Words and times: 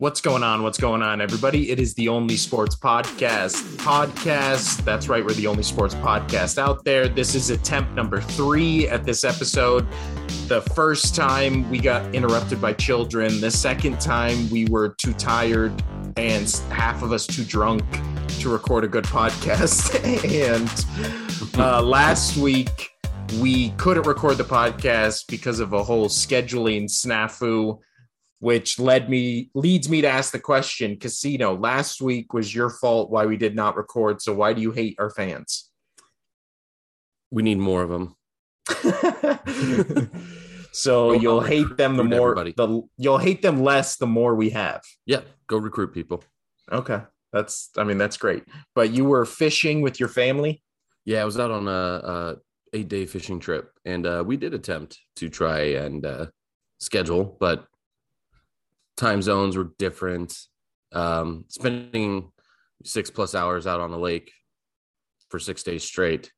What's 0.00 0.22
going 0.22 0.42
on? 0.42 0.62
What's 0.62 0.78
going 0.78 1.02
on, 1.02 1.20
everybody? 1.20 1.70
It 1.70 1.78
is 1.78 1.92
the 1.92 2.08
Only 2.08 2.38
Sports 2.38 2.74
Podcast. 2.74 3.52
Podcast. 3.76 4.82
That's 4.82 5.10
right. 5.10 5.22
We're 5.22 5.34
the 5.34 5.46
only 5.46 5.62
sports 5.62 5.94
podcast 5.94 6.56
out 6.56 6.86
there. 6.86 7.06
This 7.06 7.34
is 7.34 7.50
attempt 7.50 7.92
number 7.92 8.22
three 8.22 8.88
at 8.88 9.04
this 9.04 9.24
episode. 9.24 9.86
The 10.48 10.62
first 10.74 11.14
time 11.14 11.68
we 11.68 11.80
got 11.80 12.14
interrupted 12.14 12.62
by 12.62 12.72
children. 12.72 13.42
The 13.42 13.50
second 13.50 14.00
time 14.00 14.48
we 14.48 14.64
were 14.68 14.94
too 14.96 15.12
tired 15.12 15.82
and 16.16 16.48
half 16.70 17.02
of 17.02 17.12
us 17.12 17.26
too 17.26 17.44
drunk 17.44 17.84
to 18.38 18.50
record 18.50 18.84
a 18.84 18.88
good 18.88 19.04
podcast. 19.04 20.02
and 21.52 21.58
uh, 21.58 21.82
last 21.82 22.38
week 22.38 22.88
we 23.38 23.68
couldn't 23.72 24.06
record 24.06 24.38
the 24.38 24.44
podcast 24.44 25.26
because 25.28 25.60
of 25.60 25.74
a 25.74 25.84
whole 25.84 26.08
scheduling 26.08 26.84
snafu 26.84 27.78
which 28.40 28.78
led 28.78 29.08
me 29.08 29.50
leads 29.54 29.88
me 29.88 30.00
to 30.00 30.08
ask 30.08 30.32
the 30.32 30.40
question 30.40 30.96
casino 30.98 31.54
last 31.54 32.00
week 32.02 32.32
was 32.32 32.52
your 32.54 32.70
fault 32.70 33.10
why 33.10 33.24
we 33.26 33.36
did 33.36 33.54
not 33.54 33.76
record 33.76 34.20
so 34.20 34.34
why 34.34 34.52
do 34.52 34.60
you 34.60 34.72
hate 34.72 34.96
our 34.98 35.10
fans 35.10 35.70
We 37.30 37.42
need 37.44 37.58
more 37.58 37.82
of 37.82 37.90
them. 37.90 38.16
so 40.72 41.12
Go 41.12 41.20
you'll 41.20 41.40
hate 41.40 41.76
them 41.76 41.96
the 41.96 42.04
more 42.04 42.30
everybody. 42.38 42.52
the 42.56 42.82
you'll 42.96 43.18
hate 43.18 43.42
them 43.42 43.62
less 43.62 43.96
the 43.96 44.06
more 44.06 44.34
we 44.34 44.50
have 44.50 44.82
Yeah, 45.06 45.20
go 45.46 45.58
recruit 45.58 45.92
people. 45.92 46.22
okay 46.72 47.02
that's 47.32 47.70
i 47.76 47.84
mean 47.84 47.98
that's 47.98 48.16
great 48.16 48.44
but 48.74 48.90
you 48.90 49.04
were 49.04 49.24
fishing 49.24 49.82
with 49.82 50.00
your 50.00 50.08
family 50.08 50.62
Yeah, 51.04 51.22
I 51.22 51.24
was 51.24 51.38
out 51.38 51.50
on 51.50 51.68
a, 51.68 51.72
a 52.14 52.36
eight 52.72 52.88
day 52.88 53.06
fishing 53.06 53.40
trip, 53.40 53.72
and 53.84 54.06
uh, 54.06 54.22
we 54.26 54.36
did 54.36 54.54
attempt 54.54 54.98
to 55.16 55.28
try 55.28 55.60
and 55.84 56.04
uh, 56.06 56.26
schedule, 56.78 57.36
but 57.40 57.66
time 59.00 59.22
zones 59.22 59.56
were 59.56 59.72
different. 59.78 60.36
Um, 60.92 61.44
spending 61.48 62.30
six 62.84 63.10
plus 63.10 63.34
hours 63.34 63.66
out 63.66 63.80
on 63.80 63.90
the 63.90 63.98
lake 63.98 64.32
for 65.28 65.38
six 65.38 65.62
days 65.62 65.84
straight, 65.84 66.32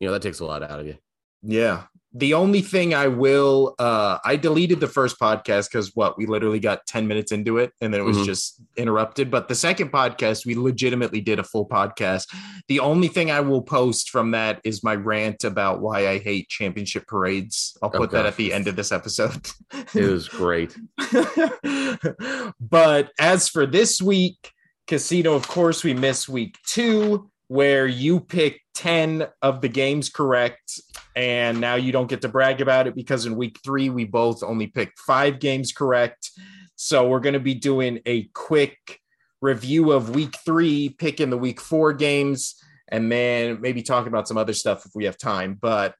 you 0.00 0.06
know 0.06 0.12
that 0.12 0.22
takes 0.22 0.40
a 0.40 0.44
lot 0.44 0.62
out 0.62 0.80
of 0.80 0.86
you. 0.86 0.96
Yeah. 1.42 1.84
The 2.14 2.34
only 2.34 2.60
thing 2.60 2.92
I 2.92 3.08
will 3.08 3.74
uh 3.78 4.18
I 4.24 4.36
deleted 4.36 4.80
the 4.80 4.86
first 4.86 5.18
podcast 5.18 5.70
because 5.70 5.92
what 5.94 6.18
we 6.18 6.26
literally 6.26 6.60
got 6.60 6.86
10 6.86 7.08
minutes 7.08 7.32
into 7.32 7.56
it 7.58 7.72
and 7.80 7.92
then 7.92 8.00
it 8.00 8.04
was 8.04 8.18
Mhm. 8.18 8.26
just 8.26 8.60
interrupted. 8.76 9.30
But 9.30 9.48
the 9.48 9.54
second 9.54 9.90
podcast, 9.92 10.44
we 10.44 10.54
legitimately 10.54 11.22
did 11.22 11.38
a 11.38 11.44
full 11.44 11.66
podcast. 11.66 12.26
The 12.68 12.80
only 12.80 13.08
thing 13.08 13.30
I 13.30 13.40
will 13.40 13.62
post 13.62 14.10
from 14.10 14.32
that 14.32 14.60
is 14.62 14.84
my 14.84 14.94
rant 14.94 15.44
about 15.44 15.80
why 15.80 16.06
I 16.08 16.18
hate 16.18 16.48
championship 16.50 17.06
parades. 17.06 17.76
I'll 17.82 17.90
put 17.90 18.10
that 18.10 18.26
at 18.26 18.36
the 18.36 18.52
end 18.52 18.68
of 18.68 18.76
this 18.76 18.92
episode. 18.92 19.48
It 19.94 20.04
was 20.10 20.28
great. 20.28 20.76
but 22.60 23.10
as 23.18 23.48
for 23.48 23.66
this 23.66 24.00
week, 24.02 24.52
Casino, 24.86 25.34
of 25.34 25.46
course, 25.48 25.84
we 25.84 25.94
miss 25.94 26.28
week 26.28 26.58
two, 26.66 27.30
where 27.52 27.86
you 27.86 28.18
picked 28.18 28.60
10 28.76 29.26
of 29.42 29.60
the 29.60 29.68
games 29.68 30.08
correct. 30.08 30.80
And 31.14 31.60
now 31.60 31.74
you 31.74 31.92
don't 31.92 32.08
get 32.08 32.22
to 32.22 32.28
brag 32.30 32.62
about 32.62 32.86
it 32.86 32.94
because 32.94 33.26
in 33.26 33.36
week 33.36 33.60
three, 33.62 33.90
we 33.90 34.06
both 34.06 34.42
only 34.42 34.68
picked 34.68 34.98
five 34.98 35.38
games 35.38 35.70
correct. 35.70 36.30
So 36.76 37.06
we're 37.06 37.20
going 37.20 37.34
to 37.34 37.40
be 37.40 37.52
doing 37.52 38.00
a 38.06 38.22
quick 38.32 38.98
review 39.42 39.92
of 39.92 40.14
week 40.14 40.34
three, 40.46 40.88
picking 40.88 41.28
the 41.28 41.36
week 41.36 41.60
four 41.60 41.92
games, 41.92 42.54
and 42.88 43.12
then 43.12 43.60
maybe 43.60 43.82
talking 43.82 44.08
about 44.08 44.28
some 44.28 44.38
other 44.38 44.54
stuff 44.54 44.86
if 44.86 44.92
we 44.94 45.04
have 45.04 45.18
time. 45.18 45.58
But 45.60 45.94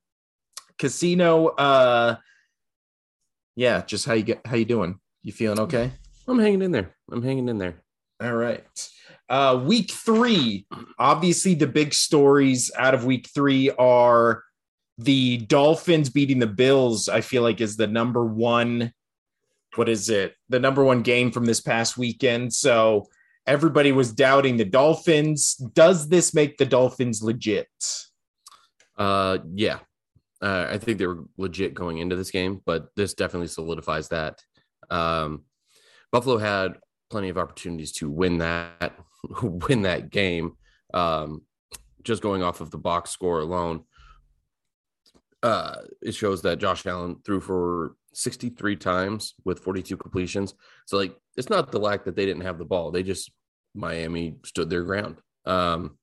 Casino, 0.79 1.49
uh, 1.49 2.17
yeah, 3.57 3.83
just 3.83 4.07
how 4.07 4.15
you 4.15 4.23
get 4.23 4.41
how 4.47 4.57
you 4.57 4.65
doing? 4.65 4.99
You 5.23 5.33
feeling 5.33 5.61
okay? 5.61 5.93
I'm 6.27 6.39
hanging 6.39 6.63
in 6.63 6.73
there. 6.73 6.95
I'm 7.11 7.23
hanging 7.23 7.51
in 7.51 7.59
there. 7.59 7.83
All 8.23 8.33
right. 8.33 8.89
Uh 9.33 9.61
week 9.65 9.91
3. 9.91 10.67
Obviously 10.99 11.55
the 11.55 11.67
big 11.67 11.95
stories 11.95 12.71
out 12.77 12.93
of 12.93 13.07
week 13.07 13.31
3 13.35 13.71
are 13.71 14.45
the 14.99 15.39
Dolphins 15.39 16.11
beating 16.11 16.39
the 16.39 16.47
Bills. 16.47 17.09
I 17.09 17.23
feel 17.23 17.43
like 17.43 17.61
is 17.63 17.77
the 17.77 17.87
number 17.87 18.25
1 18.25 18.93
what 19.75 19.89
is 19.89 20.11
it? 20.11 20.35
The 20.51 20.61
number 20.61 20.85
1 20.85 21.01
game 21.01 21.31
from 21.31 21.47
this 21.47 21.63
past 21.63 21.97
weekend. 21.97 22.53
So 22.53 23.07
everybody 23.47 23.91
was 23.91 24.13
doubting 24.13 24.59
the 24.59 24.67
Dolphins. 24.67 25.55
Does 25.55 26.11
this 26.11 26.35
make 26.35 26.59
the 26.59 26.67
Dolphins 26.67 27.23
legit? 27.23 27.69
Uh, 28.99 29.39
yeah, 29.55 29.79
uh, 30.43 30.67
I 30.71 30.79
think 30.79 30.99
they 30.99 31.07
were 31.07 31.25
legit 31.39 31.75
going 31.75 31.99
into 31.99 32.17
this 32.17 32.31
game, 32.31 32.61
but 32.67 32.89
this 32.97 33.15
definitely 33.15 33.49
solidifies 33.49 34.09
that. 34.09 34.41
Um, 34.91 35.45
Buffalo 36.11 36.37
had 36.37 36.79
plenty 37.11 37.31
of 37.31 37.39
opportunities 37.39 37.93
to 37.93 38.11
win 38.11 38.39
that, 38.39 38.95
win 39.43 39.83
that 39.83 40.11
game. 40.11 40.57
Um, 40.95 41.43
just 42.03 42.23
going 42.23 42.43
off 42.43 42.61
of 42.61 42.71
the 42.71 42.79
box 42.79 43.11
score 43.11 43.41
alone, 43.41 43.85
uh, 45.43 45.77
it 46.01 46.13
shows 46.13 46.43
that 46.43 46.59
Josh 46.59 46.85
Allen 46.87 47.17
threw 47.25 47.41
for 47.41 47.95
63 48.15 48.77
times 48.77 49.35
with 49.45 49.61
42 49.61 49.97
completions. 49.97 50.55
So, 50.87 50.97
like, 50.97 51.17
it's 51.37 51.51
not 51.51 51.71
the 51.71 51.79
lack 51.79 52.05
that 52.05 52.17
they 52.17 52.27
didn't 52.27 52.43
have 52.43 52.59
the 52.59 52.65
ball; 52.65 52.91
they 52.91 53.03
just 53.03 53.31
Miami 53.75 54.37
stood 54.45 54.69
their 54.69 54.83
ground. 54.83 55.19
Um, 55.47 55.99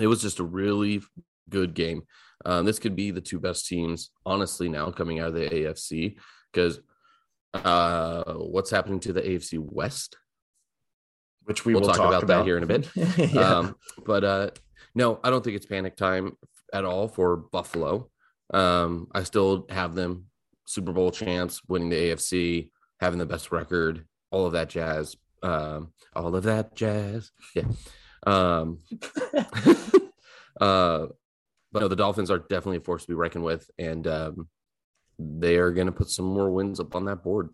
it 0.00 0.06
was 0.06 0.22
just 0.22 0.38
a 0.38 0.44
really 0.44 1.02
good 1.48 1.74
game. 1.74 2.02
Um, 2.44 2.64
this 2.64 2.78
could 2.78 2.96
be 2.96 3.10
the 3.10 3.20
two 3.20 3.38
best 3.38 3.66
teams, 3.66 4.10
honestly, 4.24 4.68
now 4.68 4.90
coming 4.90 5.18
out 5.20 5.28
of 5.28 5.34
the 5.34 5.48
AFC 5.48 6.16
because 6.52 6.80
uh, 7.52 8.34
what's 8.34 8.70
happening 8.70 9.00
to 9.00 9.12
the 9.12 9.22
AFC 9.22 9.58
West? 9.58 10.16
Which 11.50 11.64
we 11.64 11.74
We'll 11.74 11.80
will 11.80 11.88
talk 11.88 11.96
talk, 11.96 12.22
about 12.22 12.26
that 12.28 12.44
here 12.44 12.56
in 12.56 12.62
a 12.62 12.66
bit. 12.66 12.88
yeah. 12.94 13.40
Um, 13.40 13.76
but 14.06 14.22
uh, 14.22 14.50
no, 14.94 15.18
I 15.24 15.30
don't 15.30 15.42
think 15.42 15.56
it's 15.56 15.66
panic 15.66 15.96
time 15.96 16.36
at 16.72 16.84
all 16.84 17.08
for 17.08 17.36
Buffalo. 17.36 18.08
Um, 18.54 19.08
I 19.12 19.24
still 19.24 19.66
have 19.68 19.96
them 19.96 20.26
Super 20.64 20.92
Bowl 20.92 21.10
chance, 21.10 21.60
winning 21.66 21.88
the 21.88 21.96
AFC, 21.96 22.70
having 23.00 23.18
the 23.18 23.26
best 23.26 23.50
record, 23.50 24.06
all 24.30 24.46
of 24.46 24.52
that 24.52 24.68
jazz. 24.68 25.16
Um, 25.42 25.92
all 26.14 26.36
of 26.36 26.44
that 26.44 26.76
jazz. 26.76 27.32
Yeah. 27.56 27.64
Um, 28.24 28.78
uh, 30.60 31.06
but 31.72 31.80
no, 31.80 31.88
the 31.88 31.96
Dolphins 31.96 32.30
are 32.30 32.38
definitely 32.38 32.76
a 32.76 32.82
force 32.82 33.02
to 33.02 33.08
be 33.08 33.14
reckoned 33.14 33.42
with, 33.42 33.68
and 33.76 34.06
um, 34.06 34.48
they 35.18 35.56
are 35.56 35.72
going 35.72 35.88
to 35.88 35.92
put 35.92 36.10
some 36.10 36.26
more 36.26 36.50
wins 36.52 36.78
up 36.78 36.94
on 36.94 37.06
that 37.06 37.24
board. 37.24 37.48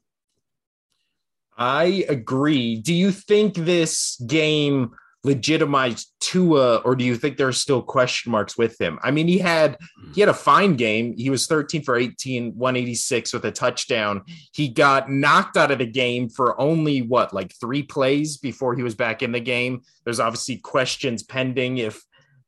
I 1.57 2.05
agree. 2.09 2.77
Do 2.77 2.93
you 2.93 3.11
think 3.11 3.55
this 3.55 4.21
game 4.27 4.91
legitimized 5.25 6.13
Tua, 6.21 6.77
or 6.77 6.95
do 6.95 7.05
you 7.05 7.17
think 7.17 7.37
there 7.37 7.49
are 7.49 7.53
still 7.53 7.83
question 7.83 8.31
marks 8.31 8.57
with 8.57 8.81
him? 8.81 8.99
I 9.03 9.11
mean, 9.11 9.27
he 9.27 9.39
had 9.39 9.77
he 10.15 10.21
had 10.21 10.31
a 10.31 10.35
fine 10.35 10.77
game. 10.77 11.15
He 11.17 11.31
was 11.31 11.47
13 11.47 11.83
for 11.83 11.97
18, 11.97 12.53
186 12.57 13.33
with 13.33 13.45
a 13.45 13.51
touchdown. 13.51 14.23
He 14.53 14.69
got 14.69 15.11
knocked 15.11 15.57
out 15.57 15.71
of 15.73 15.79
the 15.79 15.87
game 15.87 16.29
for 16.29 16.59
only 16.61 17.03
what, 17.03 17.35
like 17.35 17.53
three 17.61 17.83
plays 17.83 18.37
before 18.37 18.75
he 18.75 18.83
was 18.83 18.95
back 18.95 19.23
in 19.23 19.33
the 19.33 19.41
game. 19.41 19.83
There's 20.05 20.21
obviously 20.21 20.59
questions 20.59 21.23
pending 21.23 21.79
if 21.79 22.03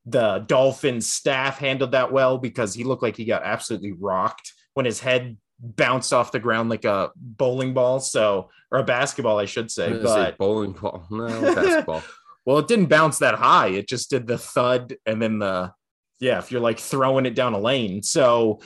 the 0.07 0.45
Dolphins 0.47 1.13
staff 1.13 1.59
handled 1.59 1.93
that 1.93 2.13
well 2.13 2.39
because 2.39 2.75
he 2.75 2.85
looked 2.85 3.03
like 3.03 3.17
he 3.17 3.25
got 3.25 3.43
absolutely 3.43 3.93
rocked 3.93 4.53
when 4.75 4.87
his 4.87 5.01
head 5.01 5.37
bounced 5.61 6.13
off 6.13 6.33
the 6.33 6.39
ground 6.39 6.71
like 6.71 6.85
a 6.85 7.11
bowling 7.17 7.75
ball. 7.75 8.01
So, 8.01 8.51
or 8.71 8.79
a 8.79 8.85
basketball, 8.85 9.39
I 9.39 9.45
should 9.45 9.71
say. 9.71 9.89
gonna 9.89 10.09
say 10.09 10.35
bowling 10.39 10.73
ball, 10.73 11.07
no 11.11 11.55
basketball. 11.55 12.03
well, 12.45 12.59
it 12.59 12.69
didn't 12.69 12.87
bounce 12.87 13.19
that 13.19 13.35
high. 13.35 13.69
It 13.69 13.89
just 13.89 14.11
did 14.11 14.27
the 14.27 14.39
thud 14.39 14.97
and 15.07 15.21
then 15.21 15.39
the 15.39 15.73
yeah, 16.21 16.39
if 16.39 16.51
you're 16.51 16.61
like 16.61 16.79
throwing 16.79 17.27
it 17.27 17.35
down 17.35 17.55
a 17.55 17.59
lane. 17.59 18.03
So 18.03 18.61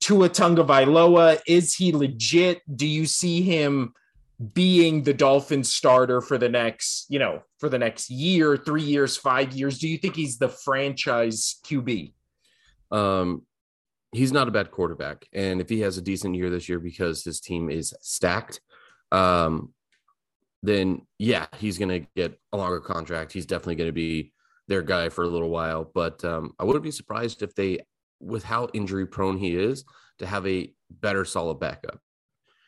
Tua 0.00 0.28
Tagovailoa, 0.28 1.40
is 1.46 1.74
he 1.74 1.92
legit? 1.92 2.60
Do 2.74 2.86
you 2.86 3.06
see 3.06 3.42
him 3.42 3.92
being 4.52 5.02
the 5.02 5.14
Dolphins 5.14 5.72
starter 5.72 6.20
for 6.20 6.38
the 6.38 6.48
next, 6.48 7.06
you 7.08 7.18
know, 7.18 7.42
for 7.58 7.68
the 7.68 7.78
next 7.78 8.10
year, 8.10 8.56
three 8.56 8.82
years, 8.82 9.16
five 9.16 9.52
years? 9.52 9.78
Do 9.78 9.88
you 9.88 9.98
think 9.98 10.16
he's 10.16 10.38
the 10.38 10.48
franchise 10.48 11.60
QB? 11.64 12.14
Um, 12.90 13.42
he's 14.12 14.32
not 14.32 14.48
a 14.48 14.52
bad 14.52 14.70
quarterback, 14.70 15.26
and 15.32 15.60
if 15.60 15.68
he 15.68 15.80
has 15.80 15.98
a 15.98 16.02
decent 16.02 16.34
year 16.34 16.50
this 16.50 16.68
year 16.68 16.78
because 16.78 17.24
his 17.24 17.40
team 17.40 17.70
is 17.70 17.94
stacked, 18.00 18.60
um, 19.12 19.72
then 20.62 21.02
yeah, 21.18 21.46
he's 21.58 21.78
going 21.78 21.88
to 21.88 22.06
get 22.16 22.38
a 22.52 22.56
longer 22.56 22.80
contract. 22.80 23.32
He's 23.32 23.46
definitely 23.46 23.76
going 23.76 23.88
to 23.88 23.92
be 23.92 24.32
their 24.66 24.82
guy 24.82 25.08
for 25.08 25.24
a 25.24 25.28
little 25.28 25.50
while. 25.50 25.90
But 25.92 26.24
um, 26.24 26.52
I 26.58 26.64
wouldn't 26.64 26.84
be 26.84 26.90
surprised 26.90 27.42
if 27.42 27.54
they, 27.54 27.80
with 28.20 28.44
how 28.44 28.68
injury 28.74 29.06
prone 29.06 29.38
he 29.38 29.54
is, 29.54 29.84
to 30.18 30.26
have 30.26 30.46
a 30.46 30.72
better 30.90 31.24
solid 31.24 31.60
backup. 31.60 32.00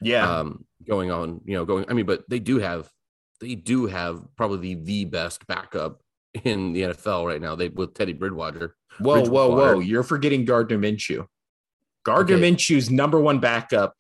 Yeah. 0.00 0.38
Um, 0.38 0.64
going 0.87 1.10
on, 1.10 1.40
you 1.44 1.54
know, 1.54 1.64
going. 1.64 1.84
I 1.88 1.92
mean, 1.92 2.06
but 2.06 2.25
they 2.28 2.38
do 2.38 2.58
have, 2.58 2.88
they 3.40 3.54
do 3.54 3.87
have 3.87 4.22
probably 4.37 4.75
the 4.75 5.04
best 5.04 5.46
backup 5.46 6.00
in 6.44 6.72
the 6.72 6.82
NFL 6.82 7.26
right 7.26 7.40
now. 7.40 7.54
They 7.54 7.69
with 7.69 7.94
Teddy 7.94 8.12
Bridgewater. 8.12 8.76
Whoa, 8.98 9.25
whoa, 9.25 9.48
whoa. 9.48 9.78
You're 9.78 10.02
forgetting 10.02 10.44
Gardner 10.44 10.78
Minshew. 10.78 11.26
Gardner 12.04 12.37
Okay. 12.37 12.50
Minshew's 12.50 12.90
number 12.90 13.20
one 13.20 13.38
backup. 13.40 13.94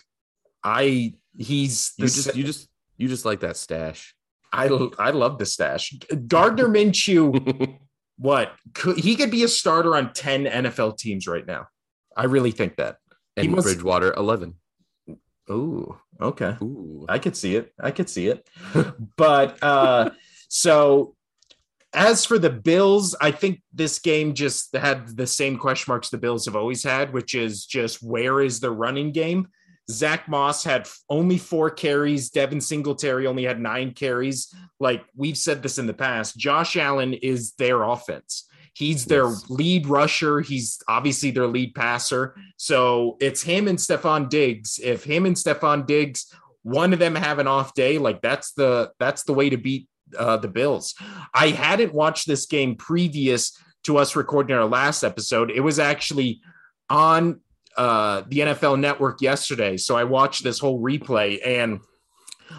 I 0.64 1.14
he's 1.36 1.92
You 1.96 2.06
just 2.06 2.34
you 2.36 2.44
just 2.44 2.68
You 2.96 3.08
just 3.08 3.24
like 3.24 3.40
that 3.40 3.56
stash. 3.56 4.14
I 4.52 4.66
I 4.98 5.10
love 5.10 5.38
the 5.38 5.46
stash. 5.46 5.94
Gardner 6.26 6.68
Minshew, 6.68 7.78
what 8.18 8.52
could 8.74 8.98
he 8.98 9.16
could 9.16 9.30
be 9.30 9.44
a 9.44 9.48
starter 9.48 9.96
on 9.96 10.12
10 10.12 10.44
NFL 10.44 10.98
teams 10.98 11.26
right 11.26 11.46
now. 11.46 11.68
I 12.16 12.24
really 12.24 12.50
think 12.50 12.76
that. 12.76 12.96
and 13.36 13.52
must- 13.52 13.66
Bridgewater 13.66 14.12
11. 14.14 14.54
Ooh, 15.50 15.98
okay. 16.20 16.56
Ooh. 16.62 17.06
I 17.08 17.18
could 17.18 17.36
see 17.36 17.56
it. 17.56 17.72
I 17.80 17.90
could 17.90 18.08
see 18.08 18.28
it. 18.28 18.48
but 19.16 19.58
uh 19.62 20.10
so 20.48 21.14
as 21.92 22.24
for 22.24 22.38
the 22.38 22.50
Bills, 22.50 23.16
I 23.20 23.30
think 23.30 23.62
this 23.72 23.98
game 23.98 24.34
just 24.34 24.74
had 24.76 25.16
the 25.16 25.26
same 25.26 25.58
question 25.58 25.90
marks 25.90 26.08
the 26.10 26.18
Bills 26.18 26.44
have 26.44 26.56
always 26.56 26.82
had, 26.82 27.12
which 27.12 27.34
is 27.34 27.66
just 27.66 28.02
where 28.02 28.40
is 28.40 28.60
the 28.60 28.70
running 28.70 29.12
game? 29.12 29.48
Zach 29.90 30.28
Moss 30.28 30.62
had 30.62 30.88
only 31.08 31.36
four 31.36 31.68
carries. 31.68 32.30
Devin 32.30 32.60
Singletary 32.60 33.26
only 33.26 33.44
had 33.44 33.60
nine 33.60 33.92
carries. 33.92 34.54
Like 34.78 35.04
we've 35.16 35.36
said 35.36 35.62
this 35.62 35.78
in 35.78 35.86
the 35.86 35.94
past, 35.94 36.36
Josh 36.38 36.76
Allen 36.76 37.14
is 37.14 37.52
their 37.54 37.82
offense. 37.82 38.46
He's 38.72 39.04
their 39.04 39.24
Yes. 39.28 39.44
lead 39.50 39.86
rusher. 39.88 40.40
He's 40.40 40.78
obviously 40.86 41.32
their 41.32 41.48
lead 41.48 41.74
passer. 41.74 42.36
So 42.56 43.16
it's 43.20 43.42
him 43.42 43.66
and 43.66 43.78
Stefon 43.78 44.28
Diggs. 44.28 44.78
If 44.82 45.02
him 45.02 45.26
and 45.26 45.34
Stefon 45.34 45.86
Diggs, 45.86 46.32
one 46.62 46.92
of 46.92 47.00
them 47.00 47.16
have 47.16 47.40
an 47.40 47.48
off 47.48 47.74
day, 47.74 47.98
like 47.98 48.22
that's 48.22 48.52
the 48.52 48.92
that's 49.00 49.24
the 49.24 49.34
way 49.34 49.50
to 49.50 49.56
beat 49.56 49.88
uh, 50.18 50.36
the 50.36 50.48
Bills. 50.48 50.94
I 51.34 51.48
hadn't 51.48 51.94
watched 51.94 52.26
this 52.26 52.46
game 52.46 52.76
previous 52.76 53.56
to 53.84 53.96
us 53.96 54.16
recording 54.16 54.56
our 54.56 54.66
last 54.66 55.02
episode. 55.02 55.50
It 55.50 55.60
was 55.60 55.78
actually 55.78 56.40
on 56.88 57.40
uh, 57.76 58.22
the 58.28 58.40
NFL 58.40 58.80
Network 58.80 59.20
yesterday, 59.20 59.76
so 59.76 59.96
I 59.96 60.04
watched 60.04 60.44
this 60.44 60.58
whole 60.58 60.82
replay, 60.82 61.38
and 61.44 61.80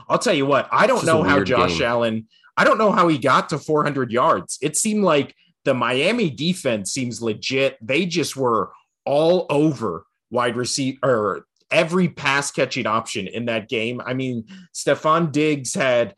I'll 0.08 0.20
tell 0.20 0.34
you 0.34 0.46
what, 0.46 0.68
I 0.72 0.88
don't 0.88 0.98
It's 0.98 1.06
just 1.06 1.14
a 1.14 1.18
know 1.18 1.24
how 1.24 1.44
Josh 1.44 1.78
game. 1.80 1.88
Allen. 1.88 2.28
I 2.58 2.64
don't 2.64 2.78
know 2.78 2.92
how 2.92 3.08
he 3.08 3.18
got 3.18 3.50
to 3.50 3.58
400 3.58 4.12
yards. 4.12 4.58
It 4.62 4.76
seemed 4.78 5.04
like 5.04 5.36
the 5.64 5.74
Miami 5.74 6.30
defense 6.30 6.92
seems 6.92 7.22
legit. 7.22 7.78
They 7.82 8.06
just 8.06 8.36
were 8.36 8.72
all 9.06 9.46
over 9.50 10.06
wide 10.30 10.56
receiver 10.56 10.98
or 11.04 11.46
every 11.72 12.10
pass 12.10 12.52
catching 12.52 12.86
option 12.86 13.28
in 13.28 13.46
that 13.46 13.70
game. 13.70 14.02
I 14.06 14.14
mean, 14.14 14.46
Stefon 14.74 15.32
Diggs 15.32 15.74
had 15.74 16.16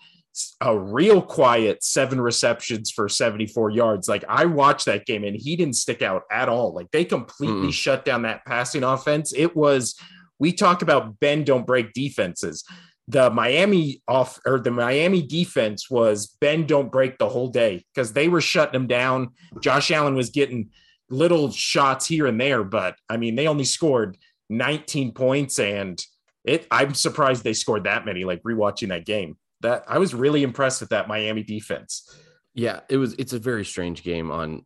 a 0.61 0.77
real 0.77 1.21
quiet 1.21 1.83
seven 1.83 2.19
receptions 2.19 2.91
for 2.91 3.07
74 3.07 3.69
yards. 3.69 4.07
Like 4.07 4.23
I 4.27 4.45
watched 4.45 4.85
that 4.85 5.05
game 5.05 5.23
and 5.23 5.35
he 5.35 5.55
didn't 5.55 5.75
stick 5.75 6.01
out 6.01 6.23
at 6.31 6.49
all. 6.49 6.73
Like 6.73 6.89
they 6.91 7.05
completely 7.05 7.67
Mm-mm. 7.67 7.73
shut 7.73 8.03
down 8.03 8.23
that 8.23 8.45
passing 8.45 8.83
offense. 8.83 9.33
It 9.35 9.55
was, 9.55 9.95
we 10.39 10.51
talk 10.51 10.81
about 10.81 11.19
bend, 11.19 11.45
don't 11.45 11.67
break 11.67 11.93
defenses. 11.93 12.63
The 13.07 13.29
Miami 13.29 14.01
off 14.07 14.39
or 14.45 14.59
the 14.59 14.71
Miami 14.71 15.21
defense 15.21 15.89
was 15.89 16.35
bend, 16.39 16.67
don't 16.67 16.91
break 16.91 17.17
the 17.17 17.29
whole 17.29 17.49
day 17.49 17.85
because 17.93 18.13
they 18.13 18.27
were 18.27 18.41
shutting 18.41 18.73
them 18.73 18.87
down. 18.87 19.31
Josh 19.61 19.91
Allen 19.91 20.15
was 20.15 20.29
getting 20.29 20.69
little 21.09 21.51
shots 21.51 22.07
here 22.07 22.25
and 22.25 22.39
there, 22.39 22.63
but 22.63 22.95
I 23.09 23.17
mean, 23.17 23.35
they 23.35 23.47
only 23.47 23.65
scored 23.65 24.17
19 24.49 25.11
points 25.11 25.59
and 25.59 26.03
it, 26.43 26.65
I'm 26.71 26.93
surprised 26.93 27.43
they 27.43 27.53
scored 27.53 27.83
that 27.83 28.05
many, 28.05 28.23
like 28.23 28.41
rewatching 28.43 28.89
that 28.89 29.05
game 29.05 29.37
that 29.63 29.83
I 29.87 29.97
was 29.97 30.13
really 30.13 30.43
impressed 30.43 30.79
with 30.79 30.91
that 30.91 31.07
Miami 31.07 31.43
defense. 31.43 32.09
Yeah, 32.53 32.81
it 32.89 32.97
was 32.97 33.13
it's 33.17 33.33
a 33.33 33.39
very 33.39 33.65
strange 33.65 34.03
game 34.03 34.31
on 34.31 34.65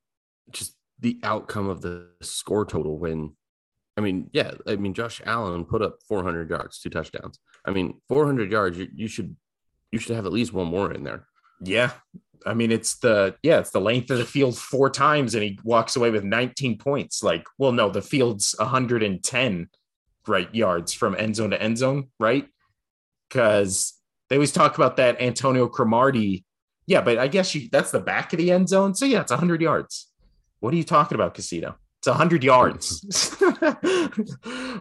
just 0.51 0.75
the 0.99 1.19
outcome 1.23 1.69
of 1.69 1.81
the 1.81 2.09
score 2.21 2.65
total 2.65 2.99
when 2.99 3.35
I 3.95 4.01
mean, 4.01 4.29
yeah, 4.33 4.51
I 4.67 4.75
mean 4.75 4.94
Josh 4.94 5.21
Allen 5.25 5.65
put 5.65 5.81
up 5.81 5.99
400 6.07 6.49
yards, 6.49 6.79
two 6.79 6.89
touchdowns. 6.89 7.39
I 7.65 7.71
mean, 7.71 8.01
400 8.09 8.51
yards, 8.51 8.77
you, 8.77 8.89
you 8.94 9.07
should 9.07 9.35
you 9.91 9.99
should 9.99 10.15
have 10.15 10.25
at 10.25 10.33
least 10.33 10.53
one 10.53 10.67
more 10.67 10.91
in 10.91 11.03
there. 11.03 11.27
Yeah. 11.61 11.91
I 12.45 12.53
mean, 12.53 12.71
it's 12.71 12.97
the 12.99 13.35
yeah, 13.41 13.59
it's 13.59 13.71
the 13.71 13.81
length 13.81 14.11
of 14.11 14.19
the 14.19 14.25
field 14.25 14.57
four 14.57 14.89
times, 14.89 15.33
and 15.33 15.44
he 15.44 15.59
walks 15.63 15.95
away 15.95 16.11
with 16.11 16.23
19 16.23 16.77
points. 16.77 17.23
Like, 17.23 17.45
well, 17.57 17.71
no, 17.71 17.89
the 17.89 18.01
field's 18.01 18.55
110 18.59 19.69
right 20.27 20.53
yards 20.53 20.94
from 20.94 21.15
end 21.17 21.35
zone 21.35 21.51
to 21.51 21.61
end 21.61 21.77
zone, 21.77 22.09
right? 22.19 22.47
Because 23.27 23.96
they 24.29 24.35
always 24.35 24.51
talk 24.51 24.75
about 24.75 24.97
that 24.97 25.21
Antonio 25.21 25.68
Cromartie. 25.68 26.45
Yeah, 26.85 27.01
but 27.01 27.18
I 27.18 27.27
guess 27.27 27.53
you 27.53 27.69
that's 27.71 27.91
the 27.91 28.00
back 28.00 28.33
of 28.33 28.38
the 28.38 28.51
end 28.51 28.69
zone. 28.69 28.95
So 28.95 29.06
yeah, 29.06 29.21
it's 29.21 29.31
100 29.31 29.62
yards. 29.62 30.12
What 30.59 30.74
are 30.74 30.77
you 30.77 30.83
talking 30.83 31.15
about, 31.15 31.33
Casino? 31.33 31.75
It's 32.00 32.07
100 32.07 32.44
yards. 32.44 33.01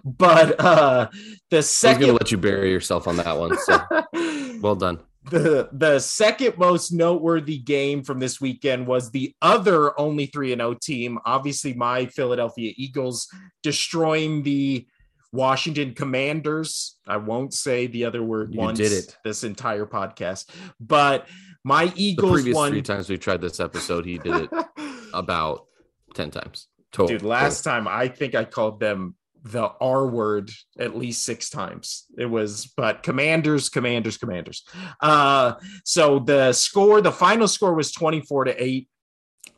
but 0.05 0.61
uh 0.61 1.09
the 1.51 1.63
second 1.63 2.01
gonna 2.01 2.13
let 2.13 2.31
you 2.31 2.39
bury 2.39 2.71
yourself 2.71 3.09
on 3.09 3.17
that 3.17 3.37
one. 3.37 3.57
So 3.59 3.81
well 4.61 4.77
done. 4.77 5.01
the 5.31 5.69
the 5.73 5.99
second 5.99 6.57
most 6.59 6.93
noteworthy 6.93 7.59
game 7.59 8.05
from 8.05 8.21
this 8.21 8.41
weekend 8.41 8.87
was 8.87 9.11
the 9.11 9.35
other 9.43 9.99
only 9.99 10.27
3 10.27 10.53
and 10.53 10.61
0 10.61 10.75
team 10.81 11.19
obviously 11.25 11.73
my 11.73 12.07
Philadelphia 12.07 12.73
Eagles 12.77 13.29
destroying 13.63 14.45
the 14.45 14.87
Washington 15.33 15.95
Commanders 15.95 16.97
I 17.07 17.17
won't 17.17 17.53
say 17.55 17.87
the 17.87 18.05
other 18.05 18.23
word 18.23 18.55
You 18.55 18.61
once 18.61 18.79
did 18.79 18.93
it. 18.93 19.17
this 19.25 19.45
entire 19.45 19.87
podcast 19.87 20.49
but 20.81 21.29
my 21.65 21.87
The 21.87 21.93
Eagles 22.03 22.33
previous 22.33 22.55
won 22.55 22.71
three 22.71 22.83
times 22.83 23.09
we 23.09 23.19
tried 23.19 23.41
this 23.41 23.59
episode, 23.59 24.07
he 24.07 24.19
did 24.19 24.35
it 24.45 24.51
about 25.13 25.67
10 26.15 26.31
times. 26.31 26.69
Total. 26.93 27.19
Dude, 27.19 27.23
last 27.27 27.63
time 27.63 27.89
I 27.89 28.07
think 28.07 28.35
I 28.37 28.45
called 28.45 28.79
them 28.79 29.17
the 29.43 29.71
R 29.81 30.07
word 30.07 30.51
at 30.79 30.97
least 30.97 31.25
six 31.25 31.51
times. 31.51 32.07
It 32.19 32.27
was, 32.27 32.73
but 32.77 33.03
commanders, 33.03 33.69
commanders, 33.69 34.17
commanders. 34.17 34.65
Uh, 35.01 35.55
so 35.85 36.19
the 36.21 36.53
score, 36.53 37.01
the 37.01 37.13
final 37.13 37.49
score 37.49 37.75
was 37.75 37.93
24 37.93 38.45
to 38.45 38.63
8. 38.63 38.89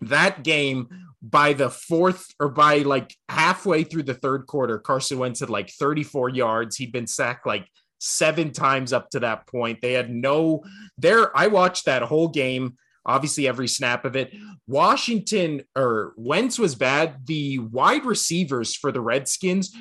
That 0.02 0.42
game 0.42 0.88
by 1.22 1.52
the 1.52 1.70
fourth 1.70 2.34
or 2.38 2.48
by 2.48 2.78
like 2.78 3.14
halfway 3.28 3.84
through 3.84 4.04
the 4.04 4.14
third 4.14 4.46
quarter, 4.46 4.78
Carson 4.78 5.18
Wentz 5.18 5.40
had 5.40 5.50
like 5.50 5.70
34 5.70 6.28
yards. 6.30 6.76
He'd 6.76 6.92
been 6.92 7.06
sacked 7.06 7.46
like 7.46 7.68
seven 7.98 8.52
times 8.52 8.92
up 8.92 9.10
to 9.10 9.20
that 9.20 9.46
point. 9.46 9.80
They 9.82 9.92
had 9.92 10.10
no 10.10 10.62
there. 10.96 11.36
I 11.36 11.48
watched 11.48 11.86
that 11.86 12.02
whole 12.02 12.28
game, 12.28 12.76
obviously 13.04 13.48
every 13.48 13.68
snap 13.68 14.04
of 14.04 14.16
it. 14.16 14.32
Washington 14.66 15.62
or 15.76 16.14
Wentz 16.16 16.58
was 16.58 16.74
bad. 16.74 17.26
The 17.26 17.58
wide 17.58 18.04
receivers 18.04 18.76
for 18.76 18.92
the 18.92 19.00
Redskins, 19.00 19.74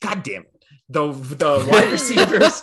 god 0.00 0.22
damn 0.22 0.42
it. 0.42 0.64
The 0.88 1.12
the 1.12 1.66
wide 1.70 1.90
receivers 1.92 2.60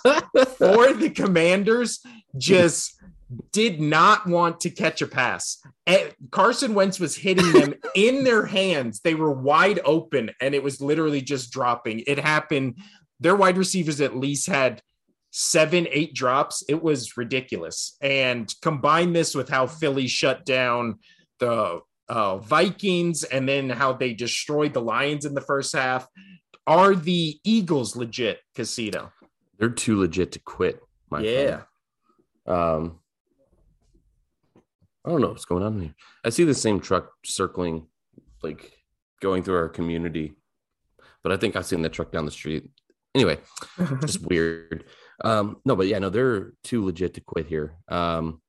for 0.57 0.93
the 0.93 1.11
commanders 1.13 1.99
just 2.37 3.02
did 3.51 3.79
not 3.81 4.27
want 4.27 4.59
to 4.61 4.69
catch 4.69 5.01
a 5.01 5.07
pass. 5.07 5.59
Eh, 5.87 6.09
Carson 6.31 6.73
Wentz 6.73 6.99
was 6.99 7.15
hitting 7.15 7.51
them 7.53 7.73
in 7.95 8.23
their 8.23 8.45
hands. 8.45 8.99
They 9.01 9.15
were 9.15 9.31
wide 9.31 9.79
open 9.85 10.31
and 10.41 10.53
it 10.55 10.63
was 10.63 10.81
literally 10.81 11.21
just 11.21 11.51
dropping. 11.51 12.03
It 12.07 12.19
happened. 12.19 12.77
Their 13.19 13.35
wide 13.35 13.57
receivers 13.57 14.01
at 14.01 14.15
least 14.17 14.47
had 14.47 14.81
seven, 15.31 15.87
eight 15.91 16.13
drops. 16.13 16.63
It 16.67 16.81
was 16.83 17.17
ridiculous. 17.17 17.95
And 18.01 18.53
combine 18.61 19.13
this 19.13 19.33
with 19.35 19.49
how 19.49 19.67
Philly 19.67 20.07
shut 20.07 20.45
down 20.45 20.99
the 21.39 21.79
uh, 22.09 22.37
Vikings 22.37 23.23
and 23.23 23.47
then 23.47 23.69
how 23.69 23.93
they 23.93 24.13
destroyed 24.13 24.73
the 24.73 24.81
Lions 24.81 25.25
in 25.25 25.33
the 25.33 25.41
first 25.41 25.75
half. 25.75 26.07
Are 26.67 26.95
the 26.95 27.39
Eagles 27.43 27.95
legit, 27.95 28.39
Casino? 28.55 29.11
They're 29.57 29.69
too 29.69 29.99
legit 29.99 30.31
to 30.33 30.39
quit. 30.39 30.81
My 31.09 31.21
Yeah. 31.21 31.61
friend. 32.45 32.59
Um, 32.59 32.99
I 35.05 35.09
don't 35.09 35.21
know 35.21 35.29
what's 35.29 35.45
going 35.45 35.63
on 35.63 35.79
here. 35.79 35.93
I 36.23 36.29
see 36.29 36.43
the 36.43 36.53
same 36.53 36.79
truck 36.79 37.11
circling, 37.25 37.87
like 38.41 38.71
going 39.21 39.43
through 39.43 39.57
our 39.57 39.69
community, 39.69 40.33
but 41.23 41.31
I 41.31 41.37
think 41.37 41.55
I've 41.55 41.65
seen 41.65 41.81
that 41.81 41.93
truck 41.93 42.11
down 42.11 42.25
the 42.25 42.31
street. 42.31 42.69
Anyway, 43.15 43.39
just 44.01 44.21
weird. 44.21 44.85
Um, 45.23 45.57
no, 45.65 45.75
but 45.75 45.87
yeah, 45.87 45.99
no, 45.99 46.09
they're 46.09 46.53
too 46.63 46.85
legit 46.85 47.15
to 47.15 47.21
quit 47.21 47.47
here. 47.47 47.75
Um, 47.87 48.41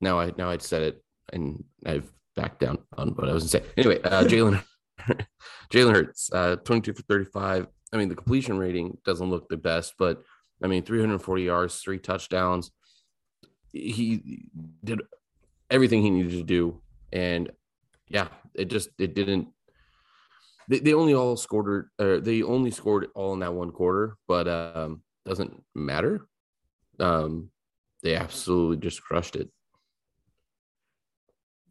now 0.00 0.20
I 0.20 0.32
now 0.36 0.50
I'd 0.50 0.62
said 0.62 0.82
it 0.82 1.04
and 1.32 1.64
I've 1.84 2.10
backed 2.34 2.60
down 2.60 2.78
on 2.96 3.10
what 3.10 3.28
I 3.28 3.32
was 3.32 3.50
gonna 3.50 3.64
say. 3.64 3.70
Anyway, 3.76 4.00
uh, 4.02 4.24
Jalen 4.28 4.62
Jalen 5.72 5.92
Hurts, 5.92 6.30
uh, 6.32 6.56
22 6.56 6.94
for 6.94 7.02
35. 7.02 7.66
I 7.92 7.96
mean, 7.96 8.08
the 8.08 8.14
completion 8.14 8.58
rating 8.58 8.98
doesn't 9.04 9.30
look 9.30 9.48
the 9.48 9.56
best, 9.56 9.94
but 9.98 10.22
I 10.62 10.66
mean, 10.66 10.84
340 10.84 11.42
yards, 11.42 11.80
three 11.80 11.98
touchdowns. 11.98 12.70
He 13.72 14.48
did 14.84 15.02
everything 15.70 16.02
he 16.02 16.10
needed 16.10 16.32
to 16.32 16.42
do, 16.42 16.80
and 17.12 17.50
yeah, 18.08 18.28
it 18.54 18.66
just 18.66 18.90
it 18.98 19.14
didn't. 19.14 19.48
They, 20.68 20.80
they 20.80 20.94
only 20.94 21.14
all 21.14 21.36
scored, 21.36 21.90
or 21.98 22.20
they 22.20 22.42
only 22.42 22.70
scored 22.70 23.08
all 23.14 23.32
in 23.34 23.40
that 23.40 23.54
one 23.54 23.70
quarter, 23.70 24.16
but 24.26 24.48
um, 24.48 25.02
doesn't 25.24 25.62
matter. 25.74 26.26
Um, 26.98 27.50
they 28.02 28.14
absolutely 28.14 28.78
just 28.78 29.02
crushed 29.02 29.36
it. 29.36 29.50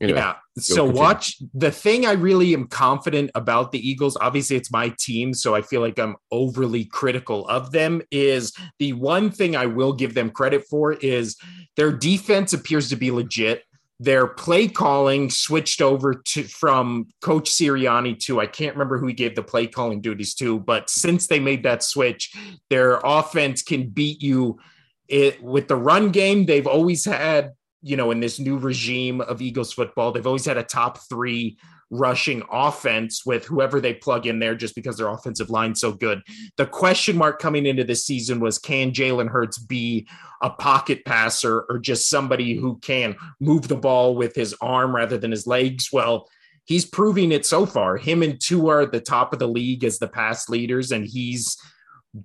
Anyway, 0.02 0.20
yeah. 0.20 0.36
So 0.58 0.86
continue. 0.86 1.02
watch 1.02 1.38
the 1.54 1.72
thing 1.72 2.06
I 2.06 2.14
really 2.14 2.54
am 2.54 2.68
confident 2.68 3.32
about 3.34 3.72
the 3.72 3.90
Eagles. 3.90 4.18
Obviously, 4.20 4.58
it's 4.58 4.72
my 4.72 4.94
team, 5.00 5.34
so 5.34 5.56
I 5.56 5.62
feel 5.62 5.82
like 5.82 5.98
I'm 5.98 6.18
overly 6.32 6.86
critical 6.86 7.48
of 7.48 7.72
them. 7.72 8.02
Is 8.12 8.54
the 8.80 8.94
one 8.94 9.32
thing 9.32 9.56
I 9.56 9.68
will 9.68 9.94
give 9.94 10.14
them 10.14 10.32
credit 10.32 10.66
for 10.70 10.94
is 10.94 11.38
their 11.78 11.92
defense 11.92 12.54
appears 12.54 12.90
to 12.90 12.98
be 12.98 13.12
legit. 13.12 13.64
Their 14.02 14.28
play 14.28 14.68
calling 14.68 15.30
switched 15.30 15.82
over 15.82 16.14
to 16.14 16.44
from 16.44 17.08
Coach 17.22 17.50
Sirianni 17.50 18.20
to 18.26 18.42
I 18.42 18.48
can't 18.48 18.76
remember 18.76 18.98
who 18.98 19.08
he 19.08 19.14
gave 19.14 19.36
the 19.36 19.44
play 19.44 19.68
calling 19.68 20.02
duties 20.02 20.34
to, 20.36 20.60
but 20.60 20.90
since 20.90 21.28
they 21.28 21.40
made 21.40 21.64
that 21.64 21.84
switch, 21.84 22.34
their 22.70 23.00
offense 23.02 23.62
can 23.62 23.88
beat 23.88 24.22
you 24.22 24.60
it 25.08 25.42
with 25.42 25.70
the 25.70 25.78
run 25.78 26.10
game. 26.10 26.46
They've 26.46 26.68
always 26.68 27.06
had 27.06 27.54
you 27.86 27.96
know, 27.96 28.10
in 28.10 28.20
this 28.20 28.40
new 28.40 28.58
regime 28.58 29.22
of 29.22 29.44
Eagles 29.44 29.72
football, 29.72 30.12
they've 30.12 30.26
always 30.26 30.44
had 30.44 30.58
a 30.58 30.64
top 30.64 30.98
three 31.08 31.56
rushing 31.92 32.42
offense 32.52 33.24
with 33.28 33.46
whoever 33.46 33.80
they 33.80 33.94
plug 33.94 34.26
in 34.26 34.40
there 34.40 34.56
just 34.56 34.74
because 34.74 34.98
their 34.98 35.08
offensive 35.08 35.52
line's 35.52 35.82
so 35.82 35.92
good. 35.92 36.20
The 36.58 36.66
question 36.66 37.16
mark 37.16 37.40
coming 37.40 37.68
into 37.68 37.84
this 37.84 38.04
season 38.04 38.40
was 38.40 38.58
can 38.58 38.92
Jalen 38.92 39.30
Hurts 39.30 39.60
be 39.60 40.08
a 40.42 40.50
pocket 40.50 41.06
passer 41.06 41.64
or 41.70 41.78
just 41.78 42.10
somebody 42.10 42.56
who 42.56 42.80
can 42.80 43.16
move 43.40 43.68
the 43.68 43.76
ball 43.76 44.16
with 44.16 44.34
his 44.34 44.56
arm 44.62 44.96
rather 44.96 45.20
than 45.20 45.30
his 45.30 45.46
legs? 45.46 45.90
Well, 45.94 46.28
he's 46.64 46.86
proving 46.86 47.32
it 47.32 47.46
so 47.46 47.68
far. 47.68 47.98
Him 47.98 48.24
and 48.24 48.42
Tua 48.42 48.78
are 48.78 48.82
at 48.82 48.94
the 48.94 49.00
top 49.00 49.32
of 49.32 49.38
the 49.38 49.48
league 49.48 49.84
as 49.84 50.00
the 50.00 50.08
pass 50.08 50.50
leaders, 50.50 50.92
and 50.92 51.06
he's 51.06 51.56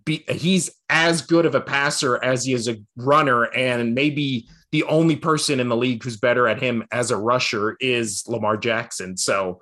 be, 0.06 0.24
he's 0.26 0.70
as 0.88 1.20
good 1.20 1.44
of 1.44 1.54
a 1.54 1.60
passer 1.60 2.22
as 2.24 2.46
he 2.46 2.54
is 2.54 2.66
a 2.66 2.78
runner, 2.96 3.44
and 3.44 3.94
maybe 3.94 4.48
the 4.72 4.84
only 4.84 5.16
person 5.16 5.60
in 5.60 5.68
the 5.68 5.76
league 5.76 6.02
who's 6.02 6.16
better 6.16 6.46
at 6.46 6.62
him 6.62 6.84
as 6.92 7.10
a 7.10 7.16
rusher 7.16 7.76
is 7.80 8.24
Lamar 8.28 8.56
Jackson. 8.56 9.16
So 9.16 9.60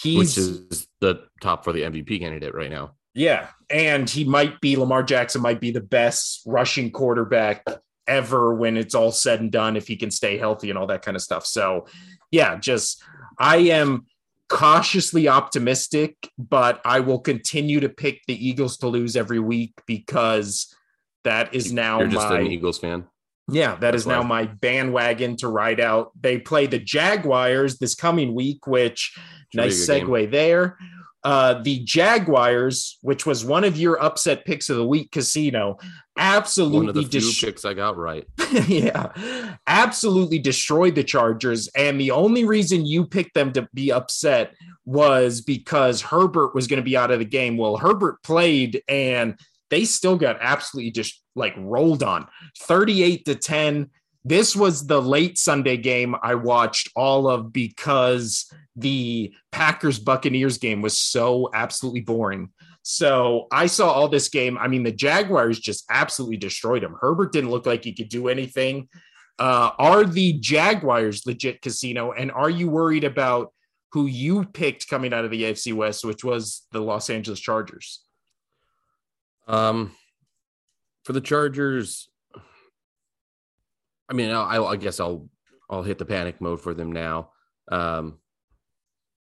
he's 0.00 0.18
which 0.18 0.38
is 0.38 0.86
the 1.00 1.24
top 1.40 1.64
for 1.64 1.72
the 1.72 1.82
MVP 1.82 2.20
candidate 2.20 2.54
right 2.54 2.70
now. 2.70 2.94
Yeah, 3.14 3.48
and 3.68 4.08
he 4.08 4.24
might 4.24 4.60
be 4.60 4.76
Lamar 4.76 5.02
Jackson 5.02 5.42
might 5.42 5.60
be 5.60 5.70
the 5.70 5.82
best 5.82 6.42
rushing 6.46 6.90
quarterback 6.90 7.64
ever 8.06 8.54
when 8.54 8.76
it's 8.76 8.94
all 8.94 9.12
said 9.12 9.40
and 9.40 9.52
done 9.52 9.76
if 9.76 9.86
he 9.86 9.96
can 9.96 10.10
stay 10.10 10.38
healthy 10.38 10.70
and 10.70 10.78
all 10.78 10.86
that 10.86 11.02
kind 11.02 11.16
of 11.16 11.22
stuff. 11.22 11.46
So, 11.46 11.86
yeah, 12.30 12.56
just 12.58 13.02
I 13.38 13.56
am 13.56 14.06
cautiously 14.48 15.28
optimistic, 15.28 16.16
but 16.38 16.80
I 16.84 17.00
will 17.00 17.20
continue 17.20 17.80
to 17.80 17.88
pick 17.88 18.20
the 18.26 18.48
Eagles 18.48 18.76
to 18.78 18.88
lose 18.88 19.16
every 19.16 19.40
week 19.40 19.74
because 19.86 20.74
that 21.24 21.54
is 21.54 21.72
now 21.72 22.00
You're 22.00 22.08
just 22.08 22.28
my 22.28 22.40
an 22.40 22.46
Eagles 22.48 22.78
fan. 22.78 23.06
Yeah, 23.52 23.72
that 23.72 23.80
That's 23.80 23.98
is 23.98 24.06
now 24.06 24.22
my 24.22 24.46
bandwagon 24.46 25.36
to 25.36 25.48
ride 25.48 25.80
out. 25.80 26.12
They 26.20 26.38
play 26.38 26.66
the 26.66 26.78
Jaguars 26.78 27.78
this 27.78 27.94
coming 27.94 28.34
week, 28.34 28.66
which 28.66 29.12
Should 29.52 29.56
nice 29.56 29.88
segue 29.88 30.22
game. 30.22 30.30
there. 30.30 30.78
Uh, 31.24 31.62
the 31.62 31.78
Jaguars, 31.84 32.98
which 33.02 33.24
was 33.24 33.44
one 33.44 33.62
of 33.62 33.76
your 33.76 34.02
upset 34.02 34.44
picks 34.44 34.68
of 34.68 34.76
the 34.76 34.86
week, 34.86 35.12
Casino, 35.12 35.78
absolutely 36.18 36.78
one 36.78 36.88
of 36.88 36.94
the 36.96 37.04
few 37.04 37.30
picks 37.40 37.64
I 37.64 37.74
got 37.74 37.96
right. 37.96 38.26
yeah, 38.66 39.12
absolutely 39.68 40.40
destroyed 40.40 40.96
the 40.96 41.04
Chargers, 41.04 41.68
and 41.76 42.00
the 42.00 42.10
only 42.10 42.44
reason 42.44 42.84
you 42.84 43.06
picked 43.06 43.34
them 43.34 43.52
to 43.52 43.68
be 43.72 43.92
upset 43.92 44.54
was 44.84 45.40
because 45.40 46.02
Herbert 46.02 46.56
was 46.56 46.66
going 46.66 46.80
to 46.80 46.84
be 46.84 46.96
out 46.96 47.12
of 47.12 47.20
the 47.20 47.24
game. 47.24 47.56
Well, 47.56 47.76
Herbert 47.76 48.20
played, 48.24 48.82
and 48.88 49.38
they 49.70 49.84
still 49.84 50.16
got 50.16 50.38
absolutely 50.40 50.90
just 50.90 51.21
like 51.34 51.54
rolled 51.56 52.02
on 52.02 52.26
38 52.60 53.24
to 53.26 53.34
10. 53.34 53.90
This 54.24 54.54
was 54.54 54.86
the 54.86 55.00
late 55.02 55.38
Sunday 55.38 55.76
game 55.76 56.14
I 56.22 56.36
watched 56.36 56.90
all 56.94 57.28
of 57.28 57.52
because 57.52 58.52
the 58.76 59.34
Packers 59.50 59.98
Buccaneers 59.98 60.58
game 60.58 60.80
was 60.80 60.98
so 60.98 61.50
absolutely 61.54 62.02
boring. 62.02 62.50
So 62.82 63.46
I 63.50 63.66
saw 63.66 63.90
all 63.90 64.08
this 64.08 64.28
game. 64.28 64.58
I 64.58 64.68
mean, 64.68 64.82
the 64.82 64.92
Jaguars 64.92 65.58
just 65.58 65.84
absolutely 65.90 66.36
destroyed 66.36 66.82
him. 66.82 66.96
Herbert 67.00 67.32
didn't 67.32 67.50
look 67.50 67.66
like 67.66 67.84
he 67.84 67.92
could 67.92 68.08
do 68.08 68.28
anything. 68.28 68.88
Uh, 69.38 69.70
are 69.78 70.04
the 70.04 70.34
Jaguars 70.34 71.24
legit 71.26 71.62
casino? 71.62 72.12
And 72.12 72.30
are 72.30 72.50
you 72.50 72.68
worried 72.68 73.04
about 73.04 73.52
who 73.92 74.06
you 74.06 74.44
picked 74.44 74.88
coming 74.88 75.12
out 75.12 75.24
of 75.24 75.30
the 75.30 75.42
AFC 75.44 75.72
West, 75.72 76.04
which 76.04 76.24
was 76.24 76.66
the 76.72 76.80
Los 76.80 77.10
Angeles 77.10 77.40
Chargers? 77.40 78.02
Um, 79.46 79.92
for 81.04 81.12
the 81.12 81.20
Chargers, 81.20 82.08
I 84.08 84.14
mean, 84.14 84.30
I, 84.30 84.62
I 84.62 84.76
guess 84.76 85.00
I'll 85.00 85.28
I'll 85.70 85.82
hit 85.82 85.98
the 85.98 86.04
panic 86.04 86.40
mode 86.40 86.60
for 86.60 86.74
them 86.74 86.92
now. 86.92 87.30
Um, 87.70 88.18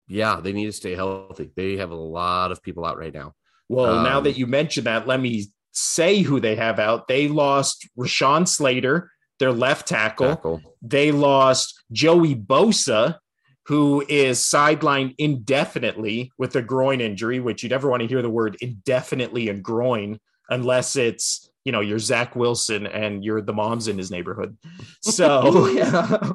yeah, 0.08 0.40
they 0.40 0.52
need 0.52 0.66
to 0.66 0.72
stay 0.72 0.94
healthy. 0.94 1.50
They 1.54 1.76
have 1.76 1.90
a 1.90 1.96
lot 1.96 2.52
of 2.52 2.62
people 2.62 2.84
out 2.84 2.98
right 2.98 3.14
now. 3.14 3.34
Well, 3.68 3.98
um, 3.98 4.04
now 4.04 4.20
that 4.20 4.36
you 4.36 4.46
mention 4.46 4.84
that, 4.84 5.06
let 5.06 5.20
me 5.20 5.46
say 5.72 6.22
who 6.22 6.40
they 6.40 6.56
have 6.56 6.78
out. 6.78 7.08
They 7.08 7.28
lost 7.28 7.88
Rashawn 7.98 8.46
Slater, 8.46 9.10
their 9.38 9.52
left 9.52 9.88
tackle. 9.88 10.28
tackle. 10.28 10.60
They 10.82 11.12
lost 11.12 11.82
Joey 11.90 12.34
Bosa, 12.34 13.18
who 13.66 14.04
is 14.08 14.40
sidelined 14.40 15.14
indefinitely 15.18 16.32
with 16.36 16.54
a 16.56 16.62
groin 16.62 17.00
injury, 17.00 17.40
which 17.40 17.62
you 17.62 17.68
never 17.68 17.88
want 17.88 18.02
to 18.02 18.08
hear 18.08 18.22
the 18.22 18.30
word 18.30 18.56
indefinitely 18.60 19.48
and 19.48 19.62
groin 19.62 20.18
unless 20.50 20.96
it's 20.96 21.48
you 21.64 21.72
know 21.72 21.80
you're 21.80 21.98
Zach 21.98 22.36
Wilson 22.36 22.86
and 22.86 23.24
you're 23.24 23.40
the 23.40 23.52
moms 23.52 23.88
in 23.88 23.98
his 23.98 24.10
neighborhood. 24.10 24.56
So 25.02 25.66
yeah. 25.66 26.32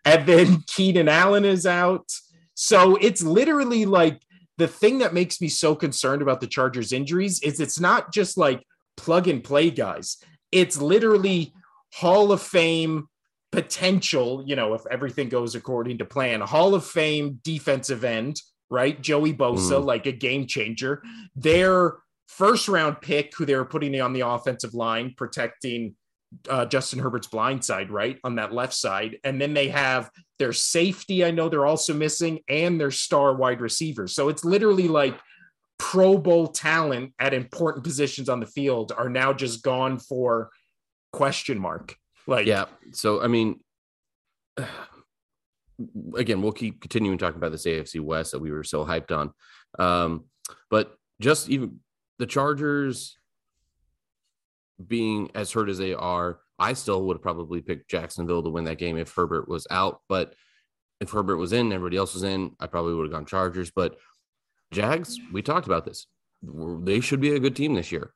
and 0.04 0.26
then 0.26 0.62
Keenan 0.66 1.08
Allen 1.08 1.44
is 1.44 1.66
out. 1.66 2.10
So 2.54 2.96
it's 2.96 3.22
literally 3.22 3.86
like 3.86 4.20
the 4.58 4.68
thing 4.68 4.98
that 4.98 5.14
makes 5.14 5.40
me 5.40 5.48
so 5.48 5.74
concerned 5.74 6.20
about 6.20 6.40
the 6.40 6.46
Chargers 6.46 6.92
injuries 6.92 7.40
is 7.40 7.60
it's 7.60 7.80
not 7.80 8.12
just 8.12 8.36
like 8.36 8.62
plug 8.96 9.26
and 9.26 9.42
play 9.42 9.70
guys. 9.70 10.18
It's 10.52 10.80
literally 10.80 11.54
Hall 11.94 12.30
of 12.30 12.42
Fame 12.42 13.08
potential, 13.52 14.44
you 14.46 14.56
know, 14.56 14.74
if 14.74 14.82
everything 14.90 15.28
goes 15.28 15.54
according 15.54 15.98
to 15.98 16.04
plan, 16.04 16.40
Hall 16.40 16.74
of 16.74 16.84
Fame 16.84 17.40
defensive 17.42 18.04
end, 18.04 18.40
right? 18.68 19.00
Joey 19.00 19.32
Bosa, 19.32 19.80
mm. 19.80 19.84
like 19.84 20.06
a 20.06 20.12
game 20.12 20.46
changer. 20.46 21.02
Their 21.34 21.94
first 22.30 22.68
round 22.68 23.00
pick, 23.00 23.36
who 23.36 23.44
they 23.44 23.56
were 23.56 23.64
putting 23.64 24.00
on 24.00 24.12
the 24.12 24.20
offensive 24.20 24.72
line, 24.72 25.12
protecting 25.16 25.96
uh, 26.48 26.64
Justin 26.64 27.00
Herbert's 27.00 27.26
blind 27.26 27.64
side, 27.64 27.90
right? 27.90 28.18
On 28.22 28.36
that 28.36 28.52
left 28.52 28.72
side. 28.72 29.18
And 29.24 29.40
then 29.40 29.52
they 29.52 29.68
have 29.68 30.10
their 30.38 30.52
safety, 30.52 31.24
I 31.24 31.32
know 31.32 31.48
they're 31.48 31.66
also 31.66 31.92
missing, 31.92 32.40
and 32.48 32.80
their 32.80 32.92
star 32.92 33.34
wide 33.34 33.60
receiver. 33.60 34.06
So 34.06 34.28
it's 34.28 34.44
literally 34.44 34.86
like 34.86 35.18
Pro 35.78 36.16
Bowl 36.16 36.46
talent 36.46 37.14
at 37.18 37.34
important 37.34 37.84
positions 37.84 38.28
on 38.28 38.38
the 38.38 38.46
field 38.46 38.92
are 38.96 39.08
now 39.08 39.32
just 39.32 39.64
gone 39.64 39.98
for 39.98 40.50
question 41.12 41.58
mark. 41.58 41.96
Like, 42.28 42.46
yeah. 42.46 42.66
So, 42.92 43.20
I 43.20 43.26
mean, 43.26 43.58
again, 46.14 46.42
we'll 46.42 46.52
keep 46.52 46.80
continuing 46.80 47.18
talking 47.18 47.38
about 47.38 47.50
this 47.50 47.66
AFC 47.66 48.00
West 48.00 48.30
that 48.32 48.40
we 48.40 48.52
were 48.52 48.64
so 48.64 48.86
hyped 48.86 49.10
on. 49.10 49.32
Um, 49.78 50.26
but 50.70 50.94
just 51.20 51.48
even 51.48 51.80
the 52.20 52.26
Chargers 52.26 53.18
being 54.86 55.30
as 55.34 55.50
hurt 55.50 55.68
as 55.68 55.78
they 55.78 55.94
are, 55.94 56.38
I 56.58 56.74
still 56.74 57.02
would 57.06 57.16
have 57.16 57.22
probably 57.22 57.60
picked 57.60 57.90
Jacksonville 57.90 58.42
to 58.42 58.50
win 58.50 58.64
that 58.64 58.78
game 58.78 58.96
if 58.96 59.12
Herbert 59.12 59.48
was 59.48 59.66
out. 59.70 60.02
But 60.08 60.34
if 61.00 61.10
Herbert 61.10 61.38
was 61.38 61.52
in, 61.52 61.72
everybody 61.72 61.96
else 61.96 62.14
was 62.14 62.22
in, 62.22 62.52
I 62.60 62.66
probably 62.66 62.94
would 62.94 63.04
have 63.06 63.12
gone 63.12 63.26
Chargers. 63.26 63.70
But 63.70 63.96
Jags, 64.70 65.18
we 65.32 65.42
talked 65.42 65.66
about 65.66 65.84
this. 65.84 66.06
They 66.42 67.00
should 67.00 67.20
be 67.20 67.34
a 67.34 67.40
good 67.40 67.56
team 67.56 67.74
this 67.74 67.90
year. 67.90 68.12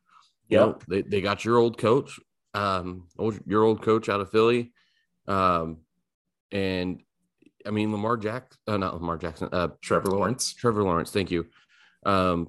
Yeah, 0.49 0.61
you 0.61 0.66
know, 0.66 0.78
they, 0.88 1.02
they 1.02 1.20
got 1.20 1.44
your 1.44 1.56
old 1.56 1.78
coach 1.78 2.20
um, 2.54 3.08
old, 3.18 3.38
your 3.46 3.64
old 3.64 3.82
coach 3.82 4.08
out 4.08 4.20
of 4.20 4.30
Philly. 4.30 4.73
Um, 5.26 5.78
and 6.52 7.00
I 7.66 7.70
mean, 7.70 7.92
Lamar 7.92 8.16
Jackson, 8.16 8.58
uh, 8.66 8.76
not 8.76 8.94
Lamar 8.94 9.18
Jackson, 9.18 9.49
uh, 9.52 9.68
Trevor 9.82 10.11
Lawrence. 10.11 10.54
Trevor 10.54 10.82
Lawrence, 10.82 11.11
thank 11.11 11.30
you. 11.30 11.46
Um, 12.06 12.49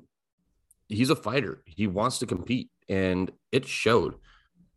he's 0.87 1.09
a 1.09 1.15
fighter. 1.15 1.61
He 1.65 1.87
wants 1.87 2.19
to 2.19 2.25
compete, 2.25 2.69
and 2.89 3.31
it 3.51 3.65
showed. 3.65 4.15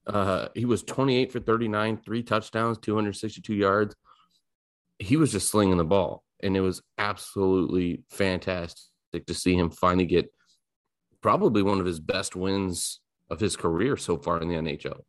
Uh, 0.06 0.48
he 0.54 0.64
was 0.64 0.82
28 0.82 1.32
for 1.32 1.40
39, 1.40 1.98
three 1.98 2.22
touchdowns, 2.22 2.78
262 2.78 3.54
yards. 3.54 3.94
He 4.98 5.16
was 5.16 5.32
just 5.32 5.50
slinging 5.50 5.76
the 5.76 5.84
ball, 5.84 6.24
and 6.40 6.56
it 6.56 6.60
was 6.60 6.82
absolutely 6.96 8.02
fantastic 8.08 9.26
to 9.26 9.34
see 9.34 9.54
him 9.54 9.70
finally 9.70 10.06
get 10.06 10.32
probably 11.20 11.62
one 11.62 11.80
of 11.80 11.86
his 11.86 12.00
best 12.00 12.36
wins 12.36 13.00
of 13.30 13.40
his 13.40 13.56
career 13.56 13.96
so 13.96 14.16
far 14.16 14.40
in 14.40 14.48
the 14.48 14.54
NHL 14.54 15.00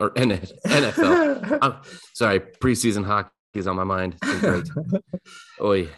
or 0.00 0.10
NFL. 0.10 1.58
I'm, 1.62 1.76
sorry, 2.14 2.40
preseason 2.40 3.04
hockey 3.04 3.30
is 3.54 3.66
on 3.66 3.76
my 3.76 3.84
mind. 3.84 4.16
Oi. 5.60 5.88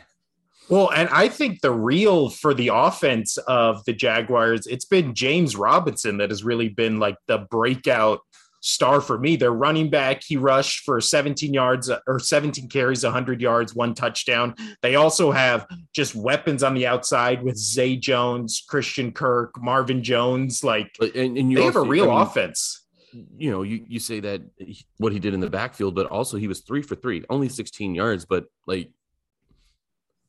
Well, 0.71 0.93
and 0.93 1.09
I 1.09 1.29
think 1.29 1.63
the 1.63 1.73
real 1.73 2.31
for 2.31 2.55
the 2.55 2.71
offense 2.73 3.37
of 3.39 3.85
the 3.87 3.93
Jaguars, 3.93 4.69
it's 4.69 4.85
been 4.85 5.15
James 5.15 5.57
Robinson 5.57 6.19
that 6.19 6.31
has 6.31 6.45
really 6.45 6.69
been 6.69 7.01
like 7.01 7.17
the 7.27 7.39
breakout 7.51 8.21
star 8.61 9.01
for 9.01 9.19
me. 9.19 9.35
Their 9.35 9.53
running 9.53 9.91
back, 9.91 10.23
he 10.25 10.37
rushed 10.37 10.85
for 10.85 11.01
17 11.01 11.53
yards 11.53 11.91
or 12.07 12.21
17 12.21 12.69
carries, 12.69 13.03
100 13.03 13.41
yards, 13.41 13.75
one 13.75 13.95
touchdown. 13.95 14.55
They 14.81 14.95
also 14.95 15.33
have 15.33 15.67
just 15.93 16.15
weapons 16.15 16.63
on 16.63 16.75
the 16.75 16.87
outside 16.87 17.43
with 17.43 17.57
Zay 17.57 17.97
Jones, 17.97 18.65
Christian 18.69 19.11
Kirk, 19.11 19.61
Marvin 19.61 20.05
Jones. 20.05 20.63
Like, 20.63 20.95
and, 21.01 21.37
and 21.37 21.51
they 21.51 21.63
also, 21.63 21.81
have 21.81 21.89
a 21.89 21.91
real 21.91 22.13
I 22.13 22.15
mean, 22.15 22.23
offense. 22.23 22.87
You 23.37 23.51
know, 23.51 23.63
you, 23.63 23.85
you 23.89 23.99
say 23.99 24.21
that 24.21 24.43
what 24.99 25.13
he 25.13 25.19
did 25.19 25.35
in 25.35 25.41
the 25.41 25.51
backfield, 25.51 25.97
but 25.97 26.07
also 26.07 26.37
he 26.37 26.47
was 26.47 26.61
three 26.61 26.83
for 26.83 26.95
three, 26.95 27.25
only 27.29 27.49
16 27.49 27.93
yards, 27.93 28.25
but 28.25 28.45
like 28.69 28.91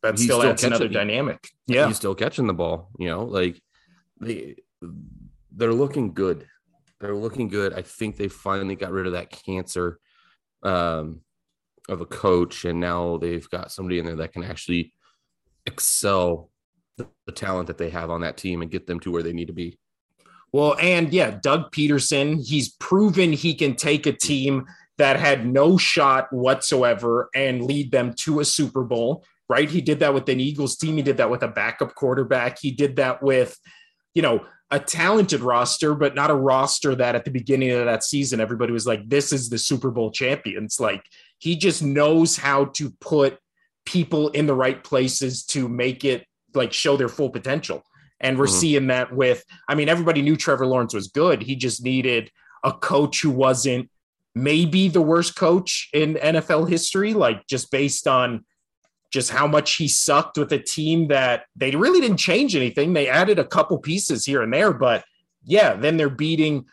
that 0.03 0.17
still, 0.17 0.39
still 0.39 0.49
adds 0.49 0.63
another 0.63 0.87
dynamic. 0.87 1.47
Yeah, 1.67 1.87
he's 1.87 1.97
still 1.97 2.15
catching 2.15 2.47
the 2.47 2.53
ball. 2.53 2.89
You 2.97 3.09
know, 3.09 3.23
like 3.23 3.61
they 4.19 4.55
they're 5.51 5.73
looking 5.73 6.13
good. 6.13 6.47
They're 6.99 7.15
looking 7.15 7.47
good. 7.47 7.73
I 7.73 7.81
think 7.81 8.15
they 8.15 8.27
finally 8.27 8.75
got 8.75 8.91
rid 8.91 9.07
of 9.07 9.13
that 9.13 9.31
cancer 9.31 9.99
um, 10.63 11.21
of 11.89 12.01
a 12.01 12.05
coach, 12.05 12.65
and 12.65 12.79
now 12.79 13.17
they've 13.17 13.49
got 13.49 13.71
somebody 13.71 13.99
in 13.99 14.05
there 14.05 14.17
that 14.17 14.33
can 14.33 14.43
actually 14.43 14.93
excel 15.65 16.49
the, 16.97 17.07
the 17.25 17.31
talent 17.31 17.67
that 17.67 17.77
they 17.77 17.89
have 17.89 18.09
on 18.09 18.21
that 18.21 18.37
team 18.37 18.61
and 18.61 18.71
get 18.71 18.87
them 18.87 18.99
to 19.01 19.11
where 19.11 19.23
they 19.23 19.33
need 19.33 19.47
to 19.47 19.53
be. 19.53 19.77
Well, 20.53 20.75
and 20.79 21.13
yeah, 21.13 21.39
Doug 21.41 21.71
Pederson, 21.71 22.45
he's 22.45 22.69
proven 22.73 23.31
he 23.31 23.55
can 23.55 23.75
take 23.75 24.05
a 24.05 24.11
team 24.11 24.65
that 24.97 25.17
had 25.17 25.47
no 25.47 25.77
shot 25.77 26.31
whatsoever 26.31 27.29
and 27.33 27.63
lead 27.63 27.91
them 27.91 28.13
to 28.13 28.41
a 28.41 28.45
Super 28.45 28.83
Bowl, 28.83 29.23
right? 29.51 29.69
He 29.69 29.81
did 29.81 29.99
that 29.99 30.13
with 30.13 30.29
an 30.29 30.39
Eagles 30.39 30.77
team. 30.77 30.95
He 30.95 31.03
did 31.03 31.17
that 31.17 31.29
with 31.29 31.43
a 31.43 31.47
backup 31.49 31.93
quarterback. 31.93 32.57
He 32.57 32.71
did 32.71 32.95
that 32.95 33.21
with, 33.21 33.59
you 34.13 34.21
know, 34.21 34.45
a 34.71 34.79
talented 34.79 35.41
roster, 35.41 35.93
but 35.93 36.15
not 36.15 36.31
a 36.31 36.35
roster 36.35 36.95
that 36.95 37.15
at 37.15 37.25
the 37.25 37.31
beginning 37.31 37.71
of 37.71 37.83
that 37.83 38.05
season, 38.05 38.39
everybody 38.39 38.71
was 38.71 38.87
like, 38.87 39.09
this 39.09 39.33
is 39.33 39.49
the 39.49 39.57
Super 39.57 39.91
Bowl 39.91 40.09
champions. 40.09 40.79
Like 40.79 41.03
he 41.37 41.57
just 41.57 41.83
knows 41.83 42.37
how 42.37 42.65
to 42.65 42.91
put 43.01 43.39
people 43.85 44.29
in 44.29 44.45
the 44.45 44.55
right 44.55 44.81
places 44.81 45.43
to 45.47 45.67
make 45.67 46.05
it 46.05 46.25
like 46.53 46.71
show 46.71 46.95
their 46.95 47.09
full 47.09 47.29
potential. 47.29 47.83
And 48.21 48.39
we're 48.39 48.45
mm-hmm. 48.45 48.55
seeing 48.55 48.87
that 48.87 49.13
with, 49.13 49.43
I 49.67 49.75
mean, 49.75 49.89
everybody 49.89 50.21
knew 50.21 50.37
Trevor 50.37 50.65
Lawrence 50.65 50.93
was 50.93 51.09
good. 51.09 51.41
He 51.41 51.57
just 51.57 51.83
needed 51.83 52.31
a 52.63 52.71
coach 52.71 53.21
who 53.21 53.31
wasn't 53.31 53.89
maybe 54.33 54.87
the 54.87 55.01
worst 55.01 55.35
coach 55.35 55.89
in 55.91 56.13
NFL 56.13 56.69
history, 56.69 57.13
like 57.13 57.45
just 57.47 57.69
based 57.71 58.07
on 58.07 58.45
just 59.11 59.29
how 59.29 59.45
much 59.45 59.75
he 59.75 59.87
sucked 59.87 60.37
with 60.37 60.51
a 60.53 60.57
team 60.57 61.07
that 61.09 61.45
they 61.55 61.75
really 61.75 61.99
didn't 61.99 62.17
change 62.17 62.55
anything. 62.55 62.93
They 62.93 63.09
added 63.09 63.39
a 63.39 63.45
couple 63.45 63.77
pieces 63.77 64.25
here 64.25 64.41
and 64.41 64.53
there, 64.53 64.73
but 64.73 65.03
yeah, 65.43 65.73
then 65.75 65.97
they're 65.97 66.09
beating 66.09 66.65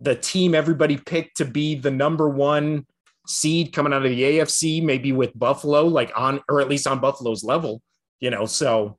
the 0.00 0.14
team 0.14 0.54
everybody 0.54 0.96
picked 0.96 1.38
to 1.38 1.44
be 1.44 1.74
the 1.74 1.90
number 1.90 2.28
one 2.28 2.86
seed 3.26 3.72
coming 3.72 3.92
out 3.92 4.04
of 4.04 4.10
the 4.10 4.22
AFC, 4.22 4.82
maybe 4.82 5.12
with 5.12 5.38
Buffalo, 5.38 5.84
like 5.84 6.12
on, 6.16 6.40
or 6.48 6.60
at 6.60 6.68
least 6.68 6.86
on 6.86 7.00
Buffalo's 7.00 7.44
level, 7.44 7.82
you 8.20 8.30
know. 8.30 8.46
So, 8.46 8.98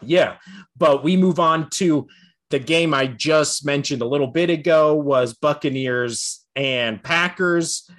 yeah, 0.00 0.36
but 0.76 1.04
we 1.04 1.16
move 1.16 1.38
on 1.38 1.70
to 1.70 2.06
the 2.50 2.58
game 2.58 2.92
I 2.92 3.06
just 3.06 3.64
mentioned 3.64 4.02
a 4.02 4.06
little 4.06 4.26
bit 4.26 4.50
ago 4.50 4.94
was 4.94 5.34
Buccaneers 5.34 6.44
and 6.54 7.02
Packers. 7.02 7.90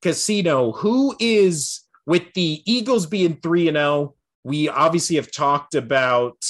Casino, 0.00 0.72
who 0.72 1.16
is 1.18 1.80
with 2.08 2.32
the 2.32 2.62
Eagles 2.64 3.04
being 3.04 3.36
3 3.36 3.68
and 3.68 3.76
0, 3.76 4.14
we 4.42 4.70
obviously 4.70 5.16
have 5.16 5.30
talked 5.30 5.74
about 5.74 6.42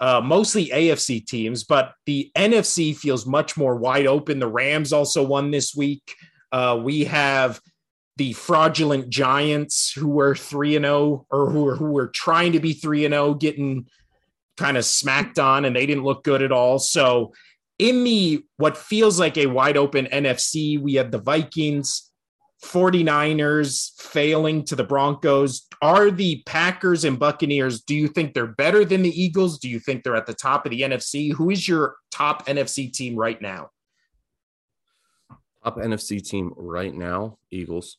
uh, 0.00 0.20
mostly 0.20 0.70
AFC 0.70 1.24
teams, 1.24 1.62
but 1.62 1.92
the 2.04 2.32
NFC 2.36 2.94
feels 2.94 3.24
much 3.24 3.56
more 3.56 3.76
wide 3.76 4.08
open. 4.08 4.40
The 4.40 4.48
Rams 4.48 4.92
also 4.92 5.24
won 5.24 5.52
this 5.52 5.72
week. 5.76 6.16
Uh, 6.50 6.80
we 6.82 7.04
have 7.04 7.60
the 8.16 8.32
fraudulent 8.32 9.08
Giants 9.08 9.92
who 9.92 10.08
were 10.08 10.34
3 10.34 10.74
and 10.74 10.84
0 10.84 11.26
or 11.30 11.48
who 11.48 11.62
were, 11.62 11.76
who 11.76 11.92
were 11.92 12.08
trying 12.08 12.50
to 12.50 12.60
be 12.60 12.72
3 12.72 13.04
and 13.04 13.14
0 13.14 13.34
getting 13.34 13.86
kind 14.56 14.76
of 14.76 14.84
smacked 14.84 15.38
on 15.38 15.64
and 15.64 15.76
they 15.76 15.86
didn't 15.86 16.02
look 16.02 16.24
good 16.24 16.42
at 16.42 16.50
all. 16.50 16.80
So 16.80 17.34
in 17.78 18.02
the 18.02 18.44
what 18.56 18.76
feels 18.76 19.20
like 19.20 19.38
a 19.38 19.46
wide 19.46 19.76
open 19.76 20.06
NFC, 20.06 20.76
we 20.80 20.94
have 20.94 21.12
the 21.12 21.18
Vikings, 21.18 22.11
49ers 22.62 24.00
failing 24.00 24.64
to 24.64 24.76
the 24.76 24.84
Broncos. 24.84 25.66
Are 25.82 26.10
the 26.10 26.42
Packers 26.46 27.04
and 27.04 27.18
Buccaneers, 27.18 27.82
do 27.82 27.94
you 27.94 28.08
think 28.08 28.34
they're 28.34 28.46
better 28.46 28.84
than 28.84 29.02
the 29.02 29.22
Eagles? 29.22 29.58
Do 29.58 29.68
you 29.68 29.80
think 29.80 30.04
they're 30.04 30.16
at 30.16 30.26
the 30.26 30.34
top 30.34 30.64
of 30.64 30.70
the 30.70 30.82
NFC? 30.82 31.32
Who 31.32 31.50
is 31.50 31.66
your 31.66 31.96
top 32.10 32.46
NFC 32.46 32.92
team 32.92 33.16
right 33.16 33.40
now? 33.40 33.70
Top 35.64 35.76
NFC 35.76 36.22
team 36.24 36.52
right 36.56 36.94
now, 36.94 37.38
Eagles. 37.50 37.96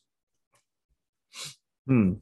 Hmm. 1.86 2.14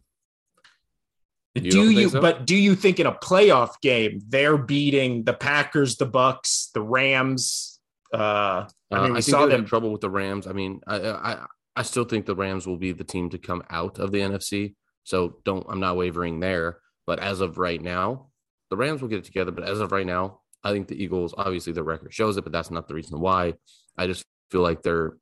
You 1.54 1.70
do 1.70 1.90
you 1.90 2.08
so? 2.08 2.20
but 2.20 2.46
do 2.46 2.56
you 2.56 2.74
think 2.74 2.98
in 2.98 3.06
a 3.06 3.12
playoff 3.12 3.80
game 3.82 4.22
they're 4.28 4.56
beating 4.56 5.24
the 5.24 5.34
Packers, 5.34 5.96
the 5.96 6.06
Bucks, 6.06 6.70
the 6.74 6.80
Rams? 6.80 7.78
Uh, 8.12 8.66
I 8.90 9.02
mean, 9.02 9.12
uh, 9.12 9.16
I 9.16 9.20
saw 9.20 9.46
them 9.46 9.66
trouble 9.66 9.92
with 9.92 10.00
the 10.00 10.10
Rams. 10.10 10.46
I 10.46 10.52
mean, 10.52 10.80
I, 10.86 10.96
I 10.96 11.46
I 11.74 11.82
still 11.82 12.04
think 12.04 12.26
the 12.26 12.34
Rams 12.34 12.66
will 12.66 12.76
be 12.76 12.92
the 12.92 13.04
team 13.04 13.30
to 13.30 13.38
come 13.38 13.62
out 13.70 13.98
of 13.98 14.12
the 14.12 14.18
NFC. 14.18 14.74
So 15.04 15.38
don't 15.44 15.66
I'm 15.68 15.80
not 15.80 15.96
wavering 15.96 16.40
there. 16.40 16.78
But 17.06 17.18
as 17.18 17.40
of 17.40 17.58
right 17.58 17.80
now, 17.80 18.28
the 18.70 18.76
Rams 18.76 19.02
will 19.02 19.08
get 19.08 19.18
it 19.18 19.24
together. 19.24 19.50
But 19.50 19.64
as 19.64 19.80
of 19.80 19.92
right 19.92 20.06
now, 20.06 20.40
I 20.62 20.72
think 20.72 20.88
the 20.88 21.02
Eagles, 21.02 21.34
obviously 21.36 21.72
the 21.72 21.82
record 21.82 22.14
shows 22.14 22.36
it, 22.36 22.44
but 22.44 22.52
that's 22.52 22.70
not 22.70 22.86
the 22.86 22.94
reason 22.94 23.20
why. 23.20 23.54
I 23.98 24.06
just 24.06 24.24
feel 24.50 24.62
like 24.62 24.82
they're 24.82 25.16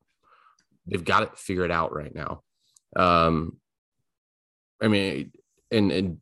they've 0.87 1.05
got 1.05 1.23
it 1.23 1.39
figured 1.39 1.71
out 1.71 1.95
right 1.95 2.15
now. 2.15 2.43
Um 2.97 3.59
I 4.83 4.89
mean 4.89 5.33
and 5.71 5.93
and 5.93 6.19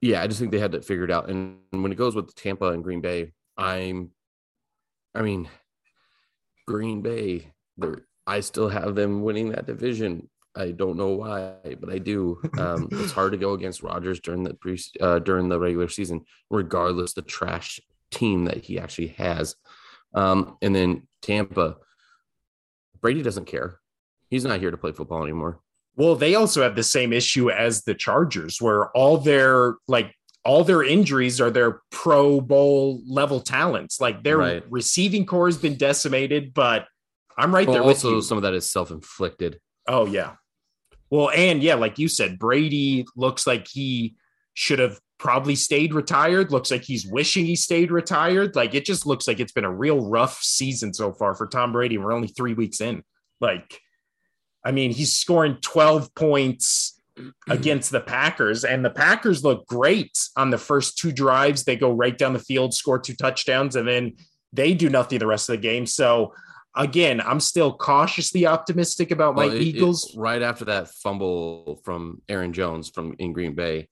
yeah, 0.00 0.22
I 0.22 0.26
just 0.26 0.40
think 0.40 0.50
they 0.50 0.58
had 0.58 0.74
it 0.74 0.84
figured 0.84 1.10
out. 1.10 1.28
And 1.28 1.58
when 1.70 1.92
it 1.92 1.98
goes 1.98 2.14
with 2.14 2.34
Tampa 2.34 2.68
and 2.68 2.82
Green 2.82 3.00
Bay, 3.00 3.32
I'm 3.56 4.10
I 5.14 5.22
mean 5.22 5.48
Green 6.66 7.02
Bay, 7.02 7.52
they're 7.76 8.02
I 8.30 8.38
still 8.40 8.68
have 8.68 8.94
them 8.94 9.22
winning 9.22 9.50
that 9.50 9.66
division. 9.66 10.28
I 10.54 10.70
don't 10.70 10.96
know 10.96 11.08
why, 11.08 11.54
but 11.80 11.90
I 11.90 11.98
do. 11.98 12.40
Um, 12.58 12.88
it's 12.92 13.12
hard 13.12 13.32
to 13.32 13.38
go 13.38 13.54
against 13.54 13.82
Rodgers 13.82 14.20
during 14.20 14.44
the 14.44 14.54
pre 14.54 14.78
uh, 15.00 15.18
during 15.18 15.48
the 15.48 15.58
regular 15.58 15.88
season, 15.88 16.24
regardless 16.48 17.14
the 17.14 17.22
trash 17.22 17.80
team 18.10 18.44
that 18.44 18.58
he 18.64 18.78
actually 18.78 19.08
has. 19.18 19.56
Um, 20.14 20.56
and 20.62 20.74
then 20.74 21.08
Tampa, 21.22 21.78
Brady 23.00 23.22
doesn't 23.22 23.46
care. 23.46 23.80
He's 24.28 24.44
not 24.44 24.60
here 24.60 24.70
to 24.70 24.76
play 24.76 24.92
football 24.92 25.22
anymore. 25.22 25.60
Well, 25.96 26.14
they 26.14 26.34
also 26.36 26.62
have 26.62 26.76
the 26.76 26.84
same 26.84 27.12
issue 27.12 27.50
as 27.50 27.82
the 27.82 27.94
Chargers, 27.94 28.60
where 28.60 28.90
all 28.96 29.18
their 29.18 29.76
like 29.88 30.14
all 30.44 30.62
their 30.62 30.84
injuries 30.84 31.40
are 31.40 31.50
their 31.50 31.80
Pro 31.90 32.40
Bowl 32.40 33.02
level 33.06 33.40
talents. 33.40 34.00
Like 34.00 34.22
their 34.22 34.38
right. 34.38 34.64
receiving 34.70 35.26
core 35.26 35.48
has 35.48 35.58
been 35.58 35.76
decimated, 35.76 36.54
but 36.54 36.86
I'm 37.36 37.54
right 37.54 37.66
well, 37.66 37.74
there. 37.74 37.82
Also, 37.82 38.20
some 38.20 38.38
of 38.38 38.42
that 38.42 38.54
is 38.54 38.70
self 38.70 38.90
inflicted. 38.90 39.60
Oh 39.86 40.06
yeah. 40.06 40.34
Well, 41.10 41.30
and 41.30 41.62
yeah, 41.62 41.74
like 41.74 41.98
you 41.98 42.08
said, 42.08 42.38
Brady 42.38 43.04
looks 43.16 43.46
like 43.46 43.66
he 43.66 44.14
should 44.54 44.78
have 44.78 45.00
probably 45.18 45.54
stayed 45.54 45.92
retired. 45.92 46.50
Looks 46.50 46.70
like 46.70 46.82
he's 46.82 47.06
wishing 47.06 47.44
he 47.44 47.56
stayed 47.56 47.90
retired. 47.90 48.54
Like 48.56 48.74
it 48.74 48.84
just 48.84 49.06
looks 49.06 49.26
like 49.26 49.40
it's 49.40 49.52
been 49.52 49.64
a 49.64 49.72
real 49.72 50.08
rough 50.08 50.40
season 50.42 50.94
so 50.94 51.12
far 51.12 51.34
for 51.34 51.46
Tom 51.46 51.72
Brady. 51.72 51.98
We're 51.98 52.12
only 52.12 52.28
three 52.28 52.54
weeks 52.54 52.80
in. 52.80 53.02
Like, 53.40 53.80
I 54.64 54.70
mean, 54.70 54.92
he's 54.92 55.14
scoring 55.14 55.58
12 55.60 56.14
points 56.14 57.00
against 57.48 57.90
the 57.90 58.00
Packers, 58.00 58.64
and 58.64 58.84
the 58.84 58.90
Packers 58.90 59.44
look 59.44 59.66
great 59.66 60.16
on 60.36 60.50
the 60.50 60.58
first 60.58 60.98
two 60.98 61.12
drives. 61.12 61.64
They 61.64 61.76
go 61.76 61.90
right 61.90 62.16
down 62.16 62.32
the 62.32 62.38
field, 62.38 62.74
score 62.74 62.98
two 62.98 63.14
touchdowns, 63.14 63.76
and 63.76 63.86
then 63.86 64.16
they 64.52 64.74
do 64.74 64.88
nothing 64.88 65.18
the 65.18 65.26
rest 65.26 65.48
of 65.48 65.54
the 65.54 65.62
game. 65.62 65.86
So 65.86 66.34
again, 66.74 67.20
I'm 67.20 67.40
still 67.40 67.72
cautiously 67.72 68.46
optimistic 68.46 69.10
about 69.10 69.34
my 69.34 69.46
it, 69.46 69.60
Eagles. 69.60 70.14
It, 70.14 70.18
right 70.18 70.42
after 70.42 70.66
that 70.66 70.88
fumble 70.88 71.80
from 71.84 72.22
Aaron 72.28 72.52
Jones 72.52 72.88
from 72.88 73.14
in 73.18 73.32
Green 73.32 73.54
Bay, 73.54 73.88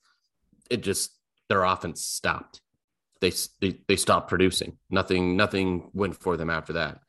it 0.71 0.83
just 0.83 1.11
their 1.49 1.65
offense 1.65 2.03
stopped. 2.03 2.61
They 3.21 3.33
they, 3.61 3.81
they 3.89 3.97
stopped 3.97 4.29
producing. 4.29 4.79
Nothing 4.91 5.37
nothing 5.37 5.91
went 5.93 6.17
for 6.17 6.37
them 6.37 6.51
after 6.51 6.75
that. 6.75 7.01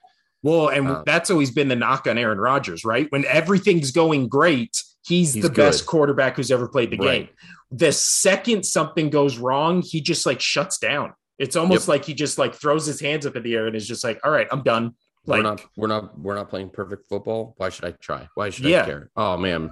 Well, 0.42 0.70
and 0.70 0.88
uh, 0.88 1.04
that's 1.06 1.30
always 1.30 1.52
been 1.52 1.68
the 1.68 1.76
knock 1.76 2.08
on 2.08 2.18
Aaron 2.18 2.40
Rodgers, 2.40 2.86
right? 2.86 3.08
When 3.10 3.26
everything's 3.26 3.92
going 3.92 4.30
great, 4.30 4.82
he's, 5.06 5.34
he's 5.34 5.44
the 5.44 5.50
good. 5.50 5.58
best 5.58 5.86
quarterback 5.86 6.38
who's 6.38 6.50
ever 6.50 6.68
played 6.68 6.92
the 6.92 6.98
right. 6.98 7.26
game. 7.26 7.30
The 7.72 7.92
second 7.92 8.64
something 8.66 9.10
goes 9.10 9.38
wrong, 9.38 9.82
he 9.82 10.00
just 10.00 10.26
like 10.26 10.40
shuts 10.40 10.78
down. 10.78 11.14
It's 11.38 11.56
almost 11.56 11.84
yep. 11.84 11.88
like 11.90 12.06
he 12.06 12.14
just 12.14 12.38
like 12.38 12.56
throws 12.56 12.86
his 12.86 13.00
hands 13.00 13.26
up 13.26 13.36
in 13.36 13.44
the 13.44 13.54
air 13.54 13.68
and 13.68 13.76
is 13.76 13.88
just 13.88 14.04
like, 14.04 14.20
"All 14.24 14.32
right, 14.32 14.48
I'm 14.52 14.64
done. 14.64 14.96
Like, 15.30 15.38
we're 15.38 15.44
not 15.44 15.66
we're 15.78 15.88
not 15.88 16.20
we're 16.20 16.36
not 16.36 16.50
playing 16.50 16.72
perfect 16.72 17.08
football. 17.08 17.54
Why 17.58 17.70
should 17.70 17.86
I 17.86 17.92
try? 17.92 18.28
Why 18.36 18.50
should 18.50 18.66
yeah. 18.66 18.82
I 18.82 18.86
care? 18.86 19.12
Oh 19.16 19.38
man. 19.38 19.72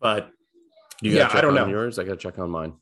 But 0.00 0.30
you 1.02 1.12
yeah, 1.12 1.28
I 1.32 1.40
don't 1.40 1.54
know 1.54 1.66
yours. 1.66 1.98
I 1.98 2.04
gotta 2.04 2.16
check 2.16 2.38
on 2.38 2.50
mine. 2.50 2.74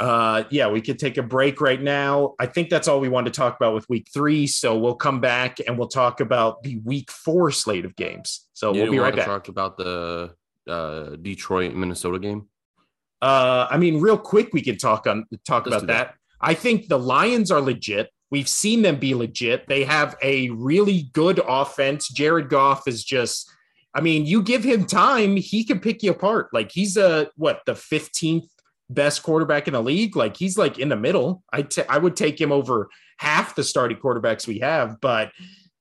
Uh, 0.00 0.44
yeah, 0.50 0.68
we 0.68 0.80
could 0.80 0.98
take 0.98 1.18
a 1.18 1.22
break 1.22 1.60
right 1.60 1.80
now. 1.80 2.34
I 2.38 2.46
think 2.46 2.68
that's 2.68 2.88
all 2.88 3.00
we 3.00 3.08
wanted 3.08 3.32
to 3.32 3.38
talk 3.38 3.54
about 3.56 3.74
with 3.74 3.88
week 3.88 4.08
three. 4.12 4.46
So 4.46 4.76
we'll 4.78 4.96
come 4.96 5.20
back 5.20 5.58
and 5.64 5.78
we'll 5.78 5.88
talk 5.88 6.20
about 6.20 6.62
the 6.62 6.76
week 6.78 7.10
four 7.10 7.50
slate 7.50 7.84
of 7.84 7.94
games. 7.94 8.48
So 8.54 8.72
You 8.74 8.82
we'll 8.82 8.92
be 8.92 8.98
right 8.98 9.14
back. 9.14 9.26
Talk 9.26 9.48
about 9.48 9.76
the 9.76 10.34
uh, 10.66 11.16
Detroit 11.16 11.74
Minnesota 11.74 12.18
game. 12.18 12.48
Uh, 13.22 13.66
I 13.70 13.76
mean, 13.78 14.00
real 14.00 14.18
quick, 14.18 14.52
we 14.52 14.62
can 14.62 14.78
talk 14.78 15.06
on 15.06 15.26
talk 15.46 15.66
Let's 15.66 15.82
about 15.82 15.86
that. 15.86 16.06
that. 16.08 16.14
I 16.40 16.54
think 16.54 16.88
the 16.88 16.98
Lions 16.98 17.50
are 17.50 17.60
legit. 17.60 18.10
We've 18.34 18.48
seen 18.48 18.82
them 18.82 18.96
be 18.96 19.14
legit. 19.14 19.68
They 19.68 19.84
have 19.84 20.16
a 20.20 20.50
really 20.50 21.08
good 21.12 21.40
offense. 21.46 22.08
Jared 22.08 22.48
Goff 22.48 22.88
is 22.88 23.04
just, 23.04 23.48
I 23.94 24.00
mean, 24.00 24.26
you 24.26 24.42
give 24.42 24.64
him 24.64 24.86
time, 24.86 25.36
he 25.36 25.62
can 25.62 25.78
pick 25.78 26.02
you 26.02 26.10
apart. 26.10 26.48
Like 26.52 26.72
he's 26.72 26.96
a 26.96 27.30
what 27.36 27.60
the 27.64 27.74
15th 27.74 28.48
best 28.90 29.22
quarterback 29.22 29.68
in 29.68 29.74
the 29.74 29.80
league. 29.80 30.16
Like 30.16 30.36
he's 30.36 30.58
like 30.58 30.80
in 30.80 30.88
the 30.88 30.96
middle. 30.96 31.44
I 31.52 31.64
I 31.88 31.98
would 31.98 32.16
take 32.16 32.40
him 32.40 32.50
over 32.50 32.88
half 33.18 33.54
the 33.54 33.62
starting 33.62 33.98
quarterbacks 33.98 34.48
we 34.48 34.58
have, 34.58 35.00
but 35.00 35.30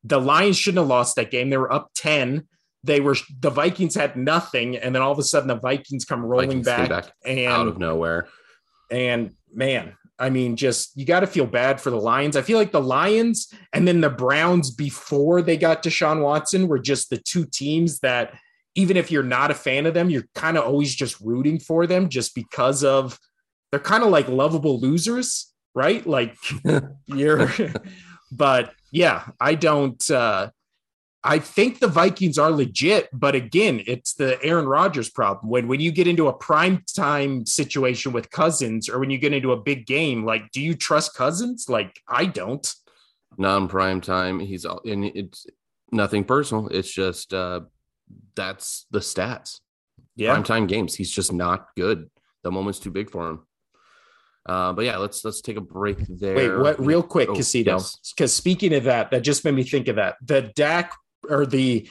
the 0.04 0.22
Lions 0.22 0.56
shouldn't 0.56 0.84
have 0.84 0.88
lost 0.88 1.16
that 1.16 1.32
game. 1.32 1.50
They 1.50 1.58
were 1.58 1.74
up 1.74 1.90
10. 1.96 2.48
They 2.84 3.00
were 3.00 3.16
the 3.40 3.50
Vikings 3.50 3.96
had 3.96 4.16
nothing, 4.16 4.78
and 4.78 4.94
then 4.94 5.02
all 5.02 5.12
of 5.12 5.18
a 5.18 5.24
sudden 5.24 5.48
the 5.48 5.56
Vikings 5.56 6.06
come 6.06 6.24
rolling 6.24 6.50
Vikings 6.50 6.66
back, 6.68 6.90
back 6.90 7.14
and 7.26 7.48
out 7.48 7.68
of 7.68 7.80
nowhere. 7.80 8.28
and 8.92 9.32
man, 9.52 9.96
I 10.20 10.30
mean, 10.30 10.56
just 10.56 10.96
you 10.96 11.06
got 11.06 11.22
to 11.22 11.28
feel 11.28 11.46
bad 11.46 11.82
for 11.82 11.90
the 11.90 12.00
Lions. 12.00 12.38
I 12.38 12.42
feel 12.42 12.58
like 12.58 12.72
the 12.72 12.82
Lions 12.82 13.52
and 13.74 13.88
then 13.88 14.02
the 14.02 14.10
Browns 14.10 14.72
before 14.72 15.42
they 15.42 15.58
got 15.58 15.84
Deshaun 15.84 16.22
Watson 16.22 16.68
were 16.68 16.80
just 16.80 17.10
the 17.10 17.18
two 17.18 17.46
teams 17.46 18.00
that, 18.00 18.38
even 18.76 18.98
if 18.98 19.12
you're 19.12 19.22
not 19.22 19.52
a 19.52 19.56
fan 19.56 19.86
of 19.86 19.94
them, 19.94 20.10
you're 20.10 20.28
kind 20.34 20.58
of 20.58 20.64
always 20.64 20.96
just 20.96 21.20
rooting 21.22 21.60
for 21.60 21.86
them 21.86 22.10
just 22.10 22.34
because 22.34 22.84
of 22.84 23.20
they're 23.70 23.80
kind 23.80 24.04
of 24.04 24.10
like 24.10 24.28
lovable 24.28 24.80
losers, 24.80 25.54
right? 25.76 26.06
Like 26.08 26.36
you're, 27.06 27.52
but 28.32 28.74
yeah, 28.92 29.28
I 29.40 29.56
don't. 29.56 30.10
uh 30.10 30.50
I 31.26 31.40
think 31.40 31.80
the 31.80 31.88
Vikings 31.88 32.38
are 32.38 32.52
legit, 32.52 33.08
but 33.14 33.34
again, 33.34 33.82
it's 33.88 34.14
the 34.14 34.38
Aaron 34.44 34.66
Rodgers 34.68 35.10
problem. 35.10 35.50
When 35.50 35.68
when 35.70 35.80
you 35.80 35.92
get 35.92 36.08
into 36.08 36.28
a 36.28 36.34
prime 36.34 36.84
time 36.96 37.46
situation 37.46 38.12
with 38.12 38.30
Cousins, 38.30 38.90
or 38.90 39.00
when 39.00 39.10
you 39.10 39.18
get 39.18 39.32
into 39.34 39.54
a 39.54 39.58
big 39.62 39.86
game, 39.86 40.26
like, 40.26 40.52
do 40.52 40.62
you 40.62 40.74
trust 40.76 41.16
Cousins? 41.16 41.68
Like, 41.70 42.00
I 42.08 42.26
don't. 42.26 42.68
non-prime 43.38 44.02
time. 44.02 44.40
He's 44.40 44.66
all 44.66 44.82
and 44.86 45.06
it's 45.06 45.48
nothing 45.92 46.24
personal. 46.26 46.68
It's 46.68 46.92
just 46.92 47.34
uh 47.34 47.62
that's 48.36 48.86
the 48.92 49.00
stats. 49.00 49.60
Yeah, 50.16 50.32
Prime 50.34 50.44
time 50.44 50.68
games. 50.68 50.94
He's 50.94 51.10
just 51.12 51.32
not 51.34 51.68
good. 51.78 52.10
The 52.44 52.52
moment's 52.52 52.80
too 52.80 52.92
big 52.92 53.10
for 53.10 53.30
him. 53.30 53.40
Uh, 54.46 54.74
but 54.74 54.84
yeah, 54.84 54.98
let's 54.98 55.24
let's 55.24 55.40
take 55.42 55.56
a 55.56 55.62
break 55.62 56.00
there. 56.10 56.36
Wait, 56.36 56.58
what? 56.58 56.80
Real 56.86 57.02
quick, 57.02 57.30
Oh, 57.30 57.36
Casino. 57.36 57.74
yes. 57.74 57.98
Because 58.16 58.36
speaking 58.36 58.74
of 58.74 58.84
that, 58.84 59.10
that 59.12 59.22
just 59.22 59.46
made 59.46 59.56
me 59.56 59.64
think 59.64 59.88
of 59.88 59.96
that. 59.96 60.18
The 60.22 60.52
Dak 60.54 60.92
or 61.30 61.46
the 61.46 61.88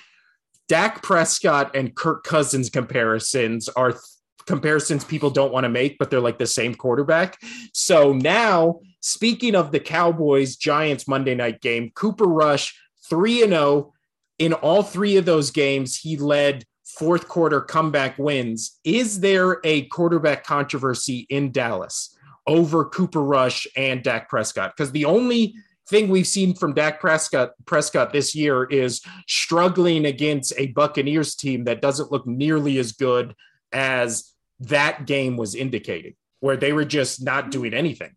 Dak 0.69 1.03
Prescott 1.03 1.75
and 1.75 1.95
Kirk 1.95 2.25
Cousins 2.25 2.71
comparisons 2.71 3.69
are 3.71 3.93
th- 3.93 4.03
comparisons 4.47 5.05
people 5.05 5.31
don't 5.31 5.53
want 5.53 5.65
to 5.65 5.69
make, 5.69 5.99
but 5.99 6.11
they're 6.11 6.21
like 6.21 6.39
the 6.39 6.47
same 6.47 6.75
quarterback. 6.75 7.39
So 7.73 8.13
now, 8.13 8.81
speaking 9.01 9.55
of 9.55 9.73
the 9.73 9.81
Cowboys 9.81 10.57
Giants 10.57 11.07
Monday 11.07 11.35
night 11.35 11.61
game, 11.61 11.91
Cooper 11.95 12.27
Rush 12.27 12.79
three 13.09 13.43
and 13.43 13.53
zero 13.53 13.93
in 14.39 14.53
all 14.53 14.83
three 14.83 15.17
of 15.17 15.25
those 15.25 15.51
games. 15.51 15.97
He 15.97 16.17
led 16.17 16.65
fourth 16.85 17.29
quarter 17.29 17.61
comeback 17.61 18.19
wins. 18.19 18.79
Is 18.85 19.21
there 19.21 19.61
a 19.65 19.83
quarterback 19.87 20.45
controversy 20.45 21.27
in 21.29 21.53
Dallas? 21.53 22.17
over 22.47 22.85
Cooper 22.85 23.23
Rush 23.23 23.67
and 23.77 24.03
Dak 24.03 24.29
Prescott 24.29 24.75
because 24.77 24.93
the 24.93 25.05
only 25.05 25.55
thing 25.89 26.09
we've 26.09 26.27
seen 26.27 26.55
from 26.55 26.75
Dak 26.75 27.01
Prescott 27.01 27.53
Prescott 27.65 28.13
this 28.13 28.35
year 28.35 28.65
is 28.65 29.01
struggling 29.27 30.07
against 30.07 30.53
a 30.57 30.69
Buccaneers 30.69 31.35
team 31.35 31.65
that 31.65 31.83
doesn't 31.83 32.13
look 32.13 32.27
nearly 32.27 32.79
as 32.79 32.93
good 32.93 33.35
as 33.73 34.33
that 34.61 35.07
game 35.07 35.37
was 35.37 35.55
indicating, 35.55 36.15
where 36.41 36.57
they 36.57 36.73
were 36.73 36.85
just 36.85 37.23
not 37.23 37.51
doing 37.51 37.75
anything. 37.75 38.15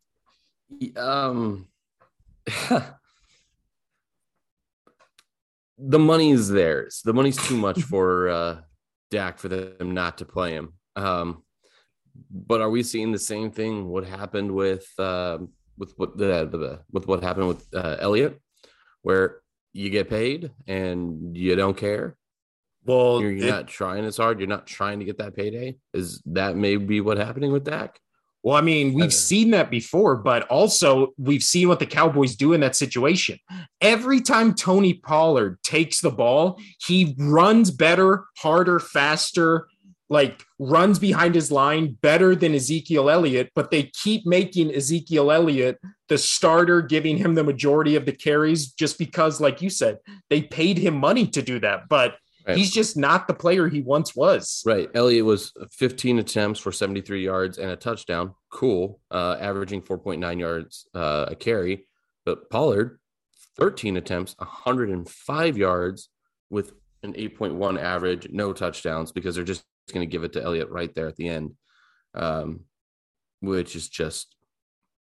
Um, 0.96 1.68
the 5.78 6.00
money 6.00 6.32
is 6.32 6.50
theirs. 6.50 7.02
The 7.04 7.14
money's 7.14 7.38
too 7.38 7.58
much 7.58 7.82
for 7.84 8.30
uh, 8.30 8.62
Dak 9.12 9.40
for 9.40 9.48
them 9.48 9.94
not 9.94 10.20
to 10.20 10.26
play 10.26 10.54
him. 10.54 10.74
Um, 10.96 11.44
but 12.30 12.62
are 12.62 12.70
we 12.70 12.84
seeing 12.84 13.12
the 13.12 13.20
same 13.20 13.52
thing? 13.52 13.88
What 13.90 14.06
happened 14.06 14.52
with 14.52 14.88
uh, 14.98 15.40
with 15.78 15.94
what 15.98 16.18
the, 16.18 16.80
with 16.92 17.08
what 17.08 17.24
happened 17.24 17.48
with 17.48 17.66
uh, 17.74 17.98
Elliott, 18.00 18.40
where 19.02 19.42
you 19.74 19.90
get 19.90 20.10
paid 20.10 20.52
and 20.68 21.36
you 21.36 21.56
don't 21.56 21.78
care. 21.78 22.16
Well, 22.86 23.20
You're, 23.20 23.32
you're 23.32 23.48
it- 23.48 23.52
not 23.52 23.68
trying 23.68 24.06
as 24.06 24.18
hard. 24.18 24.40
You're 24.40 24.48
not 24.48 24.68
trying 24.68 25.00
to 25.00 25.06
get 25.06 25.18
that 25.18 25.36
payday. 25.36 25.78
Is 25.94 26.22
that 26.28 26.56
maybe 26.56 27.02
what 27.02 27.18
happening 27.18 27.52
with 27.52 27.64
Dak? 27.66 28.00
Well, 28.44 28.56
I 28.56 28.62
mean, 28.62 28.94
we've 28.94 29.12
seen 29.12 29.50
that 29.52 29.72
before, 29.72 30.18
but 30.18 30.44
also 30.50 31.14
we've 31.18 31.42
seen 31.42 31.68
what 31.68 31.80
the 31.80 31.88
Cowboys 31.88 32.36
do 32.36 32.54
in 32.54 32.62
that 32.62 32.76
situation. 32.76 33.40
Every 33.82 34.22
time 34.22 34.54
Tony 34.54 34.94
Pollard 34.94 35.58
takes 35.64 36.00
the 36.00 36.12
ball, 36.12 36.60
he 36.86 37.16
runs 37.18 37.72
better, 37.72 38.26
harder, 38.38 38.80
faster, 38.80 39.68
like 40.10 40.44
runs 40.60 41.00
behind 41.00 41.34
his 41.34 41.52
line 41.52 41.98
better 42.02 42.36
than 42.36 42.54
Ezekiel 42.54 43.10
Elliott, 43.10 43.52
but 43.56 43.72
they 43.72 43.84
keep 44.04 44.26
making 44.26 44.74
Ezekiel 44.74 45.32
Elliott 45.32 45.80
the 46.10 46.18
starter, 46.18 46.82
giving 46.82 47.18
him 47.18 47.34
the 47.36 47.44
majority 47.44 47.96
of 47.96 48.06
the 48.06 48.12
carries 48.12 48.72
just 48.72 49.00
because, 49.00 49.42
like 49.42 49.62
you 49.62 49.70
said, 49.70 49.98
they 50.30 50.42
paid 50.44 50.78
him 50.78 50.96
money 50.96 51.26
to 51.28 51.42
do 51.42 51.60
that. 51.60 51.90
But 51.90 52.16
Right. 52.48 52.58
he's 52.58 52.70
just 52.70 52.96
not 52.96 53.28
the 53.28 53.34
player 53.34 53.68
he 53.68 53.82
once 53.82 54.16
was. 54.16 54.62
Right. 54.68 54.88
Elliott 54.94 55.26
was 55.26 55.52
15 55.72 56.20
attempts 56.20 56.60
for 56.60 56.72
73 56.72 57.24
yards 57.24 57.58
and 57.58 57.72
a 57.72 57.76
touchdown. 57.76 58.36
Cool. 58.52 59.00
Uh, 59.10 59.36
averaging 59.40 59.82
4.9 59.82 60.40
yards 60.40 60.88
uh, 60.94 61.26
a 61.30 61.36
carry. 61.36 61.88
But 62.24 62.52
Pollard, 62.52 63.00
13 63.58 63.98
attempts, 63.98 64.36
105 64.38 65.58
yards 65.58 66.10
with 66.52 66.74
an 67.02 67.14
8.1 67.14 67.80
average, 67.82 68.28
no 68.32 68.54
touchdowns 68.54 69.12
because 69.12 69.34
they're 69.34 69.44
just 69.44 69.64
going 69.92 70.08
to 70.08 70.12
give 70.12 70.24
it 70.24 70.34
to 70.34 70.44
Elliott 70.44 70.70
right 70.70 70.94
there 70.94 71.08
at 71.08 71.16
the 71.16 71.30
end, 71.30 71.54
um, 72.14 72.62
which 73.42 73.76
is 73.76 73.88
just 73.90 74.36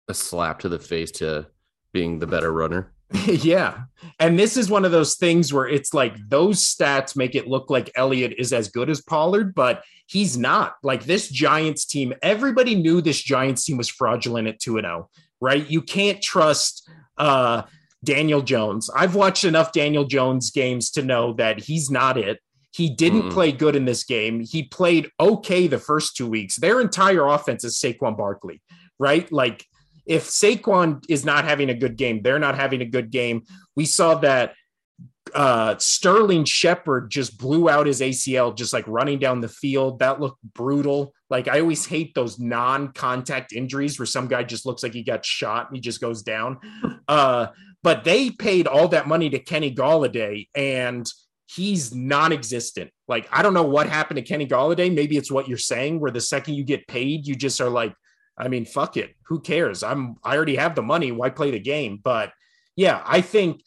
a 0.07 0.13
slap 0.13 0.59
to 0.59 0.69
the 0.69 0.79
face 0.79 1.11
to 1.11 1.47
being 1.93 2.19
the 2.19 2.27
better 2.27 2.51
runner. 2.51 2.93
yeah. 3.27 3.83
And 4.19 4.37
this 4.37 4.57
is 4.57 4.69
one 4.69 4.85
of 4.85 4.91
those 4.91 5.15
things 5.15 5.53
where 5.53 5.67
it's 5.67 5.93
like 5.93 6.15
those 6.27 6.63
stats 6.63 7.15
make 7.15 7.35
it 7.35 7.47
look 7.47 7.69
like 7.69 7.91
Elliott 7.95 8.35
is 8.37 8.51
as 8.51 8.69
good 8.69 8.89
as 8.89 9.01
Pollard, 9.01 9.53
but 9.53 9.83
he's 10.07 10.37
not. 10.37 10.75
Like 10.83 11.05
this 11.05 11.29
Giants 11.29 11.85
team, 11.85 12.13
everybody 12.21 12.75
knew 12.75 13.01
this 13.01 13.21
Giants 13.21 13.63
team 13.65 13.77
was 13.77 13.89
fraudulent 13.89 14.47
at 14.47 14.59
2 14.59 14.81
0, 14.81 15.09
right? 15.39 15.69
You 15.69 15.81
can't 15.81 16.21
trust 16.21 16.89
uh 17.17 17.63
Daniel 18.03 18.41
Jones. 18.41 18.89
I've 18.95 19.15
watched 19.15 19.43
enough 19.43 19.71
Daniel 19.71 20.05
Jones 20.05 20.51
games 20.51 20.91
to 20.91 21.01
know 21.01 21.33
that 21.33 21.59
he's 21.59 21.89
not 21.89 22.17
it. 22.17 22.39
He 22.75 22.89
didn't 22.89 23.23
Mm-mm. 23.23 23.31
play 23.31 23.53
good 23.53 23.77
in 23.77 23.85
this 23.85 24.03
game. 24.03 24.41
He 24.41 24.63
played 24.63 25.09
okay 25.17 25.67
the 25.67 25.79
first 25.79 26.17
two 26.17 26.27
weeks. 26.27 26.57
Their 26.57 26.81
entire 26.81 27.25
offense 27.25 27.63
is 27.63 27.79
Saquon 27.79 28.17
Barkley, 28.17 28.61
right? 28.99 29.31
Like 29.31 29.65
if 30.05 30.25
Saquon 30.25 31.01
is 31.07 31.23
not 31.23 31.45
having 31.45 31.69
a 31.69 31.73
good 31.73 31.95
game, 31.95 32.21
they're 32.21 32.37
not 32.37 32.55
having 32.55 32.81
a 32.81 32.85
good 32.85 33.11
game. 33.11 33.43
We 33.77 33.85
saw 33.85 34.15
that 34.15 34.55
uh, 35.33 35.77
Sterling 35.77 36.43
Shepard 36.43 37.09
just 37.09 37.37
blew 37.37 37.69
out 37.69 37.87
his 37.87 38.01
ACL, 38.01 38.53
just 38.53 38.73
like 38.73 38.85
running 38.89 39.19
down 39.19 39.39
the 39.39 39.47
field. 39.47 39.99
That 39.99 40.19
looked 40.19 40.43
brutal. 40.43 41.13
Like 41.29 41.47
I 41.47 41.61
always 41.61 41.85
hate 41.85 42.13
those 42.13 42.39
non-contact 42.39 43.53
injuries 43.53 43.97
where 43.97 44.05
some 44.05 44.27
guy 44.27 44.43
just 44.43 44.65
looks 44.65 44.83
like 44.83 44.93
he 44.93 45.01
got 45.01 45.25
shot 45.25 45.67
and 45.67 45.77
he 45.77 45.81
just 45.81 46.01
goes 46.01 46.23
down. 46.23 46.59
Uh, 47.07 47.49
but 47.83 48.03
they 48.03 48.31
paid 48.31 48.65
all 48.65 48.87
that 48.87 49.07
money 49.07 49.29
to 49.29 49.37
Kenny 49.37 49.71
Golladay 49.71 50.47
and 50.55 51.07
he's 51.47 51.93
non-existent. 51.93 52.91
Like 53.07 53.27
I 53.31 53.41
don't 53.41 53.53
know 53.53 53.63
what 53.63 53.87
happened 53.87 54.17
to 54.17 54.23
Kenny 54.23 54.47
Golladay. 54.47 54.93
Maybe 54.93 55.17
it's 55.17 55.31
what 55.31 55.47
you're 55.47 55.57
saying, 55.57 55.99
where 55.99 56.11
the 56.11 56.21
second 56.21 56.55
you 56.55 56.63
get 56.63 56.87
paid, 56.87 57.27
you 57.27 57.35
just 57.35 57.61
are 57.61 57.69
like, 57.69 57.93
I 58.37 58.47
mean, 58.47 58.65
fuck 58.65 58.97
it. 58.97 59.15
Who 59.27 59.39
cares? 59.39 59.83
I'm 59.83 60.15
I 60.23 60.35
already 60.35 60.55
have 60.55 60.75
the 60.75 60.81
money. 60.81 61.11
Why 61.11 61.29
play 61.29 61.51
the 61.51 61.59
game? 61.59 61.99
But 62.03 62.31
yeah, 62.75 63.01
I 63.05 63.21
think 63.21 63.61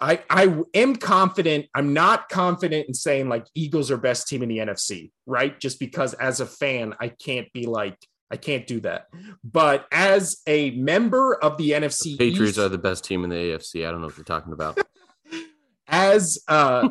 I 0.00 0.20
I 0.28 0.62
am 0.74 0.96
confident. 0.96 1.66
I'm 1.74 1.92
not 1.92 2.28
confident 2.28 2.88
in 2.88 2.94
saying 2.94 3.28
like 3.28 3.46
Eagles 3.54 3.90
are 3.90 3.98
best 3.98 4.28
team 4.28 4.42
in 4.42 4.48
the 4.48 4.58
NFC, 4.58 5.12
right? 5.26 5.58
Just 5.60 5.78
because 5.78 6.14
as 6.14 6.40
a 6.40 6.46
fan, 6.46 6.94
I 7.00 7.08
can't 7.08 7.52
be 7.52 7.66
like 7.66 7.96
I 8.30 8.36
can't 8.36 8.66
do 8.66 8.80
that. 8.80 9.08
But 9.44 9.86
as 9.92 10.40
a 10.46 10.70
member 10.70 11.34
of 11.34 11.56
the 11.58 11.70
NFC 11.70 12.16
Patriots 12.16 12.52
East, 12.52 12.58
are 12.58 12.68
the 12.68 12.78
best 12.78 13.04
team 13.04 13.24
in 13.24 13.30
the 13.30 13.36
AFC. 13.36 13.86
I 13.86 13.90
don't 13.90 14.00
know 14.00 14.06
what 14.06 14.16
you're 14.16 14.24
talking 14.24 14.52
about. 14.52 14.78
as 15.90 16.38
uh 16.48 16.88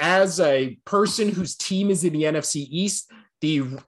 as 0.00 0.40
a 0.40 0.78
person 0.84 1.28
whose 1.28 1.54
team 1.54 1.90
is 1.90 2.04
in 2.04 2.14
the 2.14 2.22
NFC 2.22 2.66
East, 2.70 3.12
the 3.40 3.78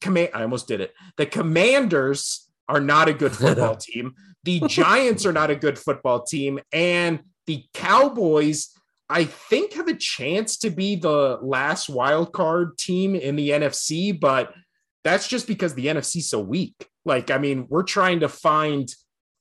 command 0.00 0.30
I 0.34 0.42
almost 0.42 0.68
did 0.68 0.80
it. 0.80 0.94
The 1.16 1.26
Commanders 1.26 2.48
are 2.68 2.80
not 2.80 3.08
a 3.08 3.14
good 3.14 3.32
football 3.36 3.76
team. 3.76 4.14
The 4.44 4.60
Giants 4.68 5.24
are 5.24 5.32
not 5.32 5.50
a 5.50 5.56
good 5.56 5.78
football 5.78 6.22
team. 6.22 6.60
And 6.72 7.20
the 7.46 7.64
Cowboys, 7.72 8.70
I 9.08 9.24
think, 9.24 9.72
have 9.74 9.88
a 9.88 9.94
chance 9.94 10.58
to 10.58 10.70
be 10.70 10.96
the 10.96 11.38
last 11.40 11.88
wild 11.88 12.32
card 12.32 12.76
team 12.78 13.14
in 13.14 13.36
the 13.36 13.50
NFC, 13.50 14.18
but 14.18 14.52
that's 15.04 15.26
just 15.26 15.46
because 15.46 15.74
the 15.74 15.86
NFC 15.86 16.16
is 16.18 16.30
so 16.30 16.40
weak. 16.40 16.88
Like, 17.04 17.30
I 17.30 17.38
mean, 17.38 17.66
we're 17.68 17.82
trying 17.82 18.20
to 18.20 18.28
find 18.28 18.92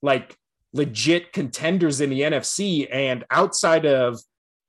like 0.01 0.35
legit 0.73 1.33
contenders 1.33 2.01
in 2.01 2.09
the 2.09 2.21
NFC, 2.21 2.87
and 2.91 3.23
outside 3.29 3.85
of 3.85 4.19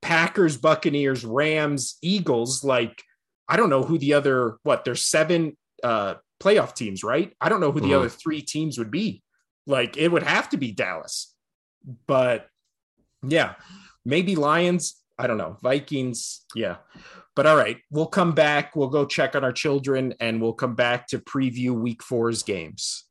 Packers, 0.02 0.56
Buccaneers, 0.56 1.24
Rams, 1.24 1.96
Eagles, 2.02 2.64
like 2.64 3.02
I 3.48 3.56
don't 3.56 3.70
know 3.70 3.82
who 3.82 3.98
the 3.98 4.14
other 4.14 4.58
what 4.62 4.84
there's 4.84 5.04
seven 5.04 5.56
uh 5.82 6.14
playoff 6.40 6.74
teams, 6.74 7.04
right? 7.04 7.32
I 7.40 7.48
don't 7.48 7.60
know 7.60 7.72
who 7.72 7.80
the 7.80 7.86
mm-hmm. 7.88 7.96
other 7.96 8.08
three 8.08 8.42
teams 8.42 8.78
would 8.78 8.90
be. 8.90 9.22
Like 9.66 9.96
it 9.96 10.08
would 10.08 10.24
have 10.24 10.48
to 10.50 10.56
be 10.56 10.72
Dallas. 10.72 11.34
But 12.06 12.48
yeah, 13.26 13.54
maybe 14.04 14.36
Lions, 14.36 15.00
I 15.18 15.26
don't 15.26 15.38
know. 15.38 15.56
Vikings, 15.62 16.44
yeah. 16.54 16.76
But 17.34 17.46
all 17.46 17.56
right, 17.56 17.78
we'll 17.90 18.06
come 18.06 18.32
back. 18.32 18.76
We'll 18.76 18.88
go 18.88 19.06
check 19.06 19.34
on 19.36 19.44
our 19.44 19.52
children 19.52 20.14
and 20.20 20.40
we'll 20.42 20.52
come 20.52 20.74
back 20.74 21.06
to 21.08 21.18
preview 21.18 21.70
week 21.70 22.02
four's 22.02 22.42
games. 22.42 23.04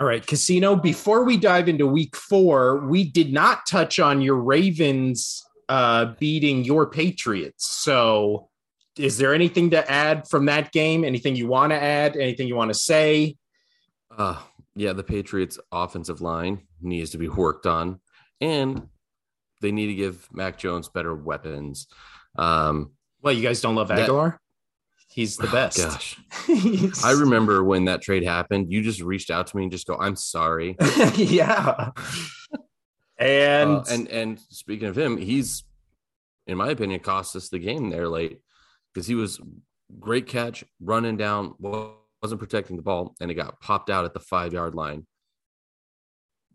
All 0.00 0.06
right, 0.06 0.24
Casino. 0.24 0.76
Before 0.76 1.24
we 1.24 1.36
dive 1.36 1.68
into 1.68 1.84
week 1.84 2.14
four, 2.14 2.86
we 2.86 3.02
did 3.02 3.32
not 3.32 3.66
touch 3.66 3.98
on 3.98 4.20
your 4.20 4.36
Ravens 4.36 5.44
uh, 5.68 6.14
beating 6.20 6.64
your 6.64 6.88
Patriots. 6.88 7.66
So, 7.66 8.48
is 8.96 9.18
there 9.18 9.34
anything 9.34 9.70
to 9.70 9.90
add 9.90 10.28
from 10.28 10.46
that 10.46 10.70
game? 10.70 11.04
Anything 11.04 11.34
you 11.34 11.48
want 11.48 11.72
to 11.72 11.82
add? 11.82 12.16
Anything 12.16 12.46
you 12.46 12.54
want 12.54 12.72
to 12.72 12.78
say? 12.78 13.36
Uh, 14.16 14.40
yeah, 14.76 14.92
the 14.92 15.02
Patriots' 15.02 15.58
offensive 15.72 16.20
line 16.20 16.60
needs 16.80 17.10
to 17.10 17.18
be 17.18 17.28
worked 17.28 17.66
on, 17.66 17.98
and 18.40 18.88
they 19.60 19.72
need 19.72 19.88
to 19.88 19.94
give 19.94 20.28
Mac 20.32 20.58
Jones 20.58 20.88
better 20.88 21.12
weapons. 21.12 21.88
Um, 22.36 22.92
well, 23.20 23.32
you 23.32 23.42
guys 23.42 23.60
don't 23.60 23.74
love 23.74 23.88
Agholor? 23.88 24.38
That, 25.18 25.22
he's 25.22 25.36
the 25.36 25.48
oh, 25.48 25.52
best. 25.52 25.80
Oh, 25.80 25.90
gosh, 25.90 27.04
I 27.04 27.12
remember 27.12 27.64
when 27.64 27.86
that 27.86 28.02
trade 28.02 28.24
happened. 28.24 28.72
You 28.72 28.82
just 28.82 29.00
reached 29.00 29.30
out 29.30 29.48
to 29.48 29.56
me 29.56 29.64
and 29.64 29.72
just 29.72 29.86
go, 29.86 29.96
"I'm 29.96 30.16
sorry." 30.16 30.76
yeah. 31.14 31.90
And 33.18 33.70
uh, 33.70 33.84
and 33.90 34.08
and 34.08 34.40
speaking 34.50 34.88
of 34.88 34.96
him, 34.96 35.16
he's, 35.16 35.64
in 36.46 36.56
my 36.56 36.70
opinion, 36.70 37.00
cost 37.00 37.34
us 37.36 37.48
the 37.48 37.58
game 37.58 37.90
there 37.90 38.08
late 38.08 38.38
because 38.94 39.06
he 39.06 39.14
was 39.14 39.40
great 39.98 40.26
catch, 40.26 40.64
running 40.80 41.16
down, 41.16 41.54
wasn't 41.58 42.40
protecting 42.40 42.76
the 42.76 42.82
ball, 42.82 43.16
and 43.20 43.30
it 43.30 43.34
got 43.34 43.60
popped 43.60 43.90
out 43.90 44.04
at 44.04 44.14
the 44.14 44.20
five 44.20 44.52
yard 44.52 44.74
line. 44.74 45.06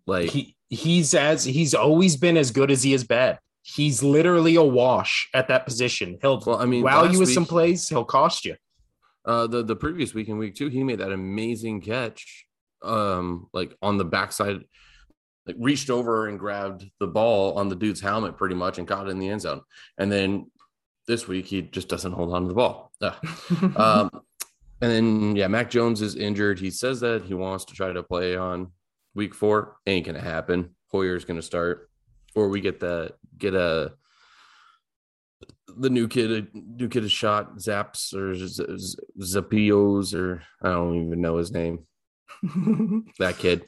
Like 0.05 0.29
he, 0.29 0.55
he's 0.69 1.13
as 1.13 1.43
he's 1.43 1.73
always 1.73 2.17
been 2.17 2.37
as 2.37 2.51
good 2.51 2.71
as 2.71 2.83
he 2.83 2.93
is 2.93 3.03
bad. 3.03 3.39
He's 3.63 4.03
literally 4.03 4.55
a 4.55 4.63
wash 4.63 5.29
at 5.33 5.47
that 5.47 5.65
position. 5.65 6.17
He'll 6.21 6.41
well, 6.45 6.57
I 6.57 6.65
mean, 6.65 6.83
wow 6.83 7.05
you 7.05 7.17
with 7.17 7.29
week, 7.29 7.33
some 7.33 7.45
plays, 7.45 7.87
he'll 7.87 8.03
cost 8.03 8.43
you. 8.45 8.55
Uh, 9.25 9.47
the 9.47 9.63
the 9.63 9.75
previous 9.75 10.13
week 10.13 10.27
in 10.27 10.37
week 10.37 10.53
two, 10.53 10.67
he 10.67 10.83
made 10.83 10.99
that 10.99 11.13
amazing 11.13 11.79
catch, 11.79 12.45
um, 12.81 13.47
like 13.53 13.73
on 13.81 13.97
the 13.97 14.03
backside, 14.03 14.65
like 15.47 15.55
reached 15.57 15.89
over 15.89 16.27
and 16.27 16.37
grabbed 16.37 16.85
the 16.99 17.07
ball 17.07 17.57
on 17.57 17.69
the 17.69 17.75
dude's 17.75 18.01
helmet 18.01 18.37
pretty 18.37 18.55
much 18.55 18.77
and 18.77 18.87
caught 18.87 19.07
it 19.07 19.11
in 19.11 19.19
the 19.19 19.29
end 19.29 19.41
zone. 19.41 19.61
And 19.97 20.11
then 20.11 20.51
this 21.07 21.25
week 21.25 21.45
he 21.45 21.61
just 21.61 21.87
doesn't 21.87 22.11
hold 22.11 22.33
on 22.33 22.43
to 22.43 22.47
the 22.49 22.53
ball. 22.53 22.91
um, 23.77 24.09
and 24.81 24.91
then 24.91 25.35
yeah, 25.37 25.47
Mac 25.47 25.69
Jones 25.69 26.01
is 26.01 26.17
injured. 26.17 26.59
He 26.59 26.69
says 26.69 26.99
that 26.99 27.23
he 27.23 27.33
wants 27.33 27.63
to 27.65 27.73
try 27.73 27.93
to 27.93 28.03
play 28.03 28.35
on 28.35 28.71
week 29.15 29.33
four. 29.33 29.77
Ain't 29.87 30.05
gonna 30.05 30.19
happen. 30.19 30.75
Hoyer's 30.87 31.23
gonna 31.23 31.41
start, 31.41 31.89
or 32.35 32.49
we 32.49 32.59
get 32.59 32.81
the 32.81 33.13
get 33.37 33.55
a 33.55 33.93
the 35.77 35.89
new 35.89 36.07
kid 36.07 36.31
a 36.31 36.57
new 36.57 36.87
kid 36.87 37.03
a 37.03 37.09
shot 37.09 37.57
zaps 37.57 38.13
or 38.13 38.33
zapios 39.21 40.13
or 40.13 40.43
I 40.61 40.69
don't 40.69 41.05
even 41.07 41.21
know 41.21 41.37
his 41.37 41.51
name. 41.51 41.85
that 43.19 43.37
kid, 43.37 43.65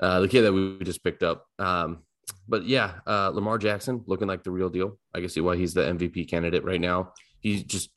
uh, 0.00 0.20
the 0.20 0.28
kid 0.28 0.42
that 0.42 0.52
we 0.52 0.78
just 0.82 1.02
picked 1.02 1.22
up. 1.22 1.46
Um, 1.58 2.04
but 2.48 2.66
yeah, 2.66 2.94
uh, 3.06 3.30
Lamar 3.30 3.58
Jackson 3.58 4.04
looking 4.06 4.28
like 4.28 4.42
the 4.42 4.50
real 4.50 4.68
deal. 4.68 4.98
I 5.14 5.20
can 5.20 5.28
see 5.28 5.40
why 5.40 5.56
he's 5.56 5.74
the 5.74 5.82
MVP 5.82 6.28
candidate 6.28 6.64
right 6.64 6.80
now. 6.80 7.12
He 7.40 7.62
just 7.62 7.90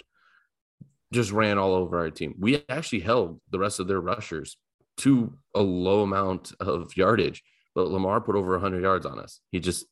just 1.12 1.32
ran 1.32 1.58
all 1.58 1.74
over 1.74 2.00
our 2.00 2.10
team. 2.10 2.36
We 2.40 2.64
actually 2.70 3.02
held 3.02 3.42
the 3.50 3.60
rest 3.60 3.80
of 3.80 3.88
their 3.88 4.00
rushers 4.00 4.58
to 4.98 5.38
a 5.54 5.62
low 5.62 6.04
amount 6.04 6.54
of 6.60 6.96
yardage, 6.96 7.44
but 7.76 7.90
Lamar 7.90 8.22
put 8.22 8.36
over 8.36 8.52
100 8.52 8.82
yards 8.82 9.06
on 9.06 9.20
us. 9.20 9.42
He 9.52 9.60
just, 9.60 9.86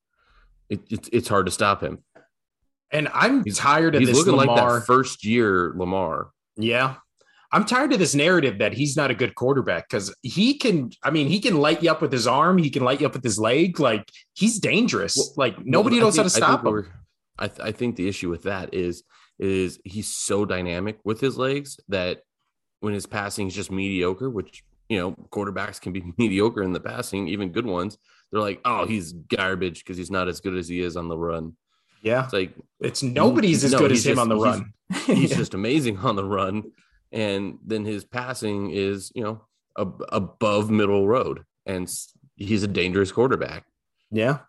it, 0.70 0.82
it 0.90 1.10
it's 1.12 1.28
hard 1.28 1.46
to 1.46 1.52
stop 1.52 1.82
him. 1.82 2.04
And 2.92 3.08
I'm 3.14 3.44
he's, 3.44 3.58
tired 3.58 3.96
of 3.96 4.00
he's 4.00 4.10
this 4.10 4.18
looking 4.18 4.36
Lamar. 4.36 4.56
like 4.56 4.80
that 4.80 4.86
first 4.86 5.24
year 5.24 5.74
Lamar. 5.76 6.32
Yeah. 6.58 6.96
I'm 7.52 7.66
tired 7.66 7.94
of 7.94 8.00
this 8.00 8.14
narrative 8.14 8.60
that 8.60 8.74
he's 8.74 8.96
not 8.96 9.10
a 9.10 9.16
good 9.16 9.34
quarterback 9.34 9.90
because 9.90 10.14
he 10.22 10.56
can, 10.56 10.92
I 11.02 11.10
mean, 11.10 11.28
he 11.28 11.40
can 11.40 11.58
light 11.58 11.82
you 11.82 11.90
up 11.90 12.00
with 12.00 12.12
his 12.12 12.28
arm, 12.28 12.60
he 12.60 12.70
can 12.70 12.84
light 12.84 13.02
you 13.02 13.08
up 13.08 13.14
with 13.14 13.24
his 13.24 13.40
leg. 13.40 13.80
Like 13.80 14.08
he's 14.34 14.60
dangerous. 14.60 15.18
Well, 15.18 15.34
like 15.36 15.66
nobody 15.66 15.98
well, 15.98 16.06
knows 16.06 16.16
think, 16.16 16.20
how 16.20 16.24
to 16.24 16.30
stop 16.30 16.66
I 16.66 16.70
him. 16.70 16.92
I, 17.40 17.48
th- 17.48 17.60
I 17.60 17.72
think 17.72 17.96
the 17.96 18.08
issue 18.08 18.30
with 18.30 18.44
that 18.44 18.74
is 18.74 19.04
is 19.40 19.80
he's 19.84 20.14
so 20.14 20.46
dynamic 20.46 21.00
with 21.04 21.22
his 21.22 21.38
legs 21.38 21.80
that 21.88 22.22
when 22.82 22.94
his 22.94 23.06
passing 23.06 23.48
is 23.48 23.56
just 23.56 23.72
mediocre, 23.72 24.30
which 24.30 24.64
you 24.90 24.98
know, 24.98 25.12
quarterbacks 25.30 25.80
can 25.80 25.94
be 25.94 26.04
mediocre 26.18 26.64
in 26.64 26.74
the 26.74 26.80
passing, 26.80 27.28
even 27.28 27.52
good 27.52 27.66
ones. 27.66 27.98
They're 28.32 28.42
like, 28.42 28.62
oh, 28.66 28.86
he's 28.86 29.14
garbage 29.14 29.80
because 29.80 29.98
he's 29.98 30.12
not 30.12 30.28
as 30.28 30.40
good 30.40 30.56
as 30.56 30.68
he 30.68 30.82
is 30.82 30.96
on 30.96 31.08
the 31.08 31.18
run. 31.18 31.56
Yeah. 32.02 32.24
It's 32.24 32.34
like 32.34 32.54
it's 32.80 33.04
nobody's 33.04 33.64
as 33.64 33.74
no, 33.74 33.80
good 33.80 33.92
as 33.92 34.06
him 34.06 34.20
on 34.20 34.30
the 34.30 34.38
run. 34.38 34.74
He's, 35.06 35.06
he's 35.18 35.36
just 35.36 35.54
amazing 35.54 35.98
on 35.98 36.16
the 36.16 36.24
run. 36.24 36.72
And 37.12 37.60
then 37.64 37.86
his 37.86 38.06
passing 38.06 38.72
is, 38.72 39.12
you 39.14 39.24
know, 39.24 39.42
ab- 39.78 40.04
above 40.10 40.72
middle 40.72 41.08
road. 41.08 41.44
And 41.66 41.88
he's 42.36 42.64
a 42.64 42.68
dangerous 42.68 43.12
quarterback. 43.12 43.66
Yeah. 44.10 44.40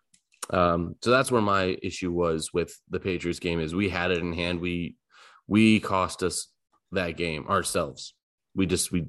Um, 0.49 0.97
so 1.03 1.11
that's 1.11 1.31
where 1.31 1.43
my 1.43 1.77
issue 1.83 2.11
was 2.11 2.53
with 2.55 2.75
the 2.88 3.01
Patriots 3.01 3.38
game 3.38 3.61
is 3.61 3.75
we 3.75 3.88
had 3.88 4.11
it 4.11 4.19
in 4.19 4.33
hand. 4.33 4.61
We 4.61 4.97
we 5.47 5.81
cost 5.81 6.23
us 6.23 6.49
that 6.93 7.16
game 7.16 7.47
ourselves. 7.47 8.14
We 8.55 8.66
just 8.66 8.90
we 8.90 9.07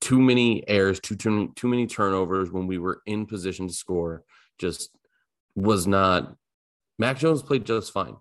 too 0.00 0.20
many 0.20 0.66
errors, 0.68 1.00
too, 1.00 1.16
too, 1.16 1.52
too 1.56 1.68
many 1.68 1.86
turnovers 1.86 2.50
when 2.50 2.66
we 2.66 2.78
were 2.78 3.02
in 3.06 3.26
position 3.26 3.68
to 3.68 3.74
score. 3.74 4.24
Just 4.58 4.90
was 5.54 5.86
not. 5.86 6.34
Mac 6.98 7.18
Jones 7.18 7.42
played 7.42 7.64
just 7.64 7.92
fine. 7.92 8.16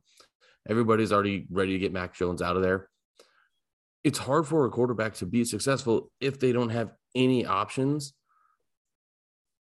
Everybody's 0.70 1.12
already 1.12 1.48
ready 1.50 1.74
to 1.74 1.80
get 1.80 1.94
Mac 1.94 2.16
Jones 2.16 2.42
out 2.42 2.56
of 2.56 2.62
there. 2.62 2.90
It's 4.04 4.20
hard 4.20 4.48
for 4.48 4.66
a 4.66 4.70
quarterback 4.70 5.16
to 5.16 5.26
be 5.26 5.44
successful 5.44 6.12
if 6.22 6.40
they 6.40 6.52
don't 6.52 6.70
have 6.70 6.92
any 7.16 7.46
options. 7.46 8.14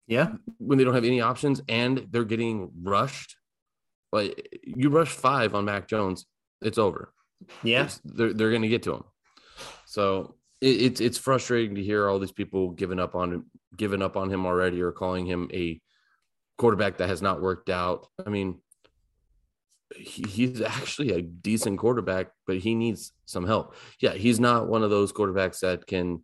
Yeah. 0.08 0.34
When 0.58 0.78
they 0.78 0.84
don't 0.84 0.94
have 0.96 1.06
any 1.06 1.22
options 1.22 1.62
and 1.68 2.08
they're 2.12 2.24
getting 2.24 2.72
rushed. 2.82 3.36
Like 4.12 4.48
you 4.64 4.90
rush 4.90 5.10
five 5.10 5.56
on 5.56 5.66
Mac 5.66 5.88
Jones, 5.88 6.26
it's 6.62 6.78
over. 6.78 7.14
Yeah. 7.64 7.86
It's, 7.86 8.00
they're 8.06 8.34
they're 8.34 8.52
gonna 8.52 8.70
get 8.70 8.84
to 8.84 8.96
him. 8.96 9.04
So 9.86 10.35
it, 10.62 10.82
it's 10.82 11.02
it's 11.02 11.18
frustrating 11.18 11.76
to 11.76 11.84
hear 11.84 12.08
all 12.08 12.20
these 12.20 12.32
people 12.32 12.72
giving 12.72 13.00
up 13.00 13.16
on 13.16 13.32
him, 13.32 13.46
giving 13.76 14.02
up 14.02 14.18
on 14.18 14.30
him 14.32 14.46
already, 14.46 14.82
or 14.82 14.92
calling 14.92 15.26
him 15.26 15.50
a 15.54 15.80
quarterback 16.58 16.98
that 16.98 17.10
has 17.10 17.22
not 17.22 17.42
worked 17.42 17.70
out. 17.70 18.08
I 18.26 18.30
mean, 18.30 18.60
he, 19.96 20.24
he's 20.24 20.62
actually 20.62 21.12
a 21.12 21.22
decent 21.22 21.80
quarterback, 21.80 22.28
but 22.48 22.58
he 22.58 22.76
needs 22.76 23.12
some 23.26 23.46
help. 23.46 23.76
Yeah, 24.00 24.14
he's 24.14 24.40
not 24.40 24.68
one 24.68 24.84
of 24.84 24.90
those 24.90 25.14
quarterbacks 25.14 25.60
that 25.60 25.88
can 25.88 26.24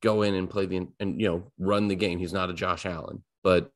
go 0.00 0.22
in 0.22 0.34
and 0.34 0.48
play 0.48 0.66
the 0.66 0.86
and 1.00 1.20
you 1.20 1.28
know 1.28 1.52
run 1.58 1.88
the 1.88 1.96
game. 1.96 2.18
He's 2.18 2.32
not 2.32 2.50
a 2.50 2.54
Josh 2.54 2.86
Allen, 2.86 3.22
but 3.42 3.70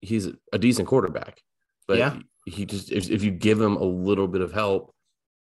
he's 0.00 0.28
a 0.52 0.58
decent 0.58 0.88
quarterback. 0.88 1.40
But 1.86 1.98
yeah. 1.98 2.18
he 2.46 2.64
just 2.64 2.92
if, 2.92 3.10
if 3.10 3.22
you 3.22 3.30
give 3.30 3.60
him 3.60 3.76
a 3.76 3.84
little 3.84 4.28
bit 4.28 4.40
of 4.40 4.52
help, 4.52 4.94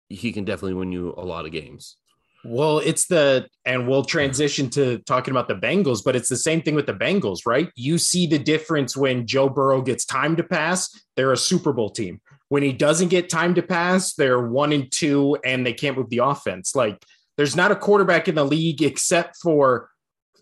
he 0.10 0.32
can 0.32 0.45
definitely 0.45 0.75
win 0.75 0.91
you 0.91 1.13
a 1.17 1.25
lot 1.25 1.45
of 1.45 1.51
games. 1.51 1.97
Well, 2.45 2.79
it's 2.79 3.08
the, 3.08 3.47
and 3.65 3.88
we'll 3.88 4.03
transition 4.03 4.69
to 4.71 4.97
talking 4.99 5.32
about 5.32 5.47
the 5.47 5.56
Bengals, 5.56 6.03
but 6.03 6.15
it's 6.15 6.27
the 6.27 6.36
same 6.36 6.62
thing 6.62 6.75
with 6.75 6.86
the 6.86 6.93
Bengals, 6.93 7.39
right? 7.45 7.69
You 7.75 7.97
see 7.97 8.27
the 8.27 8.39
difference 8.39 8.97
when 8.97 9.25
Joe 9.25 9.47
Burrow 9.47 9.82
gets 9.82 10.06
time 10.06 10.36
to 10.36 10.43
pass, 10.43 10.89
they're 11.15 11.32
a 11.32 11.38
Super 11.38 11.71
Bowl 11.71 11.89
team. 11.89 12.19
When 12.49 12.62
he 12.62 12.73
doesn't 12.73 13.08
get 13.08 13.29
time 13.29 13.56
to 13.56 13.62
pass, 13.62 14.13
they're 14.13 14.45
one 14.45 14.73
and 14.73 14.91
two 14.91 15.38
and 15.45 15.65
they 15.65 15.73
can't 15.73 15.97
move 15.97 16.10
the 16.10 16.19
offense. 16.19 16.75
Like, 16.75 17.01
there's 17.38 17.56
not 17.56 17.71
a 17.71 17.75
quarterback 17.75 18.27
in 18.27 18.36
the 18.36 18.45
league 18.45 18.84
except 18.84 19.38
for 19.38 19.89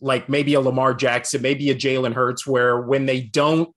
like 0.01 0.27
maybe 0.27 0.55
a 0.55 0.61
Lamar 0.61 0.95
Jackson, 0.95 1.41
maybe 1.41 1.69
a 1.69 1.75
Jalen 1.75 2.13
Hurts, 2.13 2.47
where 2.47 2.81
when 2.81 3.05
they 3.05 3.21
don't, 3.21 3.73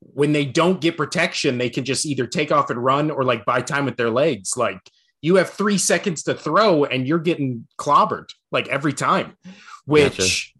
when 0.00 0.32
they 0.32 0.44
don't 0.44 0.80
get 0.80 0.98
protection, 0.98 1.58
they 1.58 1.70
can 1.70 1.84
just 1.84 2.04
either 2.04 2.26
take 2.26 2.52
off 2.52 2.70
and 2.70 2.84
run 2.84 3.10
or 3.10 3.24
like 3.24 3.46
buy 3.46 3.62
time 3.62 3.86
with 3.86 3.96
their 3.96 4.10
legs. 4.10 4.56
Like, 4.56 4.78
you 5.22 5.36
have 5.36 5.48
three 5.50 5.78
seconds 5.78 6.24
to 6.24 6.34
throw 6.34 6.84
and 6.84 7.06
you're 7.08 7.18
getting 7.20 7.66
clobbered. 7.78 8.28
like 8.50 8.68
every 8.68 8.92
time. 8.92 9.36
Which 9.86 10.18
Gotcha. 10.18 10.50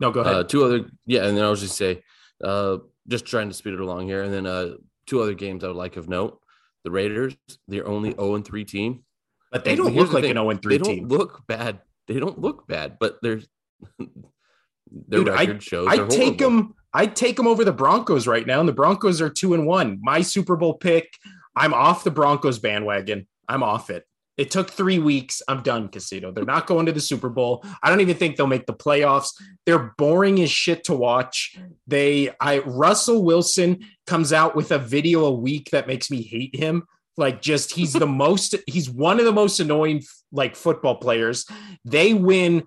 no, 0.00 0.10
go 0.10 0.20
ahead. 0.20 0.34
Uh, 0.34 0.44
two 0.44 0.64
other, 0.64 0.90
yeah, 1.06 1.26
and 1.26 1.36
then 1.36 1.44
I 1.44 1.50
was 1.50 1.60
just 1.60 1.76
say, 1.76 2.02
uh, 2.42 2.78
just 3.08 3.26
trying 3.26 3.48
to 3.48 3.54
speed 3.54 3.74
it 3.74 3.80
along 3.80 4.06
here, 4.08 4.22
and 4.22 4.32
then 4.32 4.46
uh, 4.46 4.70
two 5.06 5.20
other 5.20 5.34
games 5.34 5.62
I 5.62 5.68
would 5.68 5.76
like 5.76 5.96
of 5.96 6.08
note: 6.08 6.40
the 6.84 6.90
Raiders, 6.90 7.36
they're 7.68 7.86
only 7.86 8.10
zero 8.12 8.34
and 8.34 8.44
three 8.44 8.64
team. 8.64 9.04
but 9.52 9.64
they 9.64 9.72
and 9.72 9.78
don't 9.78 9.94
look 9.94 10.08
the 10.08 10.14
like 10.14 10.22
thing, 10.22 10.30
an 10.32 10.36
0 10.36 10.50
and 10.50 10.62
3 10.62 10.74
They 10.74 10.78
don't 10.82 10.94
team. 10.96 11.08
look 11.08 11.42
bad. 11.46 11.80
They 12.08 12.18
don't 12.18 12.40
look 12.40 12.66
bad, 12.66 12.96
but 12.98 13.18
there's 13.22 13.46
their 13.98 15.20
Dude, 15.24 15.28
I- 15.28 15.40
record 15.44 15.62
shows. 15.62 15.88
I 15.88 16.06
take 16.08 16.38
them. 16.38 16.74
I 16.92 17.06
take 17.06 17.36
them 17.36 17.46
over 17.46 17.64
the 17.64 17.72
Broncos 17.72 18.26
right 18.26 18.44
now, 18.46 18.58
and 18.58 18.68
the 18.68 18.72
Broncos 18.72 19.20
are 19.20 19.30
two 19.30 19.54
and 19.54 19.64
one. 19.66 19.98
My 20.02 20.22
Super 20.22 20.56
Bowl 20.56 20.74
pick. 20.74 21.08
I'm 21.54 21.72
off 21.74 22.02
the 22.04 22.10
Broncos 22.10 22.58
bandwagon. 22.58 23.28
I'm 23.50 23.62
off 23.64 23.90
it. 23.90 24.04
It 24.36 24.50
took 24.50 24.70
three 24.70 24.98
weeks. 24.98 25.42
I'm 25.48 25.62
done, 25.62 25.88
Casino. 25.88 26.30
They're 26.32 26.46
not 26.46 26.66
going 26.66 26.86
to 26.86 26.92
the 26.92 27.00
Super 27.00 27.28
Bowl. 27.28 27.62
I 27.82 27.90
don't 27.90 28.00
even 28.00 28.16
think 28.16 28.36
they'll 28.36 28.46
make 28.46 28.64
the 28.64 28.72
playoffs. 28.72 29.32
They're 29.66 29.92
boring 29.98 30.40
as 30.40 30.50
shit 30.50 30.84
to 30.84 30.94
watch. 30.94 31.58
They, 31.86 32.30
I, 32.40 32.60
Russell 32.60 33.22
Wilson 33.22 33.80
comes 34.06 34.32
out 34.32 34.56
with 34.56 34.70
a 34.70 34.78
video 34.78 35.26
a 35.26 35.32
week 35.32 35.70
that 35.72 35.86
makes 35.86 36.10
me 36.10 36.22
hate 36.22 36.56
him. 36.56 36.84
Like, 37.18 37.42
just 37.42 37.72
he's 37.72 37.92
the 37.92 38.06
most, 38.24 38.54
he's 38.66 38.88
one 38.88 39.18
of 39.18 39.26
the 39.26 39.32
most 39.32 39.60
annoying 39.60 40.04
like 40.32 40.56
football 40.56 40.94
players. 40.94 41.44
They 41.84 42.14
win 42.14 42.64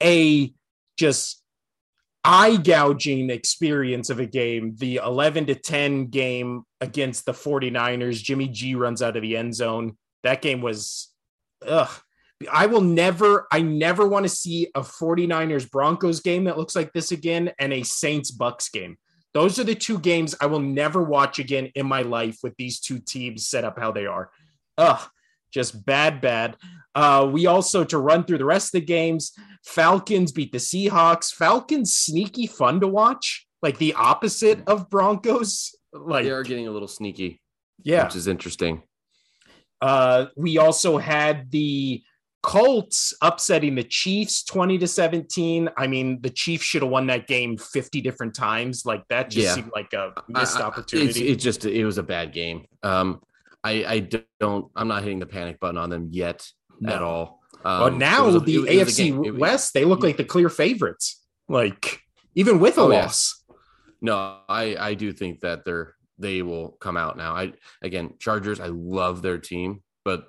a 0.00 0.52
just 0.96 1.42
eye 2.22 2.56
gouging 2.56 3.30
experience 3.30 4.10
of 4.10 4.20
a 4.20 4.26
game. 4.26 4.74
The 4.76 5.00
11 5.04 5.46
to 5.46 5.54
10 5.54 6.06
game 6.06 6.62
against 6.80 7.24
the 7.24 7.32
49ers. 7.32 8.22
Jimmy 8.22 8.48
G 8.48 8.74
runs 8.74 9.02
out 9.02 9.16
of 9.16 9.22
the 9.22 9.36
end 9.36 9.56
zone. 9.56 9.96
That 10.22 10.42
game 10.42 10.60
was, 10.60 11.12
ugh. 11.66 11.90
I 12.52 12.66
will 12.66 12.82
never, 12.82 13.46
I 13.50 13.62
never 13.62 14.06
want 14.06 14.24
to 14.24 14.28
see 14.28 14.68
a 14.74 14.82
49ers 14.82 15.70
Broncos 15.70 16.20
game 16.20 16.44
that 16.44 16.58
looks 16.58 16.76
like 16.76 16.92
this 16.92 17.10
again 17.10 17.52
and 17.58 17.72
a 17.72 17.82
Saints 17.82 18.30
Bucks 18.30 18.68
game. 18.68 18.98
Those 19.32 19.58
are 19.58 19.64
the 19.64 19.74
two 19.74 19.98
games 19.98 20.34
I 20.40 20.46
will 20.46 20.60
never 20.60 21.02
watch 21.02 21.38
again 21.38 21.70
in 21.74 21.86
my 21.86 22.02
life 22.02 22.38
with 22.42 22.54
these 22.56 22.80
two 22.80 22.98
teams 22.98 23.48
set 23.48 23.64
up 23.64 23.78
how 23.78 23.92
they 23.92 24.06
are. 24.06 24.30
Ugh, 24.78 25.08
just 25.52 25.84
bad, 25.84 26.20
bad. 26.20 26.56
Uh, 26.94 27.28
we 27.30 27.46
also, 27.46 27.84
to 27.84 27.98
run 27.98 28.24
through 28.24 28.38
the 28.38 28.44
rest 28.46 28.74
of 28.74 28.80
the 28.80 28.86
games, 28.86 29.32
Falcons 29.64 30.32
beat 30.32 30.52
the 30.52 30.58
Seahawks. 30.58 31.32
Falcons 31.32 31.92
sneaky 31.96 32.46
fun 32.46 32.80
to 32.80 32.86
watch, 32.86 33.46
like 33.62 33.76
the 33.78 33.94
opposite 33.94 34.60
of 34.66 34.90
Broncos. 34.90 35.74
Like, 35.92 36.24
They 36.24 36.30
are 36.30 36.42
getting 36.42 36.66
a 36.66 36.70
little 36.70 36.88
sneaky, 36.88 37.40
yeah. 37.82 38.04
which 38.04 38.16
is 38.16 38.26
interesting. 38.26 38.82
Uh, 39.80 40.26
we 40.36 40.58
also 40.58 40.98
had 40.98 41.50
the 41.50 42.02
Colts 42.42 43.12
upsetting 43.22 43.74
the 43.74 43.82
Chiefs 43.82 44.44
20 44.44 44.78
to 44.78 44.86
17. 44.86 45.68
I 45.76 45.86
mean, 45.88 46.20
the 46.20 46.30
Chiefs 46.30 46.64
should 46.64 46.82
have 46.82 46.90
won 46.90 47.08
that 47.08 47.26
game 47.26 47.56
50 47.58 48.00
different 48.00 48.34
times. 48.34 48.86
Like 48.86 49.02
that 49.08 49.30
just 49.30 49.46
Yeah. 49.48 49.54
seemed 49.54 49.72
like 49.74 49.92
a 49.94 50.12
missed 50.28 50.58
I- 50.58 50.62
opportunity. 50.62 51.28
It 51.28 51.36
just 51.36 51.64
it 51.64 51.84
was 51.84 51.98
a 51.98 52.02
bad 52.04 52.32
game. 52.32 52.66
Um, 52.84 53.20
I 53.64 53.84
I 53.84 54.08
don't. 54.38 54.70
I'm 54.76 54.86
not 54.86 55.02
hitting 55.02 55.18
the 55.18 55.26
panic 55.26 55.58
button 55.58 55.76
on 55.76 55.90
them 55.90 56.08
yet 56.12 56.46
at 56.86 57.00
No. 57.00 57.04
all. 57.04 57.40
But 57.64 57.94
Um, 57.94 57.98
now 57.98 58.28
it 58.28 58.36
a- 58.36 58.40
the 58.40 58.54
it- 58.58 58.76
it 58.78 58.84
was 58.84 58.98
a 59.00 59.02
AFC. 59.02 59.26
It 59.26 59.36
West, 59.36 59.74
they 59.74 59.84
look 59.84 60.02
like 60.04 60.16
the 60.16 60.24
clear 60.24 60.48
favorites. 60.48 61.20
Like 61.48 62.00
even 62.36 62.60
with 62.60 62.78
a 62.78 62.82
Oh, 62.82 62.90
yeah. 62.92 63.02
loss. 63.02 63.42
No, 64.00 64.38
I 64.48 64.76
I 64.78 64.94
do 64.94 65.12
think 65.12 65.40
that 65.40 65.64
they're 65.64 65.96
they 66.18 66.42
will 66.42 66.70
come 66.80 66.96
out 66.96 67.16
now. 67.16 67.34
I 67.34 67.52
again 67.82 68.14
Chargers. 68.18 68.60
I 68.60 68.68
love 68.68 69.22
their 69.22 69.38
team, 69.38 69.82
but 70.04 70.28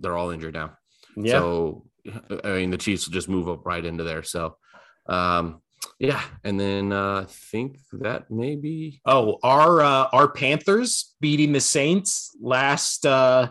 they're 0.00 0.16
all 0.16 0.30
injured 0.30 0.54
now. 0.54 0.76
Yeah. 1.16 1.38
So 1.40 1.86
I 2.44 2.52
mean 2.52 2.70
the 2.70 2.78
Chiefs 2.78 3.06
will 3.06 3.14
just 3.14 3.28
move 3.28 3.48
up 3.48 3.66
right 3.66 3.84
into 3.84 4.04
there. 4.04 4.22
So 4.22 4.56
um 5.08 5.62
yeah, 5.98 6.22
and 6.42 6.58
then 6.58 6.92
uh, 6.92 7.20
I 7.22 7.24
think 7.24 7.78
that 7.92 8.30
maybe 8.30 9.00
Oh, 9.06 9.38
our 9.42 9.80
uh, 9.80 10.08
our 10.12 10.28
Panthers 10.28 11.14
beating 11.20 11.52
the 11.52 11.60
Saints 11.60 12.36
last 12.40 13.06
uh 13.06 13.50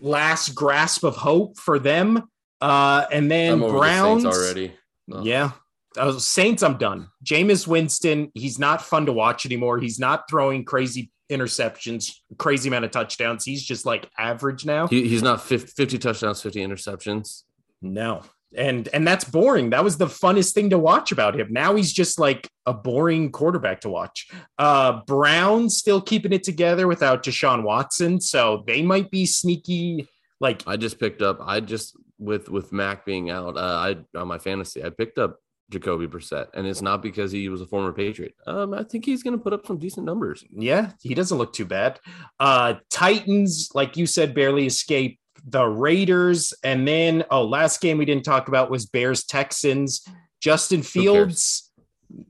last 0.00 0.54
grasp 0.54 1.04
of 1.04 1.16
hope 1.16 1.58
for 1.58 1.78
them. 1.78 2.28
Uh 2.60 3.06
and 3.12 3.30
then 3.30 3.60
the 3.60 3.68
Browns 3.68 4.22
Saints 4.22 4.36
already. 4.36 4.74
Ugh. 5.12 5.24
Yeah. 5.24 5.52
Uh, 5.96 6.18
Saints, 6.18 6.62
I'm 6.62 6.78
done. 6.78 7.08
Jameis 7.24 7.66
Winston, 7.66 8.30
he's 8.34 8.58
not 8.58 8.82
fun 8.82 9.06
to 9.06 9.12
watch 9.12 9.46
anymore. 9.46 9.78
He's 9.78 9.98
not 9.98 10.28
throwing 10.28 10.64
crazy 10.64 11.10
interceptions, 11.30 12.14
crazy 12.38 12.68
amount 12.68 12.84
of 12.84 12.90
touchdowns. 12.90 13.44
He's 13.44 13.64
just 13.64 13.86
like 13.86 14.08
average 14.18 14.64
now. 14.64 14.86
He, 14.86 15.08
he's 15.08 15.22
not 15.22 15.42
50, 15.42 15.72
50 15.72 15.98
touchdowns, 15.98 16.42
50 16.42 16.60
interceptions. 16.60 17.42
No. 17.82 18.22
And 18.56 18.88
and 18.94 19.06
that's 19.06 19.24
boring. 19.24 19.70
That 19.70 19.82
was 19.82 19.98
the 19.98 20.06
funnest 20.06 20.54
thing 20.54 20.70
to 20.70 20.78
watch 20.78 21.10
about 21.10 21.38
him. 21.38 21.48
Now 21.50 21.74
he's 21.74 21.92
just 21.92 22.18
like 22.18 22.48
a 22.64 22.72
boring 22.72 23.32
quarterback 23.32 23.80
to 23.80 23.88
watch. 23.88 24.28
Uh 24.56 25.00
Brown 25.06 25.68
still 25.68 26.00
keeping 26.00 26.32
it 26.32 26.44
together 26.44 26.86
without 26.86 27.24
Deshaun 27.24 27.64
Watson, 27.64 28.20
so 28.20 28.62
they 28.66 28.82
might 28.82 29.10
be 29.10 29.26
sneaky 29.26 30.08
like 30.40 30.62
I 30.66 30.76
just 30.76 31.00
picked 31.00 31.22
up. 31.22 31.38
I 31.40 31.60
just 31.60 31.96
with 32.18 32.48
with 32.48 32.72
Mac 32.72 33.04
being 33.04 33.30
out. 33.30 33.56
Uh, 33.56 33.60
I 33.60 34.18
on 34.18 34.28
my 34.28 34.38
fantasy, 34.38 34.82
I 34.84 34.90
picked 34.90 35.18
up 35.18 35.38
Jacoby 35.70 36.06
Brissett, 36.06 36.48
and 36.54 36.66
it's 36.66 36.82
not 36.82 37.02
because 37.02 37.32
he 37.32 37.48
was 37.48 37.60
a 37.60 37.66
former 37.66 37.92
Patriot. 37.92 38.34
Um, 38.46 38.72
I 38.72 38.84
think 38.84 39.04
he's 39.04 39.22
going 39.22 39.36
to 39.36 39.42
put 39.42 39.52
up 39.52 39.66
some 39.66 39.78
decent 39.78 40.06
numbers. 40.06 40.44
Yeah, 40.52 40.92
he 41.02 41.14
doesn't 41.14 41.38
look 41.38 41.52
too 41.52 41.66
bad. 41.66 42.00
Uh 42.38 42.74
Titans, 42.90 43.70
like 43.74 43.96
you 43.96 44.06
said, 44.06 44.34
barely 44.34 44.66
escaped 44.66 45.18
the 45.46 45.64
Raiders. 45.64 46.52
And 46.62 46.86
then 46.86 47.24
oh, 47.30 47.44
last 47.44 47.80
game 47.80 47.98
we 47.98 48.04
didn't 48.04 48.24
talk 48.24 48.48
about 48.48 48.70
was 48.70 48.86
Bears 48.86 49.24
Texans. 49.24 50.06
Justin 50.40 50.82
Fields, 50.82 51.72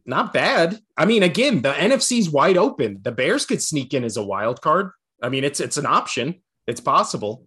not 0.04 0.32
bad. 0.32 0.78
I 0.96 1.06
mean, 1.06 1.22
again, 1.22 1.60
the 1.62 1.72
NFC's 1.72 2.30
wide 2.30 2.56
open. 2.56 3.00
The 3.02 3.12
Bears 3.12 3.44
could 3.44 3.62
sneak 3.62 3.92
in 3.94 4.04
as 4.04 4.16
a 4.16 4.24
wild 4.24 4.60
card. 4.60 4.90
I 5.22 5.28
mean, 5.28 5.44
it's 5.44 5.60
it's 5.60 5.76
an 5.76 5.86
option. 5.86 6.42
It's 6.66 6.80
possible. 6.80 7.44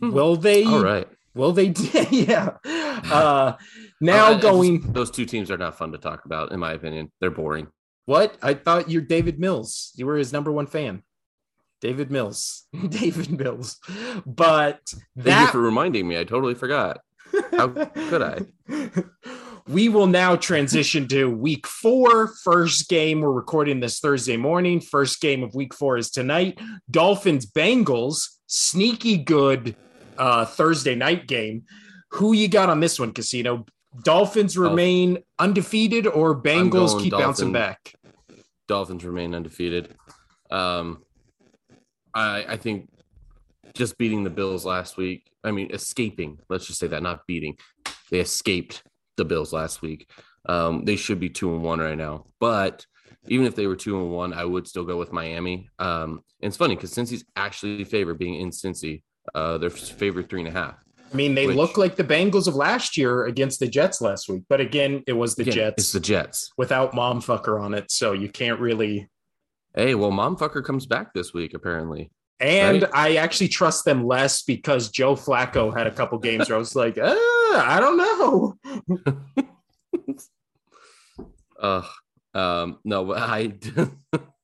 Hmm. 0.00 0.12
Will 0.12 0.36
they? 0.36 0.64
All 0.64 0.82
right. 0.82 1.08
Will 1.34 1.52
they? 1.52 1.74
yeah. 2.10 2.56
Uh, 2.64 3.54
now 4.00 4.30
just- 4.30 4.42
going. 4.42 4.92
those 4.92 5.10
two 5.10 5.26
teams 5.26 5.50
are 5.50 5.58
not 5.58 5.76
fun 5.78 5.92
to 5.92 5.98
talk 5.98 6.24
about, 6.24 6.52
in 6.52 6.60
my 6.60 6.72
opinion. 6.72 7.10
They're 7.20 7.30
boring. 7.30 7.68
What? 8.06 8.36
I 8.42 8.54
thought 8.54 8.90
you're 8.90 9.02
Davis 9.02 9.34
Mills. 9.38 9.92
You 9.94 10.06
were 10.06 10.16
his 10.16 10.32
number 10.32 10.50
one 10.50 10.66
fan. 10.66 11.02
Davis 11.80 12.10
Mills. 12.10 12.66
Davis 12.88 13.28
Mills. 13.28 13.78
But 14.26 14.92
Thank 15.18 15.40
you 15.40 15.52
for 15.52 15.60
reminding 15.60 16.08
me. 16.08 16.18
I 16.18 16.24
totally 16.24 16.54
forgot. 16.54 17.00
How 17.52 17.68
could 17.68 18.22
I? 18.22 18.40
we 19.68 19.88
will 19.88 20.06
now 20.08 20.34
transition 20.36 21.06
to 21.08 21.30
week 21.30 21.66
four. 21.66 22.28
First 22.42 22.88
game, 22.88 23.20
we're 23.20 23.30
recording 23.32 23.80
this 23.80 24.00
Thursday 24.00 24.36
morning. 24.36 24.80
First 24.80 25.20
game 25.20 25.42
of 25.42 25.54
week 25.54 25.72
four 25.72 25.96
is 25.96 26.10
tonight. 26.10 26.58
Dolphins 26.90 27.46
Bengals, 27.46 28.28
sneaky 28.46 29.16
good 29.18 29.76
uh, 30.18 30.44
Thursday 30.44 30.94
night 30.96 31.28
game. 31.28 31.62
Who 32.14 32.32
you 32.32 32.48
got 32.48 32.68
on 32.68 32.80
this 32.80 32.98
one, 32.98 33.12
Casino? 33.12 33.64
Dolphins 34.02 34.56
remain 34.56 35.18
undefeated 35.38 36.06
or 36.06 36.40
Bengals 36.40 37.00
keep 37.00 37.12
bouncing 37.12 37.52
back? 37.52 37.94
Dolphins 38.68 39.04
remain 39.04 39.34
undefeated. 39.34 39.96
Um, 40.50 41.02
I 42.14 42.44
I 42.48 42.56
think 42.56 42.88
just 43.74 43.98
beating 43.98 44.24
the 44.24 44.30
Bills 44.30 44.64
last 44.64 44.96
week. 44.96 45.30
I 45.42 45.50
mean, 45.50 45.70
escaping. 45.72 46.38
Let's 46.48 46.66
just 46.66 46.78
say 46.78 46.86
that, 46.88 47.02
not 47.02 47.26
beating. 47.26 47.56
They 48.10 48.20
escaped 48.20 48.82
the 49.16 49.24
Bills 49.24 49.52
last 49.52 49.82
week. 49.82 50.10
Um, 50.46 50.84
they 50.84 50.96
should 50.96 51.20
be 51.20 51.28
two 51.28 51.54
and 51.54 51.62
one 51.62 51.80
right 51.80 51.98
now. 51.98 52.26
But 52.40 52.86
even 53.28 53.46
if 53.46 53.54
they 53.54 53.66
were 53.66 53.76
two 53.76 54.00
and 54.00 54.10
one, 54.10 54.32
I 54.32 54.44
would 54.44 54.66
still 54.66 54.84
go 54.84 54.96
with 54.96 55.12
Miami. 55.12 55.68
Um, 55.78 56.22
and 56.40 56.48
it's 56.48 56.56
funny 56.56 56.74
because 56.74 56.92
Cincy's 56.92 57.24
actually 57.36 57.84
favored 57.84 58.18
being 58.18 58.36
in 58.40 58.50
Cincy. 58.50 59.02
Uh, 59.34 59.58
they're 59.58 59.70
favored 59.70 60.28
three 60.28 60.40
and 60.40 60.48
a 60.48 60.52
half. 60.52 60.76
I 61.12 61.16
mean, 61.16 61.34
they 61.34 61.46
Which- 61.46 61.56
look 61.56 61.76
like 61.76 61.96
the 61.96 62.04
Bengals 62.04 62.46
of 62.46 62.54
last 62.54 62.96
year 62.96 63.24
against 63.24 63.58
the 63.60 63.66
Jets 63.66 64.00
last 64.00 64.28
week, 64.28 64.42
but 64.48 64.60
again, 64.60 65.02
it 65.06 65.12
was 65.12 65.34
the 65.34 65.42
Again, 65.42 65.54
Jets 65.54 65.82
It's 65.82 65.92
the 65.92 66.00
Jets. 66.00 66.52
without 66.56 66.92
momfucker 66.92 67.60
on 67.60 67.74
it, 67.74 67.90
so 67.90 68.12
you 68.12 68.28
can't 68.28 68.60
really. 68.60 69.08
Hey, 69.74 69.94
well, 69.94 70.10
momfucker 70.12 70.64
comes 70.64 70.86
back 70.86 71.12
this 71.14 71.32
week 71.34 71.54
apparently. 71.54 72.10
And 72.38 72.82
Right. 72.82 72.90
I 72.94 73.16
actually 73.16 73.48
trust 73.48 73.84
them 73.84 74.06
less 74.06 74.42
because 74.42 74.88
Joe 74.90 75.14
Flacco 75.14 75.76
had 75.76 75.86
a 75.86 75.90
couple 75.90 76.16
games 76.18 76.48
where 76.48 76.56
I 76.56 76.58
was 76.58 76.74
like, 76.74 76.96
uh, 76.96 77.14
I 77.14 77.78
don't 77.80 77.96
know. 77.98 78.56
Uh, 81.60 81.82
um, 82.32 82.78
no, 82.84 83.04
but 83.04 83.18
I. 83.18 83.52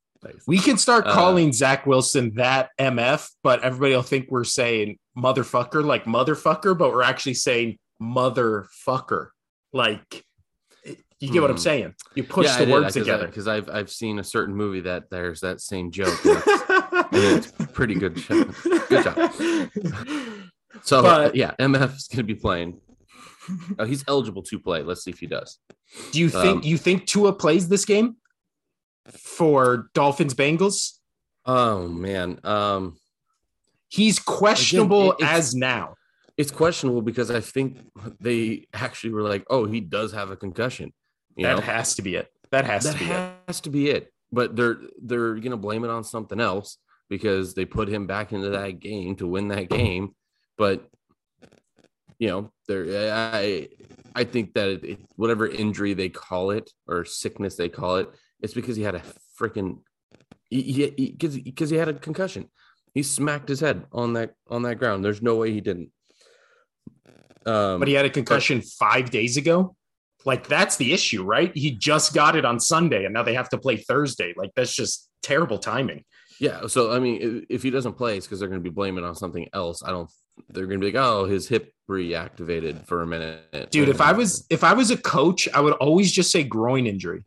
We 0.47 0.59
can 0.59 0.77
start 0.79 1.07
Uh, 1.07 1.13
calling 1.15 1.53
Zach 1.53 1.87
Wilson 1.87 2.33
that 2.37 2.71
MF, 2.79 3.29
but 3.43 3.63
everybody 3.63 3.95
will 3.95 4.03
think 4.03 4.31
we're 4.31 4.45
saying 4.45 4.99
motherfucker, 5.17 5.85
like 5.85 6.05
motherfucker, 6.05 6.77
but 6.77 6.93
we're 6.93 7.03
actually 7.03 7.35
saying 7.35 7.79
motherfucker. 8.03 9.29
Like, 9.73 10.25
you 11.19 11.33
get 11.33 11.41
what 11.41 11.51
I'm 11.51 11.57
Hmm. 11.57 11.61
saying? 11.63 11.95
You 12.15 12.25
push 12.25 12.49
I 12.49 12.65
the 12.65 12.73
words 12.73 12.93
together. 12.95 13.27
because 13.27 13.49
I've 13.49 13.69
I've 13.71 13.91
seen 13.91 14.19
a 14.19 14.25
certain 14.25 14.55
movie 14.55 14.81
that 14.81 15.11
there's 15.11 15.41
that 15.41 15.61
same 15.61 15.91
joke. 15.91 16.19
it's- 17.13 17.53
pretty 17.73 17.95
good. 17.95 18.17
job. 18.17 18.55
Good 18.89 19.05
job. 19.05 19.33
So 20.83 21.03
But- 21.03 21.35
yeah, 21.35 21.55
MF 21.59 21.97
is 21.97 22.07
going 22.07 22.19
to 22.19 22.23
be 22.23 22.35
playing. 22.35 22.79
Oh, 23.79 23.85
he's 23.87 24.05
eligible 24.07 24.43
to 24.43 24.59
play. 24.59 24.83
Let's 24.83 25.03
see 25.05 25.11
if 25.11 25.19
he 25.19 25.27
does. 25.27 25.59
Do 26.13 26.21
you 26.21 26.29
think 26.29 26.59
Um, 26.59 26.63
you 26.63 26.77
think 26.77 27.07
Tua 27.07 27.33
plays 27.33 27.69
this 27.69 27.85
game 27.87 28.17
for 29.13 29.89
Dolphins 29.95 30.35
Bengals? 30.35 30.93
Oh 31.45 31.89
man, 31.89 32.41
um, 32.45 32.97
He's 33.89 34.19
questionable 34.19 35.13
Again, 35.13 35.29
as 35.29 35.55
now. 35.55 35.95
it's 36.37 36.51
questionable 36.51 37.03
because 37.03 37.31
I 37.31 37.41
think 37.41 37.79
they 38.21 38.67
actually 38.73 39.13
were 39.13 39.23
like, 39.23 39.45
"Oh, 39.49 39.65
he 39.67 39.81
does 39.81 40.13
have 40.13 40.31
a 40.31 40.37
concussion." 40.37 40.93
You 41.37 41.47
that 41.47 41.57
know, 41.57 41.61
has 41.63 41.95
to 41.95 42.03
be 42.03 42.17
it. 42.17 42.29
That 42.51 42.65
has 42.65 42.85
that 42.85 42.95
to 42.95 42.99
be 42.99 43.05
it. 43.11 43.33
has 43.47 43.61
to 43.63 43.71
be 43.71 43.91
it. 43.91 44.13
But 44.33 44.57
they're 44.57 44.79
they're 45.01 45.35
gonna 45.37 45.57
blame 45.57 45.85
it 45.85 45.91
on 45.91 46.03
something 46.03 46.41
else 46.41 46.79
because 47.09 47.55
they 47.55 47.65
put 47.65 47.89
him 47.89 48.07
back 48.09 48.33
into 48.33 48.51
that 48.51 48.81
game 48.81 49.15
to 49.17 49.27
win 49.27 49.49
that 49.49 49.69
game. 49.71 50.17
But 50.59 50.89
you 52.19 52.29
know, 52.29 52.51
there 52.67 53.13
I 53.13 53.69
I 54.15 54.25
think 54.25 54.55
that 54.55 54.85
it- 54.85 55.01
whatever 55.15 55.47
injury 55.47 55.95
they 55.95 56.09
call 56.09 56.51
it 56.51 56.71
or 56.89 57.05
sickness 57.05 57.55
they 57.57 57.69
call 57.69 57.97
it, 57.99 58.11
it's 58.47 58.55
because 58.55 58.77
he 58.77 58.85
had 58.85 58.95
a 58.95 59.03
freaking 59.41 59.79
he 60.49 60.89
because 61.19 61.37
because 61.37 61.69
he 61.69 61.77
had 61.77 61.89
a 61.89 61.95
concussion. 61.95 62.49
He 62.95 63.03
smacked 63.03 63.49
his 63.49 63.59
head 63.59 63.85
on 63.93 64.13
that 64.13 64.35
on 64.49 64.63
that 64.63 64.77
ground. 64.77 65.05
There's 65.05 65.21
no 65.21 65.35
way 65.35 65.53
he 65.53 65.61
didn't. 65.61 65.91
Um, 67.45 67.81
But 67.81 67.89
he 67.89 67.95
had 67.95 68.07
a 68.07 68.11
concussion 68.11 68.63
five 68.63 69.11
days 69.11 69.37
ago. 69.37 69.75
Like 70.25 70.47
that's 70.47 70.77
the 70.77 70.93
issue, 70.93 71.25
right? 71.25 71.51
He 71.57 71.73
just 71.73 72.15
got 72.15 72.37
it 72.37 72.45
on 72.45 72.61
Sunday, 72.61 73.05
and 73.05 73.13
now 73.15 73.25
they 73.25 73.35
have 73.35 73.49
to 73.51 73.59
play 73.59 73.79
Thursday. 73.79 74.33
Like 74.37 74.53
that's 74.55 74.75
just 74.75 75.11
terrible 75.23 75.59
timing. 75.59 76.05
Yeah. 76.39 76.69
So 76.69 76.93
I 76.93 77.01
mean, 77.01 77.19
if, 77.21 77.45
if 77.57 77.63
he 77.65 77.71
doesn't 77.71 77.95
play, 77.95 78.17
it's 78.17 78.27
because 78.27 78.39
they're 78.39 78.49
going 78.49 78.63
to 78.63 78.71
be 78.71 78.75
blaming 78.75 79.05
on 79.05 79.17
something 79.17 79.49
else. 79.53 79.83
I 79.83 79.91
don't. 79.91 80.09
They're 80.51 80.67
going 80.67 80.81
to 80.81 80.87
be 80.87 80.93
like, 80.93 81.03
oh, 81.05 81.25
his 81.25 81.49
hip 81.49 81.73
reactivated 81.91 82.87
for 82.87 83.03
a 83.03 83.07
minute. 83.07 83.71
dude 83.71 83.89
if 83.89 84.01
i 84.01 84.13
was 84.13 84.45
if 84.51 84.65
i 84.65 84.73
was 84.73 84.91
a 84.91 84.97
coach 84.97 85.49
i 85.55 85.61
would 85.61 85.75
always 85.75 86.11
just 86.11 86.33
say 86.33 86.43
groin 86.43 86.85
injury 86.85 87.23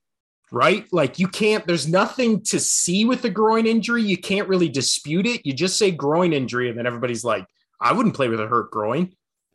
right? 0.52 0.86
Like 0.92 1.20
you 1.20 1.28
can't 1.28 1.66
there's 1.66 1.88
nothing 1.88 2.42
to 2.44 2.60
see 2.60 3.06
with 3.06 3.22
the 3.22 3.30
groin 3.30 3.66
injury. 3.66 4.04
You 4.04 4.18
can't 4.18 4.48
really 4.48 4.70
dispute 4.70 5.26
it. 5.26 5.46
You 5.46 5.54
just 5.54 5.78
say 5.78 5.92
groin 5.92 6.34
injury 6.34 6.70
and 6.70 6.78
then 6.78 6.86
everybody's 6.86 7.24
like 7.24 7.46
i 7.82 7.94
wouldn't 7.94 8.16
play 8.16 8.28
with 8.28 8.40
a 8.40 8.48
hurt 8.48 8.72
groin. 8.72 9.14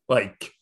Like 0.09 0.53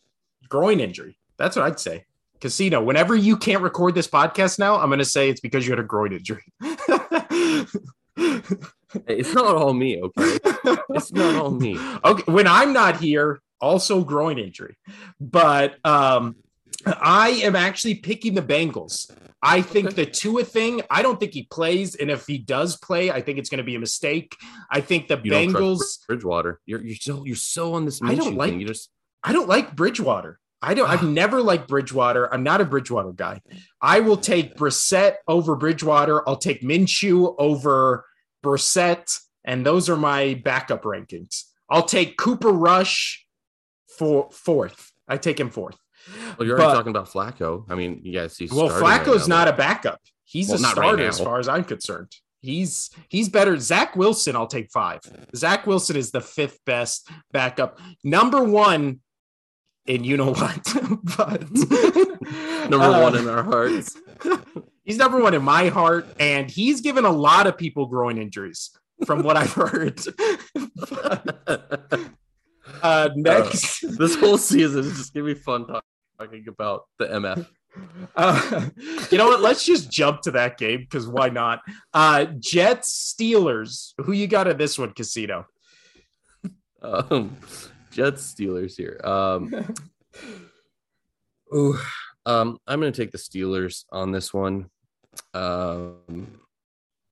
groin 0.48 0.80
injury. 0.80 1.16
That's 1.36 1.56
what 1.56 1.66
i'd 1.66 1.80
say. 1.80 2.04
Casino 2.40 2.82
whenever 2.82 3.14
you 3.14 3.36
can't 3.36 3.62
record 3.62 3.94
this 3.94 4.08
podcast 4.08 4.58
now 4.58 4.74
i'm 4.76 4.88
going 4.88 4.98
to 4.98 5.04
say 5.04 5.30
it's 5.30 5.40
because 5.40 5.64
you 5.64 5.72
had 5.72 5.78
a 5.78 5.84
groin 5.84 6.12
injury. 6.12 6.42
It's 9.06 9.32
not 9.32 9.56
all 9.56 9.72
me. 9.72 10.02
Okay. 10.02 10.38
It's 10.90 11.12
not 11.12 11.36
all 11.36 11.50
me. 11.50 11.78
okay 12.04 12.30
when 12.30 12.46
i'm 12.46 12.72
not 12.72 13.00
here 13.00 13.40
also 13.60 14.02
groin 14.02 14.38
injury. 14.38 14.76
But 15.20 15.76
um 15.86 16.36
i 16.86 17.30
am 17.42 17.56
actually 17.56 17.94
picking 17.94 18.34
the 18.34 18.42
bengals. 18.42 19.10
I 19.44 19.60
think 19.60 19.88
Okay. 19.88 20.04
the 20.04 20.10
tua 20.10 20.44
thing 20.44 20.82
i 20.90 21.02
don't 21.02 21.18
think 21.18 21.32
he 21.32 21.44
plays 21.44 21.96
and 21.96 22.10
if 22.10 22.26
he 22.26 22.38
does 22.38 22.76
play 22.76 23.10
i 23.10 23.20
think 23.20 23.38
it's 23.38 23.48
going 23.48 23.58
to 23.58 23.64
be 23.64 23.74
a 23.74 23.80
mistake. 23.80 24.36
I 24.70 24.80
think 24.80 25.08
the 25.08 25.20
You 25.22 25.32
bengals 25.32 26.06
Bridgewater. 26.06 26.60
You're 26.66 26.82
you're 26.82 26.96
so 26.96 27.24
you're 27.24 27.36
so 27.36 27.74
on 27.74 27.84
this. 27.84 28.00
I 28.02 28.14
don't 28.14 28.36
like- 28.36 28.50
Thing. 28.50 28.60
You 28.60 28.66
just 28.66 28.90
i 29.24 29.32
don't 29.32 29.48
like 29.48 29.74
bridgewater. 29.74 30.38
I 30.60 30.74
don't 30.74 30.88
i've 30.88 31.02
ah. 31.02 31.06
never 31.06 31.42
liked 31.42 31.68
bridgewater. 31.68 32.32
I'm 32.32 32.44
not 32.44 32.60
a 32.60 32.64
bridgewater 32.64 33.12
guy. 33.12 33.40
I 33.80 34.00
will 34.00 34.16
take 34.16 34.56
brissett 34.56 35.16
over 35.26 35.56
bridgewater. 35.56 36.26
I'll 36.28 36.36
take 36.36 36.62
minshew 36.62 37.34
over 37.38 38.04
brissett 38.44 39.18
and 39.44 39.66
those 39.66 39.88
are 39.88 39.96
my 39.96 40.40
backup 40.44 40.82
rankings. 40.84 41.44
I'll 41.68 41.82
take 41.84 42.16
cooper 42.16 42.52
rush 42.52 43.26
for 43.98 44.30
fourth. 44.30 44.92
I 45.08 45.16
take 45.16 45.40
him 45.40 45.50
fourth 45.50 45.76
well, 46.38 46.46
you're 46.46 46.60
already 46.60 46.76
talking 46.76 46.90
about 46.90 47.08
Flacco. 47.08 47.64
I 47.68 47.74
mean, 47.74 48.00
you 48.02 48.12
guys 48.12 48.34
see. 48.34 48.48
Well, 48.50 48.68
Flacco's 48.68 49.28
not 49.28 49.48
a 49.48 49.52
backup. 49.52 50.00
He's 50.24 50.48
Well, 50.48 50.58
a 50.58 50.62
not 50.62 50.76
right 50.76 50.84
starter 50.86 51.06
as 51.06 51.20
far 51.20 51.38
as 51.38 51.48
I'm 51.48 51.64
concerned. 51.64 52.12
He's 52.40 52.90
he's 53.08 53.28
better. 53.28 53.56
Zach 53.58 53.94
Wilson, 53.94 54.34
I'll 54.34 54.46
take 54.48 54.70
five. 54.72 55.00
Zach 55.36 55.66
Wilson 55.66 55.96
is 55.96 56.10
the 56.10 56.20
fifth 56.20 56.58
best 56.66 57.08
backup. 57.30 57.78
Number 58.02 58.42
one, 58.42 59.00
and 59.86 60.04
you 60.04 60.16
know 60.16 60.32
what? 60.34 60.64
but 61.16 61.42
number 62.70 62.86
uh, 62.86 63.02
one 63.02 63.16
in 63.16 63.28
our 63.28 63.44
hearts. 63.44 63.96
he's 64.84 64.96
number 64.96 65.20
one 65.22 65.34
in 65.34 65.42
my 65.42 65.68
heart, 65.68 66.06
and 66.18 66.50
he's 66.50 66.80
given 66.80 67.04
a 67.04 67.10
lot 67.12 67.46
of 67.46 67.56
people 67.56 67.86
groin 67.86 68.18
injuries, 68.18 68.70
from 69.06 69.22
what 69.22 69.36
I've 69.36 69.52
heard. 69.52 70.00
uh, 72.82 73.10
next, 73.14 73.84
this 73.98 74.16
whole 74.16 74.38
season 74.38 74.80
is 74.80 74.96
just 74.96 75.14
gonna 75.14 75.26
be 75.26 75.34
fun 75.34 75.66
talk- 75.66 75.84
talking 76.18 76.44
about 76.48 76.84
the 76.98 77.06
MF. 77.06 77.46
Uh, 78.14 78.68
you 79.10 79.16
know 79.16 79.28
what? 79.28 79.40
Let's 79.40 79.64
just 79.64 79.90
jump 79.90 80.20
to 80.22 80.32
that 80.32 80.58
game 80.58 80.80
because 80.80 81.08
why 81.08 81.30
not? 81.30 81.60
Uh, 81.94 82.26
Jets 82.38 83.14
Steelers. 83.18 83.94
Who 84.04 84.12
you 84.12 84.26
got 84.26 84.46
in 84.46 84.58
this 84.58 84.78
one, 84.78 84.90
Casino? 84.90 85.46
Um, 86.82 87.38
Jets 87.90 88.34
Steelers 88.34 88.76
here. 88.76 89.00
Um, 89.02 89.74
ooh, 91.54 91.78
um, 92.26 92.58
I'm 92.66 92.80
going 92.80 92.92
to 92.92 93.02
take 93.02 93.12
the 93.12 93.18
Steelers 93.18 93.84
on 93.90 94.12
this 94.12 94.34
one, 94.34 94.66
um, 95.32 96.40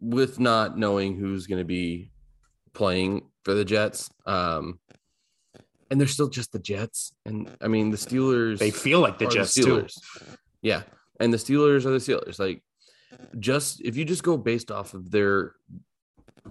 with 0.01 0.41
not 0.41 0.77
knowing 0.77 1.17
who's 1.17 1.47
going 1.47 1.61
to 1.61 1.65
be 1.65 2.11
playing 2.73 3.23
for 3.45 3.55
the 3.55 3.65
Jets. 3.65 4.11
Um, 4.27 4.79
and 5.91 6.01
they're 6.01 6.09
still 6.09 6.29
just 6.29 6.53
the 6.53 6.59
Jets, 6.59 7.13
and 7.27 7.51
I 7.61 7.69
mean 7.69 7.91
the 7.91 7.97
Steelers. 7.97 8.59
They 8.59 8.71
feel 8.71 9.01
like 9.01 9.19
the 9.19 9.27
Jets 9.27 9.55
too. 9.55 9.65
Steelers. 9.65 9.99
Yeah, 10.63 10.83
and 11.19 11.33
the 11.33 11.39
Steelers 11.39 11.85
are 11.85 11.91
the 11.91 11.99
Steelers. 11.99 12.39
Like, 12.39 12.63
just 13.39 13.81
if 13.83 13.97
you 13.97 14.05
just 14.05 14.23
go 14.23 14.37
based 14.37 14.71
off 14.71 14.95
of 14.95 15.11
their 15.11 15.55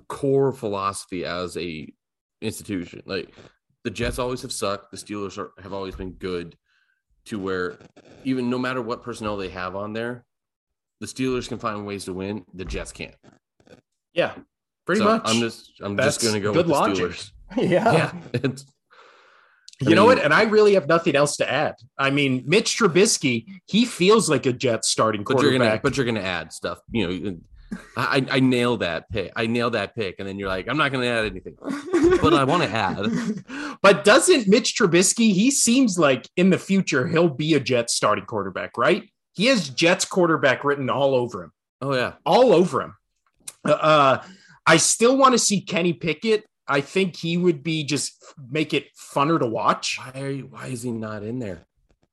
core 0.07 0.51
philosophy 0.51 1.25
as 1.25 1.55
a 1.57 1.91
institution, 2.41 3.01
like 3.05 3.33
the 3.83 3.91
Jets 3.91 4.19
always 4.19 4.41
have 4.41 4.51
sucked. 4.51 4.91
The 4.91 4.97
Steelers 4.97 5.37
are, 5.37 5.51
have 5.61 5.73
always 5.73 5.95
been 5.95 6.11
good, 6.11 6.57
to 7.25 7.39
where 7.39 7.77
even 8.23 8.49
no 8.49 8.57
matter 8.57 8.81
what 8.81 9.03
personnel 9.03 9.37
they 9.37 9.49
have 9.49 9.75
on 9.75 9.93
there, 9.93 10.25
the 10.99 11.07
Steelers 11.07 11.47
can 11.47 11.59
find 11.59 11.85
ways 11.85 12.05
to 12.05 12.13
win. 12.13 12.45
The 12.53 12.65
Jets 12.65 12.91
can't. 12.91 13.15
Yeah, 14.13 14.33
pretty 14.85 14.99
So 14.99 15.05
much. 15.05 15.21
I'm 15.25 15.39
just 15.39 15.71
I'm 15.81 15.95
That's 15.95 16.17
just 16.17 16.21
going 16.21 16.33
to 16.33 16.39
go 16.41 16.51
good 16.51 16.67
with 16.67 16.67
the 16.67 16.73
logic. 16.73 17.11
Steelers. 17.11 17.31
yeah. 17.57 17.93
Yeah, 17.93 18.13
it's, 18.33 18.65
I 19.86 19.89
You 19.89 19.95
know 19.95 20.05
what? 20.05 20.19
And 20.19 20.34
I 20.34 20.43
really 20.43 20.73
have 20.73 20.88
nothing 20.88 21.15
else 21.15 21.38
to 21.38 21.49
add. 21.49 21.75
I 21.97 22.09
mean, 22.09 22.43
Mitch 22.45 22.77
Trubisky, 22.77 23.45
he 23.65 23.86
feels 23.86 24.30
like 24.30 24.45
a 24.45 24.53
Jets 24.53 24.89
starting 24.89 25.23
but 25.23 25.41
you're 25.41 25.51
gonna 25.51 25.65
quarterback. 25.65 25.84
but 25.84 25.97
you're 25.97 26.05
gonna 26.05 26.19
add 26.19 26.51
stuff. 26.51 26.80
You 26.91 27.07
know, 27.07 27.38
I 27.95 28.25
I 28.30 28.39
nail 28.39 28.77
that 28.77 29.09
pick. 29.09 29.32
I 29.36 29.45
nail 29.45 29.69
that 29.71 29.95
pick, 29.95 30.15
and 30.19 30.27
then 30.27 30.39
you're 30.39 30.49
like, 30.49 30.67
I'm 30.67 30.77
not 30.77 30.91
gonna 30.91 31.05
add 31.05 31.25
anything, 31.25 31.55
but 32.21 32.34
I 32.34 32.43
want 32.43 32.63
to 32.63 32.69
add. 32.69 33.77
but 33.82 34.03
doesn't 34.03 34.47
Mitch 34.47 34.75
Trubisky, 34.75 35.34
he 35.34 35.51
seems 35.51 35.97
like 35.97 36.27
in 36.36 36.49
the 36.49 36.57
future 36.57 37.07
he'll 37.07 37.30
be 37.30 37.53
a 37.53 37.59
Jets 37.59 37.93
starting 37.93 38.25
quarterback, 38.25 38.77
right? 38.77 39.09
He 39.34 39.45
has 39.45 39.69
Jets 39.69 40.05
quarterback 40.05 40.63
written 40.63 40.89
all 40.89 41.15
over 41.15 41.43
him. 41.43 41.51
Oh 41.82 41.93
yeah, 41.93 42.13
all 42.25 42.53
over 42.53 42.82
him. 42.82 42.95
Uh, 43.63 44.19
I 44.65 44.77
still 44.77 45.17
want 45.17 45.34
to 45.34 45.39
see 45.39 45.61
Kenny 45.61 45.93
Pickett. 45.93 46.45
I 46.70 46.82
think 46.82 47.15
he 47.15 47.36
would 47.38 47.63
be 47.63 47.84
just 47.84 48.24
make 48.49 48.74
it 48.74 48.86
funner 48.95 49.39
to 49.39 49.45
watch 49.47 49.97
why 49.97 50.22
are 50.22 50.30
you? 50.30 50.47
Why 50.49 50.67
is 50.67 50.84
he 50.84 50.91
not 50.91 51.24
in 51.24 51.39
there? 51.39 51.65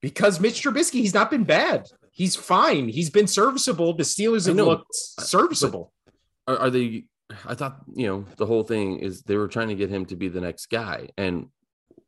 because 0.03 0.39
Mitch 0.39 0.63
Trubisky, 0.63 1.01
he's 1.01 1.15
not 1.15 1.31
been 1.31 1.43
bad. 1.45 1.89
He's 2.13 2.37
fine. 2.37 2.89
He's 2.89 3.11
been 3.11 3.27
serviceable. 3.27 3.95
The 3.97 4.05
Steelers 4.05 4.47
have 4.47 4.55
looked 4.57 4.95
serviceable. 4.95 5.93
Are, 6.47 6.57
are 6.59 6.71
they? 6.71 7.05
I 7.45 7.55
thought 7.55 7.79
you 7.95 8.07
know 8.07 8.25
the 8.37 8.47
whole 8.47 8.63
thing 8.63 8.99
is 9.01 9.23
they 9.23 9.37
were 9.37 9.49
trying 9.49 9.69
to 9.69 9.75
get 9.75 9.91
him 9.91 10.07
to 10.07 10.17
be 10.17 10.29
the 10.29 10.41
next 10.41 10.67
guy, 10.67 11.09
and 11.17 11.49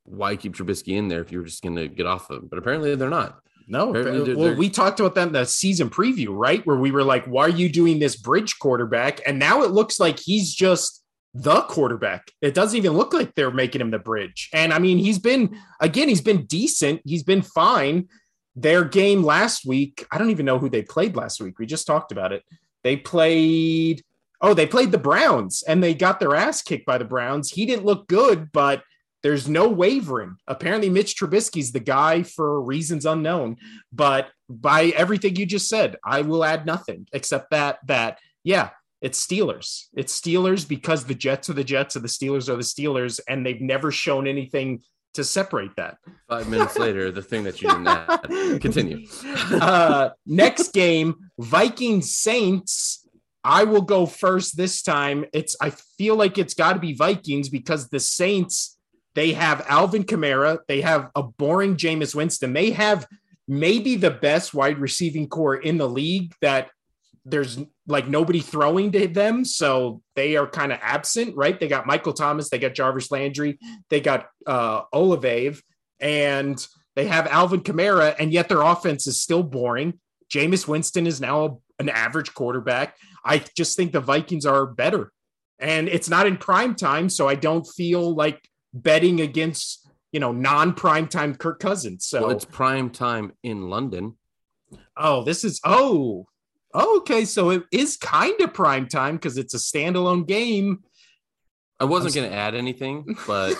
why 0.04 0.36
keep 0.36 0.54
Trubisky 0.54 0.96
in 0.96 1.08
there 1.08 1.20
if 1.20 1.32
you're 1.32 1.42
just 1.44 1.62
gonna 1.62 1.88
get 1.88 2.06
off 2.06 2.30
of 2.30 2.42
him? 2.42 2.48
But 2.48 2.58
apparently 2.58 2.94
they're 2.94 3.10
not. 3.10 3.40
No, 3.66 3.90
Apparently 3.90 4.18
but- 4.20 4.26
they're- 4.26 4.36
well, 4.36 4.46
they're- 4.48 4.56
we 4.56 4.70
talked 4.70 5.00
about 5.00 5.14
that 5.16 5.26
in 5.26 5.32
the 5.34 5.44
season 5.44 5.90
preview, 5.90 6.28
right? 6.30 6.64
Where 6.66 6.76
we 6.78 6.90
were 6.90 7.04
like, 7.04 7.26
why 7.26 7.42
are 7.42 7.48
you 7.50 7.68
doing 7.68 7.98
this 7.98 8.16
bridge 8.16 8.58
quarterback? 8.58 9.20
And 9.26 9.38
now 9.38 9.62
it 9.62 9.72
looks 9.72 10.00
like 10.00 10.18
he's 10.18 10.54
just 10.54 10.97
the 11.34 11.62
quarterback. 11.62 12.30
It 12.40 12.54
doesn't 12.54 12.76
even 12.76 12.92
look 12.92 13.12
like 13.12 13.34
they're 13.34 13.50
making 13.50 13.80
him 13.80 13.90
the 13.90 13.98
bridge. 13.98 14.48
And 14.52 14.72
I 14.72 14.78
mean, 14.78 14.98
he's 14.98 15.18
been, 15.18 15.58
again, 15.80 16.08
he's 16.08 16.20
been 16.20 16.46
decent. 16.46 17.02
He's 17.04 17.22
been 17.22 17.42
fine. 17.42 18.08
Their 18.56 18.84
game 18.84 19.22
last 19.22 19.64
week, 19.66 20.06
I 20.10 20.18
don't 20.18 20.30
even 20.30 20.46
know 20.46 20.58
who 20.58 20.68
they 20.68 20.82
played 20.82 21.16
last 21.16 21.40
week. 21.40 21.58
We 21.58 21.66
just 21.66 21.86
talked 21.86 22.12
about 22.12 22.32
it. 22.32 22.42
They 22.82 22.96
played, 22.96 24.02
oh, 24.40 24.54
they 24.54 24.66
played 24.66 24.90
the 24.90 24.98
Browns 24.98 25.62
and 25.62 25.82
they 25.82 25.94
got 25.94 26.18
their 26.18 26.34
ass 26.34 26.62
kicked 26.62 26.86
by 26.86 26.98
the 26.98 27.04
Browns. 27.04 27.50
He 27.50 27.66
didn't 27.66 27.84
look 27.84 28.08
good, 28.08 28.50
but 28.52 28.82
there's 29.22 29.48
no 29.48 29.68
wavering. 29.68 30.36
Apparently, 30.46 30.88
Mitch 30.88 31.16
Trubisky's 31.16 31.72
the 31.72 31.80
guy 31.80 32.22
for 32.22 32.62
reasons 32.62 33.04
unknown. 33.04 33.56
But 33.92 34.28
by 34.48 34.86
everything 34.96 35.36
you 35.36 35.44
just 35.44 35.68
said, 35.68 35.96
I 36.04 36.22
will 36.22 36.44
add 36.44 36.66
nothing 36.66 37.06
except 37.12 37.50
that 37.50 37.78
that 37.86 38.18
yeah, 38.44 38.70
it's 39.00 39.24
Steelers. 39.24 39.84
It's 39.94 40.18
Steelers 40.18 40.68
because 40.68 41.04
the 41.04 41.14
Jets 41.14 41.48
are 41.50 41.54
the 41.54 41.64
Jets 41.64 41.96
and 41.96 42.04
the 42.04 42.08
Steelers 42.08 42.48
are 42.48 42.56
the 42.56 42.62
Steelers, 42.62 43.20
and 43.28 43.44
they've 43.44 43.60
never 43.60 43.90
shown 43.92 44.26
anything 44.26 44.82
to 45.14 45.24
separate 45.24 45.74
that. 45.76 45.98
Five 46.28 46.48
minutes 46.48 46.78
later, 46.78 47.10
the 47.10 47.22
thing 47.22 47.44
that 47.44 47.62
you 47.62 47.68
didn't 47.68 47.88
add. 47.88 48.22
Continue. 48.60 49.06
uh, 49.52 50.10
next 50.26 50.72
game, 50.72 51.14
Vikings 51.38 52.14
Saints. 52.14 53.04
I 53.44 53.64
will 53.64 53.82
go 53.82 54.04
first 54.04 54.56
this 54.56 54.82
time. 54.82 55.24
It's 55.32 55.56
I 55.60 55.70
feel 55.70 56.16
like 56.16 56.38
it's 56.38 56.54
got 56.54 56.74
to 56.74 56.78
be 56.80 56.92
Vikings 56.94 57.48
because 57.48 57.88
the 57.88 58.00
Saints 58.00 58.78
they 59.14 59.32
have 59.32 59.64
Alvin 59.68 60.04
Kamara, 60.04 60.58
they 60.68 60.80
have 60.80 61.10
a 61.16 61.24
boring 61.24 61.76
Jameis 61.76 62.14
Winston, 62.14 62.52
they 62.52 62.70
have 62.70 63.06
maybe 63.48 63.96
the 63.96 64.12
best 64.12 64.54
wide 64.54 64.78
receiving 64.78 65.28
core 65.28 65.56
in 65.56 65.78
the 65.78 65.88
league 65.88 66.34
that 66.40 66.70
there's 67.24 67.58
like 67.88 68.06
nobody 68.06 68.40
throwing 68.40 68.92
to 68.92 69.08
them, 69.08 69.44
so 69.44 70.02
they 70.14 70.36
are 70.36 70.46
kind 70.46 70.72
of 70.72 70.78
absent, 70.82 71.34
right? 71.36 71.58
They 71.58 71.68
got 71.68 71.86
Michael 71.86 72.12
Thomas, 72.12 72.50
they 72.50 72.58
got 72.58 72.74
Jarvis 72.74 73.10
Landry, 73.10 73.58
they 73.90 74.00
got 74.00 74.28
uh 74.46 74.82
Olave, 74.92 75.56
and 75.98 76.66
they 76.94 77.06
have 77.06 77.26
Alvin 77.26 77.60
Kamara, 77.60 78.14
and 78.18 78.32
yet 78.32 78.48
their 78.48 78.62
offense 78.62 79.06
is 79.06 79.20
still 79.20 79.42
boring. 79.42 79.98
Jameis 80.30 80.68
Winston 80.68 81.06
is 81.06 81.20
now 81.20 81.60
an 81.78 81.88
average 81.88 82.34
quarterback. 82.34 82.96
I 83.24 83.42
just 83.56 83.76
think 83.76 83.92
the 83.92 84.00
Vikings 84.00 84.46
are 84.46 84.66
better. 84.66 85.12
And 85.58 85.88
it's 85.88 86.08
not 86.08 86.26
in 86.26 86.36
prime 86.36 86.74
time, 86.74 87.08
so 87.08 87.28
I 87.28 87.34
don't 87.34 87.64
feel 87.64 88.14
like 88.14 88.48
betting 88.72 89.20
against, 89.20 89.88
you 90.12 90.20
know, 90.20 90.32
non-prime 90.32 91.08
time 91.08 91.34
Kirk 91.34 91.58
Cousins. 91.58 92.06
So 92.06 92.22
well, 92.22 92.30
it's 92.30 92.44
prime 92.44 92.90
time 92.90 93.32
in 93.42 93.68
London. 93.70 94.16
Oh, 94.96 95.24
this 95.24 95.44
is 95.44 95.60
oh. 95.64 96.26
Okay, 96.78 97.24
so 97.24 97.50
it 97.50 97.64
is 97.72 97.96
kind 97.96 98.40
of 98.40 98.54
prime 98.54 98.86
time 98.86 99.16
because 99.16 99.36
it's 99.36 99.54
a 99.54 99.58
standalone 99.58 100.26
game. 100.26 100.84
I 101.80 101.84
wasn't 101.84 102.14
going 102.14 102.30
to 102.30 102.36
add 102.36 102.54
anything, 102.54 103.16
but 103.26 103.54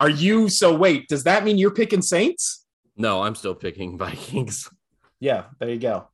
are 0.00 0.10
you 0.10 0.48
so 0.48 0.74
wait, 0.76 1.08
does 1.08 1.24
that 1.24 1.44
mean 1.44 1.58
you're 1.58 1.70
picking 1.72 2.02
Saints? 2.02 2.64
No, 2.96 3.22
I'm 3.22 3.34
still 3.34 3.54
picking 3.54 3.98
Vikings. 4.04 4.68
Yeah, 5.20 5.44
there 5.58 5.70
you 5.70 5.78
go. 5.78 6.08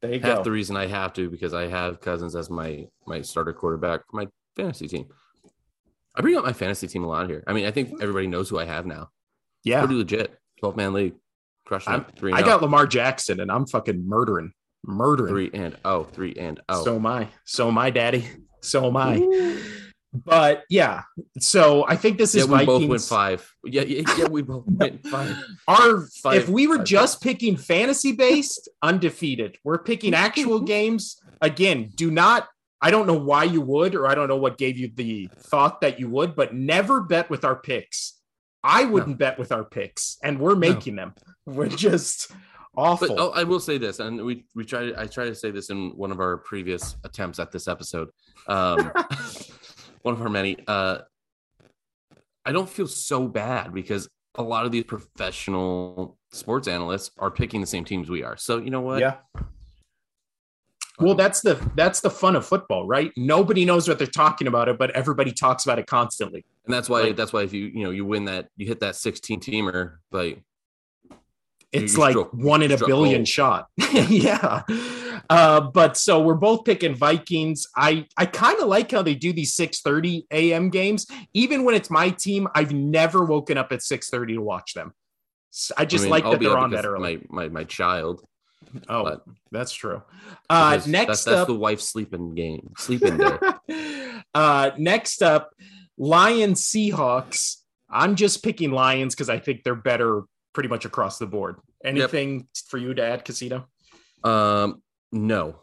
There 0.00 0.12
you 0.14 0.20
Half 0.20 0.38
go. 0.38 0.42
the 0.44 0.50
reason 0.52 0.76
I 0.76 0.86
have 0.86 1.12
to 1.14 1.28
because 1.28 1.54
I 1.54 1.66
have 1.66 2.00
Cousins 2.00 2.34
as 2.36 2.50
my 2.50 2.86
my 3.06 3.22
starter 3.22 3.52
quarterback 3.52 4.00
for 4.08 4.16
my 4.16 4.28
fantasy 4.56 4.86
team. 4.88 5.06
I 6.16 6.20
bring 6.20 6.36
up 6.36 6.44
my 6.44 6.52
fantasy 6.52 6.86
team 6.88 7.04
a 7.04 7.08
lot 7.08 7.28
here. 7.28 7.44
I 7.46 7.52
mean, 7.52 7.66
I 7.66 7.70
think 7.70 8.02
everybody 8.02 8.26
knows 8.26 8.48
who 8.48 8.58
I 8.58 8.64
have 8.64 8.86
now. 8.86 9.10
yeah. 9.64 9.80
Pretty 9.80 9.94
legit. 9.94 10.36
12 10.60 10.76
man 10.76 10.92
league. 10.92 11.14
Crushing 11.68 11.92
I'm-. 11.92 12.06
Three 12.16 12.32
I 12.32 12.40
oh. 12.40 12.44
got 12.44 12.62
oh. 12.62 12.64
Lamar 12.64 12.86
Jackson 12.86 13.40
and 13.40 13.52
I'm 13.52 13.66
fucking 13.66 14.08
murdering. 14.08 14.52
Murdering. 14.84 15.28
three 15.28 15.50
and 15.52 15.76
oh, 15.84 16.04
three 16.04 16.34
and 16.34 16.60
oh. 16.68 16.82
So 16.82 16.96
am 16.96 17.06
I. 17.06 17.28
So 17.44 17.68
am 17.68 17.76
I, 17.76 17.90
daddy. 17.90 18.26
So 18.62 18.86
am 18.86 18.96
I. 18.96 19.58
But 20.12 20.64
yeah. 20.70 21.02
So 21.38 21.84
I 21.86 21.96
think 21.96 22.16
this 22.16 22.34
yeah, 22.34 22.42
is 22.42 22.48
we 22.48 22.64
both 22.64 22.88
went 22.88 23.02
five. 23.02 23.52
Yeah, 23.64 23.82
yeah, 23.82 24.02
yeah 24.16 24.28
we 24.28 24.40
both 24.40 24.64
went 24.66 25.06
five. 25.06 25.36
Our 25.66 26.06
Five- 26.22 26.42
if 26.42 26.48
we 26.48 26.66
were 26.66 26.78
five 26.78 26.86
just 26.86 27.22
picking 27.22 27.56
fantasy 27.58 28.12
based, 28.12 28.68
undefeated. 28.82 29.58
We're 29.62 29.78
picking 29.78 30.14
actual 30.14 30.60
games. 30.76 31.20
Again, 31.42 31.90
do 31.94 32.10
not 32.10 32.48
I 32.80 32.90
don't 32.90 33.06
know 33.06 33.18
why 33.18 33.44
you 33.44 33.60
would, 33.60 33.94
or 33.94 34.06
I 34.06 34.14
don't 34.14 34.28
know 34.28 34.36
what 34.36 34.56
gave 34.56 34.78
you 34.78 34.90
the 34.94 35.28
thought 35.36 35.80
that 35.80 35.98
you 35.98 36.08
would, 36.08 36.36
but 36.36 36.54
never 36.54 37.00
bet 37.00 37.28
with 37.28 37.44
our 37.44 37.56
picks. 37.56 38.17
I 38.62 38.84
wouldn't 38.84 39.18
bet 39.18 39.38
with 39.38 39.52
our 39.52 39.64
picks, 39.64 40.18
and 40.22 40.38
we're 40.38 40.56
making 40.56 40.96
them. 40.96 41.14
We're 41.46 41.68
just 41.68 42.30
awful. 42.76 43.08
But 43.08 43.18
oh, 43.18 43.30
I 43.30 43.44
will 43.44 43.60
say 43.60 43.78
this, 43.78 44.00
and 44.00 44.22
we 44.22 44.44
we 44.54 44.64
tried. 44.64 44.94
I 44.94 45.06
tried 45.06 45.26
to 45.26 45.34
say 45.34 45.50
this 45.50 45.70
in 45.70 45.90
one 45.96 46.10
of 46.10 46.20
our 46.20 46.38
previous 46.38 46.96
attempts 47.04 47.38
at 47.38 47.52
this 47.52 47.68
episode. 47.68 48.08
Um, 48.46 48.92
one 50.02 50.14
of 50.14 50.20
our 50.20 50.28
many. 50.28 50.58
Uh, 50.66 50.98
I 52.44 52.52
don't 52.52 52.68
feel 52.68 52.86
so 52.86 53.28
bad 53.28 53.72
because 53.72 54.08
a 54.34 54.42
lot 54.42 54.66
of 54.66 54.72
these 54.72 54.84
professional 54.84 56.18
sports 56.32 56.68
analysts 56.68 57.10
are 57.18 57.30
picking 57.30 57.60
the 57.60 57.66
same 57.66 57.84
teams 57.84 58.10
we 58.10 58.22
are. 58.22 58.36
So 58.36 58.58
you 58.58 58.70
know 58.70 58.80
what? 58.80 59.00
Yeah. 59.00 59.16
Well, 61.00 61.14
that's 61.14 61.40
the 61.40 61.54
that's 61.76 62.00
the 62.00 62.10
fun 62.10 62.36
of 62.36 62.44
football, 62.46 62.86
right? 62.86 63.12
Nobody 63.16 63.64
knows 63.64 63.88
what 63.88 63.98
they're 63.98 64.06
talking 64.06 64.46
about 64.46 64.68
it, 64.68 64.78
but 64.78 64.90
everybody 64.92 65.32
talks 65.32 65.64
about 65.64 65.78
it 65.78 65.86
constantly. 65.86 66.44
and 66.66 66.74
that's 66.74 66.88
why 66.88 67.02
Like- 67.02 67.16
that's 67.16 67.32
why 67.32 67.42
if 67.42 67.52
you 67.52 67.66
you 67.66 67.84
know 67.84 67.90
you 67.90 68.04
win 68.04 68.24
that 68.26 68.48
you 68.56 68.66
hit 68.66 68.80
that 68.80 68.96
sixteen 68.96 69.40
teamer, 69.40 69.96
like 70.12 70.42
It's 71.72 71.94
you 71.94 72.00
like 72.00 72.12
struck- 72.12 72.32
one 72.32 72.62
in 72.62 72.72
a 72.72 72.78
billion 72.78 73.18
gold. 73.20 73.28
shot. 73.28 73.68
yeah. 74.08 74.62
Uh, 75.30 75.60
but 75.60 75.96
so 75.96 76.20
we're 76.20 76.34
both 76.34 76.64
picking 76.64 76.94
Vikings. 76.94 77.66
I 77.76 78.06
I 78.16 78.24
kind 78.26 78.58
of 78.60 78.68
like 78.68 78.90
how 78.90 79.02
they 79.02 79.14
do 79.14 79.32
these 79.32 79.54
6:30 79.54 80.26
a.m. 80.32 80.70
games. 80.70 81.06
Even 81.34 81.64
when 81.64 81.74
it's 81.74 81.90
my 81.90 82.08
team, 82.10 82.48
I've 82.54 82.72
never 82.72 83.24
woken 83.24 83.58
up 83.58 83.70
at 83.72 83.80
6:30 83.80 84.34
to 84.34 84.38
watch 84.38 84.72
them. 84.74 84.94
I 85.76 85.84
just 85.84 86.02
I 86.02 86.04
mean, 86.04 86.10
like 86.10 86.24
I'll 86.24 86.30
that 86.32 86.40
they're 86.40 86.56
on 86.58 86.70
that 86.70 86.86
early. 86.86 87.18
My 87.30 87.44
my 87.44 87.48
my 87.48 87.64
child. 87.64 88.22
Oh, 88.88 89.04
but- 89.04 89.24
that's 89.50 89.72
true. 89.72 90.02
Uh, 90.50 90.80
next 90.86 91.06
that's, 91.06 91.24
that's 91.24 91.28
up, 91.28 91.46
the 91.46 91.54
wife 91.54 91.80
sleeping 91.80 92.34
game, 92.34 92.72
sleeping 92.76 93.16
day. 93.16 94.20
uh, 94.34 94.70
next 94.76 95.22
up, 95.22 95.50
Lions 95.96 96.62
Seahawks. 96.66 97.56
I'm 97.90 98.14
just 98.14 98.42
picking 98.42 98.70
Lions 98.70 99.14
because 99.14 99.30
I 99.30 99.38
think 99.38 99.64
they're 99.64 99.74
better 99.74 100.22
pretty 100.52 100.68
much 100.68 100.84
across 100.84 101.18
the 101.18 101.26
board. 101.26 101.56
Anything 101.84 102.48
for 102.68 102.78
you 102.78 102.92
to 102.94 103.02
add, 103.02 103.24
Casino? 103.24 103.66
um, 104.24 104.82
no. 105.12 105.56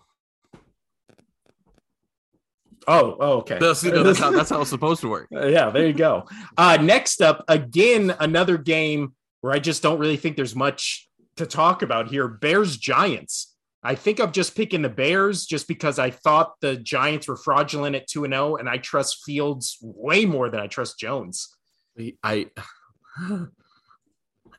Oh, 2.87 3.17
oh 3.19 3.31
okay. 3.39 3.57
That's, 3.59 3.81
that's, 3.81 4.19
how, 4.19 4.31
that's 4.31 4.49
how 4.49 4.61
it's 4.61 4.69
supposed 4.69 5.01
to 5.01 5.09
work. 5.09 5.27
Uh, 5.35 5.47
yeah, 5.47 5.69
there 5.69 5.85
you 5.85 5.93
go. 5.93 6.27
Uh, 6.57 6.77
next 6.81 7.21
up, 7.21 7.43
again, 7.47 8.15
another 8.19 8.57
game 8.57 9.13
where 9.41 9.53
I 9.53 9.59
just 9.59 9.83
don't 9.83 9.99
really 9.99 10.17
think 10.17 10.35
there's 10.35 10.55
much 10.55 11.09
to 11.37 11.45
talk 11.45 11.81
about 11.81 12.09
here. 12.09 12.27
Bears 12.27 12.77
Giants. 12.77 13.55
I 13.83 13.93
think 13.93 14.19
I'm 14.19 14.31
just 14.31 14.55
picking 14.55 14.81
the 14.81 14.89
Bears 14.89 15.45
just 15.45 15.67
because 15.67 15.99
I 15.99 16.09
thought 16.09 16.59
the 16.59 16.75
Giants 16.75 17.27
were 17.27 17.35
fraudulent 17.35 17.95
at 17.95 18.07
2 18.07 18.23
and 18.23 18.33
0, 18.33 18.55
and 18.55 18.67
I 18.67 18.77
trust 18.77 19.23
Fields 19.23 19.77
way 19.81 20.25
more 20.25 20.49
than 20.49 20.59
I 20.59 20.67
trust 20.67 20.97
Jones. 20.97 21.55
I 22.23 22.47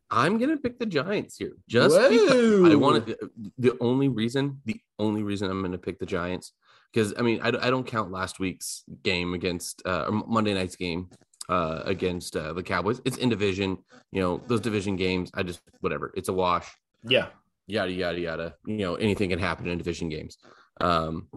I'm 0.08 0.38
gonna 0.38 0.56
pick 0.56 0.78
the 0.78 0.86
Giants 0.86 1.36
here. 1.36 1.56
Just 1.68 1.96
I 1.96 2.08
Whoa. 2.08 2.78
want 2.78 3.06
to. 3.06 3.30
The 3.58 3.76
only 3.80 4.08
reason, 4.08 4.60
the 4.64 4.80
only 4.98 5.24
reason 5.24 5.50
I'm 5.50 5.60
gonna 5.62 5.78
pick 5.78 5.98
the 5.98 6.06
Giants, 6.06 6.52
because 6.92 7.12
I 7.18 7.22
mean, 7.22 7.40
I, 7.42 7.48
I 7.48 7.70
don't 7.70 7.86
count 7.86 8.12
last 8.12 8.38
week's 8.38 8.84
game 9.02 9.34
against 9.34 9.82
uh, 9.84 10.04
or 10.08 10.12
Monday 10.12 10.54
night's 10.54 10.76
game 10.76 11.10
uh, 11.48 11.82
against 11.84 12.36
uh, 12.36 12.52
the 12.52 12.62
Cowboys. 12.62 13.00
It's 13.04 13.16
in 13.16 13.28
division. 13.28 13.78
You 14.12 14.20
know, 14.22 14.42
those 14.46 14.60
division 14.60 14.96
games. 14.96 15.30
I 15.34 15.42
just 15.42 15.60
whatever. 15.80 16.12
It's 16.16 16.28
a 16.28 16.32
wash. 16.32 16.68
Yeah. 17.04 17.26
Yada 17.66 17.92
yada 17.92 18.18
yada. 18.18 18.54
You 18.66 18.78
know, 18.78 18.94
anything 18.96 19.30
can 19.30 19.38
happen 19.38 19.66
in 19.68 19.78
division 19.78 20.08
games. 20.08 20.38
Um. 20.80 21.28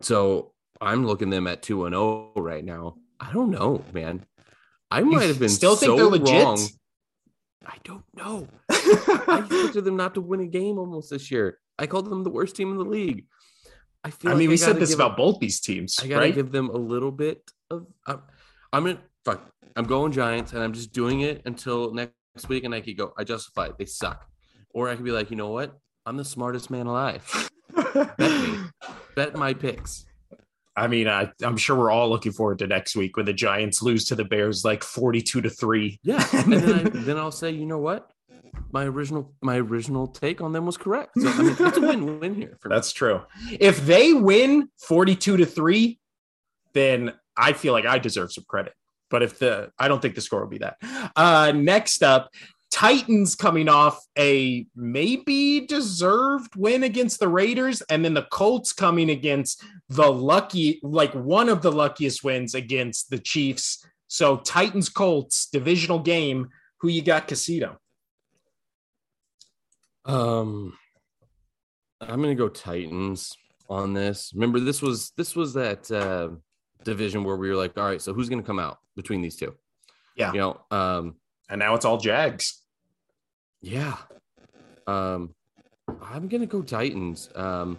So 0.00 0.52
I'm 0.80 1.06
looking 1.06 1.30
them 1.30 1.46
at 1.46 1.62
two 1.62 1.84
and 1.86 1.94
zero 1.94 2.32
right 2.36 2.64
now. 2.64 2.96
I 3.20 3.32
don't 3.32 3.50
know, 3.50 3.84
man. 3.92 4.24
I 4.90 5.00
might 5.02 5.26
have 5.26 5.38
been 5.38 5.48
still 5.48 5.76
think 5.76 5.90
so 5.90 5.96
they're 5.96 6.06
legit? 6.06 6.44
wrong. 6.44 6.60
I 7.66 7.76
don't 7.84 8.04
know. 8.14 8.48
I 8.70 9.44
expected 9.44 9.84
them 9.84 9.96
not 9.96 10.14
to 10.14 10.20
win 10.20 10.40
a 10.40 10.46
game 10.46 10.78
almost 10.78 11.10
this 11.10 11.30
year. 11.30 11.58
I 11.78 11.86
called 11.86 12.08
them 12.08 12.24
the 12.24 12.30
worst 12.30 12.56
team 12.56 12.70
in 12.70 12.78
the 12.78 12.84
league. 12.84 13.26
I 14.02 14.10
feel. 14.10 14.30
I 14.30 14.34
like 14.34 14.38
mean, 14.38 14.48
we 14.50 14.56
said 14.56 14.76
this 14.76 14.94
about 14.94 15.16
them- 15.16 15.26
both 15.26 15.40
these 15.40 15.60
teams, 15.60 15.98
I 16.02 16.06
gotta 16.06 16.26
right? 16.26 16.34
give 16.34 16.52
them 16.52 16.70
a 16.70 16.76
little 16.78 17.10
bit 17.12 17.42
of. 17.70 17.86
I'm, 18.06 18.22
I'm 18.72 18.84
gonna 18.84 18.98
fuck. 19.24 19.50
I'm 19.76 19.84
going 19.84 20.12
Giants, 20.12 20.52
and 20.52 20.62
I'm 20.62 20.72
just 20.72 20.92
doing 20.92 21.20
it 21.20 21.42
until 21.44 21.92
next 21.92 22.48
week, 22.48 22.64
and 22.64 22.74
I 22.74 22.80
could 22.80 22.96
go. 22.96 23.12
I 23.16 23.24
justify 23.24 23.66
it. 23.66 23.78
They 23.78 23.86
suck, 23.86 24.26
or 24.70 24.88
I 24.88 24.96
could 24.96 25.04
be 25.04 25.12
like, 25.12 25.30
you 25.30 25.36
know 25.36 25.50
what? 25.50 25.78
I'm 26.06 26.16
the 26.16 26.24
smartest 26.24 26.70
man 26.70 26.86
alive. 26.86 27.50
Bet 27.94 28.18
me. 28.18 28.58
Bet 29.14 29.36
my 29.36 29.54
picks. 29.54 30.06
I 30.78 30.86
mean, 30.86 31.08
I, 31.08 31.32
I'm 31.42 31.56
sure 31.56 31.76
we're 31.76 31.90
all 31.90 32.08
looking 32.08 32.30
forward 32.30 32.60
to 32.60 32.68
next 32.68 32.94
week 32.94 33.16
when 33.16 33.26
the 33.26 33.32
Giants 33.32 33.82
lose 33.82 34.04
to 34.06 34.14
the 34.14 34.24
Bears 34.24 34.64
like 34.64 34.84
42 34.84 35.40
to 35.40 35.50
3. 35.50 35.98
Yeah, 36.04 36.24
and 36.32 36.52
then, 36.52 36.86
I, 36.86 36.90
then 36.90 37.16
I'll 37.16 37.32
say, 37.32 37.50
you 37.50 37.66
know 37.66 37.78
what? 37.78 38.10
My 38.70 38.84
original 38.84 39.32
my 39.42 39.58
original 39.58 40.06
take 40.06 40.40
on 40.40 40.52
them 40.52 40.66
was 40.66 40.76
correct. 40.76 41.12
So 41.18 41.28
I 41.28 41.42
mean, 41.42 41.56
it's 41.58 41.78
a 41.78 41.80
win-win 41.80 42.34
here. 42.34 42.56
For 42.60 42.68
me. 42.68 42.74
That's 42.74 42.92
true. 42.92 43.22
If 43.58 43.86
they 43.86 44.12
win 44.12 44.68
42 44.78 45.38
to 45.38 45.46
3, 45.46 45.98
then 46.74 47.12
I 47.38 47.52
feel 47.52 47.72
like 47.72 47.86
I 47.86 47.98
deserve 47.98 48.32
some 48.32 48.44
credit. 48.48 48.74
But 49.10 49.22
if 49.22 49.38
the 49.38 49.70
I 49.78 49.88
don't 49.88 50.02
think 50.02 50.14
the 50.14 50.20
score 50.20 50.40
will 50.40 50.48
be 50.48 50.58
that. 50.58 50.76
Uh 51.16 51.52
next 51.54 52.02
up, 52.02 52.30
Titans 52.70 53.34
coming 53.34 53.68
off 53.68 54.04
a 54.18 54.66
maybe 54.76 55.66
deserved 55.66 56.54
win 56.54 56.82
against 56.82 57.18
the 57.18 57.28
Raiders, 57.28 57.80
and 57.88 58.04
then 58.04 58.14
the 58.14 58.26
Colts 58.30 58.72
coming 58.72 59.10
against 59.10 59.62
the 59.88 60.10
lucky, 60.10 60.80
like 60.82 61.14
one 61.14 61.48
of 61.48 61.62
the 61.62 61.72
luckiest 61.72 62.22
wins 62.22 62.54
against 62.54 63.08
the 63.08 63.18
Chiefs. 63.18 63.86
So 64.08 64.36
Titans 64.36 64.88
Colts 64.88 65.46
divisional 65.46 65.98
game. 65.98 66.48
Who 66.80 66.88
you 66.88 67.02
got, 67.02 67.26
Casino? 67.26 67.78
Um, 70.04 70.74
I'm 72.00 72.20
gonna 72.20 72.34
go 72.34 72.48
Titans 72.48 73.36
on 73.68 73.94
this. 73.94 74.32
Remember, 74.34 74.60
this 74.60 74.80
was 74.80 75.12
this 75.16 75.34
was 75.34 75.54
that 75.54 75.90
uh, 75.90 76.30
division 76.84 77.24
where 77.24 77.36
we 77.36 77.48
were 77.48 77.56
like, 77.56 77.76
all 77.76 77.84
right, 77.84 78.00
so 78.00 78.12
who's 78.14 78.28
going 78.28 78.40
to 78.40 78.46
come 78.46 78.58
out 78.58 78.78
between 78.96 79.20
these 79.22 79.36
two? 79.36 79.54
Yeah. 80.16 80.32
You 80.32 80.38
know, 80.38 80.60
um, 80.70 81.16
And 81.48 81.58
now 81.60 81.74
it's 81.74 81.84
all 81.84 81.98
Jags. 81.98 82.62
yeah. 83.60 83.96
Um, 84.86 85.34
I'm 86.02 86.28
going 86.28 86.40
to 86.40 86.46
go 86.46 86.62
Titans. 86.62 87.28
Um, 87.34 87.78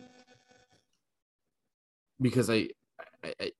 because 2.21 2.49
I, 2.49 2.67
I, 3.23 3.33
I, 3.39 3.51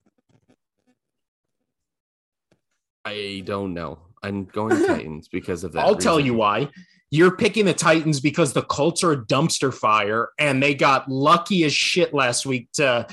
I 3.05 3.43
don't 3.45 3.73
know. 3.73 3.99
I'm 4.21 4.45
going 4.45 4.85
Titans 4.87 5.27
because 5.27 5.63
of 5.63 5.71
that. 5.73 5.85
I'll 5.85 5.95
tell 5.95 6.19
you 6.19 6.33
why. 6.33 6.69
You're 7.11 7.35
picking 7.35 7.65
the 7.65 7.73
Titans 7.73 8.19
because 8.19 8.53
the 8.53 8.61
Colts 8.61 9.03
are 9.03 9.13
a 9.13 9.25
dumpster 9.25 9.73
fire 9.73 10.29
and 10.37 10.61
they 10.61 10.75
got 10.75 11.09
lucky 11.09 11.63
as 11.63 11.73
shit 11.73 12.13
last 12.13 12.45
week 12.45 12.71
to 12.73 13.07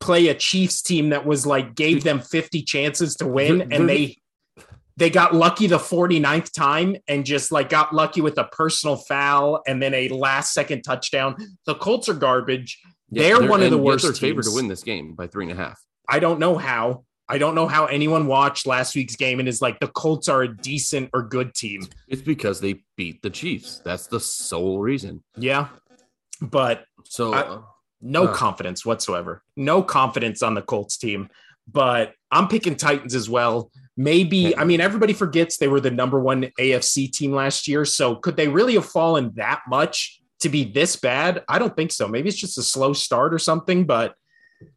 play 0.00 0.28
a 0.28 0.34
Chiefs 0.34 0.82
team 0.82 1.10
that 1.10 1.26
was 1.26 1.46
like 1.46 1.74
gave 1.74 2.04
them 2.04 2.20
50 2.20 2.62
chances 2.62 3.16
to 3.16 3.26
win 3.26 3.72
and 3.72 3.88
they 3.88 4.16
they 4.96 5.10
got 5.10 5.32
lucky 5.32 5.68
the 5.68 5.78
49th 5.78 6.52
time 6.52 6.96
and 7.06 7.24
just 7.24 7.52
like 7.52 7.68
got 7.68 7.94
lucky 7.94 8.20
with 8.20 8.36
a 8.36 8.44
personal 8.44 8.96
foul 8.96 9.62
and 9.66 9.80
then 9.80 9.94
a 9.94 10.08
last 10.08 10.52
second 10.52 10.82
touchdown. 10.82 11.36
The 11.66 11.76
Colts 11.76 12.08
are 12.08 12.14
garbage. 12.14 12.80
Yeah, 13.10 13.38
they're 13.38 13.48
one 13.48 13.62
of 13.62 13.70
the 13.70 13.78
worst 13.78 14.02
They're 14.04 14.12
favored 14.12 14.44
to 14.44 14.52
win 14.54 14.66
this 14.66 14.82
game 14.82 15.14
by 15.14 15.28
three 15.28 15.44
and 15.44 15.52
a 15.52 15.56
half. 15.56 15.80
I 16.08 16.18
don't 16.18 16.40
know 16.40 16.58
how. 16.58 17.04
I 17.28 17.38
don't 17.38 17.54
know 17.54 17.68
how 17.68 17.86
anyone 17.86 18.26
watched 18.26 18.66
last 18.66 18.96
week's 18.96 19.14
game 19.14 19.38
and 19.38 19.48
is 19.48 19.62
like 19.62 19.78
the 19.78 19.86
Colts 19.88 20.28
are 20.28 20.42
a 20.42 20.56
decent 20.56 21.10
or 21.14 21.22
good 21.22 21.54
team. 21.54 21.82
It's 22.08 22.22
because 22.22 22.60
they 22.60 22.82
beat 22.96 23.22
the 23.22 23.30
Chiefs. 23.30 23.80
That's 23.84 24.06
the 24.08 24.18
sole 24.18 24.80
reason. 24.80 25.22
Yeah. 25.36 25.68
But 26.40 26.84
So 27.04 27.32
I- 27.34 27.40
uh, 27.42 27.62
no 28.00 28.26
Huh. 28.26 28.34
confidence 28.34 28.84
whatsoever. 28.86 29.42
No 29.56 29.82
confidence 29.82 30.42
on 30.42 30.54
the 30.54 30.62
Colts 30.62 30.96
team. 30.96 31.28
But 31.70 32.14
I'm 32.30 32.48
picking 32.48 32.76
Titans 32.76 33.14
as 33.14 33.28
well. 33.28 33.70
Maybe, 33.96 34.56
I 34.56 34.64
mean, 34.64 34.80
everybody 34.80 35.12
forgets 35.12 35.56
they 35.56 35.68
were 35.68 35.80
the 35.80 35.90
number 35.90 36.18
one 36.20 36.50
AFC 36.58 37.12
team 37.12 37.32
last 37.32 37.68
year. 37.68 37.84
So 37.84 38.14
could 38.14 38.36
they 38.36 38.48
really 38.48 38.74
have 38.74 38.86
fallen 38.86 39.32
that 39.34 39.60
much 39.68 40.20
to 40.40 40.48
be 40.48 40.64
this 40.64 40.96
bad? 40.96 41.42
I 41.48 41.58
don't 41.58 41.74
think 41.76 41.92
so. 41.92 42.06
Maybe 42.08 42.28
it's 42.28 42.38
just 42.38 42.56
a 42.58 42.62
slow 42.62 42.92
start 42.92 43.34
or 43.34 43.38
something. 43.38 43.84
But 43.84 44.14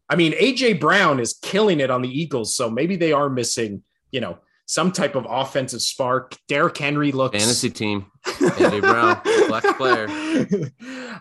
I 0.08 0.16
mean, 0.16 0.32
AJ 0.32 0.80
Brown 0.80 1.18
is 1.20 1.34
killing 1.40 1.80
it 1.80 1.90
on 1.90 2.02
the 2.02 2.08
Eagles. 2.08 2.54
So 2.54 2.68
maybe 2.68 2.96
they 2.96 3.12
are 3.12 3.30
missing, 3.30 3.82
you 4.10 4.20
know, 4.20 4.38
some 4.66 4.92
type 4.92 5.14
of 5.14 5.26
offensive 5.28 5.82
spark. 5.82 6.36
Derrick 6.48 6.76
Henry 6.78 7.12
looks 7.12 7.36
fantasy 7.38 7.70
team, 7.70 8.06
AJ 8.26 8.80
Brown, 8.80 9.20
black 9.48 9.76
player. 9.78 10.08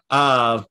Uh, 0.10 0.64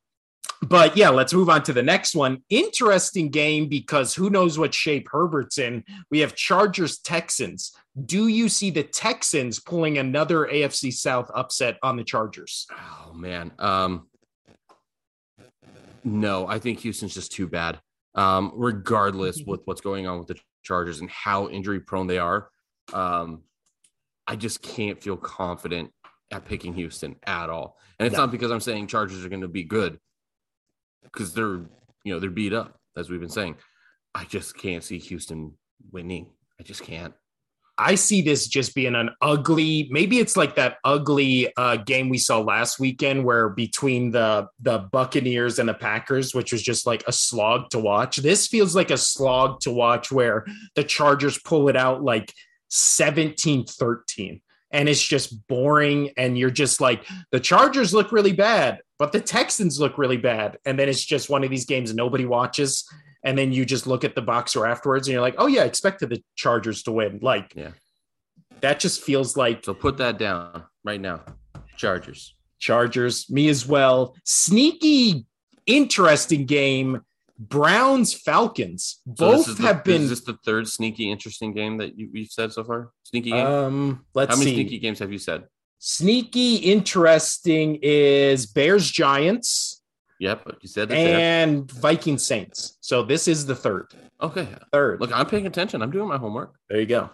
but 0.63 0.97
yeah, 0.97 1.09
let's 1.09 1.33
move 1.33 1.49
on 1.49 1.63
to 1.65 1.73
the 1.73 1.83
next 1.83 2.15
one. 2.15 2.43
Interesting 2.51 3.31
game 3.31 3.69
because 3.69 4.15
who 4.15 4.29
knows 4.31 4.59
what 4.59 4.75
shape 4.75 5.09
Herbert's 5.11 5.59
in. 5.59 5.85
We 6.11 6.19
have 6.21 6.35
Chargers 6.35 6.99
Texans. 6.99 7.73
Do 8.07 8.29
you 8.29 8.49
see 8.49 8.71
the 8.71 8.83
Texans 8.83 9.59
pulling 9.59 9.99
another 9.99 10.47
AFC 10.47 10.93
South 10.93 11.31
upset 11.35 11.79
on 11.83 11.97
the 11.97 12.05
Chargers? 12.05 12.67
Oh 12.73 13.13
man. 13.15 13.53
Um 13.59 14.07
no, 16.03 16.47
I 16.47 16.59
think 16.59 16.81
Houston's 16.81 17.15
just 17.15 17.33
too 17.33 17.47
bad. 17.47 17.79
Um, 18.15 18.53
regardless 18.55 19.43
with 19.47 19.61
what's 19.67 19.81
going 19.83 20.07
on 20.07 20.19
with 20.19 20.29
the 20.29 20.37
Chargers 20.63 21.01
and 21.01 21.11
how 21.11 21.49
injury 21.49 21.81
prone 21.81 22.07
they 22.07 22.19
are. 22.19 22.49
Um, 22.93 23.43
I 24.27 24.37
just 24.37 24.63
can't 24.63 25.01
feel 25.03 25.17
confident 25.17 25.91
at 26.31 26.45
picking 26.47 26.73
Houston 26.75 27.17
at 27.27 27.51
all. 27.51 27.77
And 27.99 28.07
it's 28.07 28.15
No. 28.17 28.21
not 28.23 28.31
because 28.33 28.51
I'm 28.51 28.61
saying 28.61 28.87
Chargers 28.87 29.25
are 29.25 29.29
going 29.29 29.43
to 29.43 29.49
be 29.49 29.63
good, 29.65 29.99
because 31.03 31.35
they're 31.35 31.61
you 32.05 32.13
know 32.13 32.21
they're 32.21 32.31
beat 32.31 32.53
up 32.53 32.79
as 32.97 33.11
we've 33.11 33.21
been 33.21 33.29
saying. 33.29 33.57
I 34.15 34.25
just 34.25 34.57
can't 34.57 34.83
see 34.83 34.99
Houston 34.99 35.55
winning. 35.93 36.27
I 36.59 36.63
just 36.63 36.83
can't. 36.83 37.15
I 37.81 37.95
see 37.95 38.21
this 38.21 38.47
just 38.47 38.75
being 38.75 38.95
an 38.95 39.09
ugly, 39.23 39.89
maybe 39.91 40.19
it's 40.19 40.37
like 40.37 40.57
that 40.57 40.77
ugly 40.85 41.51
uh, 41.57 41.77
game 41.77 42.11
we 42.11 42.19
saw 42.19 42.39
last 42.39 42.79
weekend 42.79 43.25
where 43.25 43.49
between 43.49 44.11
the 44.11 44.49
the 44.61 44.81
Buccaneers 44.93 45.59
and 45.59 45.67
the 45.67 45.75
Packers, 45.75 46.35
which 46.35 46.53
was 46.53 46.63
just 46.63 46.87
like 46.87 47.03
a 47.07 47.13
slog 47.13 47.71
to 47.71 47.79
watch. 47.79 48.19
This 48.19 48.47
feels 48.49 48.77
like 48.77 48.91
a 48.91 48.99
slog 48.99 49.61
to 49.61 49.71
watch 49.71 50.13
where 50.13 50.45
the 50.75 50.85
Chargers 50.85 51.39
pull 51.39 51.71
it 51.71 51.77
out 51.77 52.05
like 52.05 52.35
17-13 52.71 54.43
and 54.71 54.89
it's 54.89 55.03
just 55.03 55.47
boring 55.49 56.11
and 56.19 56.39
you're 56.39 56.51
just 56.51 56.83
like 56.83 57.07
the 57.33 57.41
Chargers 57.41 57.95
look 57.95 58.13
really 58.13 58.33
bad, 58.33 58.81
but 59.01 59.11
the 59.13 59.21
Texans 59.21 59.81
look 59.81 59.99
really 59.99 60.17
bad 60.19 60.59
and 60.65 60.79
then 60.79 60.89
it's 60.89 61.05
just 61.05 61.29
one 61.31 61.43
of 61.43 61.51
these 61.51 61.65
games 61.65 61.93
nobody 61.95 62.25
watches 62.27 62.89
and 63.25 63.37
then 63.37 63.51
you 63.53 63.65
just 63.65 63.87
look 63.87 64.05
at 64.05 64.15
the 64.15 64.23
boxer 64.23 64.67
afterwards 64.67 65.09
and 65.09 65.13
you're 65.13 65.21
like, 65.21 65.35
"Oh 65.39 65.47
yeah, 65.49 65.63
I 65.63 65.65
expected 65.65 66.11
the 66.11 66.23
Chargers 66.37 66.83
to 66.85 66.93
win." 66.93 67.19
Like 67.21 67.53
Yeah. 67.57 67.73
that 68.61 68.79
just 68.81 69.03
feels 69.03 69.37
like 69.37 69.65
So 69.65 69.75
put 69.75 69.97
that 69.99 70.19
down 70.19 70.65
right 70.85 71.01
now. 71.01 71.23
Chargers. 71.77 72.35
Chargers, 72.59 73.29
me 73.31 73.49
as 73.49 73.67
well. 73.67 74.15
Sneaky, 74.25 75.27
interesting 75.67 76.47
game. 76.47 77.01
Browns, 77.39 78.13
Falcons. 78.13 79.01
Both 79.07 79.57
the, 79.57 79.63
have 79.63 79.83
been. 79.83 80.03
Is 80.03 80.11
this 80.11 80.21
the 80.25 80.37
third 80.45 80.69
sneaky, 80.69 81.11
interesting 81.11 81.55
game 81.55 81.79
that 81.79 81.99
you, 81.99 82.11
you've 82.13 82.31
said 82.31 82.53
so 82.53 82.63
far? 82.65 82.91
Sneaky 83.05 83.31
game. 83.31 83.47
um, 83.47 84.05
let's 84.15 84.31
How 84.35 84.39
many 84.39 84.51
see. 84.51 84.57
sneaky 84.57 84.79
games 84.79 84.99
have 84.99 85.11
you 85.11 85.17
said? 85.19 85.45
Sneaky, 85.83 86.57
interesting 86.57 87.79
is 87.83 88.47
Bears, 88.47 88.91
Giants, 88.91 89.83
Yep, 90.21 90.43
but 90.45 90.59
you 90.61 90.69
said 90.69 90.91
that. 90.91 90.95
there. 90.95 91.19
and 91.19 91.71
Viking 91.73 92.19
Saints. 92.19 92.77
So 92.83 93.03
this 93.03 93.27
is 93.27 93.47
the 93.47 93.55
third. 93.55 93.87
Okay, 94.21 94.47
Third. 94.71 95.01
look, 95.01 95.11
I'm 95.17 95.25
paying 95.25 95.47
attention. 95.47 95.81
I'm 95.81 95.91
doing 95.91 96.07
my 96.07 96.19
homework. 96.19 96.55
There 96.69 96.79
you 96.79 96.85
go. 96.85 97.09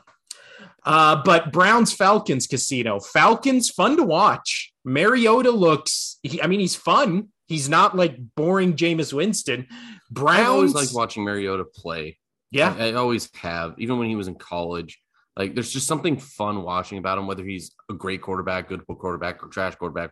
Uh, 0.85 1.23
but 1.25 1.53
Browns 1.53 1.93
Falcons 1.93 2.49
Casino. 2.49 2.99
Falcons 2.99 3.71
fun 3.71 3.97
to 3.99 4.03
watch. 4.03 4.73
Mariota 4.85 5.53
looks. 5.53 6.19
He, 6.25 6.43
I 6.43 6.49
mean, 6.49 6.59
he's 6.59 6.75
fun. 6.75 7.29
He's 7.47 7.69
not 7.69 7.97
like 7.97 8.17
boring 8.35 8.75
Jameis 8.75 9.13
Winston. 9.13 9.69
Browns. 10.11 10.41
I 10.41 10.45
always 10.47 10.75
like 10.75 10.93
watching 10.93 11.23
Mariota 11.25 11.65
play. 11.65 12.19
yeah, 12.51 12.75
I, 12.77 12.89
I 12.89 12.93
always 12.95 13.31
have, 13.37 13.75
even 13.79 13.99
when 14.01 14.09
he 14.09 14.17
was 14.17 14.27
in 14.27 14.35
college. 14.35 14.99
Like, 15.37 15.55
there's 15.55 15.73
just 15.73 15.87
something 15.87 16.17
fun 16.17 16.63
watching 16.63 16.99
about 16.99 17.19
him, 17.19 17.27
whether 17.27 17.45
he's 17.45 17.75
a 17.91 17.95
great 17.95 18.23
quarterback, 18.23 18.69
good 18.69 18.87
quarterback, 18.87 19.45
or 19.45 19.49
trash 19.49 19.75
quarterback. 19.75 20.11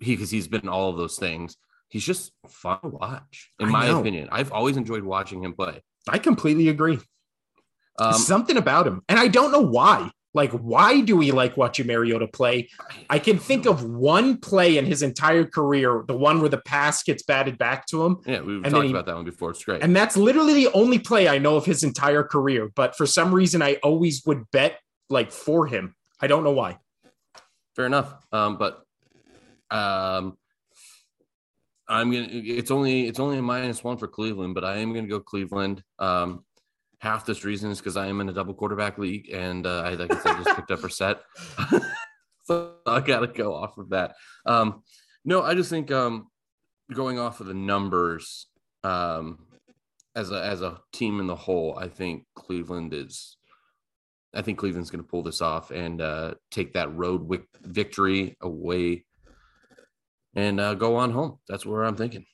He 0.00 0.16
because 0.16 0.30
he's 0.30 0.48
been 0.48 0.68
all 0.68 0.90
of 0.90 0.96
those 0.96 1.18
things. 1.18 1.56
He's 1.88 2.04
just 2.04 2.32
fun 2.48 2.80
to 2.80 2.88
watch, 2.88 3.50
in 3.60 3.68
I 3.68 3.70
my 3.70 3.86
know. 3.88 4.00
opinion. 4.00 4.28
I've 4.32 4.52
always 4.52 4.76
enjoyed 4.76 5.04
watching 5.04 5.44
him 5.44 5.52
play. 5.52 5.82
I 6.08 6.18
completely 6.18 6.68
agree. 6.68 6.98
Um, 7.98 8.14
Something 8.14 8.56
about 8.56 8.86
him, 8.86 9.02
and 9.08 9.18
I 9.18 9.28
don't 9.28 9.52
know 9.52 9.60
why. 9.60 10.10
Like, 10.34 10.50
why 10.50 11.00
do 11.00 11.16
we 11.16 11.30
like 11.30 11.56
watching 11.56 11.86
Mariota 11.86 12.26
play? 12.26 12.68
I 13.08 13.20
can 13.20 13.38
think 13.38 13.66
of 13.66 13.84
one 13.84 14.38
play 14.38 14.76
in 14.76 14.84
his 14.84 15.02
entire 15.02 15.44
career, 15.44 16.04
the 16.08 16.16
one 16.16 16.40
where 16.40 16.48
the 16.48 16.58
pass 16.58 17.04
gets 17.04 17.22
batted 17.22 17.56
back 17.56 17.86
to 17.86 18.04
him, 18.04 18.18
yeah, 18.26 18.40
we've 18.40 18.62
talked 18.64 18.84
he- 18.84 18.90
about 18.90 19.06
that 19.06 19.14
one 19.14 19.24
before. 19.24 19.50
It's 19.50 19.64
great. 19.64 19.82
And 19.82 19.94
that's 19.94 20.16
literally 20.16 20.54
the 20.54 20.72
only 20.72 20.98
play 20.98 21.28
I 21.28 21.38
know 21.38 21.56
of 21.56 21.64
his 21.64 21.84
entire 21.84 22.24
career. 22.24 22.70
But 22.74 22.96
for 22.96 23.06
some 23.06 23.32
reason, 23.32 23.62
I 23.62 23.74
always 23.82 24.22
would 24.26 24.50
bet 24.50 24.80
like 25.08 25.30
for 25.30 25.66
him. 25.66 25.94
I 26.20 26.26
don't 26.26 26.42
know 26.42 26.52
why. 26.52 26.78
Fair 27.76 27.86
enough. 27.86 28.14
Um, 28.32 28.56
but 28.56 28.82
um, 29.70 30.36
I'm 31.88 32.10
gonna. 32.10 32.28
It's 32.30 32.70
only 32.70 33.06
it's 33.06 33.20
only 33.20 33.38
a 33.38 33.42
minus 33.42 33.84
one 33.84 33.98
for 33.98 34.08
Cleveland, 34.08 34.54
but 34.54 34.64
I 34.64 34.78
am 34.78 34.92
gonna 34.94 35.06
go 35.06 35.20
Cleveland. 35.20 35.82
Um, 35.98 36.44
half 36.98 37.26
this 37.26 37.44
reason 37.44 37.70
is 37.70 37.78
because 37.78 37.96
I 37.96 38.06
am 38.06 38.20
in 38.20 38.28
a 38.28 38.32
double 38.32 38.54
quarterback 38.54 38.98
league, 38.98 39.30
and 39.32 39.66
uh, 39.66 39.82
I 39.82 39.94
like 39.94 40.12
I 40.12 40.18
said, 40.18 40.42
just 40.42 40.56
picked 40.56 40.70
up 40.70 40.80
Brissett, 40.80 41.18
so 42.44 42.74
I 42.86 43.00
gotta 43.00 43.26
go 43.26 43.54
off 43.54 43.78
of 43.78 43.90
that. 43.90 44.14
Um, 44.46 44.82
no, 45.24 45.42
I 45.42 45.54
just 45.54 45.70
think 45.70 45.90
um, 45.90 46.28
going 46.92 47.18
off 47.18 47.40
of 47.40 47.46
the 47.46 47.54
numbers, 47.54 48.46
um, 48.82 49.46
as 50.14 50.30
a 50.30 50.44
as 50.44 50.62
a 50.62 50.80
team 50.92 51.20
in 51.20 51.26
the 51.26 51.36
whole, 51.36 51.78
I 51.78 51.88
think 51.88 52.24
Cleveland 52.34 52.94
is. 52.94 53.36
I 54.36 54.42
think 54.42 54.58
Cleveland's 54.58 54.90
going 54.90 55.02
to 55.04 55.08
pull 55.08 55.22
this 55.22 55.40
off 55.40 55.70
and 55.70 56.00
uh, 56.00 56.34
take 56.50 56.72
that 56.72 56.92
road 56.92 57.46
victory 57.62 58.36
away 58.40 59.04
and 60.34 60.58
uh, 60.58 60.74
go 60.74 60.96
on 60.96 61.12
home. 61.12 61.38
That's 61.48 61.64
where 61.64 61.84
I'm 61.84 61.94
thinking. 61.94 62.26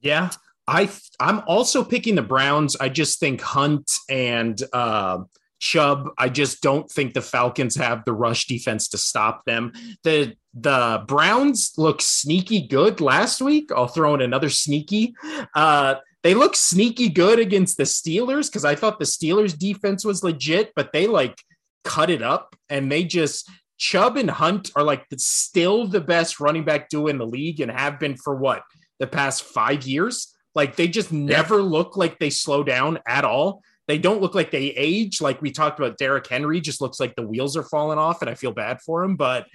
Yeah. 0.00 0.30
I 0.66 0.90
I'm 1.20 1.42
also 1.46 1.84
picking 1.84 2.14
the 2.14 2.22
Browns. 2.22 2.76
I 2.76 2.88
just 2.88 3.20
think 3.20 3.40
Hunt 3.40 3.90
and 4.08 4.60
uh, 4.72 5.24
Chubb. 5.58 6.08
I 6.16 6.28
just 6.28 6.62
don't 6.62 6.90
think 6.90 7.14
the 7.14 7.22
Falcons 7.22 7.76
have 7.76 8.04
the 8.04 8.12
rush 8.12 8.46
defense 8.46 8.88
to 8.88 8.98
stop 8.98 9.44
them. 9.44 9.72
The 10.04 10.36
the 10.54 11.04
Browns 11.06 11.72
look 11.76 12.00
sneaky 12.00 12.66
good 12.66 13.00
last 13.00 13.42
week. 13.42 13.70
I'll 13.74 13.88
throw 13.88 14.14
in 14.14 14.22
another 14.22 14.50
sneaky. 14.50 15.14
Uh, 15.54 15.96
they 16.22 16.32
look 16.32 16.56
sneaky 16.56 17.10
good 17.10 17.38
against 17.38 17.76
the 17.76 17.82
Steelers 17.84 18.48
because 18.48 18.64
I 18.64 18.74
thought 18.74 18.98
the 18.98 19.04
Steelers 19.04 19.58
defense 19.58 20.04
was 20.04 20.24
legit, 20.24 20.72
but 20.74 20.92
they 20.92 21.06
like 21.06 21.38
cut 21.84 22.08
it 22.08 22.22
up 22.22 22.56
and 22.70 22.90
they 22.90 23.04
just 23.04 23.50
Chubb 23.76 24.16
and 24.16 24.30
Hunt 24.30 24.70
are 24.76 24.82
like 24.82 25.08
the, 25.10 25.18
still 25.18 25.86
the 25.86 26.00
best 26.00 26.40
running 26.40 26.64
back 26.64 26.88
duo 26.88 27.08
in 27.08 27.18
the 27.18 27.26
league 27.26 27.60
and 27.60 27.70
have 27.70 28.00
been 28.00 28.16
for 28.16 28.34
what 28.34 28.62
the 28.98 29.06
past 29.06 29.42
five 29.42 29.86
years. 29.86 30.33
Like 30.54 30.76
they 30.76 30.88
just 30.88 31.12
never 31.12 31.62
look 31.62 31.96
like 31.96 32.18
they 32.18 32.30
slow 32.30 32.62
down 32.62 32.98
at 33.06 33.24
all. 33.24 33.62
They 33.86 33.98
don't 33.98 34.22
look 34.22 34.34
like 34.34 34.50
they 34.50 34.66
age. 34.68 35.20
Like 35.20 35.42
we 35.42 35.50
talked 35.50 35.78
about, 35.78 35.98
Derrick 35.98 36.26
Henry 36.26 36.60
just 36.60 36.80
looks 36.80 36.98
like 36.98 37.14
the 37.16 37.26
wheels 37.26 37.56
are 37.56 37.62
falling 37.62 37.98
off, 37.98 38.22
and 38.22 38.30
I 38.30 38.34
feel 38.34 38.52
bad 38.52 38.80
for 38.80 39.04
him. 39.04 39.16
But 39.16 39.46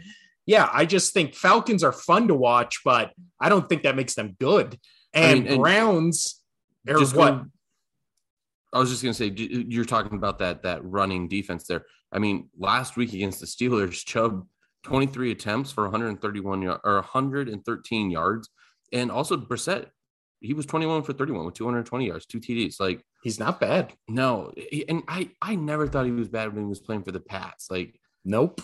yeah, 0.45 0.69
I 0.71 0.85
just 0.85 1.13
think 1.13 1.35
Falcons 1.35 1.83
are 1.83 1.91
fun 1.91 2.27
to 2.27 2.35
watch, 2.35 2.81
but 2.83 3.11
I 3.39 3.49
don't 3.49 3.67
think 3.67 3.83
that 3.83 3.95
makes 3.95 4.15
them 4.15 4.35
good. 4.39 4.77
And, 5.13 5.25
I 5.25 5.33
mean, 5.33 5.47
and 5.47 5.61
Browns, 5.61 6.41
or 6.87 6.99
what? 6.99 7.13
Going, 7.13 7.51
I 8.73 8.79
was 8.79 8.89
just 8.89 9.01
going 9.01 9.13
to 9.13 9.17
say, 9.17 9.33
you're 9.35 9.85
talking 9.85 10.17
about 10.17 10.39
that 10.39 10.63
that 10.63 10.83
running 10.83 11.27
defense 11.27 11.65
there. 11.65 11.85
I 12.11 12.19
mean, 12.19 12.49
last 12.57 12.97
week 12.97 13.13
against 13.13 13.39
the 13.39 13.45
Steelers, 13.47 14.05
Chubb 14.05 14.45
23 14.83 15.31
attempts 15.31 15.71
for 15.71 15.83
131 15.83 16.63
or 16.65 16.79
113 16.83 18.11
yards, 18.11 18.49
and 18.93 19.11
also 19.11 19.37
Brissett, 19.37 19.87
he 20.41 20.53
was 20.53 20.65
21 20.65 21.03
for 21.03 21.13
31 21.13 21.45
with 21.45 21.55
220 21.55 22.07
yards, 22.07 22.25
two 22.25 22.39
TDs. 22.39 22.79
Like 22.79 23.03
he's 23.23 23.39
not 23.39 23.59
bad. 23.59 23.93
No, 24.07 24.51
and 24.87 25.03
I 25.07 25.31
I 25.41 25.55
never 25.55 25.87
thought 25.87 26.05
he 26.05 26.11
was 26.11 26.29
bad 26.29 26.53
when 26.53 26.63
he 26.63 26.69
was 26.69 26.79
playing 26.79 27.03
for 27.03 27.11
the 27.11 27.19
Pats. 27.19 27.67
Like 27.69 27.99
nope, 28.25 28.61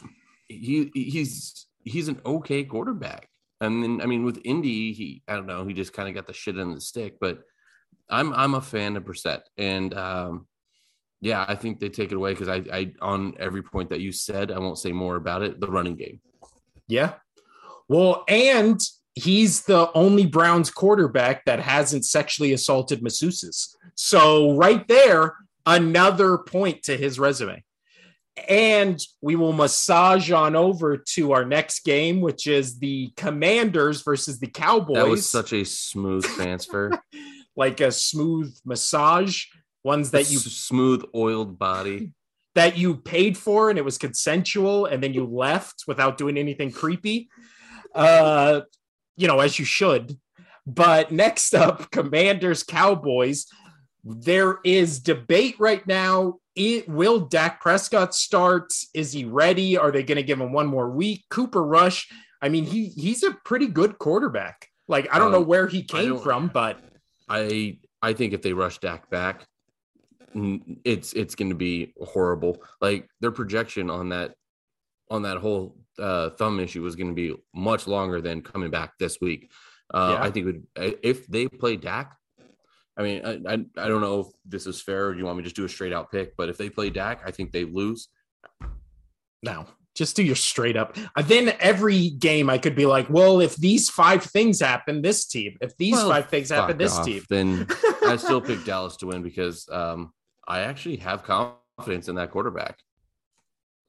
he 0.48 0.92
he's 0.94 1.68
he's 1.84 2.08
an 2.08 2.22
okay 2.26 2.64
quarterback. 2.64 3.28
And 3.62 3.84
then 3.84 4.02
I 4.02 4.06
mean 4.06 4.24
with 4.24 4.42
Indy, 4.44 4.94
he 4.94 5.24
I 5.28 5.36
don't 5.36 5.48
know, 5.48 5.66
he 5.66 5.74
just 5.74 5.94
kind 5.94 6.10
of 6.10 6.16
got 6.16 6.28
the 6.28 6.34
shit 6.34 6.58
in 6.58 6.74
the 6.74 6.82
stick, 6.82 7.18
but 7.20 7.40
I'm 8.10 8.34
I'm 8.34 8.54
a 8.54 8.62
fan 8.62 8.98
of 8.98 9.04
Brissett, 9.04 9.42
and 9.58 9.94
um, 9.94 10.48
yeah, 11.22 11.46
I 11.48 11.56
think 11.56 11.80
they 11.80 11.90
take 11.90 12.12
it 12.12 12.16
away 12.16 12.34
because 12.34 12.50
I, 12.50 12.64
I 12.72 12.94
on 13.02 13.34
every 13.40 13.64
point 13.64 13.90
that 13.90 14.02
you 14.02 14.12
said, 14.12 14.52
I 14.52 14.60
won't 14.60 14.78
say 14.78 14.92
more 14.92 15.16
about 15.16 15.42
it. 15.42 15.60
The 15.60 15.68
running 15.68 15.96
game. 15.96 16.22
Yeah. 16.88 17.14
Well, 17.90 18.24
and 18.28 18.80
he's 19.16 19.64
the 19.64 19.92
only 19.94 20.26
Browns 20.26 20.70
quarterback 20.70 21.46
that 21.46 21.60
hasn't 21.60 22.06
sexually 22.06 22.54
assaulted 22.54 23.02
masseuses. 23.02 23.76
So 23.96 24.56
right 24.56 24.86
there, 24.88 25.36
another 25.66 26.38
point 26.38 26.84
to 26.84 26.98
his 26.98 27.18
resume. 27.18 27.64
And 28.50 29.00
we 29.22 29.38
will 29.38 29.54
massage 29.54 30.30
on 30.30 30.58
over 30.58 30.98
to 30.98 31.32
our 31.32 31.46
next 31.46 31.86
game, 31.86 32.20
which 32.20 32.48
is 32.48 32.80
the 32.80 33.14
Commanders 33.16 34.02
versus 34.02 34.40
the 34.40 34.48
Cowboys. 34.48 34.96
That 34.96 35.08
was 35.08 35.30
such 35.30 35.54
a 35.54 35.64
smooth 35.64 36.26
transfer. 36.26 36.92
like 37.56 37.80
a 37.80 37.92
smooth 37.94 38.54
massage, 38.66 39.46
ones 39.86 40.12
that 40.12 40.30
you 40.30 40.40
smooth 40.40 41.06
oiled 41.16 41.58
body 41.58 42.12
that 42.56 42.78
you 42.78 42.96
paid 42.96 43.38
for 43.38 43.70
and 43.70 43.80
it 43.80 43.86
was 43.86 43.98
consensual 43.98 44.86
and 44.86 45.02
then 45.02 45.14
you 45.14 45.26
left 45.26 45.84
without 45.88 46.18
doing 46.18 46.38
anything 46.38 46.72
creepy. 46.72 47.30
Uh, 47.94 48.62
you 49.16 49.28
know, 49.28 49.40
as 49.40 49.58
you 49.60 49.66
should. 49.66 50.18
But 50.66 51.12
next 51.12 51.54
up, 51.54 51.92
Commanders 51.92 52.64
Cowboys. 52.64 53.46
There 54.04 54.60
is 54.64 55.00
debate 55.00 55.56
right 55.60 55.86
now. 55.88 56.36
It, 56.56 56.88
will 56.88 57.20
Dak 57.20 57.60
Prescott 57.62 58.16
start? 58.16 58.72
Is 58.94 59.12
he 59.12 59.26
ready? 59.26 59.78
Are 59.78 59.92
they 59.92 60.04
going 60.04 60.18
to 60.18 60.24
give 60.24 60.40
him 60.40 60.54
one 60.54 60.68
more 60.68 60.90
week? 60.90 61.26
Cooper 61.30 61.64
Rush. 61.64 62.08
I 62.42 62.50
mean, 62.50 62.66
he 62.66 62.90
he's 62.90 63.24
a 63.24 63.32
pretty 63.44 63.68
good 63.68 63.98
quarterback. 63.98 64.70
Like 64.88 65.08
I 65.14 65.18
don't 65.18 65.28
um, 65.28 65.34
know 65.34 65.42
where 65.42 65.68
he 65.68 65.84
came 65.84 66.20
from, 66.20 66.48
but 66.48 66.80
I 67.28 67.80
I 68.02 68.14
think 68.14 68.34
if 68.34 68.42
they 68.42 68.54
rush 68.54 68.78
Dak 68.78 69.10
back, 69.10 69.48
it's 70.84 71.14
it's 71.14 71.36
going 71.36 71.50
to 71.50 71.56
be 71.56 71.94
horrible. 72.02 72.62
Like 72.82 73.10
their 73.20 73.32
projection 73.32 73.90
on 73.90 74.10
that 74.10 74.36
on 75.10 75.24
that 75.24 75.38
whole 75.38 75.76
uh, 76.00 76.32
thumb 76.32 76.60
issue 76.60 76.82
was 76.82 76.96
going 76.96 77.10
to 77.10 77.14
be 77.14 77.36
much 77.54 77.88
longer 77.88 78.22
than 78.22 78.42
coming 78.42 78.72
back 78.72 78.94
this 79.00 79.20
week. 79.22 79.52
Uh, 79.94 80.18
yeah. 80.18 80.24
I 80.24 80.32
think 80.32 80.46
would, 80.46 80.64
if 80.76 81.28
they 81.28 81.48
play 81.48 81.76
Dak, 81.76 82.18
I 82.98 83.04
mean, 83.04 83.26
I, 83.26 83.54
I, 83.54 83.54
I 83.54 83.88
don't 83.88 84.02
know 84.02 84.22
if 84.22 84.28
this 84.46 84.68
is 84.68 84.82
fair. 84.82 85.08
Or 85.08 85.16
you 85.16 85.26
want 85.26 85.38
me 85.38 85.44
to 85.44 85.48
just 85.48 85.56
do 85.56 85.66
a 85.66 85.70
straight 85.70 85.94
out 85.94 86.12
pick? 86.12 86.36
But 86.38 86.50
if 86.50 86.58
they 86.58 86.70
play 86.70 86.90
Dak, 86.90 87.22
I 87.26 87.32
think 87.32 87.52
they 87.52 87.66
lose. 87.66 88.08
No, 89.44 89.68
just 89.96 90.16
do 90.16 90.24
your 90.24 90.36
straight 90.36 90.78
up. 90.78 90.98
Uh, 91.16 91.22
then 91.22 91.54
every 91.60 92.10
game 92.10 92.50
I 92.50 92.58
could 92.58 92.76
be 92.76 92.86
like, 92.86 93.10
well, 93.10 93.42
if 93.42 93.56
these 93.56 93.90
five 93.90 94.24
things 94.24 94.60
happen, 94.60 95.02
this 95.02 95.26
team. 95.26 95.58
If 95.62 95.76
these 95.78 95.94
well, 95.94 96.10
five 96.10 96.30
things 96.30 96.50
happen, 96.50 96.78
this 96.78 96.98
off. 96.98 97.06
team. 97.06 97.24
Then 97.30 97.68
I 98.06 98.16
still 98.18 98.42
pick 98.42 98.64
Dallas 98.66 98.98
to 98.98 99.08
win 99.08 99.24
because 99.24 99.68
um, 99.70 100.14
I 100.48 100.62
actually 100.62 100.98
have 100.98 101.24
confidence 101.24 102.08
in 102.08 102.16
that 102.16 102.32
quarterback. 102.32 102.78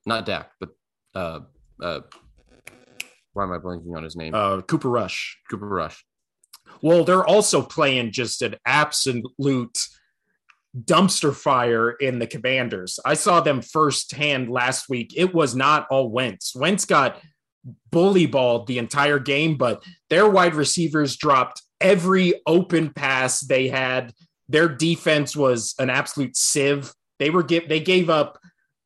Not 0.05 0.27
Dak, 0.27 0.51
but 0.61 0.71
uh, 1.15 1.41
uh, 1.83 2.01
why 3.33 3.45
am 3.45 3.53
I 3.53 3.59
blanking 3.59 3.97
on 3.97 4.03
his 4.03 4.17
name? 4.17 4.35
Uh, 4.35 4.63
Cooper 4.63 4.89
Rush. 4.89 5.39
Cooper 5.51 5.69
Rush. 5.69 6.05
Well, 6.83 7.05
they're 7.05 7.27
also 7.27 7.63
playing 7.63 8.13
just 8.13 8.43
an 8.43 8.57
absolute 8.67 9.79
dumpster 10.85 11.35
fire 11.35 11.91
in 11.93 12.19
the 12.19 12.27
Commanders. 12.27 12.99
I 13.05 13.15
saw 13.15 13.41
them 13.41 13.63
firsthand 13.63 14.51
last 14.51 14.89
week. 14.89 15.15
It 15.17 15.35
was 15.35 15.55
not 15.55 15.87
all 15.91 16.11
Wentz. 16.11 16.55
Wentz 16.55 16.85
got 16.85 17.21
bully 17.91 18.27
balled 18.27 18.67
the 18.67 18.79
entire 18.79 19.19
game, 19.19 19.57
but 19.57 19.83
their 20.11 20.29
wide 20.29 20.55
receivers 20.55 21.17
dropped 21.17 21.63
every 21.81 22.35
open 22.47 22.93
pass 22.93 23.41
they 23.41 23.69
had. 23.69 24.13
Their 24.49 24.69
defense 24.69 25.37
was 25.37 25.75
an 25.79 25.91
absolute 25.91 26.37
sieve. 26.37 26.93
They 27.19 27.31
were 27.31 27.43
give 27.43 27.69
they 27.69 27.81
gave 27.81 28.11
up, 28.11 28.39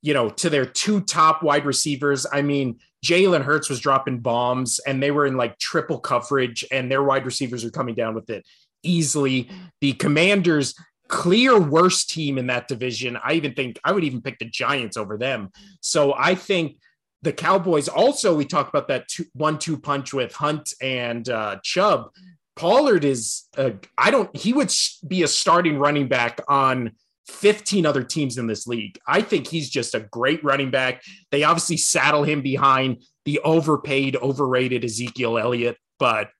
you 0.02 0.14
know, 0.14 0.30
to 0.30 0.50
their 0.50 0.66
two 0.66 1.00
top 1.00 1.42
wide 1.42 1.66
receivers. 1.66 2.26
I 2.30 2.42
mean, 2.42 2.78
Jalen 3.04 3.42
Hurts 3.42 3.68
was 3.68 3.80
dropping 3.80 4.20
bombs 4.20 4.78
and 4.86 5.02
they 5.02 5.10
were 5.10 5.26
in 5.26 5.36
like 5.36 5.58
triple 5.58 5.98
coverage 5.98 6.64
and 6.70 6.90
their 6.90 7.02
wide 7.02 7.26
receivers 7.26 7.64
are 7.64 7.70
coming 7.70 7.94
down 7.94 8.14
with 8.14 8.30
it 8.30 8.46
easily. 8.82 9.50
The 9.80 9.92
Commanders 9.94 10.74
clear 11.08 11.58
worst 11.58 12.10
team 12.10 12.38
in 12.38 12.46
that 12.46 12.68
division. 12.68 13.18
I 13.22 13.34
even 13.34 13.54
think 13.54 13.78
I 13.84 13.92
would 13.92 14.04
even 14.04 14.22
pick 14.22 14.38
the 14.38 14.44
Giants 14.44 14.96
over 14.96 15.18
them. 15.18 15.50
So 15.80 16.14
I 16.16 16.34
think 16.34 16.76
the 17.22 17.32
Cowboys 17.32 17.88
also, 17.88 18.34
we 18.34 18.44
talk 18.44 18.68
about 18.68 18.88
that 18.88 19.08
two, 19.08 19.26
one 19.34 19.58
two 19.58 19.78
punch 19.78 20.14
with 20.14 20.32
Hunt 20.34 20.72
and 20.80 21.28
uh, 21.28 21.58
Chubb. 21.62 22.10
Pollard 22.56 23.04
is, 23.04 23.44
uh, 23.56 23.70
I 23.98 24.10
don't, 24.10 24.34
he 24.36 24.52
would 24.52 24.72
be 25.06 25.22
a 25.22 25.28
starting 25.28 25.78
running 25.78 26.08
back 26.08 26.40
on 26.48 26.92
15 27.30 27.86
other 27.86 28.02
teams 28.02 28.38
in 28.38 28.46
this 28.46 28.66
league. 28.66 28.98
I 29.06 29.22
think 29.22 29.46
he's 29.46 29.70
just 29.70 29.94
a 29.94 30.00
great 30.00 30.42
running 30.44 30.70
back. 30.70 31.02
They 31.30 31.44
obviously 31.44 31.76
saddle 31.76 32.24
him 32.24 32.42
behind 32.42 33.02
the 33.24 33.40
overpaid, 33.40 34.16
overrated 34.16 34.84
Ezekiel 34.84 35.38
Elliott, 35.38 35.76
but 35.98 36.30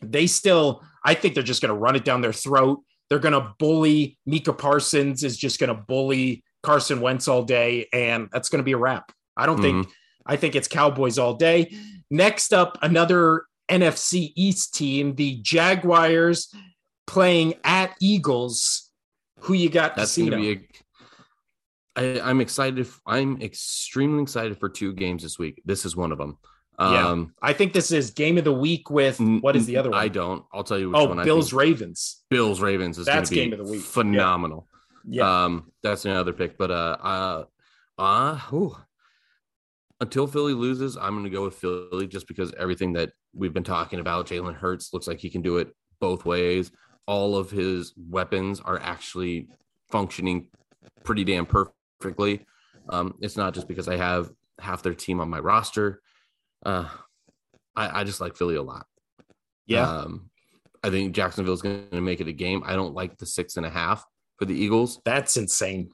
they 0.00 0.26
still, 0.26 0.82
I 1.04 1.14
think 1.14 1.34
they're 1.34 1.42
just 1.42 1.62
going 1.62 1.74
to 1.74 1.78
run 1.78 1.96
it 1.96 2.04
down 2.04 2.20
their 2.20 2.32
throat. 2.32 2.80
They're 3.08 3.18
going 3.18 3.32
to 3.32 3.52
bully 3.58 4.18
Micah 4.26 4.52
Parsons 4.52 5.24
is 5.24 5.36
just 5.36 5.58
going 5.58 5.74
to 5.74 5.82
bully 5.82 6.44
Carson 6.62 7.00
Wentz 7.00 7.28
all 7.28 7.42
day, 7.42 7.88
and 7.92 8.28
that's 8.32 8.48
going 8.48 8.58
to 8.58 8.64
be 8.64 8.72
a 8.72 8.78
wrap. 8.78 9.12
I 9.36 9.46
don't 9.46 9.60
mm-hmm. 9.60 9.82
think. 9.82 9.94
I 10.26 10.36
think 10.36 10.54
it's 10.54 10.68
Cowboys 10.68 11.18
all 11.18 11.34
day. 11.34 11.74
Next 12.10 12.52
up, 12.52 12.78
another 12.82 13.44
NFC 13.70 14.32
East 14.34 14.74
team, 14.74 15.14
the 15.14 15.38
Jaguars 15.42 16.52
playing 17.06 17.54
at 17.64 17.94
Eagles. 18.00 18.87
Who 19.40 19.54
you 19.54 19.70
got? 19.70 19.96
That's 19.96 20.16
going 20.16 20.30
to 20.30 20.36
be. 20.36 20.66
A, 21.96 22.20
I, 22.20 22.30
I'm 22.30 22.40
excited. 22.40 22.86
I'm 23.06 23.40
extremely 23.42 24.22
excited 24.22 24.58
for 24.58 24.68
two 24.68 24.92
games 24.92 25.22
this 25.22 25.38
week. 25.38 25.62
This 25.64 25.84
is 25.84 25.96
one 25.96 26.12
of 26.12 26.18
them. 26.18 26.38
Yeah, 26.80 27.08
um, 27.08 27.34
I 27.42 27.54
think 27.54 27.72
this 27.72 27.90
is 27.90 28.10
game 28.10 28.38
of 28.38 28.44
the 28.44 28.52
week 28.52 28.88
with 28.88 29.18
what 29.20 29.56
is 29.56 29.66
the 29.66 29.76
other 29.76 29.90
one? 29.90 29.98
I 29.98 30.06
don't. 30.06 30.44
I'll 30.52 30.62
tell 30.62 30.78
you. 30.78 30.90
Which 30.90 30.96
oh, 30.96 31.08
one 31.08 31.24
Bills 31.24 31.52
Ravens. 31.52 32.22
Bills 32.30 32.60
Ravens 32.60 32.98
is 32.98 33.06
that's 33.06 33.30
game 33.30 33.52
of 33.52 33.58
the 33.58 33.64
week. 33.64 33.82
Phenomenal. 33.82 34.68
Yeah. 35.04 35.24
yeah. 35.24 35.44
Um, 35.44 35.72
that's 35.82 36.04
another 36.04 36.32
pick. 36.32 36.56
But 36.56 36.70
uh, 36.70 37.44
uh, 37.98 38.00
uh 38.00 38.68
until 40.00 40.28
Philly 40.28 40.54
loses, 40.54 40.96
I'm 40.96 41.14
going 41.14 41.24
to 41.24 41.30
go 41.30 41.44
with 41.44 41.56
Philly 41.56 42.06
just 42.06 42.28
because 42.28 42.54
everything 42.56 42.92
that 42.92 43.10
we've 43.34 43.52
been 43.52 43.64
talking 43.64 43.98
about, 43.98 44.28
Jalen 44.28 44.54
Hurts 44.54 44.92
looks 44.92 45.08
like 45.08 45.18
he 45.18 45.30
can 45.30 45.42
do 45.42 45.58
it 45.58 45.74
both 46.00 46.24
ways. 46.24 46.70
All 47.08 47.36
of 47.36 47.50
his 47.50 47.92
weapons 47.96 48.60
are 48.60 48.78
actually 48.78 49.48
functioning 49.90 50.46
pretty 51.02 51.24
damn 51.24 51.46
perfectly. 51.46 52.46
Um, 52.88 53.16
it's 53.20 53.36
not 53.36 53.52
just 53.52 53.66
because 53.66 53.88
I 53.88 53.96
have 53.96 54.30
half 54.60 54.82
their 54.82 54.94
team 54.94 55.20
on 55.20 55.28
my 55.28 55.40
roster 55.40 56.00
uh, 56.64 56.88
I, 57.76 58.00
I 58.00 58.04
just 58.04 58.20
like 58.20 58.36
Philly 58.36 58.56
a 58.56 58.62
lot. 58.62 58.86
Yeah. 59.66 59.88
Um, 59.88 60.30
I 60.82 60.90
think 60.90 61.14
Jacksonville's 61.14 61.62
going 61.62 61.88
to 61.90 62.00
make 62.00 62.20
it 62.20 62.28
a 62.28 62.32
game. 62.32 62.62
I 62.64 62.74
don't 62.74 62.94
like 62.94 63.18
the 63.18 63.26
six 63.26 63.56
and 63.56 63.66
a 63.66 63.70
half 63.70 64.04
for 64.38 64.44
the 64.44 64.54
Eagles. 64.54 65.00
That's 65.04 65.36
insane. 65.36 65.90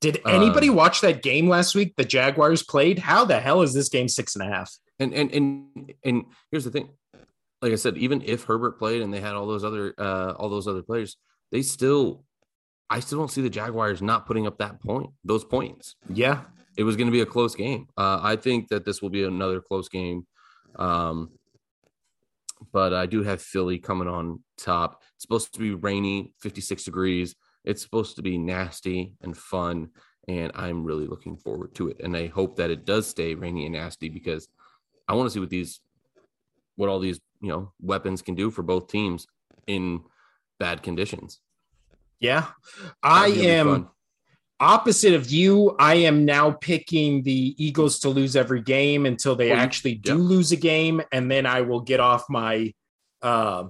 Did 0.00 0.20
anybody 0.26 0.68
uh, 0.68 0.74
watch 0.74 1.00
that 1.02 1.22
game 1.22 1.48
last 1.48 1.74
week? 1.74 1.94
The 1.96 2.04
Jaguars 2.04 2.62
played. 2.62 2.98
How 2.98 3.24
the 3.24 3.40
hell 3.40 3.62
is 3.62 3.74
this 3.74 3.88
game 3.88 4.08
six 4.08 4.34
and 4.34 4.46
a 4.46 4.52
half? 4.52 4.72
And 4.98 5.12
and 5.12 5.30
and 5.32 5.92
and 6.04 6.24
here's 6.50 6.64
the 6.64 6.70
thing. 6.70 6.88
Like 7.62 7.72
I 7.72 7.76
said, 7.76 7.96
even 7.96 8.22
if 8.22 8.44
Herbert 8.44 8.78
played 8.78 9.02
and 9.02 9.12
they 9.12 9.20
had 9.20 9.34
all 9.34 9.46
those 9.46 9.64
other 9.64 9.94
uh 9.98 10.32
all 10.36 10.48
those 10.48 10.68
other 10.68 10.82
players, 10.82 11.16
they 11.50 11.62
still 11.62 12.24
I 12.88 13.00
still 13.00 13.18
don't 13.18 13.30
see 13.30 13.42
the 13.42 13.50
Jaguars 13.50 14.00
not 14.02 14.26
putting 14.26 14.46
up 14.46 14.58
that 14.58 14.80
point, 14.80 15.10
those 15.24 15.44
points. 15.44 15.96
Yeah 16.12 16.42
it 16.76 16.84
was 16.84 16.96
going 16.96 17.06
to 17.06 17.12
be 17.12 17.20
a 17.20 17.26
close 17.26 17.54
game. 17.54 17.88
Uh, 17.96 18.20
I 18.22 18.36
think 18.36 18.68
that 18.68 18.84
this 18.84 19.00
will 19.00 19.10
be 19.10 19.24
another 19.24 19.60
close 19.60 19.88
game. 19.88 20.26
Um, 20.76 21.30
but 22.72 22.92
I 22.92 23.06
do 23.06 23.22
have 23.22 23.40
Philly 23.40 23.78
coming 23.78 24.08
on 24.08 24.42
top. 24.58 25.02
It's 25.14 25.22
supposed 25.22 25.52
to 25.54 25.58
be 25.58 25.72
rainy, 25.72 26.32
56 26.40 26.84
degrees. 26.84 27.34
It's 27.64 27.82
supposed 27.82 28.16
to 28.16 28.22
be 28.22 28.38
nasty 28.38 29.14
and 29.22 29.36
fun, 29.36 29.88
and 30.28 30.52
I'm 30.54 30.84
really 30.84 31.06
looking 31.06 31.36
forward 31.36 31.74
to 31.76 31.88
it. 31.88 32.00
And 32.02 32.16
I 32.16 32.28
hope 32.28 32.56
that 32.56 32.70
it 32.70 32.84
does 32.84 33.06
stay 33.06 33.34
rainy 33.34 33.66
and 33.66 33.74
nasty 33.74 34.08
because 34.08 34.48
I 35.08 35.14
want 35.14 35.26
to 35.26 35.30
see 35.30 35.40
what 35.40 35.50
these, 35.50 35.80
what 36.76 36.88
all 36.88 36.98
these 36.98 37.20
you 37.40 37.48
know 37.48 37.72
weapons 37.80 38.22
can 38.22 38.34
do 38.34 38.50
for 38.50 38.62
both 38.62 38.88
teams 38.88 39.26
in 39.66 40.00
bad 40.58 40.82
conditions. 40.82 41.40
Yeah, 42.20 42.46
I 43.02 43.26
am 43.28 43.90
opposite 44.58 45.14
of 45.14 45.30
you. 45.30 45.76
I 45.78 45.96
am 45.96 46.24
now 46.24 46.52
picking 46.52 47.22
the 47.22 47.54
Eagles 47.62 47.98
to 48.00 48.08
lose 48.08 48.36
every 48.36 48.62
game 48.62 49.04
until 49.04 49.36
they 49.36 49.52
actually 49.52 49.96
do 49.96 50.14
lose 50.14 50.52
a 50.52 50.56
game, 50.56 51.02
and 51.12 51.30
then 51.30 51.46
I 51.46 51.62
will 51.62 51.80
get 51.80 52.00
off 52.00 52.24
my. 52.30 52.72
Uh, 53.22 53.64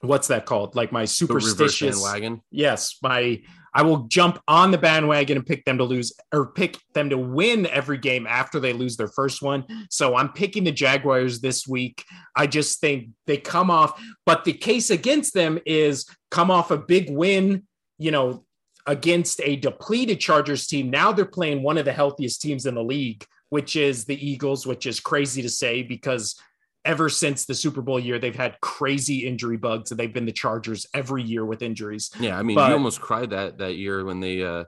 what's 0.00 0.28
that 0.28 0.46
called? 0.46 0.74
Like 0.74 0.92
my 0.92 1.04
superstitious 1.04 2.02
wagon. 2.02 2.42
Yes, 2.50 2.96
my 3.02 3.42
I 3.74 3.82
will 3.82 4.04
jump 4.04 4.38
on 4.48 4.70
the 4.70 4.78
bandwagon 4.78 5.36
and 5.36 5.46
pick 5.46 5.64
them 5.64 5.78
to 5.78 5.84
lose 5.84 6.12
or 6.32 6.52
pick 6.52 6.78
them 6.94 7.10
to 7.10 7.18
win 7.18 7.66
every 7.66 7.98
game 7.98 8.26
after 8.26 8.60
they 8.60 8.72
lose 8.72 8.96
their 8.96 9.08
first 9.08 9.42
one. 9.42 9.64
So 9.90 10.16
I'm 10.16 10.32
picking 10.32 10.64
the 10.64 10.72
Jaguars 10.72 11.40
this 11.40 11.66
week. 11.66 12.04
I 12.36 12.46
just 12.46 12.80
think 12.80 13.08
they 13.26 13.38
come 13.38 13.70
off, 13.70 14.00
but 14.26 14.44
the 14.44 14.52
case 14.52 14.90
against 14.90 15.34
them 15.34 15.58
is 15.64 16.06
come 16.30 16.50
off 16.50 16.70
a 16.70 16.78
big 16.78 17.10
win, 17.10 17.66
you 17.98 18.10
know, 18.10 18.44
against 18.86 19.40
a 19.42 19.56
depleted 19.56 20.20
Chargers 20.20 20.66
team. 20.66 20.90
Now 20.90 21.12
they're 21.12 21.24
playing 21.24 21.62
one 21.62 21.78
of 21.78 21.84
the 21.84 21.92
healthiest 21.92 22.42
teams 22.42 22.66
in 22.66 22.74
the 22.74 22.82
league, 22.82 23.24
which 23.48 23.76
is 23.76 24.04
the 24.04 24.26
Eagles, 24.26 24.66
which 24.66 24.86
is 24.86 25.00
crazy 25.00 25.40
to 25.42 25.48
say 25.48 25.82
because 25.82 26.38
ever 26.84 27.08
since 27.08 27.44
the 27.44 27.54
Super 27.54 27.82
Bowl 27.82 27.98
year, 27.98 28.18
they've 28.18 28.34
had 28.34 28.60
crazy 28.60 29.26
injury 29.26 29.56
bugs, 29.56 29.90
and 29.90 30.00
they've 30.00 30.12
been 30.12 30.26
the 30.26 30.32
Chargers 30.32 30.86
every 30.94 31.22
year 31.22 31.44
with 31.44 31.62
injuries. 31.62 32.10
Yeah, 32.18 32.38
I 32.38 32.42
mean, 32.42 32.56
but, 32.56 32.68
you 32.68 32.74
almost 32.74 33.00
cried 33.00 33.30
that 33.30 33.58
that 33.58 33.74
year 33.74 34.04
when 34.04 34.20
they 34.20 34.42
uh 34.42 34.64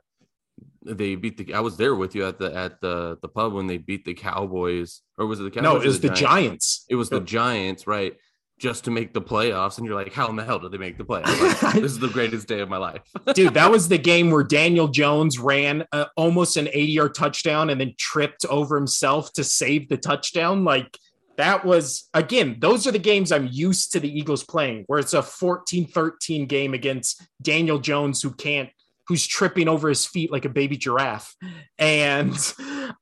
they 0.85 1.15
beat 1.15 1.37
the. 1.39 1.55
I 1.55 1.61
was 1.61 1.77
there 1.77 1.95
with 1.95 2.15
you 2.15 2.27
at 2.27 2.39
the 2.39 2.55
at 2.55 2.81
the 2.81 3.19
the 3.23 3.29
pub 3.29 3.53
when 3.53 3.67
they 3.67 3.79
beat 3.79 4.05
the 4.05 4.15
Cowboys, 4.15 5.01
or 5.19 5.27
was 5.27 5.41
it 5.41 5.45
the 5.45 5.51
Cowboys? 5.51 5.65
No, 5.65 5.81
it 5.81 5.87
was 5.87 6.01
the, 6.01 6.09
the 6.09 6.15
Giants? 6.15 6.31
Giants? 6.31 6.87
It 6.91 6.95
was 6.97 7.09
the 7.11 7.21
Giants, 7.21 7.87
right? 7.87 8.15
Just 8.57 8.85
to 8.85 8.93
make 8.93 9.12
the 9.12 9.21
playoffs, 9.21 9.79
and 9.79 9.87
you're 9.87 9.97
like, 9.97 10.12
how 10.12 10.29
in 10.29 10.37
the 10.37 10.45
hell 10.45 10.61
did 10.61 10.71
they 10.71 10.79
make 10.79 10.97
the 10.97 11.05
playoffs? 11.05 11.62
Like, 11.62 11.75
this 11.75 11.91
is 11.91 11.99
the 11.99 12.09
greatest 12.09 12.47
day 12.47 12.61
of 12.61 12.69
my 12.69 12.77
life, 12.77 13.03
dude. 13.35 13.55
That 13.55 13.71
was 13.71 13.89
the 13.89 13.99
game 13.99 14.31
where 14.31 14.45
Daniel 14.45 14.87
Jones 14.87 15.39
ran 15.39 15.85
uh, 15.91 16.07
almost 16.17 16.57
an 16.57 16.69
80 16.69 16.93
yard 16.93 17.15
touchdown 17.15 17.71
and 17.71 17.81
then 17.81 17.95
tripped 17.99 18.45
over 18.47 18.77
himself 18.77 19.33
to 19.33 19.43
save 19.43 19.89
the 19.89 19.97
touchdown. 19.97 20.65
Like 20.65 20.99
that 21.37 21.64
was 21.64 22.09
again 22.14 22.57
those 22.61 22.87
are 22.87 22.93
the 22.93 22.99
games 22.99 23.32
i'm 23.32 23.49
used 23.51 23.93
to 23.93 24.01
the 24.01 24.18
eagles 24.18 24.45
playing 24.45 24.85
where 24.87 24.99
it's 24.99 25.14
a 25.14 25.20
14-13 25.20 26.49
game 26.49 26.74
against 26.74 27.26
daniel 27.43 27.78
jones 27.78 28.22
who 28.22 28.30
can't 28.30 28.70
who's 29.07 29.26
tripping 29.26 29.68
over 29.68 29.89
his 29.89 30.07
feet 30.07 30.32
like 30.32 30.45
a 30.45 30.49
baby 30.51 30.76
giraffe. 30.76 31.35
And 31.78 32.37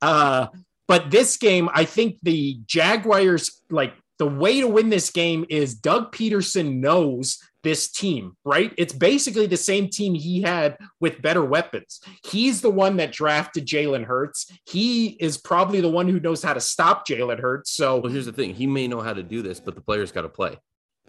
uh 0.02 0.48
but 0.88 1.10
this 1.10 1.36
game 1.36 1.68
i 1.72 1.84
think 1.84 2.18
the 2.22 2.58
jaguars 2.66 3.62
like 3.70 3.94
the 4.18 4.26
way 4.26 4.60
to 4.60 4.68
win 4.68 4.88
this 4.88 5.10
game 5.10 5.44
is 5.48 5.74
doug 5.74 6.12
pederson 6.14 6.80
knows 6.80 7.38
this 7.62 7.90
team, 7.90 8.36
right? 8.44 8.72
It's 8.76 8.92
basically 8.92 9.46
the 9.46 9.56
same 9.56 9.88
team 9.88 10.14
he 10.14 10.42
had 10.42 10.76
with 11.00 11.22
better 11.22 11.44
weapons. 11.44 12.00
He's 12.24 12.60
the 12.60 12.70
one 12.70 12.96
that 12.96 13.12
drafted 13.12 13.66
Jalen 13.66 14.04
Hurts. 14.04 14.50
He 14.66 15.08
is 15.20 15.38
probably 15.38 15.80
the 15.80 15.90
one 15.90 16.08
who 16.08 16.20
knows 16.20 16.42
how 16.42 16.54
to 16.54 16.60
stop 16.60 17.06
Jalen 17.06 17.40
Hurts. 17.40 17.70
So, 17.72 17.98
well, 17.98 18.12
here's 18.12 18.26
the 18.26 18.32
thing 18.32 18.54
he 18.54 18.66
may 18.66 18.88
know 18.88 19.00
how 19.00 19.12
to 19.12 19.22
do 19.22 19.42
this, 19.42 19.60
but 19.60 19.74
the 19.74 19.80
players 19.80 20.12
got 20.12 20.22
to 20.22 20.28
play. 20.28 20.58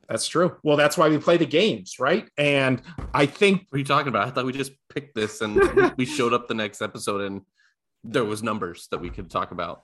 That's 0.09 0.27
true. 0.27 0.57
Well, 0.63 0.77
that's 0.77 0.97
why 0.97 1.09
we 1.09 1.17
play 1.17 1.37
the 1.37 1.45
games, 1.45 1.95
right? 1.99 2.27
And 2.37 2.81
I 3.13 3.25
think. 3.25 3.65
What 3.69 3.77
are 3.77 3.79
you 3.79 3.85
talking 3.85 4.09
about? 4.09 4.27
I 4.27 4.31
thought 4.31 4.45
we 4.45 4.53
just 4.53 4.73
picked 4.89 5.15
this 5.15 5.41
and 5.41 5.93
we 5.97 6.05
showed 6.05 6.33
up 6.33 6.47
the 6.47 6.53
next 6.53 6.81
episode 6.81 7.21
and 7.21 7.41
there 8.03 8.25
was 8.25 8.43
numbers 8.43 8.87
that 8.91 8.99
we 8.99 9.09
could 9.09 9.29
talk 9.29 9.51
about 9.51 9.83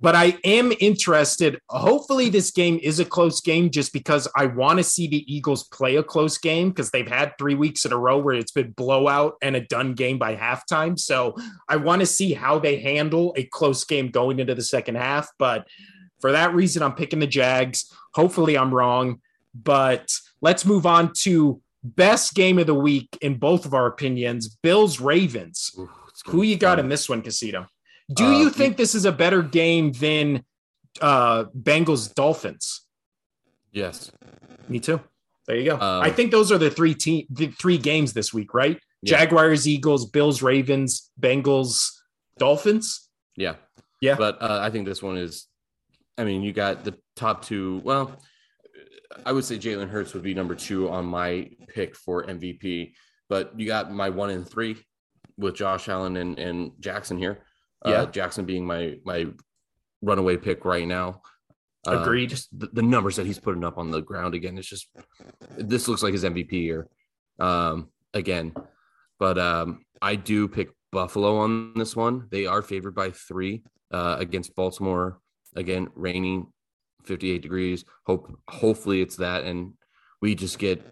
but 0.00 0.14
I 0.14 0.36
am 0.44 0.72
interested. 0.80 1.58
Hopefully, 1.70 2.28
this 2.28 2.50
game 2.50 2.78
is 2.82 3.00
a 3.00 3.04
close 3.04 3.40
game 3.40 3.70
just 3.70 3.92
because 3.92 4.28
I 4.36 4.46
want 4.46 4.78
to 4.78 4.84
see 4.84 5.06
the 5.06 5.24
Eagles 5.32 5.64
play 5.68 5.96
a 5.96 6.02
close 6.02 6.36
game 6.36 6.70
because 6.70 6.90
they've 6.90 7.08
had 7.08 7.32
three 7.38 7.54
weeks 7.54 7.84
in 7.84 7.92
a 7.92 7.96
row 7.96 8.18
where 8.18 8.34
it's 8.34 8.52
been 8.52 8.72
blowout 8.72 9.34
and 9.40 9.56
a 9.56 9.60
done 9.60 9.94
game 9.94 10.18
by 10.18 10.36
halftime. 10.36 10.98
So 10.98 11.36
I 11.68 11.76
want 11.76 12.00
to 12.00 12.06
see 12.06 12.34
how 12.34 12.58
they 12.58 12.80
handle 12.80 13.32
a 13.36 13.44
close 13.44 13.84
game 13.84 14.08
going 14.10 14.40
into 14.40 14.54
the 14.54 14.62
second 14.62 14.96
half. 14.96 15.28
But 15.38 15.66
for 16.20 16.32
that 16.32 16.54
reason, 16.54 16.82
I'm 16.82 16.94
picking 16.94 17.20
the 17.20 17.26
Jags. 17.26 17.92
Hopefully, 18.14 18.58
I'm 18.58 18.74
wrong. 18.74 19.20
But 19.54 20.10
let's 20.40 20.66
move 20.66 20.86
on 20.86 21.12
to 21.20 21.62
best 21.84 22.34
game 22.34 22.58
of 22.58 22.66
the 22.66 22.74
week 22.74 23.16
in 23.20 23.38
both 23.38 23.66
of 23.66 23.74
our 23.74 23.86
opinions 23.86 24.48
Bills 24.62 25.00
Ravens. 25.00 25.70
Who 26.26 26.42
you 26.42 26.56
got 26.56 26.78
in 26.78 26.88
this 26.88 27.08
one, 27.08 27.22
Casino? 27.22 27.66
Do 28.12 28.26
uh, 28.26 28.38
you 28.38 28.50
think 28.50 28.76
this 28.76 28.94
is 28.94 29.04
a 29.04 29.12
better 29.12 29.42
game 29.42 29.92
than 29.92 30.44
uh, 31.00 31.44
Bengals 31.56 32.14
Dolphins? 32.14 32.82
Yes. 33.72 34.12
Me 34.68 34.78
too. 34.78 35.00
There 35.46 35.56
you 35.56 35.70
go. 35.70 35.76
Uh, 35.76 36.00
I 36.02 36.10
think 36.10 36.30
those 36.30 36.50
are 36.52 36.58
the 36.58 36.70
three 36.70 36.94
team 36.94 37.26
the 37.30 37.48
three 37.48 37.76
games 37.76 38.12
this 38.12 38.32
week, 38.32 38.54
right? 38.54 38.78
Yeah. 39.02 39.18
Jaguars, 39.18 39.68
Eagles, 39.68 40.06
Bills, 40.06 40.40
Ravens, 40.42 41.10
Bengals, 41.20 41.90
Dolphins. 42.38 43.08
Yeah. 43.36 43.56
Yeah. 44.00 44.14
But 44.16 44.40
uh, 44.40 44.60
I 44.62 44.70
think 44.70 44.86
this 44.86 45.02
one 45.02 45.18
is 45.18 45.46
I 46.16 46.24
mean, 46.24 46.42
you 46.42 46.52
got 46.52 46.84
the 46.84 46.94
top 47.16 47.44
two. 47.44 47.80
Well, 47.84 48.20
I 49.26 49.32
would 49.32 49.44
say 49.44 49.58
Jalen 49.58 49.88
Hurts 49.88 50.14
would 50.14 50.22
be 50.22 50.34
number 50.34 50.54
two 50.54 50.88
on 50.88 51.04
my 51.04 51.50
pick 51.68 51.96
for 51.96 52.24
MVP, 52.24 52.92
but 53.28 53.58
you 53.58 53.66
got 53.66 53.92
my 53.92 54.10
one 54.10 54.30
and 54.30 54.48
three 54.48 54.76
with 55.36 55.56
Josh 55.56 55.88
Allen 55.88 56.16
and, 56.16 56.38
and 56.38 56.72
Jackson 56.80 57.18
here. 57.18 57.40
Uh, 57.84 57.90
yeah, 57.90 58.02
uh, 58.02 58.06
Jackson 58.06 58.44
being 58.44 58.66
my 58.66 58.98
my 59.04 59.26
runaway 60.02 60.36
pick 60.36 60.64
right 60.64 60.86
now. 60.86 61.20
Uh, 61.86 62.00
Agreed. 62.00 62.26
Uh, 62.26 62.30
just 62.30 62.58
the, 62.58 62.68
the, 62.72 62.82
numbers 62.82 63.16
that 63.16 63.26
he's 63.26 63.38
putting 63.38 63.64
up 63.64 63.76
on 63.76 63.90
the 63.90 64.00
ground 64.00 64.34
again. 64.34 64.56
It's 64.56 64.68
just 64.68 64.88
this 65.56 65.86
looks 65.86 66.02
like 66.02 66.12
his 66.12 66.24
MVP 66.24 66.52
year 66.52 66.88
um, 67.38 67.90
again. 68.14 68.54
But 69.18 69.38
um, 69.38 69.84
I 70.00 70.16
do 70.16 70.48
pick 70.48 70.70
Buffalo 70.92 71.38
on 71.38 71.74
this 71.74 71.94
one. 71.94 72.28
They 72.30 72.46
are 72.46 72.62
favored 72.62 72.94
by 72.94 73.10
three 73.10 73.64
uh, 73.90 74.16
against 74.18 74.54
Baltimore. 74.54 75.20
Again, 75.56 75.88
raining, 75.94 76.46
58 77.04 77.42
degrees. 77.42 77.84
Hope 78.06 78.38
hopefully 78.48 79.02
it's 79.02 79.16
that, 79.16 79.44
and 79.44 79.74
we 80.22 80.34
just 80.34 80.58
get 80.58 80.82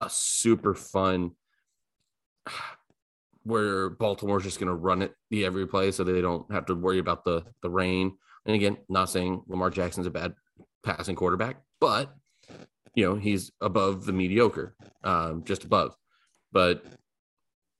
a 0.00 0.10
super 0.10 0.74
fun 0.74 1.32
where 3.42 3.90
Baltimore's 3.90 4.44
just 4.44 4.58
going 4.58 4.68
to 4.68 4.74
run 4.74 5.02
it 5.02 5.14
the 5.30 5.44
every 5.44 5.66
play 5.66 5.90
so 5.90 6.04
they 6.04 6.20
don't 6.20 6.50
have 6.52 6.66
to 6.66 6.74
worry 6.74 6.98
about 6.98 7.24
the 7.24 7.44
the 7.62 7.70
rain. 7.70 8.16
And 8.46 8.54
again, 8.54 8.78
not 8.88 9.10
saying 9.10 9.42
Lamar 9.48 9.70
Jackson's 9.70 10.06
a 10.06 10.10
bad 10.10 10.34
passing 10.82 11.16
quarterback, 11.16 11.56
but 11.80 12.14
you 12.94 13.04
know 13.04 13.16
he's 13.16 13.50
above 13.60 14.04
the 14.04 14.12
mediocre, 14.12 14.74
um, 15.04 15.44
just 15.44 15.64
above. 15.64 15.96
But 16.52 16.84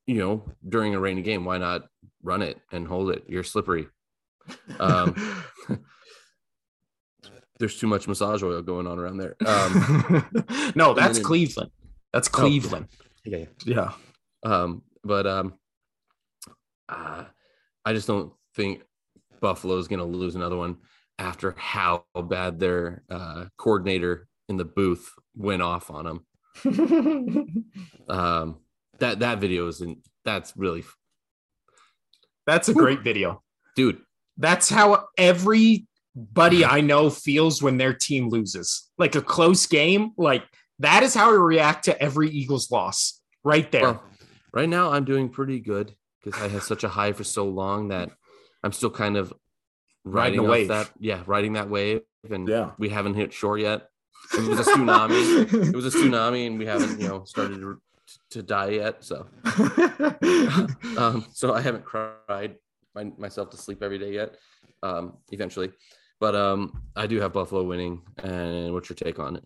you 0.06 0.18
know, 0.18 0.44
during 0.68 0.94
a 0.94 1.00
rainy 1.00 1.22
game, 1.22 1.44
why 1.44 1.58
not 1.58 1.82
run 2.22 2.42
it 2.42 2.58
and 2.72 2.86
hold 2.86 3.10
it? 3.10 3.24
You're 3.28 3.44
slippery. 3.44 3.88
Um, 4.78 5.14
there's 7.58 7.78
too 7.78 7.86
much 7.86 8.08
massage 8.08 8.42
oil 8.42 8.62
going 8.62 8.86
on 8.86 8.98
around 8.98 9.18
there. 9.18 9.36
Um, 9.46 10.72
no, 10.74 10.94
that's 10.94 11.18
Cleveland. 11.18 11.70
That's 12.12 12.28
oh, 12.28 12.32
Cleveland. 12.32 12.88
Oh, 12.90 13.04
yeah, 13.24 13.44
yeah. 13.64 13.92
Um, 14.42 14.82
but 15.04 15.26
um, 15.26 15.54
uh, 16.88 17.24
I 17.84 17.92
just 17.92 18.06
don't 18.06 18.32
think 18.54 18.82
Buffalo 19.40 19.78
is 19.78 19.88
going 19.88 20.00
to 20.00 20.04
lose 20.04 20.34
another 20.34 20.56
one 20.56 20.76
after 21.18 21.54
how 21.56 22.04
bad 22.28 22.58
their 22.58 23.02
uh, 23.10 23.46
coordinator 23.56 24.26
in 24.48 24.56
the 24.56 24.64
booth 24.64 25.12
went 25.36 25.62
off 25.62 25.90
on 25.90 26.04
them. 26.04 26.26
um, 28.08 28.58
that 28.98 29.20
that 29.20 29.38
video 29.38 29.68
isn't. 29.68 29.98
That's 30.24 30.52
really. 30.56 30.84
That's 32.46 32.68
a 32.68 32.74
great 32.74 33.02
video, 33.02 33.42
dude. 33.76 34.00
That's 34.36 34.68
how 34.68 35.06
everybody 35.16 36.64
I 36.64 36.80
know 36.80 37.10
feels 37.10 37.62
when 37.62 37.76
their 37.76 37.94
team 37.94 38.28
loses. 38.28 38.90
Like 38.98 39.14
a 39.14 39.22
close 39.22 39.66
game, 39.66 40.12
like 40.16 40.42
that 40.80 41.02
is 41.02 41.14
how 41.14 41.30
I 41.30 41.36
react 41.36 41.84
to 41.84 42.02
every 42.02 42.30
Eagles 42.30 42.70
loss. 42.70 43.20
Right 43.44 43.70
there. 43.70 43.82
Well, 43.82 44.02
right 44.52 44.68
now, 44.68 44.90
I'm 44.92 45.04
doing 45.04 45.28
pretty 45.28 45.60
good 45.60 45.94
because 46.22 46.40
I 46.40 46.48
had 46.48 46.62
such 46.62 46.84
a 46.84 46.88
high 46.88 47.12
for 47.12 47.24
so 47.24 47.46
long 47.48 47.88
that 47.88 48.10
I'm 48.62 48.72
still 48.72 48.90
kind 48.90 49.16
of 49.16 49.32
riding, 50.04 50.42
riding 50.42 50.68
that. 50.68 50.90
Yeah, 50.98 51.22
riding 51.26 51.54
that 51.54 51.70
wave, 51.70 52.02
and 52.30 52.48
yeah. 52.48 52.72
we 52.78 52.88
haven't 52.88 53.14
hit 53.14 53.32
shore 53.32 53.58
yet. 53.58 53.88
It 54.34 54.46
was 54.46 54.66
a 54.66 54.70
tsunami. 54.70 55.68
it 55.68 55.74
was 55.74 55.92
a 55.92 55.98
tsunami, 55.98 56.46
and 56.46 56.58
we 56.58 56.66
haven't, 56.66 57.00
you 57.00 57.08
know, 57.08 57.24
started 57.24 57.60
to, 57.60 57.80
to 58.30 58.42
die 58.42 58.70
yet. 58.70 59.02
So, 59.02 59.26
um, 60.98 61.26
so 61.32 61.54
I 61.54 61.60
haven't 61.60 61.84
cried 61.84 62.56
my, 62.94 63.04
myself 63.16 63.50
to 63.50 63.56
sleep 63.56 63.82
every 63.82 63.98
day 63.98 64.12
yet. 64.12 64.36
Um, 64.82 65.18
eventually, 65.30 65.72
but 66.20 66.34
um, 66.34 66.82
I 66.96 67.06
do 67.06 67.20
have 67.20 67.32
Buffalo 67.32 67.64
winning. 67.64 68.02
And 68.18 68.72
what's 68.72 68.88
your 68.88 68.96
take 68.96 69.18
on 69.18 69.36
it? 69.36 69.44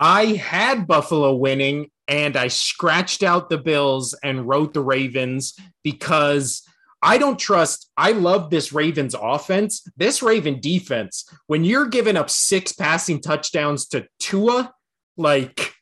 I 0.00 0.26
had 0.26 0.86
Buffalo 0.86 1.34
winning 1.34 1.90
and 2.08 2.36
I 2.36 2.48
scratched 2.48 3.22
out 3.22 3.50
the 3.50 3.58
Bills 3.58 4.14
and 4.24 4.48
wrote 4.48 4.72
the 4.72 4.80
Ravens 4.80 5.54
because 5.84 6.62
I 7.02 7.18
don't 7.18 7.38
trust. 7.38 7.90
I 7.96 8.12
love 8.12 8.50
this 8.50 8.72
Ravens 8.72 9.14
offense. 9.14 9.86
This 9.96 10.22
Raven 10.22 10.58
defense, 10.60 11.28
when 11.46 11.64
you're 11.64 11.86
giving 11.86 12.16
up 12.16 12.30
six 12.30 12.72
passing 12.72 13.20
touchdowns 13.20 13.86
to 13.88 14.06
Tua, 14.18 14.72
like 15.16 15.74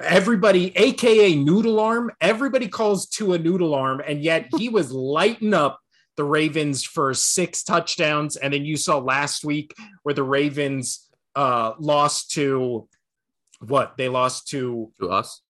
everybody, 0.00 0.72
AKA 0.76 1.34
Noodle 1.34 1.80
Arm, 1.80 2.12
everybody 2.20 2.68
calls 2.68 3.08
Tua 3.08 3.38
Noodle 3.38 3.74
Arm, 3.74 4.00
and 4.06 4.22
yet 4.22 4.46
he 4.56 4.68
was 4.68 4.92
lighting 4.92 5.52
up 5.52 5.80
the 6.16 6.24
Ravens 6.24 6.84
for 6.84 7.12
six 7.12 7.62
touchdowns. 7.62 8.36
And 8.36 8.52
then 8.52 8.64
you 8.64 8.76
saw 8.76 8.98
last 8.98 9.44
week 9.44 9.74
where 10.02 10.14
the 10.14 10.24
Ravens 10.24 11.08
uh, 11.36 11.74
lost 11.78 12.32
to 12.32 12.88
what? 13.60 13.96
They 13.96 14.08
lost 14.08 14.48
to 14.48 14.92
to 15.00 15.10
us, 15.10 15.42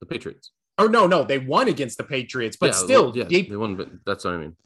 the 0.00 0.06
Patriots. 0.06 0.50
Oh 0.78 0.86
no, 0.86 1.06
no, 1.06 1.24
they 1.24 1.38
won 1.38 1.68
against 1.68 1.98
the 1.98 2.04
Patriots, 2.04 2.56
but 2.56 2.66
Yeah, 2.66 2.72
still, 2.72 3.12
yeah, 3.16 3.24
they, 3.24 3.42
they 3.42 3.56
won. 3.56 3.76
But 3.76 3.88
that's 4.04 4.24
what 4.24 4.34
I 4.34 4.38
mean. 4.38 4.56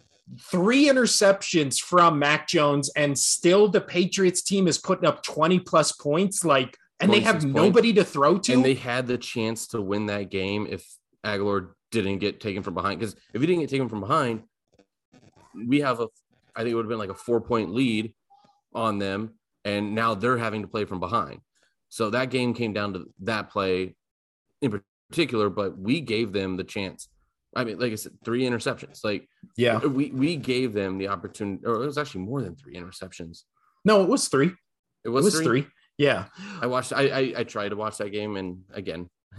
three 0.41 0.87
interceptions 0.87 1.81
from 1.81 2.19
Mac 2.19 2.49
Jones, 2.49 2.91
and 2.97 3.17
still 3.19 3.69
the 3.69 3.81
Patriots 3.81 4.43
team 4.43 4.67
is 4.69 4.79
putting 4.79 5.07
up 5.07 5.23
20 5.23 5.61
plus 5.61 5.93
points. 5.93 6.45
Like, 6.45 6.77
and 7.01 7.13
they 7.13 7.21
have 7.21 7.37
26 7.41 7.45
points. 7.45 7.67
nobody 7.67 7.93
to 7.95 8.05
throw 8.05 8.39
to. 8.39 8.53
And 8.53 8.65
they 8.65 8.75
had 8.75 9.07
the 9.07 9.19
chance 9.19 9.69
to 9.69 9.81
win 9.81 10.07
that 10.07 10.31
game 10.31 10.67
if 10.69 10.87
Agholor 11.25 11.71
didn't 11.91 12.19
get 12.19 12.41
taken 12.41 12.63
from 12.63 12.75
behind. 12.75 13.01
Because 13.01 13.15
if 13.33 13.41
he 13.41 13.47
didn't 13.47 13.61
get 13.61 13.71
taken 13.71 13.89
from 13.89 14.01
behind, 14.01 14.43
we 15.55 15.81
have 15.81 16.01
a, 16.01 16.09
I 16.55 16.61
think 16.63 16.73
it 16.73 16.75
would 16.75 16.85
have 16.85 16.91
been 16.91 16.99
like 16.99 17.11
a 17.11 17.15
four 17.15 17.41
point 17.41 17.73
lead 17.73 18.15
on 18.75 18.99
them. 18.99 19.35
And 19.65 19.95
now 19.95 20.15
they're 20.15 20.39
having 20.39 20.63
to 20.63 20.69
play 20.69 20.85
from 20.85 21.01
behind. 21.01 21.41
So 21.91 22.11
that 22.11 22.31
game 22.31 22.55
came 22.55 22.73
down 22.73 22.95
to 22.95 23.05
that 23.23 23.51
play 23.51 23.95
in 24.63 24.81
particular, 25.11 25.51
but 25.51 25.79
we 25.79 26.01
gave 26.01 26.33
them 26.33 26.57
the 26.57 26.65
chance. 26.65 27.09
I 27.55 27.65
mean, 27.65 27.79
like 27.79 27.93
I 27.93 27.97
said, 27.97 28.13
three 28.25 28.45
interceptions. 28.45 29.05
Like 29.05 29.29
yeah, 29.57 29.79
we, 29.85 30.11
we 30.13 30.37
gave 30.37 30.73
them 30.73 30.99
the 30.99 31.09
opportunity, 31.09 31.67
or 31.67 31.83
it 31.83 31.87
was 31.87 31.99
actually 31.99 32.23
more 32.23 32.41
than 32.43 32.55
three 32.57 32.77
interceptions. 32.77 33.43
no, 33.85 34.03
it 34.03 34.09
was 34.09 34.29
three. 34.29 34.47
It 34.47 34.55
It 35.05 35.09
was, 35.09 35.25
was, 35.25 35.35
three. 35.35 35.45
three. 35.45 35.67
Yeah. 35.99 36.27
I 36.63 36.67
watched. 36.67 36.93
I, 36.93 37.09
I 37.09 37.35
I 37.39 37.45
tried 37.45 37.71
to 37.71 37.77
watch 37.77 37.99
that 37.99 38.11
game, 38.11 38.37
and 38.37 38.63
again, 38.73 39.09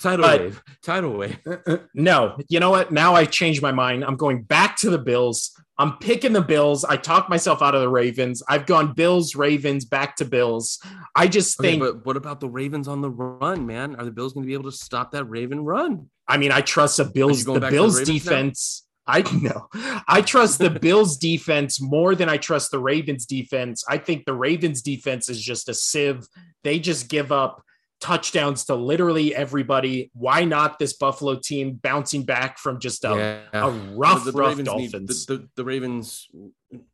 tidal 0.00 0.22
But- 0.24 0.40
wave, 0.40 0.62
tidal 0.84 1.16
wave. 1.16 1.38
no, 1.94 2.36
you 2.48 2.60
know 2.60 2.70
what? 2.70 2.92
Now 2.92 3.14
I 3.14 3.24
changed 3.24 3.62
my 3.62 3.72
mind. 3.72 4.04
I'm 4.04 4.16
going 4.16 4.42
back 4.42 4.76
to 4.78 4.90
the 4.90 4.98
Bills. 4.98 5.52
I'm 5.78 5.96
picking 5.98 6.32
the 6.32 6.42
Bills. 6.42 6.84
I 6.84 6.96
talked 6.96 7.30
myself 7.30 7.62
out 7.62 7.74
of 7.74 7.80
the 7.80 7.88
Ravens. 7.88 8.42
I've 8.48 8.66
gone 8.66 8.92
Bills, 8.92 9.34
Ravens, 9.34 9.84
back 9.84 10.16
to 10.16 10.24
Bills. 10.24 10.78
I 11.16 11.26
just 11.28 11.58
Okay, 11.58 11.70
think, 11.70 11.82
but 11.82 12.06
what 12.06 12.16
about 12.16 12.40
the 12.40 12.48
Ravens 12.48 12.88
on 12.88 13.00
the 13.00 13.10
run, 13.10 13.66
man? 13.66 13.96
Are 13.96 14.04
the 14.04 14.10
Bills 14.12 14.32
going 14.32 14.44
to 14.44 14.46
be 14.46 14.54
able 14.54 14.70
to 14.70 14.76
stop 14.76 15.12
that 15.12 15.24
Raven 15.24 15.64
run? 15.64 16.10
I 16.28 16.36
mean, 16.36 16.52
I 16.52 16.60
trust 16.60 16.98
the 16.98 17.04
Bills, 17.06 17.44
the 17.44 17.54
to 17.54 17.60
the 17.60 17.68
Bills 17.70 17.98
Ravens 17.98 18.84
now? 18.84 18.91
Defense. 19.06 19.32
I 19.32 19.38
know. 19.42 20.02
I 20.08 20.22
trust 20.22 20.58
the 20.58 20.70
Bills 20.70 21.16
defense 21.16 21.80
more 21.80 22.14
than 22.14 22.28
I 22.28 22.36
trust 22.36 22.70
the 22.70 22.78
Ravens 22.78 23.26
defense. 23.26 23.84
I 23.88 23.98
think 23.98 24.24
the 24.24 24.34
Ravens 24.34 24.82
defense 24.82 25.28
is 25.28 25.40
just 25.42 25.68
a 25.68 25.74
sieve. 25.74 26.26
They 26.64 26.78
just 26.78 27.08
give 27.08 27.32
up 27.32 27.62
touchdowns 28.00 28.64
to 28.64 28.74
literally 28.74 29.32
everybody. 29.34 30.10
Why 30.14 30.44
not 30.44 30.78
this 30.80 30.92
Buffalo 30.94 31.36
team 31.36 31.74
bouncing 31.82 32.24
back 32.24 32.58
from 32.58 32.80
just 32.80 33.04
a, 33.04 33.42
a 33.52 33.70
rough, 33.70 34.24
The- 34.24 34.32
the 34.32 34.38
rough 34.38 34.48
Ravens 34.58 34.68
need- 34.76 34.90
Dolphins? 34.92 35.26
the, 35.26 35.36
the, 35.36 35.48
the 35.56 35.64
Ravens 35.64 36.28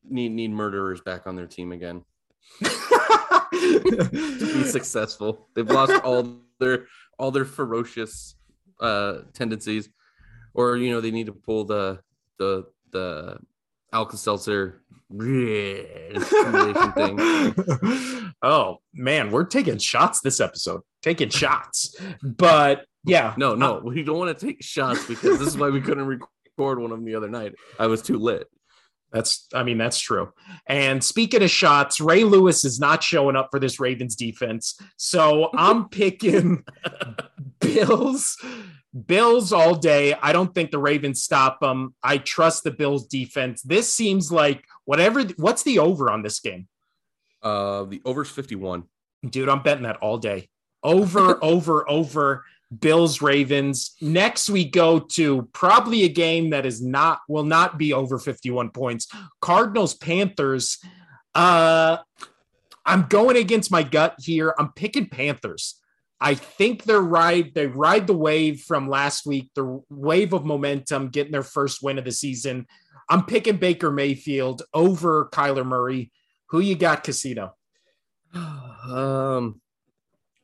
need 0.08 0.32
need 0.32 0.50
murderers 0.50 1.00
back 1.00 1.26
on 1.26 1.36
their 1.36 1.46
team 1.46 1.72
again 1.72 2.02
to 3.52 4.36
be 4.40 4.64
successful. 4.64 5.48
They've 5.54 5.68
lost 5.68 6.02
all 6.04 6.40
their 6.58 6.86
all 7.18 7.30
their 7.30 7.44
ferocious 7.44 8.34
uh 8.80 9.20
tendencies, 9.32 9.88
or 10.58 10.76
you 10.76 10.90
know 10.90 11.00
they 11.00 11.12
need 11.12 11.26
to 11.26 11.32
pull 11.32 11.64
the 11.64 12.00
the 12.38 12.66
the 12.90 13.38
Alka 13.92 14.16
Seltzer 14.18 14.82
thing. 15.08 16.24
oh 18.42 18.78
man, 18.92 19.30
we're 19.30 19.44
taking 19.44 19.78
shots 19.78 20.20
this 20.20 20.40
episode. 20.40 20.82
Taking 21.00 21.30
shots. 21.30 21.96
But 22.22 22.84
yeah. 23.04 23.34
No, 23.38 23.54
no, 23.54 23.78
uh, 23.78 23.80
we 23.80 24.02
don't 24.02 24.18
want 24.18 24.36
to 24.36 24.46
take 24.46 24.62
shots 24.62 25.06
because 25.06 25.38
this 25.38 25.48
is 25.48 25.56
why 25.56 25.70
we 25.70 25.80
couldn't 25.80 26.06
record 26.06 26.80
one 26.80 26.90
of 26.90 26.98
them 26.98 27.04
the 27.04 27.14
other 27.14 27.30
night. 27.30 27.54
I 27.78 27.86
was 27.86 28.02
too 28.02 28.18
lit. 28.18 28.48
That's, 29.12 29.46
I 29.54 29.62
mean, 29.62 29.78
that's 29.78 29.98
true. 29.98 30.32
And 30.66 31.02
speaking 31.02 31.42
of 31.42 31.50
shots, 31.50 31.98
Ray 31.98 32.24
Lewis 32.24 32.66
is 32.66 32.78
not 32.78 33.02
showing 33.02 33.36
up 33.36 33.48
for 33.50 33.58
this 33.58 33.80
Ravens 33.80 34.14
defense. 34.16 34.78
So 34.98 35.50
I'm 35.54 35.88
picking 35.88 36.64
Bills, 37.60 38.36
Bills 39.06 39.52
all 39.52 39.74
day. 39.74 40.14
I 40.14 40.32
don't 40.32 40.54
think 40.54 40.70
the 40.70 40.78
Ravens 40.78 41.22
stop 41.22 41.60
them. 41.60 41.94
I 42.02 42.18
trust 42.18 42.64
the 42.64 42.70
Bills 42.70 43.06
defense. 43.06 43.62
This 43.62 43.92
seems 43.92 44.32
like 44.32 44.64
whatever, 44.84 45.22
what's 45.36 45.62
the 45.62 45.78
over 45.78 46.10
on 46.10 46.22
this 46.22 46.40
game? 46.40 46.68
Uh, 47.42 47.84
the 47.84 48.00
over's 48.04 48.30
fifty 48.30 48.56
one. 48.56 48.84
Dude, 49.28 49.48
I'm 49.48 49.62
betting 49.62 49.84
that 49.84 49.98
all 49.98 50.18
day. 50.18 50.48
Over, 50.82 51.38
over, 51.42 51.88
over. 51.88 52.44
Bills 52.80 53.22
Ravens. 53.22 53.96
Next 54.00 54.50
we 54.50 54.64
go 54.66 54.98
to 54.98 55.48
probably 55.52 56.04
a 56.04 56.08
game 56.08 56.50
that 56.50 56.66
is 56.66 56.82
not 56.82 57.20
will 57.26 57.44
not 57.44 57.78
be 57.78 57.94
over 57.94 58.18
51 58.18 58.70
points. 58.70 59.08
Cardinals 59.40 59.94
Panthers. 59.94 60.78
Uh 61.34 61.98
I'm 62.84 63.06
going 63.08 63.36
against 63.36 63.70
my 63.70 63.82
gut 63.82 64.16
here. 64.18 64.54
I'm 64.58 64.72
picking 64.72 65.08
Panthers. 65.08 65.77
I 66.20 66.34
think 66.34 66.82
they're 66.84 67.00
right. 67.00 67.52
They 67.54 67.66
ride 67.66 68.06
the 68.06 68.16
wave 68.16 68.62
from 68.62 68.88
last 68.88 69.24
week, 69.26 69.50
the 69.54 69.82
wave 69.88 70.32
of 70.32 70.44
momentum, 70.44 71.08
getting 71.10 71.32
their 71.32 71.42
first 71.44 71.82
win 71.82 71.98
of 71.98 72.04
the 72.04 72.12
season. 72.12 72.66
I'm 73.08 73.24
picking 73.24 73.56
Baker 73.56 73.90
Mayfield 73.90 74.62
over 74.74 75.28
Kyler 75.32 75.64
Murray. 75.64 76.10
Who 76.50 76.60
you 76.60 76.74
got, 76.76 77.04
Casino? 77.04 77.54
Um, 78.88 79.60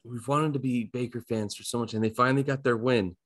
we've 0.04 0.26
wanted 0.28 0.52
to 0.54 0.58
be 0.58 0.84
Baker 0.84 1.22
fans 1.22 1.54
for 1.54 1.62
so 1.62 1.78
much, 1.78 1.94
and 1.94 2.04
they 2.04 2.10
finally 2.10 2.42
got 2.42 2.62
their 2.62 2.76
win. 2.76 3.16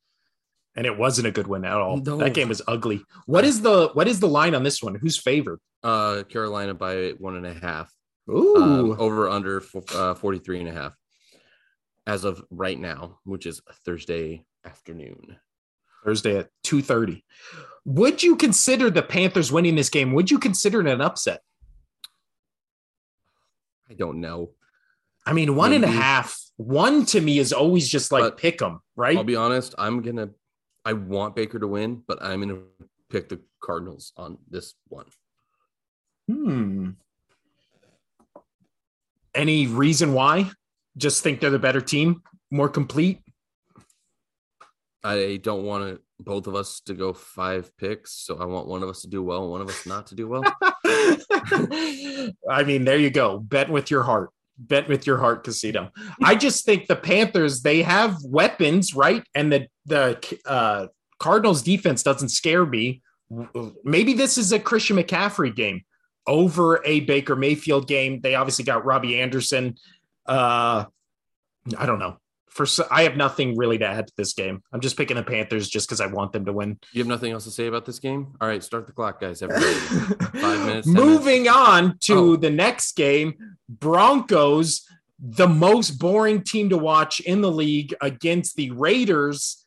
and 0.77 0.87
it 0.87 0.97
wasn't 0.97 1.27
a 1.27 1.33
good 1.33 1.49
win 1.49 1.65
at 1.65 1.73
all. 1.73 1.97
No. 1.97 2.19
That 2.19 2.35
game 2.35 2.49
was 2.49 2.63
ugly. 2.69 3.03
What 3.27 3.45
is 3.45 3.63
the 3.63 3.89
what 3.95 4.07
is 4.07 4.21
the 4.21 4.29
line 4.29 4.55
on 4.55 4.63
this 4.63 4.81
one? 4.81 4.95
Who's 4.95 5.19
favored? 5.19 5.59
Uh, 5.83 6.23
Carolina 6.29 6.75
by 6.75 7.11
one 7.19 7.35
and 7.37 7.47
a 7.47 7.55
half. 7.55 7.93
Ooh, 8.31 8.57
Um, 8.57 8.97
over 9.01 9.29
under 9.29 9.63
uh, 9.93 10.15
43 10.15 10.61
and 10.61 10.69
a 10.69 10.73
half 10.73 10.93
as 12.09 12.25
of 12.25 12.43
right 12.51 12.81
now, 12.81 13.19
which 13.25 13.47
is 13.47 13.61
Thursday 13.85 14.45
afternoon. 14.65 15.37
Thursday 16.05 16.39
at 16.39 16.49
two 16.65 16.81
thirty. 16.81 17.25
Would 17.85 18.23
you 18.23 18.35
consider 18.35 18.91
the 18.91 19.03
Panthers 19.03 19.53
winning 19.53 19.77
this 19.77 19.91
game? 19.91 20.15
Would 20.15 20.31
you 20.31 20.39
consider 20.39 20.81
it 20.81 20.87
an 20.87 21.01
upset? 21.01 21.43
I 23.91 23.95
don't 23.95 24.21
know. 24.21 24.51
I 25.27 25.35
mean, 25.35 25.55
one 25.55 25.73
and 25.73 25.85
a 25.85 25.87
Maybe. 25.87 25.99
half. 25.99 26.41
One 26.57 27.05
to 27.07 27.21
me 27.21 27.39
is 27.39 27.53
always 27.53 27.89
just 27.89 28.11
like 28.11 28.23
But 28.23 28.59
them, 28.59 28.81
right? 28.97 29.17
I'll 29.17 29.25
be 29.25 29.37
honest. 29.37 29.75
I'm 29.79 30.01
gonna. 30.03 30.31
I 30.85 30.95
want 30.95 31.37
Baker 31.37 31.59
to 31.59 31.69
win, 31.69 32.03
but 32.09 32.23
I'm 32.23 32.41
gonna 32.41 32.63
pick 33.11 33.29
the 33.29 33.41
Cardinals 33.61 34.13
on 34.17 34.39
this 34.51 34.75
one. 34.89 35.07
hmm. 36.27 36.91
Any 39.35 39.67
reason 39.67 40.15
why? 40.15 40.51
Just 40.99 41.23
think 41.23 41.41
they're 41.41 41.51
the 41.51 41.59
better 41.59 41.81
team, 41.81 42.23
more 42.51 42.69
complete. 42.69 43.21
I 45.05 45.39
don't 45.43 45.65
want 45.65 46.01
both 46.21 46.47
of 46.47 46.55
us 46.55 46.81
to 46.87 46.95
go 46.95 47.13
five 47.13 47.75
picks, 47.79 48.13
so 48.13 48.37
I 48.39 48.45
want 48.45 48.67
one 48.67 48.83
of 48.83 48.89
us 48.89 49.03
to 49.03 49.09
do 49.09 49.23
well, 49.23 49.43
and 49.43 49.51
one 49.51 49.61
of 49.61 49.69
us 49.69 49.87
not 49.87 50.09
to 50.09 50.15
do 50.15 50.29
well. 50.29 50.43
I 52.51 52.65
mean, 52.67 52.85
there 52.85 52.99
you 52.99 53.11
go. 53.11 53.39
Bet 53.39 53.71
with 53.71 53.91
your 53.91 54.03
heart. 54.03 54.31
Bet 54.59 54.89
with 54.89 55.07
your 55.07 55.19
heart, 55.19 55.45
Casino. 55.45 55.93
I 56.23 56.35
just 56.35 56.65
think 56.65 56.89
the 56.89 56.97
Panthers 56.97 57.63
they 57.63 57.83
have 57.83 58.19
weapons, 58.25 58.93
right? 58.93 59.23
And 59.35 59.53
the 59.53 59.69
the 59.87 60.41
uh, 60.45 60.89
Cardinals 61.21 61.63
defense 61.63 62.03
doesn't 62.03 62.31
scare 62.31 62.67
me. 62.67 63.03
Maybe 63.85 64.15
this 64.15 64.37
is 64.37 64.53
a 64.53 64.59
Christian 64.59 64.97
McCaffrey 64.97 65.55
game 65.55 65.83
over 66.27 66.85
a 66.85 67.01
Baker 67.01 67.37
Mayfield 67.37 67.87
game. 67.87 68.21
They 68.21 68.35
obviously 68.35 68.65
got 68.65 68.85
Robbie 68.85 69.21
Anderson. 69.21 69.77
Uh, 70.29 70.85
I 71.77 71.87
don't 71.87 71.99
know. 71.99 72.19
For 72.51 72.67
I 72.91 73.03
have 73.05 73.17
nothing 73.17 73.57
really 73.57 73.79
to 73.79 73.87
add 73.87 74.09
to 74.09 74.13
this 74.17 74.33
game. 74.33 74.63
I'm 74.73 74.81
just 74.81 74.97
picking 74.97 75.17
the 75.17 75.23
Panthers 75.23 75.69
just 75.69 75.87
because 75.89 76.01
I 76.01 76.07
want 76.07 76.33
them 76.33 76.45
to 76.47 76.53
win. 76.53 76.79
You 76.93 77.01
have 77.01 77.07
nothing 77.07 77.31
else 77.33 77.45
to 77.45 77.51
say 77.53 77.67
about 77.69 77.85
this 77.87 78.01
game? 78.01 78.35
All 78.41 78.49
right, 78.49 78.65
start 78.65 78.87
the 78.87 78.93
clock, 78.93 79.21
guys. 79.21 79.41
Five 79.41 80.67
minutes, 80.67 80.87
10 80.87 80.95
Moving 80.95 81.49
on 81.49 81.99
to 82.03 82.15
Oh. 82.15 82.37
the 82.37 82.51
next 82.51 82.97
game, 82.97 83.35
Broncos, 83.69 84.87
the 85.21 85.47
most 85.49 85.99
boring 86.01 86.43
team 86.43 86.69
to 86.71 86.79
watch 86.79 87.21
in 87.21 87.41
the 87.43 87.51
league 87.51 87.95
against 88.01 88.57
the 88.57 88.71
Raiders, 88.73 89.65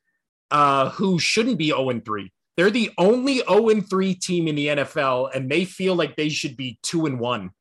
uh, 0.50 0.90
who 0.90 1.18
shouldn't 1.18 1.58
be 1.58 1.68
0 1.68 2.02
3. 2.04 2.32
They're 2.58 2.70
the 2.72 2.92
only 2.98 3.38
0 3.48 3.70
3 3.82 4.16
team 4.16 4.48
in 4.50 4.56
the 4.56 4.68
NFL, 4.68 5.30
and 5.34 5.50
they 5.50 5.64
feel 5.66 5.96
like 5.96 6.16
they 6.18 6.30
should 6.30 6.58
be 6.58 6.78
2 6.84 7.06
and 7.06 7.20
1. 7.20 7.52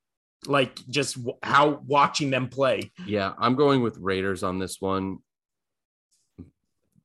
Like 0.47 0.75
just 0.87 1.17
how 1.43 1.81
watching 1.85 2.31
them 2.31 2.47
play. 2.49 2.91
Yeah, 3.05 3.33
I'm 3.37 3.55
going 3.55 3.81
with 3.81 3.97
Raiders 3.97 4.43
on 4.43 4.59
this 4.59 4.81
one. 4.81 5.19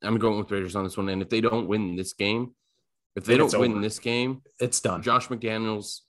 I'm 0.02 0.18
going 0.18 0.38
with 0.38 0.50
Raiders 0.50 0.76
on 0.76 0.84
this 0.84 0.96
one. 0.96 1.08
And 1.08 1.22
if 1.22 1.28
they 1.28 1.40
don't 1.40 1.68
win 1.68 1.96
this 1.96 2.12
game, 2.12 2.54
if 3.14 3.24
they 3.24 3.36
don't 3.36 3.46
it's 3.46 3.56
win 3.56 3.80
this 3.80 3.98
game, 3.98 4.42
It's 4.60 4.80
done. 4.80 5.02
Josh 5.02 5.28
McDaniels, 5.28 6.00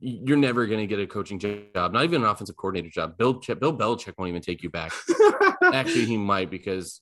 you're 0.00 0.36
never 0.36 0.66
going 0.66 0.80
to 0.80 0.86
get 0.86 1.00
a 1.00 1.06
coaching 1.06 1.38
job, 1.38 1.92
not 1.92 2.04
even 2.04 2.22
an 2.22 2.28
offensive 2.28 2.56
coordinator 2.56 2.90
job. 2.90 3.18
Bill 3.18 3.34
Bill 3.34 3.76
Belichick 3.76 4.14
won't 4.16 4.28
even 4.28 4.42
take 4.42 4.62
you 4.62 4.70
back. 4.70 4.92
Actually, 5.62 6.04
he 6.04 6.16
might 6.16 6.50
because 6.50 7.00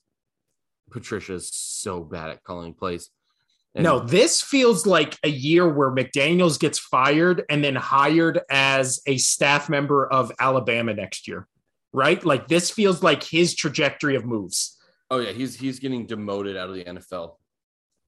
Patricia 0.91 1.35
is 1.35 1.51
so 1.53 2.03
bad 2.03 2.31
at 2.31 2.43
calling 2.43 2.73
plays. 2.73 3.11
And 3.77 3.85
no, 3.85 4.01
this 4.01 4.43
feels 4.43 4.87
like 4.87 5.17
a 5.23 5.29
year 5.29 5.69
where 5.69 5.91
McDaniels 5.91 6.59
gets 6.59 6.79
fired 6.79 7.45
and 7.51 7.63
then 7.63 7.77
hired 7.77 8.41
as 8.51 9.01
a 9.07 9.19
staff 9.19 9.69
member 9.69 10.07
of 10.07 10.33
Alabama 10.41 10.95
next 10.95 11.29
year, 11.29 11.47
right? 11.93 12.25
Like 12.25 12.49
this 12.49 12.71
feels 12.71 13.03
like 13.03 13.23
his 13.23 13.55
trajectory 13.55 14.17
of 14.17 14.25
moves. 14.25 14.77
Oh 15.11 15.19
yeah, 15.19 15.31
he's 15.33 15.55
he's 15.57 15.79
getting 15.79 16.07
demoted 16.07 16.57
out 16.57 16.71
of 16.71 16.75
the 16.75 16.85
NFL. 16.85 17.37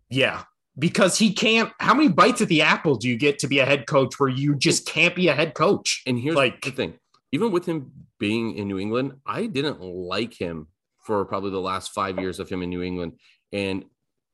Yeah. 0.09 0.45
Because 0.79 1.19
he 1.19 1.33
can't, 1.33 1.71
how 1.81 1.93
many 1.93 2.09
bites 2.09 2.41
at 2.41 2.49
the 2.49 2.63
apple 2.63 2.95
do 2.97 3.09
you 3.09 3.17
get 3.19 3.41
to 3.41 3.49
be 3.49 3.59
a 3.59 3.67
head 3.67 3.87
coach 3.87 4.19
where 4.19 4.29
you 4.29 4.55
just 4.55 4.87
can't 4.87 5.15
be 5.15 5.29
a 5.29 5.35
head 5.35 5.55
coach? 5.55 6.03
And 6.07 6.19
here's 6.19 6.37
Like- 6.37 6.63
the 6.63 6.71
thing: 6.71 6.95
even 7.33 7.53
with 7.53 7.67
him 7.67 7.93
being 8.19 8.57
in 8.57 8.69
New 8.69 8.79
England, 8.79 9.15
I 9.27 9.47
didn't 9.47 9.81
like 9.81 10.35
him 10.35 10.69
for 11.05 11.25
probably 11.25 11.51
the 11.51 11.61
last 11.61 11.91
five 11.93 12.19
years 12.19 12.39
of 12.41 12.49
him 12.49 12.63
in 12.63 12.71
New 12.71 12.83
England. 12.83 13.19
And 13.53 13.85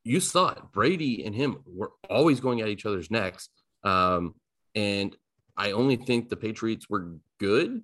you 0.05 0.19
saw 0.19 0.49
it. 0.49 0.59
Brady 0.71 1.25
and 1.25 1.35
him 1.35 1.57
were 1.65 1.91
always 2.09 2.39
going 2.39 2.61
at 2.61 2.69
each 2.69 2.85
other's 2.85 3.11
necks. 3.11 3.49
Um, 3.83 4.35
and 4.75 5.15
I 5.57 5.71
only 5.71 5.95
think 5.95 6.29
the 6.29 6.37
Patriots 6.37 6.89
were 6.89 7.17
good 7.39 7.81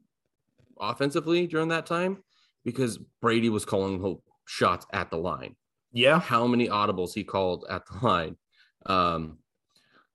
offensively 0.80 1.48
during 1.48 1.70
that 1.70 1.88
time 1.88 2.24
because 2.64 3.00
Brady 3.22 3.50
was 3.50 3.66
calling 3.66 4.00
ho- 4.00 4.24
shots 4.46 4.86
at 4.94 5.10
the 5.10 5.18
line. 5.18 5.56
Yeah. 5.92 6.20
How 6.20 6.46
many 6.46 6.70
audibles 6.70 7.14
he 7.14 7.24
called 7.24 7.66
at 7.70 7.84
the 7.88 8.06
line. 8.06 8.38
Um, 8.86 9.40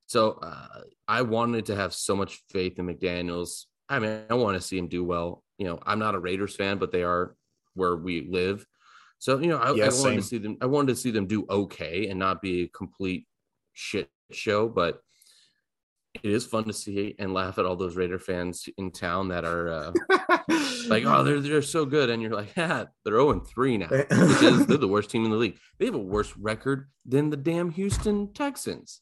so 0.07 0.39
uh, 0.43 0.83
I 1.09 1.23
wanted 1.23 1.67
to 1.67 1.77
have 1.77 1.93
so 1.93 2.15
much 2.15 2.43
faith 2.51 2.79
in 2.79 2.87
McDaniels. 2.87 3.65
I 3.89 3.99
mean, 3.99 4.21
I 4.31 4.35
want 4.35 4.57
to 4.57 4.67
see 4.67 4.79
him 4.79 4.87
do 4.87 5.05
well. 5.05 5.43
You 5.59 5.67
know, 5.67 5.81
I'm 5.85 5.99
not 5.99 6.15
a 6.15 6.21
Raiders 6.21 6.55
fan, 6.55 6.79
but 6.79 6.93
they 6.93 7.03
are 7.03 7.35
where 7.75 7.97
we 7.97 8.29
live. 8.31 8.65
So 9.19 9.39
you 9.39 9.49
know, 9.49 9.57
I, 9.59 9.73
Yeah, 9.75 9.85
I 9.85 9.89
wanted 9.89 9.93
same. 9.95 10.17
to 10.17 10.23
see 10.23 10.39
them. 10.39 10.57
I 10.61 10.67
wanted 10.67 10.89
to 10.89 10.97
see 10.97 11.11
them 11.11 11.27
do 11.27 11.47
okay 11.49 12.09
and 12.09 12.19
not 12.19 12.41
be 12.43 12.62
a 12.62 12.69
complete 12.69 13.27
shit 13.73 14.09
show. 14.31 14.69
But 14.69 15.01
it 16.23 16.31
is 16.31 16.47
fun 16.47 16.64
to 16.64 16.73
see 16.73 17.14
and 17.19 17.35
laugh 17.35 17.59
at 17.59 17.67
all 17.67 17.77
those 17.77 17.95
Raider 17.97 18.19
fans 18.19 18.69
in 18.79 18.91
town 18.91 19.29
that 19.29 19.45
are 19.45 19.69
uh, 19.69 19.93
like, 20.89 21.05
oh, 21.05 21.23
they're 21.23 21.41
they're 21.41 21.61
so 21.62 21.85
good, 21.85 22.09
and 22.11 22.23
you're 22.23 22.33
like, 22.33 22.57
yeah, 22.57 22.85
they're 23.05 23.14
0 23.14 23.41
3 23.41 23.79
now, 23.79 23.89
which 23.89 24.43
is 24.43 24.67
they're 24.67 24.79
the 24.79 24.89
worst 24.97 25.11
team 25.11 25.25
in 25.25 25.31
the 25.31 25.37
league. 25.37 25.59
They 25.79 25.85
have 25.87 25.95
a 25.95 25.99
worse 25.99 26.35
record 26.37 26.89
than 27.05 27.29
the 27.31 27.37
damn 27.37 27.71
Houston 27.71 28.33
Texans. 28.33 29.01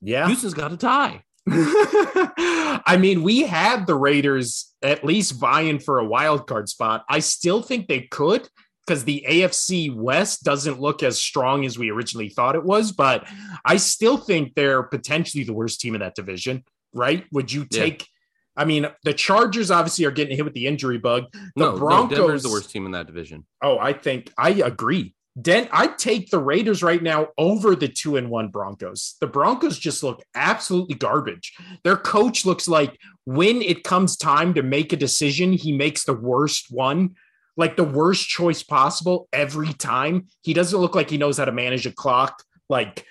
yeah. 0.00 0.26
Houston's 0.26 0.54
got 0.54 0.72
a 0.72 0.76
tie. 0.76 1.22
I 1.48 2.96
mean, 2.98 3.22
we 3.22 3.42
had 3.42 3.86
the 3.86 3.94
Raiders 3.94 4.72
at 4.82 5.04
least 5.04 5.32
vying 5.32 5.78
for 5.80 5.98
a 5.98 6.04
wild 6.04 6.46
card 6.46 6.68
spot. 6.68 7.04
I 7.08 7.18
still 7.18 7.62
think 7.62 7.88
they 7.88 8.02
could 8.02 8.48
because 8.86 9.04
the 9.04 9.24
AFC 9.28 9.94
West 9.94 10.42
doesn't 10.42 10.80
look 10.80 11.02
as 11.02 11.18
strong 11.18 11.64
as 11.64 11.78
we 11.78 11.90
originally 11.90 12.28
thought 12.28 12.56
it 12.56 12.64
was, 12.64 12.92
but 12.92 13.26
I 13.64 13.76
still 13.76 14.16
think 14.16 14.54
they're 14.54 14.82
potentially 14.82 15.44
the 15.44 15.52
worst 15.52 15.80
team 15.80 15.94
in 15.94 16.00
that 16.00 16.14
division, 16.14 16.64
right? 16.92 17.24
Would 17.32 17.52
you 17.52 17.66
Yeah. 17.70 17.84
take 17.84 18.08
I 18.54 18.66
mean, 18.66 18.86
the 19.04 19.14
Chargers 19.14 19.70
obviously 19.70 20.04
are 20.04 20.10
getting 20.10 20.36
hit 20.36 20.44
with 20.44 20.52
the 20.52 20.66
injury 20.66 20.98
bug. 20.98 21.24
The 21.32 21.50
no, 21.56 21.78
Broncos 21.78 22.18
no, 22.18 22.24
Denver's 22.26 22.42
the 22.42 22.50
worst 22.50 22.70
team 22.70 22.84
in 22.84 22.92
that 22.92 23.06
division. 23.06 23.46
Oh, 23.62 23.78
I 23.78 23.94
think 23.94 24.30
I 24.36 24.50
agree. 24.50 25.14
Den 25.40 25.68
I'd 25.72 25.96
take 25.96 26.28
the 26.28 26.38
Raiders 26.38 26.82
right 26.82 27.02
now 27.02 27.28
over 27.38 27.74
the 27.74 27.88
two 27.88 28.16
and 28.16 28.28
one 28.28 28.48
Broncos. 28.48 29.16
The 29.22 29.26
Broncos 29.26 29.78
just 29.78 30.02
look 30.02 30.22
absolutely 30.34 30.96
garbage. 30.96 31.54
Their 31.82 31.96
coach 31.96 32.44
looks 32.44 32.68
like 32.68 32.98
when 33.24 33.62
it 33.62 33.84
comes 33.84 34.18
time 34.18 34.52
to 34.52 34.62
make 34.62 34.92
a 34.92 34.96
decision, 34.96 35.54
he 35.54 35.72
makes 35.72 36.04
the 36.04 36.12
worst 36.12 36.66
one, 36.70 37.14
like 37.56 37.76
the 37.76 37.84
worst 37.84 38.28
choice 38.28 38.62
possible 38.62 39.28
every 39.32 39.72
time. 39.72 40.26
He 40.42 40.54
doesn't 40.54 40.78
look 40.78 40.94
like 40.94 41.10
he 41.10 41.18
knows 41.18 41.38
how 41.38 41.44
to 41.44 41.52
manage 41.52 41.86
a 41.86 41.92
clock. 41.92 42.42
Like 42.68 43.04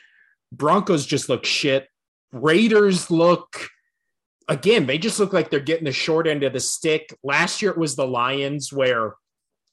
Broncos 0.51 1.05
just 1.05 1.29
look 1.29 1.45
shit. 1.45 1.87
Raiders 2.31 3.11
look 3.11 3.69
again, 4.47 4.85
they 4.85 4.97
just 4.97 5.19
look 5.19 5.33
like 5.33 5.49
they're 5.49 5.59
getting 5.59 5.85
the 5.85 5.91
short 5.91 6.27
end 6.27 6.43
of 6.43 6.53
the 6.53 6.59
stick. 6.59 7.17
Last 7.23 7.61
year 7.61 7.71
it 7.71 7.77
was 7.77 7.95
the 7.95 8.07
Lions 8.07 8.71
where 8.73 9.15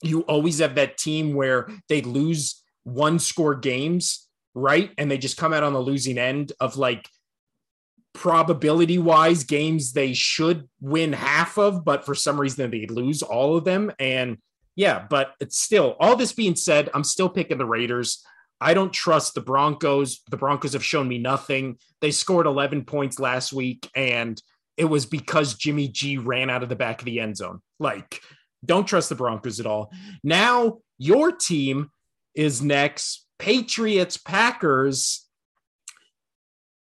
you 0.03 0.21
always 0.23 0.61
have 0.61 0.77
that 0.77 0.99
team 0.99 1.35
where 1.35 1.69
they 1.89 2.03
lose 2.03 2.63
one 2.85 3.19
score 3.19 3.55
games, 3.55 4.29
right? 4.55 4.93
And 4.97 5.11
they 5.11 5.19
just 5.19 5.37
come 5.37 5.53
out 5.53 5.65
on 5.65 5.73
the 5.73 5.81
losing 5.81 6.19
end 6.19 6.53
of 6.61 6.77
like 6.77 7.09
probability 8.15 8.99
wise 8.99 9.45
games 9.45 9.93
they 9.93 10.13
should 10.13 10.69
win 10.81 11.13
half 11.13 11.59
of, 11.59 11.85
but 11.85 12.05
for 12.05 12.15
some 12.15 12.41
reason 12.41 12.71
they 12.71 12.87
lose 12.87 13.23
all 13.23 13.57
of 13.57 13.65
them. 13.65 13.93
And 13.99 14.39
yeah, 14.79 15.05
but 15.11 15.35
it's 15.41 15.59
still 15.59 15.97
all 15.99 16.15
this 16.15 16.33
being 16.33 16.55
said, 16.55 16.89
I'm 16.95 17.03
still 17.03 17.29
picking 17.29 17.59
the 17.59 17.67
Raiders. 17.67 18.25
I 18.61 18.75
don't 18.75 18.93
trust 18.93 19.35
the 19.35 19.41
Broncos. 19.41 20.21
The 20.31 20.37
Broncos 20.37 20.73
have 20.75 20.85
shown 20.85 21.09
me 21.09 21.19
nothing. 21.19 21.79
They 22.01 22.13
scored 22.13 22.47
11 22.47 22.85
points 22.85 23.19
last 23.19 23.53
week, 23.53 23.91
and 23.97 24.41
it 24.77 24.85
was 24.85 25.05
because 25.05 25.55
Jimmy 25.55 25.89
G 25.89 26.17
ran 26.17 26.49
out 26.49 26.63
of 26.63 26.69
the 26.69 26.77
back 26.77 27.01
of 27.01 27.07
the 27.07 27.19
end 27.19 27.37
zone. 27.37 27.61
Like, 27.81 28.21
don't 28.65 28.87
trust 28.87 29.09
the 29.09 29.17
Broncos 29.17 29.59
at 29.59 29.67
all. 29.67 29.91
Now, 30.23 30.79
your 30.97 31.33
team 31.33 31.91
is 32.37 32.63
next 32.63 33.27
Patriots, 33.41 34.17
Packers. 34.17 35.27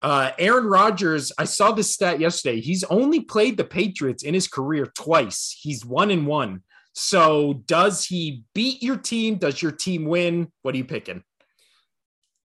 Uh, 0.02 0.32
Aaron 0.38 0.66
Rodgers, 0.66 1.32
I 1.38 1.44
saw 1.44 1.72
this 1.72 1.94
stat 1.94 2.20
yesterday. 2.20 2.60
He's 2.60 2.84
only 2.84 3.20
played 3.20 3.56
the 3.56 3.64
Patriots 3.64 4.22
in 4.22 4.34
his 4.34 4.46
career 4.46 4.92
twice. 4.94 5.58
He's 5.58 5.86
one 5.86 6.10
and 6.10 6.26
one. 6.26 6.64
So, 7.00 7.62
does 7.66 8.04
he 8.04 8.42
beat 8.56 8.82
your 8.82 8.96
team? 8.96 9.36
Does 9.36 9.62
your 9.62 9.70
team 9.70 10.04
win? 10.04 10.50
What 10.62 10.74
are 10.74 10.78
you 10.78 10.84
picking? 10.84 11.22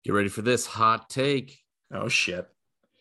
Get 0.05 0.15
ready 0.15 0.29
for 0.29 0.43
this 0.43 0.65
hot 0.65 1.11
take. 1.11 1.59
Oh, 1.93 2.09
shit. 2.09 2.47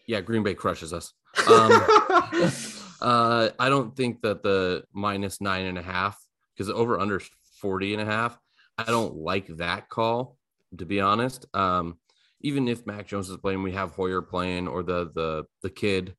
Yeah, 0.07 0.21
Green 0.21 0.41
Bay 0.41 0.55
crushes 0.55 0.93
us. 0.93 1.13
Um, 1.47 1.71
uh, 3.01 3.49
I 3.59 3.69
don't 3.69 3.95
think 3.95 4.23
that 4.23 4.41
the 4.41 4.83
minus 4.93 5.39
nine 5.39 5.67
and 5.67 5.77
a 5.77 5.83
half, 5.83 6.19
because 6.55 6.71
over 6.71 6.99
under 6.99 7.21
40 7.61 7.93
and 7.93 8.01
a 8.01 8.05
half, 8.05 8.35
I 8.79 8.85
don't 8.85 9.17
like 9.17 9.45
that 9.57 9.89
call, 9.89 10.37
to 10.75 10.87
be 10.87 11.01
honest. 11.01 11.45
Um, 11.53 11.99
even 12.41 12.67
if 12.67 12.87
Mac 12.87 13.05
Jones 13.05 13.29
is 13.29 13.37
playing, 13.37 13.61
we 13.61 13.73
have 13.73 13.91
Hoyer 13.91 14.23
playing 14.23 14.67
or 14.67 14.81
the 14.81 15.11
the 15.13 15.45
the 15.61 15.69
kid. 15.69 16.15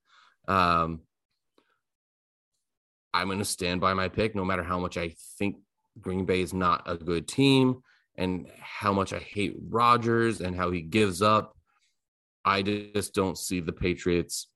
Um, 0.47 1.01
I'm 3.15 3.27
going 3.29 3.39
to 3.39 3.45
stand 3.45 3.81
by 3.81 3.95
my 3.95 4.09
pick, 4.09 4.35
no 4.35 4.45
matter 4.45 4.63
how 4.63 4.79
much 4.79 4.97
I 4.97 5.15
think 5.39 5.57
Green 6.01 6.25
Bay 6.25 6.41
is 6.43 6.53
not 6.53 6.83
a 6.87 6.97
good 6.97 7.27
team, 7.27 7.83
and 8.17 8.47
how 8.61 8.93
much 8.93 9.13
I 9.13 9.19
hate 9.19 9.57
Rodgers 9.69 10.41
and 10.41 10.55
how 10.55 10.71
he 10.71 10.81
gives 10.83 11.23
up. 11.23 11.57
I 12.45 12.63
just 12.63 13.15
don't 13.15 13.37
see 13.39 13.61
the 13.61 13.73
Patriots 13.73 14.49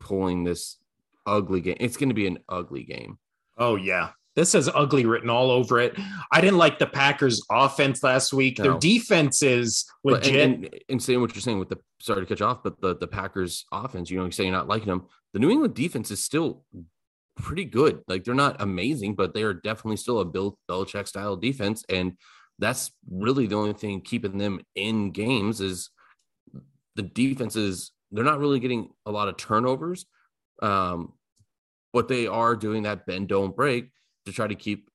pulling 0.00 0.44
this 0.44 0.78
ugly 1.26 1.60
game. 1.60 1.76
It's 1.80 1.96
going 1.96 2.08
to 2.10 2.14
be 2.14 2.26
an 2.26 2.38
ugly 2.48 2.84
game. 2.84 3.18
oh, 3.58 3.76
yeah. 3.76 4.10
This 4.36 4.52
has 4.54 4.68
ugly 4.74 5.06
written 5.06 5.30
all 5.30 5.52
over 5.52 5.78
it. 5.78 5.96
I 6.32 6.40
didn't 6.40 6.58
like 6.58 6.80
the 6.80 6.88
Packers' 6.88 7.40
offense 7.48 8.02
last 8.02 8.32
week. 8.32 8.56
Their 8.56 8.72
No. 8.72 8.78
defense 8.80 9.44
is 9.44 9.84
legit. 10.02 10.34
and, 10.34 10.64
and, 10.64 10.80
and 10.88 11.00
saying 11.00 11.20
what 11.20 11.32
you're 11.36 11.40
saying 11.40 11.60
with 11.60 11.68
the 11.68 11.78
sorry 12.00 12.26
to 12.26 12.36
you 12.36 12.44
off, 12.44 12.64
but 12.64 12.80
the 12.80 12.96
the 12.96 13.06
Packers 13.06 13.64
offense, 13.70 14.10
you 14.10 14.18
know, 14.18 14.24
you 14.24 14.32
say 14.32 14.42
you're 14.42 14.52
not 14.52 14.66
liking 14.66 14.88
them. 14.88 15.04
The 15.34 15.38
New 15.38 15.50
England 15.50 15.74
defense 15.74 16.10
is 16.10 16.20
still 16.20 16.64
pretty 17.36 17.64
good. 17.64 18.00
Like 18.08 18.24
they're 18.24 18.34
not 18.34 18.60
amazing, 18.60 19.14
but 19.14 19.34
they 19.34 19.42
are 19.42 19.54
definitely 19.54 19.96
still 19.96 20.20
a 20.20 20.24
Bill 20.24 20.58
Belichick 20.68 21.08
style 21.08 21.36
defense, 21.36 21.84
and 21.88 22.12
that's 22.58 22.92
really 23.10 23.46
the 23.46 23.56
only 23.56 23.72
thing 23.72 24.00
keeping 24.00 24.38
them 24.38 24.60
in 24.74 25.10
games 25.10 25.60
is 25.60 25.90
the 26.96 27.02
defenses. 27.02 27.92
They're 28.12 28.24
not 28.24 28.38
really 28.38 28.60
getting 28.60 28.90
a 29.06 29.10
lot 29.10 29.28
of 29.28 29.36
turnovers, 29.36 30.06
um, 30.62 31.14
but 31.92 32.08
they 32.08 32.26
are 32.26 32.54
doing 32.54 32.84
that 32.84 33.06
bend 33.06 33.28
don't 33.28 33.56
break 33.56 33.90
to 34.26 34.32
try 34.32 34.46
to 34.46 34.54
keep 34.54 34.88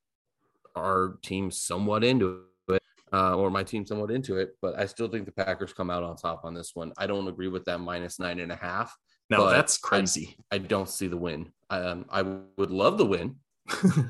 our 0.76 1.18
team 1.22 1.52
somewhat 1.52 2.04
into 2.04 2.44
it 2.70 2.84
uh, 3.12 3.36
or 3.36 3.50
my 3.50 3.64
team 3.64 3.86
somewhat 3.86 4.12
into 4.12 4.38
it, 4.38 4.56
but 4.62 4.78
I 4.78 4.86
still 4.86 5.08
think 5.08 5.26
the 5.26 5.32
Packers 5.32 5.74
come 5.74 5.90
out 5.90 6.04
on 6.04 6.16
top 6.16 6.46
on 6.46 6.54
this 6.54 6.72
one. 6.74 6.94
I 6.98 7.08
don't 7.08 7.28
agree 7.28 7.48
with 7.48 7.66
that 7.66 7.80
minus 7.80 8.20
nine 8.20 8.40
and 8.40 8.52
a 8.52 8.56
half. 8.56 8.96
No, 9.30 9.38
but 9.46 9.52
that's 9.52 9.78
crazy. 9.78 10.38
I 10.52 10.58
don't 10.58 10.90
see 10.90 11.08
the 11.08 11.18
win. 11.18 11.52
Um, 11.70 12.06
I 12.10 12.24
would 12.24 12.72
love 12.72 12.98
the 12.98 13.06
win, 13.06 13.36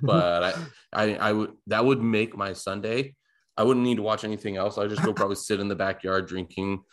but 0.02 0.44
I, 0.44 0.54
I, 0.94 1.16
I 1.16 1.34
would 1.34 1.52
that 1.68 1.84
would 1.84 2.02
make 2.02 2.38
my 2.38 2.54
Sunday. 2.54 3.16
I 3.58 3.64
wouldn't 3.64 3.86
need 3.86 3.98
to 3.98 4.04
watch 4.04 4.24
anything 4.24 4.56
else. 4.56 4.78
I'd 4.78 4.90
just 4.90 5.04
go 5.04 5.14
probably 5.14 5.36
sit 5.48 5.60
in 5.60 5.68
the 5.68 5.76
backyard 5.76 6.28
drinking 6.28 6.84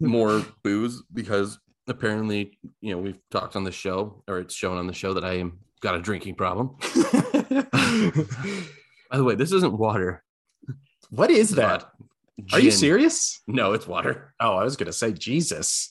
more 0.00 0.44
booze 0.62 1.02
because 1.12 1.58
apparently, 1.86 2.58
you 2.80 2.92
know, 2.92 2.98
we've 2.98 3.18
talked 3.30 3.56
on 3.56 3.64
the 3.64 3.72
show, 3.72 4.22
or 4.26 4.38
it's 4.38 4.54
shown 4.54 4.78
on 4.78 4.86
the 4.86 4.92
show 4.94 5.14
that 5.14 5.24
I 5.24 5.34
am 5.34 5.58
got 5.80 5.94
a 5.94 6.00
drinking 6.00 6.34
problem. 6.34 6.76
By 9.10 9.16
the 9.16 9.24
way, 9.24 9.34
this 9.34 9.52
isn't 9.52 9.76
water. 9.78 10.22
what 11.10 11.30
is 11.30 11.50
that? 11.50 11.90
Are 12.52 12.60
you 12.60 12.70
serious? 12.70 13.42
No, 13.46 13.72
it's 13.72 13.86
water. 13.86 14.32
Oh, 14.40 14.54
I 14.56 14.64
was 14.64 14.76
gonna 14.76 14.92
say 14.92 15.12
Jesus. 15.12 15.90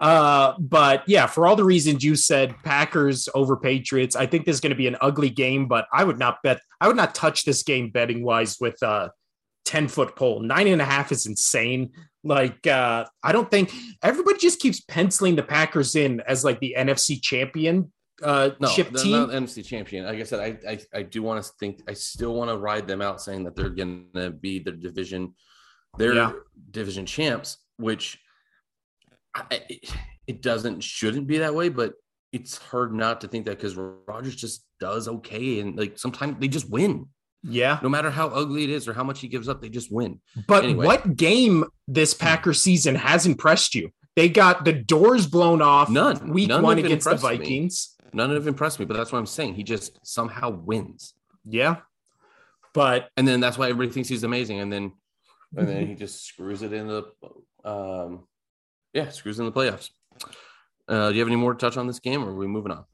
Uh, 0.00 0.54
but 0.58 1.02
yeah, 1.08 1.26
for 1.26 1.46
all 1.46 1.56
the 1.56 1.64
reasons 1.64 2.04
you 2.04 2.14
said, 2.14 2.54
Packers 2.62 3.28
over 3.34 3.56
Patriots. 3.56 4.14
I 4.14 4.26
think 4.26 4.46
this 4.46 4.54
is 4.54 4.60
gonna 4.60 4.74
be 4.74 4.86
an 4.86 4.96
ugly 5.00 5.30
game, 5.30 5.66
but 5.66 5.86
I 5.92 6.04
would 6.04 6.18
not 6.18 6.42
bet 6.42 6.60
I 6.80 6.86
would 6.86 6.96
not 6.96 7.14
touch 7.14 7.44
this 7.44 7.62
game 7.62 7.90
betting 7.90 8.22
wise 8.22 8.58
with 8.60 8.80
a 8.82 9.10
10 9.64 9.88
foot 9.88 10.14
pole. 10.16 10.40
Nine 10.40 10.68
and 10.68 10.80
a 10.80 10.84
half 10.84 11.10
is 11.12 11.26
insane. 11.26 11.90
Like 12.24 12.66
uh, 12.66 13.04
I 13.22 13.32
don't 13.32 13.50
think 13.50 13.72
everybody 14.02 14.38
just 14.38 14.60
keeps 14.60 14.80
penciling 14.80 15.36
the 15.36 15.42
Packers 15.42 15.96
in 15.96 16.20
as 16.20 16.44
like 16.44 16.60
the 16.60 16.74
NFC 16.78 17.20
champion 17.20 17.92
uh 18.22 18.50
No, 18.60 18.68
chip 18.68 18.90
they're 18.90 19.02
team. 19.02 19.12
not 19.12 19.30
NFC 19.30 19.64
champion. 19.64 20.04
Like 20.04 20.18
I 20.18 20.24
said, 20.24 20.40
I 20.40 20.70
I, 20.70 20.80
I 20.98 21.02
do 21.02 21.22
want 21.22 21.44
to 21.44 21.50
think. 21.60 21.82
I 21.88 21.92
still 21.92 22.34
want 22.34 22.50
to 22.50 22.56
ride 22.56 22.88
them 22.88 23.00
out, 23.00 23.20
saying 23.20 23.44
that 23.44 23.54
they're 23.54 23.68
going 23.68 24.06
to 24.14 24.30
be 24.30 24.58
the 24.58 24.72
division, 24.72 25.34
they're 25.96 26.14
Yeah. 26.14 26.32
division 26.70 27.06
champs. 27.06 27.58
Which 27.78 28.18
I, 29.34 29.60
it, 30.26 30.42
doesn't 30.42 30.82
shouldn't 30.82 31.26
be 31.28 31.38
that 31.38 31.54
way, 31.54 31.68
but 31.68 31.94
it's 32.32 32.58
hard 32.58 32.92
not 32.92 33.20
to 33.20 33.28
think 33.28 33.46
that 33.46 33.56
because 33.56 33.76
Rodgers 33.76 34.34
just 34.34 34.64
does 34.80 35.06
okay, 35.08 35.60
and 35.60 35.76
like 35.76 35.96
sometimes 35.98 36.36
they 36.40 36.48
just 36.48 36.68
win, 36.68 37.06
yeah. 37.44 37.78
no 37.82 37.88
matter 37.88 38.10
how 38.10 38.26
ugly 38.28 38.64
it 38.64 38.70
is 38.70 38.88
or 38.88 38.92
how 38.92 39.04
much 39.04 39.20
he 39.20 39.28
gives 39.28 39.48
up, 39.48 39.62
they 39.62 39.68
just 39.68 39.92
win. 39.92 40.20
But 40.48 40.64
Anyway. 40.64 40.86
what 40.86 41.16
game 41.16 41.64
this 41.86 42.14
Packer 42.14 42.52
season 42.52 42.96
has 42.96 43.24
impressed 43.26 43.74
you? 43.76 43.90
They 44.16 44.28
got 44.28 44.64
the 44.64 44.72
doors 44.72 45.26
blown 45.28 45.62
off 45.62 45.88
None. 45.88 46.32
week 46.32 46.48
None 46.48 46.62
one 46.62 46.78
against 46.78 47.04
the 47.04 47.12
impressed 47.12 47.24
me. 47.32 47.38
Vikings. 47.38 47.94
None 48.12 48.30
have 48.30 48.48
impressed 48.48 48.80
me, 48.80 48.86
but 48.86 48.96
that's 48.96 49.12
what 49.12 49.20
I'm 49.20 49.26
saying. 49.26 49.54
He 49.54 49.62
just 49.62 49.98
somehow 50.02 50.50
wins, 50.50 51.14
Yeah. 51.48 51.76
But 52.74 53.08
and 53.16 53.26
then 53.26 53.38
that's 53.40 53.56
why 53.56 53.68
everybody 53.70 53.92
thinks 53.92 54.08
he's 54.08 54.24
amazing, 54.24 54.58
and 54.60 54.72
then 54.72 54.92
and 55.56 55.68
then 55.68 55.86
he 55.86 55.94
just 55.94 56.24
screws 56.24 56.62
it 56.62 56.72
in 56.72 56.86
the 56.88 57.04
um 57.64 58.26
yeah 58.92 59.08
screws 59.08 59.38
in 59.38 59.46
the 59.46 59.52
playoffs 59.52 59.90
uh 60.88 61.08
do 61.08 61.14
you 61.14 61.20
have 61.20 61.28
any 61.28 61.36
more 61.36 61.54
to 61.54 61.58
touch 61.58 61.76
on 61.76 61.86
this 61.86 61.98
game 62.00 62.22
or 62.24 62.30
are 62.30 62.34
we 62.34 62.46
moving 62.46 62.72
on 62.72 62.84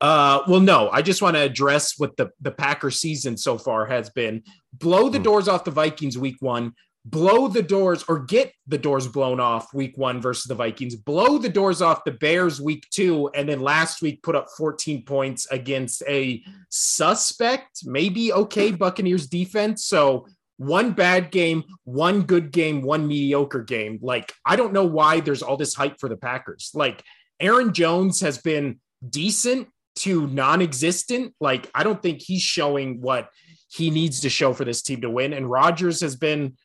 uh 0.00 0.40
well 0.48 0.60
no, 0.60 0.90
I 0.90 1.02
just 1.02 1.22
want 1.22 1.36
to 1.36 1.40
address 1.42 1.98
what 1.98 2.16
the 2.16 2.30
the 2.40 2.50
Packer 2.50 2.90
season 2.90 3.36
so 3.36 3.56
far 3.56 3.86
has 3.86 4.10
been. 4.10 4.42
Blow 4.74 5.08
the 5.08 5.18
Hmm. 5.18 5.24
doors 5.24 5.48
off 5.48 5.64
the 5.64 5.70
Vikings 5.70 6.18
week 6.18 6.36
1, 6.40 6.74
blow 7.06 7.48
the 7.48 7.62
doors 7.62 8.04
or 8.08 8.18
get 8.18 8.52
the 8.66 8.76
doors 8.76 9.06
blown 9.06 9.38
off 9.40 9.72
week 9.72 9.96
1 9.96 10.20
versus 10.20 10.44
the 10.44 10.54
Vikings. 10.54 10.96
Blow 10.96 11.38
the 11.38 11.48
doors 11.48 11.80
off 11.80 12.04
the 12.04 12.10
Bears 12.10 12.60
week 12.60 12.84
2 12.90 13.30
and 13.34 13.48
then 13.48 13.60
last 13.60 14.02
week 14.02 14.20
put 14.22 14.34
up 14.34 14.48
14 14.58 15.04
points 15.04 15.46
against 15.50 16.02
a 16.08 16.42
suspect, 16.68 17.86
maybe 17.86 18.32
okay 18.32 18.72
Buccaneers 18.72 19.26
defense. 19.28 19.84
So 19.86 20.26
one 20.56 20.92
bad 20.92 21.30
game, 21.30 21.64
one 21.84 22.22
good 22.22 22.52
game, 22.52 22.82
one 22.82 23.06
mediocre 23.06 23.62
game. 23.62 23.98
Like, 24.02 24.32
I 24.44 24.56
don't 24.56 24.72
know 24.72 24.86
why 24.86 25.20
there's 25.20 25.42
all 25.42 25.56
this 25.56 25.74
hype 25.74 25.98
for 25.98 26.08
the 26.08 26.16
Packers. 26.16 26.70
Like, 26.74 27.02
Aaron 27.40 27.72
Jones 27.72 28.20
has 28.20 28.38
been 28.38 28.80
decent 29.08 29.68
to 29.96 30.26
non 30.26 30.62
existent. 30.62 31.34
Like, 31.40 31.70
I 31.74 31.82
don't 31.82 32.00
think 32.00 32.22
he's 32.22 32.42
showing 32.42 33.00
what 33.00 33.28
he 33.68 33.90
needs 33.90 34.20
to 34.20 34.30
show 34.30 34.52
for 34.52 34.64
this 34.64 34.82
team 34.82 35.00
to 35.00 35.10
win. 35.10 35.32
And 35.32 35.50
Rodgers 35.50 36.00
has 36.00 36.16
been 36.16 36.56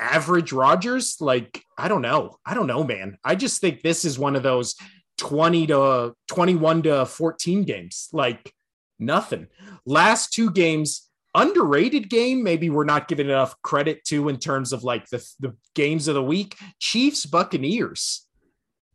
average 0.00 0.52
Rodgers. 0.52 1.16
Like, 1.20 1.62
I 1.76 1.88
don't 1.88 2.02
know. 2.02 2.36
I 2.44 2.54
don't 2.54 2.66
know, 2.66 2.84
man. 2.84 3.18
I 3.24 3.34
just 3.34 3.60
think 3.60 3.82
this 3.82 4.04
is 4.04 4.18
one 4.18 4.36
of 4.36 4.42
those 4.42 4.74
20 5.18 5.68
to 5.68 6.14
21 6.28 6.82
to 6.82 7.06
14 7.06 7.64
games. 7.64 8.08
Like, 8.12 8.52
nothing. 8.98 9.48
Last 9.86 10.32
two 10.32 10.50
games, 10.50 11.07
underrated 11.34 12.08
game. 12.10 12.42
Maybe 12.42 12.70
we're 12.70 12.84
not 12.84 13.08
giving 13.08 13.26
enough 13.28 13.54
credit 13.62 14.04
to 14.06 14.28
in 14.28 14.38
terms 14.38 14.72
of 14.72 14.84
like 14.84 15.06
the, 15.10 15.18
the 15.40 15.54
games 15.74 16.08
of 16.08 16.14
the 16.14 16.22
week. 16.22 16.56
Chiefs 16.80 17.26
buccaneers 17.26 18.24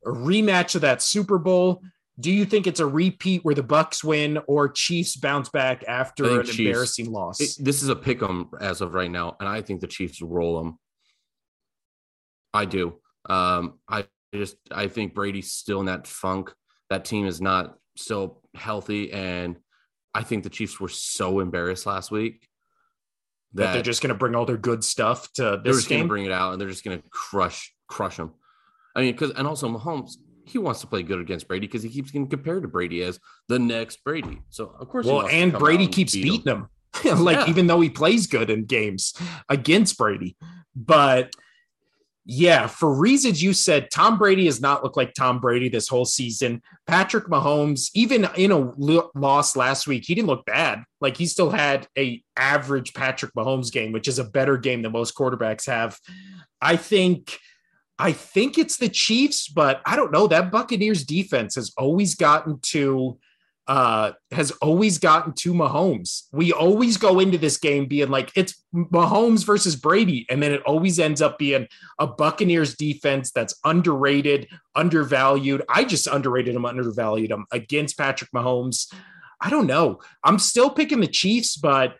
a 0.05 0.09
rematch 0.09 0.75
of 0.75 0.81
that 0.81 1.01
super 1.01 1.37
bowl. 1.37 1.81
Do 2.19 2.29
you 2.31 2.45
think 2.45 2.67
it's 2.67 2.81
a 2.81 2.85
repeat 2.85 3.43
where 3.45 3.55
the 3.55 3.63
bucks 3.63 4.03
win 4.03 4.37
or 4.47 4.69
chiefs 4.69 5.15
bounce 5.15 5.49
back 5.49 5.83
after 5.87 6.39
an 6.41 6.45
Chiefs- 6.45 6.59
embarrassing 6.59 7.11
loss? 7.11 7.39
It- 7.39 7.55
this 7.63 7.81
is 7.81 7.89
a 7.89 7.95
pick 7.95 8.21
'em 8.21 8.49
as 8.59 8.81
of 8.81 8.93
right 8.93 9.09
now 9.09 9.35
and 9.39 9.47
i 9.49 9.61
think 9.61 9.79
the 9.81 9.87
chiefs 9.87 10.21
roll 10.21 10.61
them 10.61 10.77
i 12.53 12.65
do. 12.65 12.99
Um 13.29 13.79
i 13.87 14.05
just 14.33 14.57
i 14.71 14.87
think 14.87 15.13
brady's 15.13 15.51
still 15.53 15.79
in 15.79 15.85
that 15.87 16.05
funk. 16.07 16.53
That 16.89 17.05
team 17.05 17.25
is 17.25 17.39
not 17.41 17.77
still 17.97 18.41
healthy 18.55 19.11
and 19.11 19.57
i 20.13 20.21
think 20.23 20.43
the 20.43 20.49
chiefs 20.49 20.79
were 20.79 20.89
so 20.89 21.39
embarrassed 21.39 21.85
last 21.85 22.11
week 22.11 22.47
that 23.53 23.73
they're 23.73 23.81
just 23.83 24.01
going 24.01 24.09
to 24.09 24.15
bring 24.17 24.33
all 24.35 24.45
their 24.45 24.57
good 24.57 24.83
stuff 24.83 25.31
to 25.33 25.43
they're 25.43 25.57
this 25.73 25.77
just 25.77 25.89
going 25.89 25.99
to 25.99 26.03
game 26.03 26.07
bring 26.07 26.25
it 26.25 26.31
out 26.31 26.51
and 26.53 26.61
they're 26.61 26.69
just 26.69 26.83
going 26.83 26.99
to 26.99 27.03
crush 27.11 27.71
crush 27.87 28.17
them. 28.17 28.31
I 28.95 29.01
mean, 29.01 29.11
because 29.13 29.31
and 29.31 29.47
also 29.47 29.67
Mahomes, 29.69 30.13
he 30.45 30.57
wants 30.57 30.81
to 30.81 30.87
play 30.87 31.03
good 31.03 31.19
against 31.19 31.47
Brady 31.47 31.67
because 31.67 31.83
he 31.83 31.89
keeps 31.89 32.09
getting 32.09 32.27
compared 32.27 32.63
to 32.63 32.67
Brady 32.67 33.03
as 33.03 33.19
the 33.49 33.59
next 33.59 34.03
Brady. 34.03 34.41
So 34.49 34.75
of 34.79 34.89
course, 34.89 35.05
well 35.05 35.27
and 35.27 35.53
brady 35.53 35.85
and 35.85 35.93
keeps 35.93 36.13
beat 36.13 36.47
him. 36.47 36.67
beating 36.93 37.17
him 37.17 37.23
like 37.23 37.37
Yeah. 37.37 37.49
even 37.49 37.67
though 37.67 37.79
he 37.81 37.89
plays 37.91 38.25
good 38.25 38.49
in 38.49 38.65
games 38.65 39.13
against 39.49 39.97
Brady. 39.99 40.35
But 40.75 41.35
yeah, 42.25 42.67
for 42.67 42.93
reasons 42.93 43.43
you 43.43 43.51
said, 43.53 43.91
Tom 43.91 44.17
Brady 44.17 44.45
has 44.45 44.61
not 44.61 44.81
looked 44.81 44.95
like 44.95 45.13
Tom 45.13 45.39
Brady 45.39 45.67
this 45.67 45.89
whole 45.89 46.05
season. 46.05 46.61
Patrick 46.87 47.25
Mahomes, 47.25 47.89
even 47.93 48.27
in 48.37 48.51
a 48.51 48.71
loss 49.15 49.57
last 49.57 49.87
week, 49.87 50.05
he 50.05 50.15
didn't 50.15 50.27
look 50.27 50.45
bad. 50.45 50.83
Like 51.01 51.17
he 51.17 51.25
still 51.25 51.49
had 51.49 51.87
a 51.97 52.23
average 52.37 52.93
Patrick 52.93 53.33
Mahomes 53.35 53.71
game, 53.71 53.91
which 53.91 54.07
is 54.07 54.19
a 54.19 54.23
better 54.23 54.57
game 54.57 54.81
than 54.83 54.93
most 54.93 55.15
quarterbacks 55.15 55.65
have. 55.67 55.99
I 56.61 56.75
think. 56.77 57.37
I 57.99 58.11
think 58.11 58.57
it's 58.57 58.77
the 58.77 58.89
Chiefs, 58.89 59.47
but 59.47 59.79
I 59.85 59.95
don't 59.95 60.11
know. 60.11 60.25
That 60.25 60.51
Buccaneers 60.51 61.05
defense 61.05 61.53
has 61.55 61.71
always 61.77 62.15
gotten 62.15 62.59
to 62.71 63.19
uh 63.67 64.11
has 64.31 64.51
always 64.61 64.97
gotten 64.97 65.33
to 65.33 65.53
Mahomes. 65.53 66.23
We 66.33 66.51
always 66.51 66.97
go 66.97 67.19
into 67.19 67.37
this 67.37 67.57
game 67.57 67.85
being 67.85 68.09
like 68.09 68.31
it's 68.35 68.61
Mahomes 68.75 69.45
versus 69.45 69.75
Brady 69.75 70.25
and 70.29 70.43
then 70.43 70.51
it 70.51 70.61
always 70.63 70.99
ends 70.99 71.21
up 71.21 71.37
being 71.37 71.67
a 71.97 72.07
Buccaneers 72.07 72.75
defense 72.75 73.31
that's 73.31 73.55
underrated, 73.63 74.49
undervalued. 74.75 75.63
I 75.69 75.85
just 75.85 76.07
underrated 76.07 76.55
them, 76.55 76.65
undervalued 76.65 77.31
them 77.31 77.45
against 77.51 77.97
Patrick 77.97 78.31
Mahomes. 78.31 78.93
I 79.39 79.49
don't 79.49 79.67
know. 79.67 79.99
I'm 80.23 80.39
still 80.39 80.69
picking 80.69 80.99
the 80.99 81.07
Chiefs, 81.07 81.55
but 81.55 81.95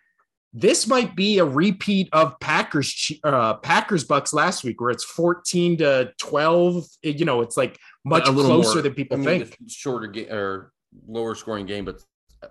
this 0.52 0.86
might 0.86 1.16
be 1.16 1.38
a 1.38 1.44
repeat 1.44 2.08
of 2.12 2.38
Packers 2.40 3.10
uh 3.24 3.54
Packers 3.54 4.04
Bucks 4.04 4.32
last 4.32 4.64
week 4.64 4.80
where 4.80 4.90
it's 4.90 5.02
14 5.02 5.78
to 5.78 6.12
12, 6.20 6.84
you 7.02 7.24
know, 7.24 7.40
it's 7.40 7.56
like 7.56 7.78
much 8.04 8.24
closer 8.24 8.74
more- 8.74 8.82
than 8.82 8.94
people 8.94 9.16
I 9.16 9.20
mean, 9.20 9.46
think. 9.46 9.58
Shorter 9.68 10.06
game 10.08 10.30
or 10.30 10.70
lower 11.06 11.34
scoring 11.34 11.66
game, 11.66 11.84
but 11.84 12.02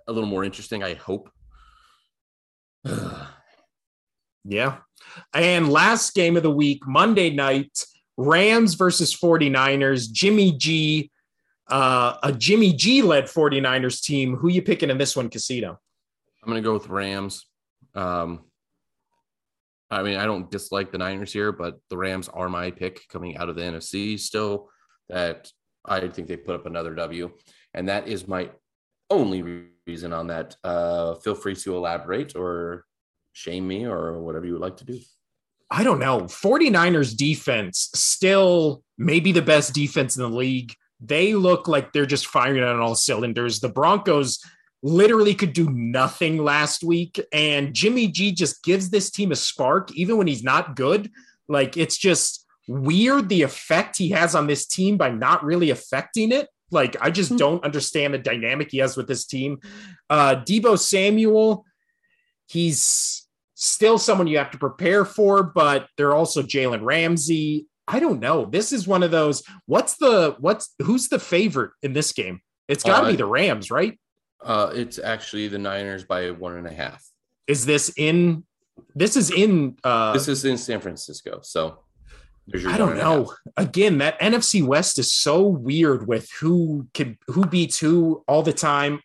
a 0.08 0.12
little 0.12 0.30
more 0.30 0.44
interesting. 0.44 0.84
I 0.84 0.96
hope. 0.96 1.30
Yeah. 4.46 4.80
And 5.34 5.72
last 5.72 6.14
game 6.14 6.36
of 6.36 6.44
the 6.44 6.52
week, 6.52 6.86
Monday 6.86 7.30
night, 7.30 7.86
Rams 8.18 8.74
versus 8.76 9.16
49ers. 9.16 10.12
Jimmy 10.12 10.52
G, 10.52 11.12
uh, 11.70 12.18
a 12.22 12.32
Jimmy 12.32 12.74
G 12.74 13.02
led 13.02 13.26
49ers 13.26 14.02
team. 14.02 14.36
Who 14.36 14.50
you 14.50 14.62
picking 14.62 14.90
in 14.90 14.98
this 14.98 15.16
one, 15.16 15.30
Casino? 15.30 15.80
I'm 16.42 16.50
going 16.50 16.62
to 16.62 16.68
go 16.68 16.74
with 16.74 16.90
Rams. 16.90 17.46
Um, 17.96 18.42
I 19.90 20.04
mean, 20.04 20.18
I 20.18 20.26
don't 20.26 20.52
dislike 20.52 20.92
the 20.92 20.98
Niners 20.98 21.32
here, 21.32 21.52
but 21.52 21.80
the 21.90 21.98
Rams 21.98 22.28
are 22.28 22.50
my 22.50 22.72
pick 22.72 23.08
coming 23.10 23.38
out 23.38 23.50
of 23.50 23.56
the 23.56 23.62
NFC 23.62 24.20
still. 24.20 24.70
That 25.10 25.52
I 25.86 26.08
think 26.08 26.28
they 26.28 26.38
put 26.38 26.56
up 26.56 26.66
another 26.66 26.96
W, 26.96 27.32
and 27.74 27.90
that 27.90 28.08
is 28.08 28.28
my 28.28 28.50
only 29.10 29.68
reason 29.88 30.14
on 30.14 30.28
that. 30.28 30.56
Uh, 30.64 31.16
feel 31.16 31.36
free 31.36 31.56
to 31.56 31.76
elaborate 31.76 32.36
or 32.36 32.86
shame 33.34 33.68
me 33.68 33.86
or 33.86 34.20
whatever 34.20 34.46
you 34.46 34.54
would 34.54 34.62
like 34.62 34.78
to 34.78 34.86
do. 34.86 35.00
I 35.72 35.84
don't 35.84 36.00
know. 36.00 36.22
49ers 36.22 37.18
defense 37.18 37.90
still 37.96 38.84
maybe 38.98 39.32
the 39.32 39.42
best 39.42 39.74
defense 39.74 40.16
in 40.16 40.22
the 40.22 40.30
league. 40.30 40.74
They 41.00 41.34
look 41.34 41.68
like 41.68 41.92
they're 41.92 42.06
just 42.06 42.28
firing 42.28 42.64
on 42.64 42.80
all 42.80 42.96
cylinders. 42.96 43.60
The 43.60 43.70
Broncos 43.70 44.40
literally 44.84 45.34
could 45.34 45.54
do 45.54 45.70
nothing 45.72 46.38
last 46.38 46.84
week. 46.84 47.20
And 47.32 47.74
Jimmy 47.74 48.08
G 48.08 48.32
just 48.32 48.64
gives 48.64 48.90
this 48.90 49.10
team 49.10 49.32
a 49.32 49.36
spark, 49.36 49.92
even 49.94 50.18
when 50.18 50.28
he's 50.28 50.44
not 50.44 50.76
good. 50.76 51.10
Like 51.48 51.76
it's 51.76 51.98
just 51.98 52.46
weird 52.68 53.30
the 53.30 53.42
effect 53.42 53.98
he 53.98 54.10
has 54.10 54.36
on 54.36 54.48
this 54.48 54.68
team 54.68 54.98
by 54.98 55.10
not 55.10 55.44
really 55.44 55.72
affecting 55.72 56.32
it. 56.32 56.48
Like 56.74 56.98
I 57.00 57.12
just 57.12 57.38
don't 57.38 57.64
understand 57.64 58.14
the 58.14 58.18
dynamic 58.18 58.72
he 58.72 58.80
has 58.80 58.98
with 58.98 59.08
this 59.08 59.26
team. 59.26 59.60
Uh 60.10 60.36
Deebo 60.36 60.78
Samuel, 60.78 61.66
he's 62.48 63.28
still 63.56 63.98
someone 63.98 64.28
you 64.28 64.38
have 64.38 64.52
to 64.52 64.58
prepare 64.58 65.06
for, 65.06 65.44
but 65.44 65.88
they're 65.98 66.14
also 66.16 66.42
Jalen 66.42 66.84
Ramsey. 66.84 67.68
I 67.88 68.00
don't 68.00 68.20
know. 68.20 68.46
This 68.46 68.72
is 68.72 68.88
one 68.88 69.04
of 69.04 69.12
those. 69.12 69.44
What's 69.66 69.98
the 69.98 70.36
what's 70.40 70.74
who's 70.82 71.10
the 71.10 71.20
favorite 71.20 71.72
in 71.82 71.94
this 71.94 72.12
game? 72.14 72.42
It's 72.68 72.84
got 72.84 73.02
to 73.02 73.08
Uh, 73.08 73.12
be 73.12 73.16
the 73.18 73.26
Rams, 73.26 73.70
right? 73.72 74.00
Uh, 74.42 74.72
it's 74.74 75.00
actually 75.00 75.48
the 75.50 75.58
Niners 75.60 76.04
by 76.06 76.32
one 76.32 76.56
and 76.56 76.66
a 76.68 76.74
half. 76.74 77.04
Is 77.48 77.66
this 77.66 77.94
in? 77.98 78.46
This 78.96 79.16
is 79.18 79.32
in. 79.32 79.78
uh 79.84 80.14
This 80.14 80.28
is 80.28 80.46
in 80.46 80.58
San 80.58 80.80
Francisco, 80.80 81.40
so 81.44 81.60
there's 81.60 81.70
your 81.70 81.83
I 82.68 82.78
don't 82.78 82.98
know. 82.98 83.34
Again, 83.56 84.00
that 84.00 84.20
NFC 84.20 84.64
West 84.66 85.00
is 85.00 85.14
so 85.14 85.48
weird 85.48 86.08
with 86.08 86.30
who 86.32 86.88
can 86.94 87.18
who 87.28 87.46
beats 87.46 87.80
who 87.80 88.24
all 88.28 88.44
the 88.44 88.54
time. 88.54 89.00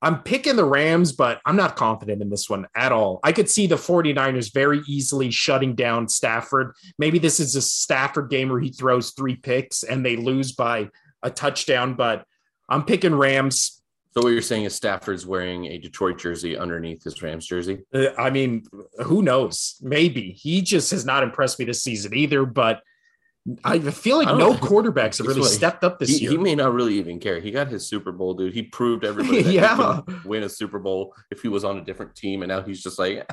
I'm 0.00 0.22
picking 0.22 0.54
the 0.54 0.64
Rams, 0.64 1.12
but 1.12 1.40
I'm 1.44 1.56
not 1.56 1.74
confident 1.74 2.22
in 2.22 2.30
this 2.30 2.48
one 2.48 2.66
at 2.76 2.92
all. 2.92 3.18
I 3.24 3.32
could 3.32 3.50
see 3.50 3.66
the 3.66 3.74
49ers 3.74 4.54
very 4.54 4.80
easily 4.86 5.30
shutting 5.30 5.74
down 5.74 6.08
Stafford. 6.08 6.74
Maybe 6.98 7.18
this 7.18 7.40
is 7.40 7.56
a 7.56 7.62
Stafford 7.62 8.30
game 8.30 8.48
where 8.48 8.60
he 8.60 8.70
throws 8.70 9.10
three 9.10 9.34
picks 9.34 9.82
and 9.82 10.06
they 10.06 10.14
lose 10.14 10.52
by 10.52 10.88
a 11.24 11.30
touchdown, 11.30 11.94
but 11.94 12.24
I'm 12.68 12.84
picking 12.84 13.14
Rams. 13.14 13.77
So 14.18 14.24
what 14.24 14.30
you're 14.32 14.42
saying 14.42 14.64
is 14.64 14.74
Stafford's 14.74 15.24
wearing 15.24 15.66
a 15.66 15.78
Detroit 15.78 16.18
jersey 16.18 16.58
underneath 16.58 17.04
his 17.04 17.22
Rams 17.22 17.46
jersey. 17.46 17.84
Uh, 17.94 18.06
I 18.18 18.30
mean, 18.30 18.64
who 19.04 19.22
knows? 19.22 19.76
Maybe 19.80 20.32
he 20.32 20.60
just 20.60 20.90
has 20.90 21.04
not 21.04 21.22
impressed 21.22 21.56
me 21.60 21.64
this 21.66 21.84
season 21.84 22.12
either, 22.16 22.44
but 22.44 22.82
I 23.62 23.78
feel 23.78 24.16
like 24.18 24.26
I 24.26 24.32
no 24.32 24.54
know. 24.54 24.54
quarterbacks 24.54 25.18
have 25.18 25.28
really 25.28 25.42
what? 25.42 25.50
stepped 25.50 25.84
up 25.84 26.00
this 26.00 26.08
He, 26.10 26.22
year. 26.22 26.32
he 26.32 26.36
may 26.36 26.56
not 26.56 26.72
really 26.74 26.94
even 26.94 27.20
care. 27.20 27.38
He 27.38 27.52
got 27.52 27.68
his 27.68 27.86
Super 27.86 28.10
Bowl, 28.10 28.34
dude. 28.34 28.54
He 28.54 28.64
proved 28.64 29.04
everybody 29.04 29.42
that 29.42 29.52
Yeah. 29.52 30.00
win 30.24 30.42
a 30.42 30.48
Super 30.48 30.80
Bowl 30.80 31.14
if 31.30 31.40
he 31.40 31.46
was 31.46 31.62
on 31.62 31.78
a 31.78 31.84
different 31.84 32.16
team, 32.16 32.42
and 32.42 32.48
now 32.50 32.60
he's 32.62 32.82
just 32.82 32.98
like, 32.98 33.24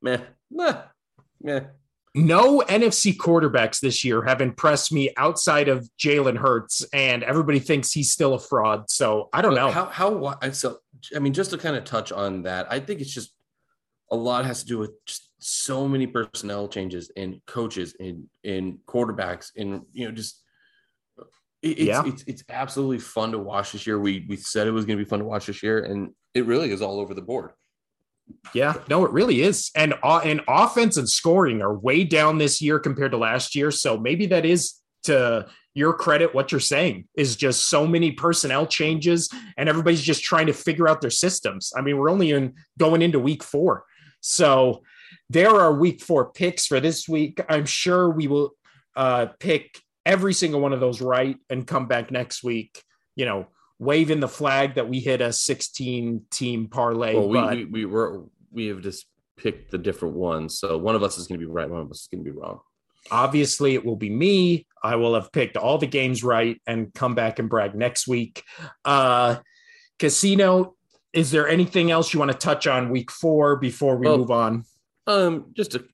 man, 0.00 0.22
meh, 0.50 0.80
meh, 1.42 1.60
meh. 1.60 1.60
No 2.14 2.60
NFC 2.68 3.16
quarterbacks 3.16 3.80
this 3.80 4.04
year 4.04 4.22
have 4.22 4.40
impressed 4.40 4.92
me 4.92 5.12
outside 5.16 5.68
of 5.68 5.88
Jalen 5.98 6.36
Hurts, 6.36 6.84
and 6.92 7.22
everybody 7.22 7.58
thinks 7.58 7.90
he's 7.92 8.10
still 8.10 8.34
a 8.34 8.38
fraud. 8.38 8.90
So 8.90 9.28
I 9.32 9.40
don't 9.42 9.54
know. 9.54 9.70
how 9.70 9.86
how 9.86 10.38
so. 10.52 10.78
I 11.16 11.18
mean, 11.20 11.32
just 11.32 11.50
to 11.50 11.58
kind 11.58 11.74
of 11.76 11.84
touch 11.84 12.12
on 12.12 12.42
that, 12.42 12.66
I 12.70 12.80
think 12.80 13.00
it's 13.00 13.12
just 13.12 13.32
a 14.10 14.16
lot 14.16 14.44
has 14.44 14.60
to 14.62 14.66
do 14.68 14.78
with 14.78 14.90
just 15.06 15.30
so 15.38 15.88
many 15.88 16.06
personnel 16.06 16.68
changes 16.68 17.10
in 17.16 17.40
coaches 17.46 17.94
in 17.98 18.28
in 18.44 18.78
quarterbacks 18.86 19.50
in 19.56 19.82
you 19.92 20.04
know 20.06 20.12
just 20.12 20.40
it- 21.62 21.78
it's, 21.78 21.80
Yeah. 21.80 22.02
it's 22.06 22.24
it's 22.26 22.44
absolutely 22.50 22.98
fun 22.98 23.32
to 23.32 23.38
watch 23.38 23.72
this 23.72 23.86
year. 23.86 23.98
We 23.98 24.26
we 24.28 24.36
said 24.36 24.66
it 24.66 24.72
was 24.72 24.84
going 24.84 24.98
to 24.98 25.04
be 25.04 25.08
fun 25.08 25.20
to 25.20 25.24
watch 25.24 25.46
this 25.46 25.62
year, 25.62 25.82
and 25.82 26.10
it 26.34 26.44
really 26.44 26.70
is 26.72 26.82
all 26.82 27.00
over 27.00 27.14
the 27.14 27.22
board. 27.22 27.52
Yeah, 28.54 28.74
no, 28.88 29.04
it 29.04 29.12
really 29.12 29.42
is. 29.42 29.70
And 29.74 29.94
uh, 30.02 30.20
and 30.24 30.40
offense 30.48 30.96
and 30.96 31.08
scoring 31.08 31.62
are 31.62 31.74
way 31.74 32.04
down 32.04 32.38
this 32.38 32.60
year 32.60 32.78
compared 32.78 33.12
to 33.12 33.18
last 33.18 33.54
year. 33.54 33.70
So 33.70 33.98
maybe 33.98 34.26
that 34.26 34.44
is 34.44 34.74
to 35.04 35.46
your 35.74 35.94
credit. 35.94 36.34
What 36.34 36.52
you're 36.52 36.60
saying 36.60 37.08
is 37.16 37.36
just 37.36 37.68
so 37.68 37.86
many 37.86 38.12
personnel 38.12 38.66
changes, 38.66 39.28
and 39.56 39.68
everybody's 39.68 40.02
just 40.02 40.22
trying 40.22 40.46
to 40.46 40.52
figure 40.52 40.88
out 40.88 41.00
their 41.00 41.10
systems. 41.10 41.72
I 41.76 41.80
mean, 41.80 41.96
we're 41.96 42.10
only 42.10 42.30
in 42.30 42.54
going 42.78 43.02
into 43.02 43.18
week 43.18 43.42
four, 43.42 43.84
so 44.20 44.82
there 45.30 45.50
are 45.50 45.72
week 45.72 46.02
four 46.02 46.32
picks 46.32 46.66
for 46.66 46.80
this 46.80 47.08
week. 47.08 47.40
I'm 47.48 47.66
sure 47.66 48.10
we 48.10 48.26
will 48.26 48.52
uh, 48.96 49.26
pick 49.38 49.78
every 50.04 50.34
single 50.34 50.60
one 50.60 50.72
of 50.72 50.80
those 50.80 51.00
right 51.00 51.36
and 51.48 51.66
come 51.66 51.86
back 51.86 52.10
next 52.10 52.44
week. 52.44 52.82
You 53.16 53.24
know, 53.24 53.46
waving 53.82 54.20
the 54.20 54.28
flag 54.28 54.76
that 54.76 54.88
we 54.88 55.00
hit 55.00 55.20
a 55.20 55.32
16 55.32 56.22
team 56.30 56.68
parlay. 56.68 57.14
Well, 57.14 57.28
we, 57.28 57.40
but 57.40 57.56
we 57.56 57.64
we 57.64 57.84
were 57.84 58.24
we 58.50 58.66
have 58.66 58.80
just 58.80 59.06
picked 59.36 59.70
the 59.70 59.78
different 59.78 60.14
ones. 60.14 60.58
So 60.58 60.78
one 60.78 60.94
of 60.94 61.02
us 61.02 61.18
is 61.18 61.26
going 61.26 61.40
to 61.40 61.46
be 61.46 61.50
right, 61.52 61.68
one 61.68 61.80
of 61.80 61.90
us 61.90 62.02
is 62.02 62.08
going 62.10 62.24
to 62.24 62.30
be 62.30 62.36
wrong. 62.38 62.60
obviously, 63.10 63.74
it 63.74 63.84
will 63.84 63.96
be 63.96 64.10
me. 64.10 64.66
I 64.82 64.96
will 64.96 65.14
have 65.14 65.32
picked 65.32 65.56
all 65.56 65.78
the 65.78 65.86
games 65.88 66.22
right 66.22 66.60
and 66.66 66.92
come 66.94 67.14
back 67.14 67.38
and 67.38 67.48
brag 67.48 67.74
next 67.74 68.06
week. 68.06 68.44
Uh, 68.84 69.36
casino. 69.98 70.76
Is 71.12 71.30
there 71.30 71.46
anything 71.48 71.90
else 71.90 72.14
you 72.14 72.20
want 72.20 72.32
to 72.32 72.38
touch 72.38 72.66
on 72.66 72.88
week 72.90 73.10
four 73.10 73.56
before 73.56 73.96
we 73.96 74.06
Well, 74.06 74.18
move 74.18 74.30
on? 74.30 74.64
Um, 75.06 75.46
just 75.54 75.74
a, 75.74 75.84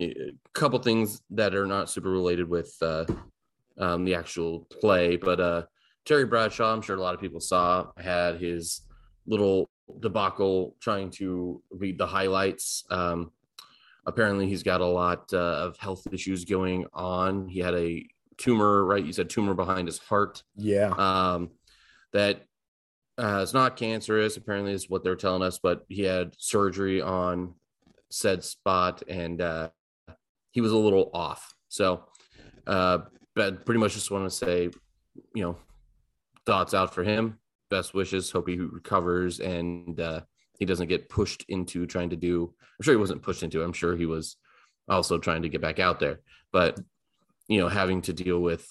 a 0.00 0.32
couple 0.52 0.78
things 0.80 1.22
that 1.30 1.54
are 1.54 1.66
not 1.66 1.88
super 1.88 2.10
related 2.10 2.48
with 2.48 2.74
uh, 2.82 3.06
um, 3.78 4.04
the 4.04 4.14
actual 4.14 4.66
play, 4.80 5.16
but 5.16 5.40
uh, 5.40 5.62
Terry 6.08 6.24
Bradshaw, 6.24 6.72
I'm 6.72 6.80
sure 6.80 6.96
a 6.96 7.00
lot 7.02 7.14
of 7.14 7.20
people 7.20 7.38
saw, 7.38 7.88
had 7.98 8.40
his 8.40 8.80
little 9.26 9.68
debacle 10.00 10.74
trying 10.80 11.10
to 11.10 11.62
read 11.70 11.98
the 11.98 12.06
highlights. 12.06 12.84
Um, 12.90 13.30
apparently, 14.06 14.48
he's 14.48 14.62
got 14.62 14.80
a 14.80 14.86
lot 14.86 15.30
uh, 15.34 15.36
of 15.36 15.76
health 15.76 16.06
issues 16.10 16.46
going 16.46 16.86
on. 16.94 17.46
He 17.46 17.60
had 17.60 17.74
a 17.74 18.06
tumor, 18.38 18.86
right? 18.86 19.04
You 19.04 19.12
said 19.12 19.28
tumor 19.28 19.52
behind 19.52 19.86
his 19.86 19.98
heart. 19.98 20.42
Yeah. 20.56 20.94
um, 20.96 21.50
that 22.14 22.46
uh, 23.18 23.40
it's 23.42 23.52
not 23.52 23.76
cancerous. 23.76 24.38
Apparently, 24.38 24.72
is 24.72 24.88
what 24.88 25.04
they're 25.04 25.14
telling 25.14 25.42
us. 25.42 25.58
But 25.58 25.84
he 25.90 26.04
had 26.04 26.32
surgery 26.38 27.02
on 27.02 27.52
said 28.10 28.42
spot, 28.42 29.02
and 29.08 29.42
uh, 29.42 29.68
he 30.52 30.62
was 30.62 30.72
a 30.72 30.76
little 30.78 31.10
off. 31.12 31.54
So, 31.68 32.04
uh, 32.66 33.00
but 33.34 33.66
pretty 33.66 33.78
much 33.78 33.92
just 33.92 34.10
want 34.10 34.24
to 34.24 34.34
say, 34.34 34.70
you 35.34 35.42
know, 35.42 35.58
thoughts 36.48 36.72
out 36.72 36.94
for 36.94 37.04
him. 37.04 37.38
Best 37.68 37.92
wishes. 37.92 38.30
Hope 38.30 38.48
he 38.48 38.56
recovers 38.56 39.38
and 39.38 40.00
uh, 40.00 40.22
he 40.58 40.64
doesn't 40.64 40.88
get 40.88 41.10
pushed 41.10 41.44
into 41.48 41.86
trying 41.86 42.08
to 42.08 42.16
do. 42.16 42.54
I'm 42.60 42.82
sure 42.82 42.94
he 42.94 42.98
wasn't 42.98 43.22
pushed 43.22 43.42
into. 43.42 43.60
it. 43.60 43.64
I'm 43.66 43.74
sure 43.74 43.94
he 43.96 44.06
was 44.06 44.36
also 44.88 45.18
trying 45.18 45.42
to 45.42 45.50
get 45.50 45.60
back 45.60 45.78
out 45.78 46.00
there, 46.00 46.20
but 46.50 46.80
you 47.48 47.60
know, 47.60 47.68
having 47.68 48.00
to 48.02 48.14
deal 48.14 48.40
with 48.40 48.66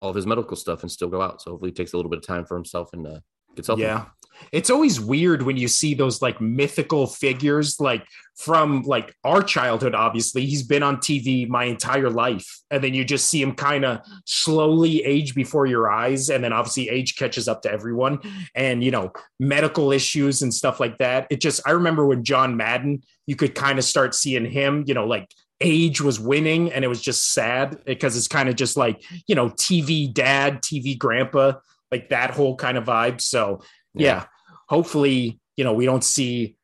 all 0.00 0.10
of 0.10 0.16
his 0.16 0.26
medical 0.26 0.56
stuff 0.56 0.82
and 0.82 0.90
still 0.90 1.08
go 1.08 1.22
out. 1.22 1.40
So 1.40 1.52
hopefully, 1.52 1.70
takes 1.70 1.92
a 1.92 1.96
little 1.96 2.10
bit 2.10 2.18
of 2.18 2.26
time 2.26 2.44
for 2.44 2.56
himself 2.56 2.92
and 2.92 3.06
uh, 3.06 3.20
gets 3.54 3.68
healthy. 3.68 3.82
Yeah. 3.82 4.06
It's 4.52 4.70
always 4.70 5.00
weird 5.00 5.42
when 5.42 5.56
you 5.56 5.68
see 5.68 5.94
those 5.94 6.20
like 6.20 6.40
mythical 6.40 7.06
figures, 7.06 7.80
like 7.80 8.04
from 8.36 8.82
like 8.82 9.14
our 9.24 9.42
childhood. 9.42 9.94
Obviously, 9.94 10.46
he's 10.46 10.62
been 10.62 10.82
on 10.82 10.96
TV 10.96 11.48
my 11.48 11.64
entire 11.64 12.10
life, 12.10 12.60
and 12.70 12.82
then 12.82 12.94
you 12.94 13.04
just 13.04 13.28
see 13.28 13.40
him 13.40 13.54
kind 13.54 13.84
of 13.84 14.00
slowly 14.24 15.02
age 15.04 15.34
before 15.34 15.66
your 15.66 15.90
eyes, 15.90 16.28
and 16.28 16.42
then 16.42 16.52
obviously 16.52 16.88
age 16.88 17.16
catches 17.16 17.48
up 17.48 17.62
to 17.62 17.72
everyone, 17.72 18.18
and 18.54 18.82
you 18.82 18.90
know 18.90 19.12
medical 19.38 19.92
issues 19.92 20.42
and 20.42 20.52
stuff 20.52 20.80
like 20.80 20.98
that. 20.98 21.26
It 21.30 21.40
just 21.40 21.60
I 21.66 21.72
remember 21.72 22.06
when 22.06 22.24
John 22.24 22.56
Madden, 22.56 23.02
you 23.26 23.36
could 23.36 23.54
kind 23.54 23.78
of 23.78 23.84
start 23.84 24.14
seeing 24.14 24.44
him, 24.44 24.84
you 24.86 24.94
know, 24.94 25.06
like 25.06 25.28
age 25.60 26.00
was 26.00 26.18
winning, 26.18 26.72
and 26.72 26.84
it 26.84 26.88
was 26.88 27.00
just 27.00 27.32
sad 27.32 27.84
because 27.84 28.16
it's 28.16 28.28
kind 28.28 28.48
of 28.48 28.56
just 28.56 28.76
like 28.76 29.04
you 29.26 29.34
know 29.34 29.50
TV 29.50 30.12
dad, 30.12 30.62
TV 30.62 30.98
grandpa, 30.98 31.54
like 31.90 32.08
that 32.08 32.30
whole 32.30 32.56
kind 32.56 32.76
of 32.76 32.84
vibe. 32.84 33.20
So 33.20 33.62
yeah. 33.94 34.24
hopefully 34.68 35.38
you 35.56 35.64
know 35.64 35.72
we 35.74 35.84
don't 35.84 36.04
see 36.04 36.56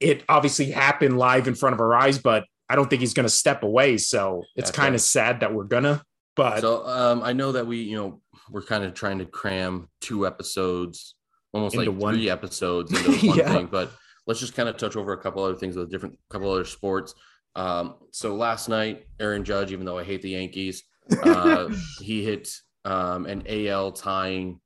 it 0.00 0.22
obviously 0.28 0.70
happen 0.70 1.16
live 1.16 1.48
in 1.48 1.54
front 1.54 1.74
of 1.74 1.80
our 1.80 1.94
eyes 1.94 2.18
but 2.18 2.44
i 2.68 2.76
don't 2.76 2.88
think 2.88 3.00
he's 3.00 3.14
going 3.14 3.24
to 3.24 3.30
step 3.30 3.62
away 3.62 3.96
so 3.98 4.42
it's 4.56 4.70
kind 4.70 4.94
of 4.94 5.00
sad 5.00 5.40
that 5.40 5.52
we're 5.52 5.64
gonna 5.64 6.02
but 6.36 6.60
So 6.60 6.86
um, 6.86 7.20
I 7.24 7.32
know 7.32 7.50
that 7.50 7.66
we, 7.66 7.78
you 7.78 7.96
know, 7.96 8.20
we're 8.48 8.62
kind 8.62 8.84
of 8.84 8.94
trying 8.94 9.18
to 9.18 9.24
cram 9.26 9.88
two 10.00 10.24
episodes, 10.24 11.16
almost 11.52 11.74
like 11.74 11.88
one. 11.88 12.14
three 12.14 12.30
episodes 12.30 12.92
into 12.96 13.26
one 13.26 13.38
Yeah. 13.38 13.52
thing. 13.54 13.66
But 13.66 13.90
let's 14.28 14.38
just 14.38 14.54
kind 14.54 14.68
of 14.68 14.76
touch 14.76 14.94
over 14.94 15.12
a 15.12 15.18
couple 15.20 15.42
other 15.42 15.56
things 15.56 15.74
with 15.74 15.88
a 15.88 15.90
different 15.90 16.16
couple 16.30 16.48
other 16.52 16.64
sports. 16.64 17.12
Um, 17.56 17.96
so 18.12 18.36
last 18.36 18.68
night, 18.68 19.06
Aaron 19.18 19.42
Judge, 19.44 19.72
even 19.72 19.84
though 19.84 19.98
I 19.98 20.04
hate 20.04 20.22
the 20.22 20.30
Yankees, 20.30 20.84
uh, 21.24 21.70
he 22.00 22.22
hit 22.22 22.48
um, 22.84 23.26
an 23.26 23.42
AL 23.48 23.90
tying 23.92 24.60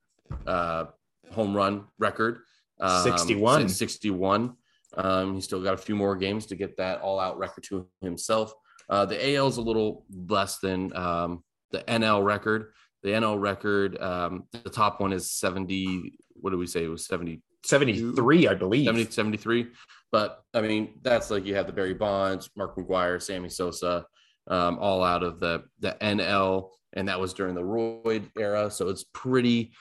uh, 0.47 0.85
home 1.33 1.55
run 1.55 1.85
record. 1.99 2.41
Um, 2.81 3.03
61. 3.03 3.69
61. 3.69 4.57
Um, 4.95 5.35
he's 5.35 5.45
still 5.45 5.63
got 5.63 5.75
a 5.75 5.79
few 5.79 5.97
more 5.97 6.17
games 6.17 6.47
to 6.47 6.57
get 6.57 6.77
that 6.77 7.01
all 7.01 7.19
out 7.19 7.39
record 7.39 7.65
to 7.65 7.89
himself. 8.01 8.53
Uh, 8.89 9.07
the 9.07 9.35
AL 9.37 9.47
is 9.49 9.57
a 9.57 9.63
little 9.63 10.05
less 10.29 10.59
than 10.59 10.95
um, 10.97 11.43
the 11.71 11.79
NL 11.81 12.25
record. 12.25 12.73
The 13.03 13.11
NL 13.11 13.41
record, 13.41 14.01
um, 14.01 14.45
the 14.53 14.71
top 14.71 15.01
one 15.01 15.13
is 15.13 15.31
70. 15.31 16.13
What 16.35 16.51
did 16.51 16.59
we 16.59 16.67
say? 16.67 16.85
It 16.85 16.89
was 16.89 17.07
70, 17.07 17.41
73 17.65 18.49
i 18.49 18.55
believe 18.55 18.87
70 18.87 19.11
73. 19.11 19.69
But 20.11 20.43
I 20.53 20.61
mean, 20.61 21.01
that's 21.03 21.31
like 21.31 21.47
you 21.47 21.55
have 21.55 21.67
the 21.67 21.73
Barry 21.73 21.95
Bonds, 21.95 22.51
Mark 22.57 22.77
McGwire, 22.77 23.21
Sammy 23.21 23.49
Sosa, 23.49 24.05
um, 24.47 24.79
all 24.79 25.03
out 25.03 25.23
of 25.23 25.41
the 25.41 25.65
the 25.81 25.97
NL, 26.01 26.69
and 26.93 27.09
that 27.09 27.19
was 27.19 27.33
during 27.33 27.55
the 27.55 27.63
roid 27.63 28.29
era. 28.39 28.71
So 28.71 28.89
it's 28.89 29.05
pretty 29.15 29.73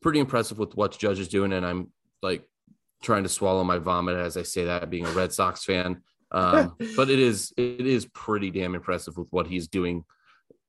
pretty 0.00 0.18
impressive 0.18 0.58
with 0.58 0.74
what 0.74 0.98
Judge 0.98 1.18
is 1.18 1.28
doing, 1.28 1.52
and 1.52 1.64
I'm 1.64 1.90
like 2.22 2.44
trying 3.02 3.22
to 3.22 3.28
swallow 3.28 3.64
my 3.64 3.78
vomit 3.78 4.16
as 4.16 4.36
I 4.36 4.42
say 4.42 4.64
that, 4.64 4.90
being 4.90 5.06
a 5.06 5.10
Red 5.12 5.32
Sox 5.32 5.64
fan. 5.64 6.02
Um, 6.30 6.76
but 6.96 7.10
it 7.10 7.18
is 7.18 7.52
it 7.56 7.86
is 7.86 8.06
pretty 8.06 8.50
damn 8.50 8.74
impressive 8.74 9.16
with 9.16 9.28
what 9.30 9.46
he's 9.46 9.68
doing 9.68 10.04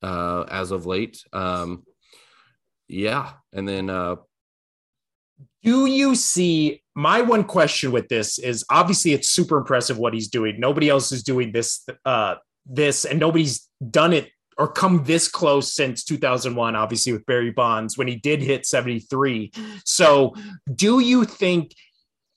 uh, 0.01 0.43
as 0.49 0.71
of 0.71 0.85
late. 0.85 1.23
Um, 1.33 1.83
yeah, 2.87 3.33
and 3.53 3.67
then 3.67 3.89
uh, 3.89 4.17
do 5.63 5.85
you 5.85 6.15
see 6.15 6.81
my 6.95 7.21
one 7.21 7.43
question 7.43 7.91
with 7.91 8.07
this 8.09 8.39
is 8.39 8.65
obviously 8.69 9.13
it's 9.13 9.29
super 9.29 9.57
impressive 9.57 9.97
what 9.97 10.13
he's 10.13 10.27
doing 10.27 10.59
nobody 10.59 10.89
else 10.89 11.11
is 11.11 11.23
doing 11.23 11.51
this 11.51 11.85
uh 12.05 12.35
this 12.65 13.05
and 13.05 13.19
nobody's 13.19 13.67
done 13.89 14.13
it 14.13 14.29
or 14.57 14.67
come 14.67 15.03
this 15.03 15.27
close 15.27 15.73
since 15.73 16.03
2001, 16.03 16.75
obviously 16.75 17.13
with 17.13 17.25
Barry 17.25 17.51
Bonds 17.51 17.97
when 17.97 18.07
he 18.07 18.15
did 18.15 18.41
hit 18.41 18.65
73. 18.65 19.51
So, 19.85 20.35
do 20.73 20.99
you 20.99 21.25
think 21.25 21.73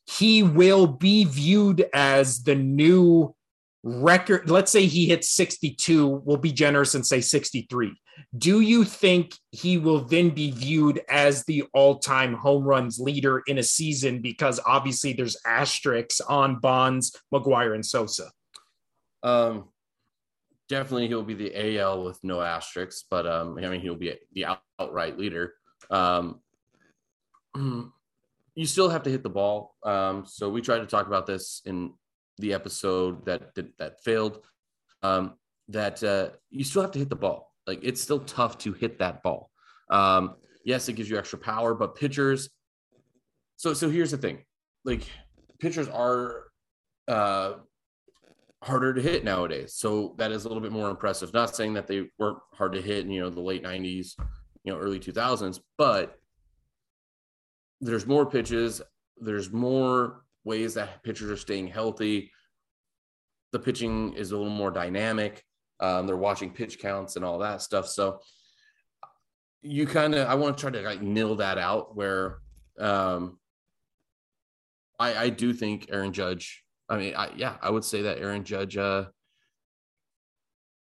he 0.07 0.43
will 0.43 0.86
be 0.86 1.24
viewed 1.24 1.86
as 1.93 2.43
the 2.43 2.55
new 2.55 3.35
record? 3.82 4.49
Let's 4.49 4.73
say 4.73 4.86
he 4.86 5.07
hits 5.07 5.31
62, 5.31 6.23
we'll 6.24 6.36
be 6.36 6.53
generous 6.53 6.95
and 6.95 7.07
say 7.07 7.20
63. 7.20 7.95
Do 8.36 8.61
you 8.61 8.85
think 8.85 9.35
he 9.51 9.78
will 9.78 10.01
then 10.01 10.31
be 10.31 10.51
viewed 10.51 11.03
as 11.09 11.45
the 11.45 11.65
all 11.73 11.99
time 11.99 12.35
home 12.35 12.65
runs 12.65 12.99
leader 12.99 13.43
in 13.47 13.59
a 13.59 13.62
season? 13.62 14.20
Because 14.20 14.61
obviously 14.65 15.12
there's 15.12 15.36
asterisks 15.47 16.20
on 16.20 16.61
Bonds, 16.61 17.16
McGwire, 17.32 17.74
and 17.74 17.85
Sosa. 17.85 18.31
Um, 19.23 19.69
definitely 20.69 21.09
he'll 21.09 21.23
be 21.23 21.35
the 21.35 21.78
AL 21.78 22.05
with 22.05 22.19
no 22.23 22.41
asterisks, 22.41 23.05
but 23.11 23.27
um, 23.27 23.59
I 23.59 23.69
mean 23.69 23.81
he'll 23.81 23.95
be 23.97 24.15
the 24.32 24.47
outright 24.78 25.19
leader. 25.19 25.55
Um, 25.91 26.41
you 28.55 28.66
still 28.66 28.89
have 28.89 29.03
to 29.05 29.11
hit 29.11 29.23
the 29.23 29.31
ball. 29.31 29.74
Um, 29.85 30.24
so 30.27 30.49
we 30.49 30.62
tried 30.62 30.78
to 30.78 30.86
talk 30.86 31.07
about 31.07 31.27
this 31.27 31.62
in 31.65 31.93
the 32.39 32.53
episode 32.53 33.24
that 33.27 33.55
that, 33.55 33.77
that 33.78 34.03
failed. 34.03 34.41
Um, 35.03 35.35
that 35.69 36.03
uh, 36.03 36.31
you 36.51 36.65
still 36.65 36.82
have 36.82 36.93
to 36.93 36.99
hit 36.99 37.09
the 37.09 37.16
ball. 37.16 37.53
Like 37.66 37.81
it's 37.82 38.01
still 38.01 38.20
tough 38.20 38.59
to 38.59 38.73
hit 38.73 38.99
that 38.99 39.23
ball. 39.23 39.51
Um, 39.91 40.36
yes, 40.65 40.89
it 40.89 40.95
gives 40.95 41.09
you 41.09 41.19
extra 41.19 41.39
power, 41.39 41.74
but 41.74 41.97
pitchers. 41.97 42.51
So 43.57 43.73
so 43.73 43.89
here's 43.89 44.11
the 44.11 44.19
thing, 44.19 44.45
like 44.85 45.09
pitchers 45.59 45.89
are 45.89 46.45
uh, 47.09 47.55
harder 48.65 48.95
to 48.95 49.03
hit 49.03 49.24
nowadays. 49.24 49.74
So 49.74 50.15
that 50.19 50.32
is 50.32 50.45
a 50.45 50.49
little 50.49 50.62
bit 50.62 50.73
more 50.73 50.91
impressive. 50.91 51.32
Not 51.32 51.55
saying 51.55 51.74
that 51.74 51.86
they 51.86 52.09
weren't 52.19 52.39
hard 52.53 52.73
to 52.73 52.82
hit 52.82 53.05
in 53.05 53.11
you 53.11 53.20
know 53.20 53.31
the 53.31 53.41
late 53.41 53.62
'90s, 53.62 54.15
you 54.65 54.73
know 54.73 54.78
early 54.78 54.99
2000s, 54.99 55.61
but 55.77 56.19
there's 57.81 58.07
more 58.07 58.27
pitches. 58.27 58.81
There's 59.19 59.53
more 59.53 60.24
ways 60.45 60.74
that 60.74 61.03
pitchers 61.03 61.31
are 61.31 61.36
staying 61.36 61.69
healthy. 61.69 62.31
The 63.53 63.59
pitching 63.59 64.15
is 64.15 64.32
a 64.32 64.36
little 64.36 64.51
more 64.51 64.70
dynamic. 64.70 65.45
Um, 65.81 66.07
they're 66.07 66.16
watching 66.16 66.51
pitch 66.51 66.78
counts 66.78 67.16
and 67.16 67.24
all 67.24 67.39
that 67.41 67.62
stuff. 67.62 67.89
So 67.89 68.20
you 69.62 69.86
kind 69.86 70.15
of, 70.15 70.28
I 70.28 70.35
want 70.35 70.57
to 70.57 70.61
try 70.61 70.70
to 70.70 70.82
like 70.82 71.03
nil 71.03 71.36
that 71.36 71.59
out 71.59 71.97
where 71.97 72.39
um, 72.78 73.39
I, 74.99 75.15
I 75.15 75.28
do 75.28 75.53
think 75.53 75.89
Aaron 75.91 76.12
Judge, 76.12 76.64
I 76.89 76.98
mean, 76.98 77.15
I, 77.15 77.31
yeah, 77.36 77.56
I 77.62 77.70
would 77.70 77.85
say 77.85 78.02
that 78.02 78.19
Aaron 78.19 78.44
Judge, 78.44 78.77
uh, 78.77 79.06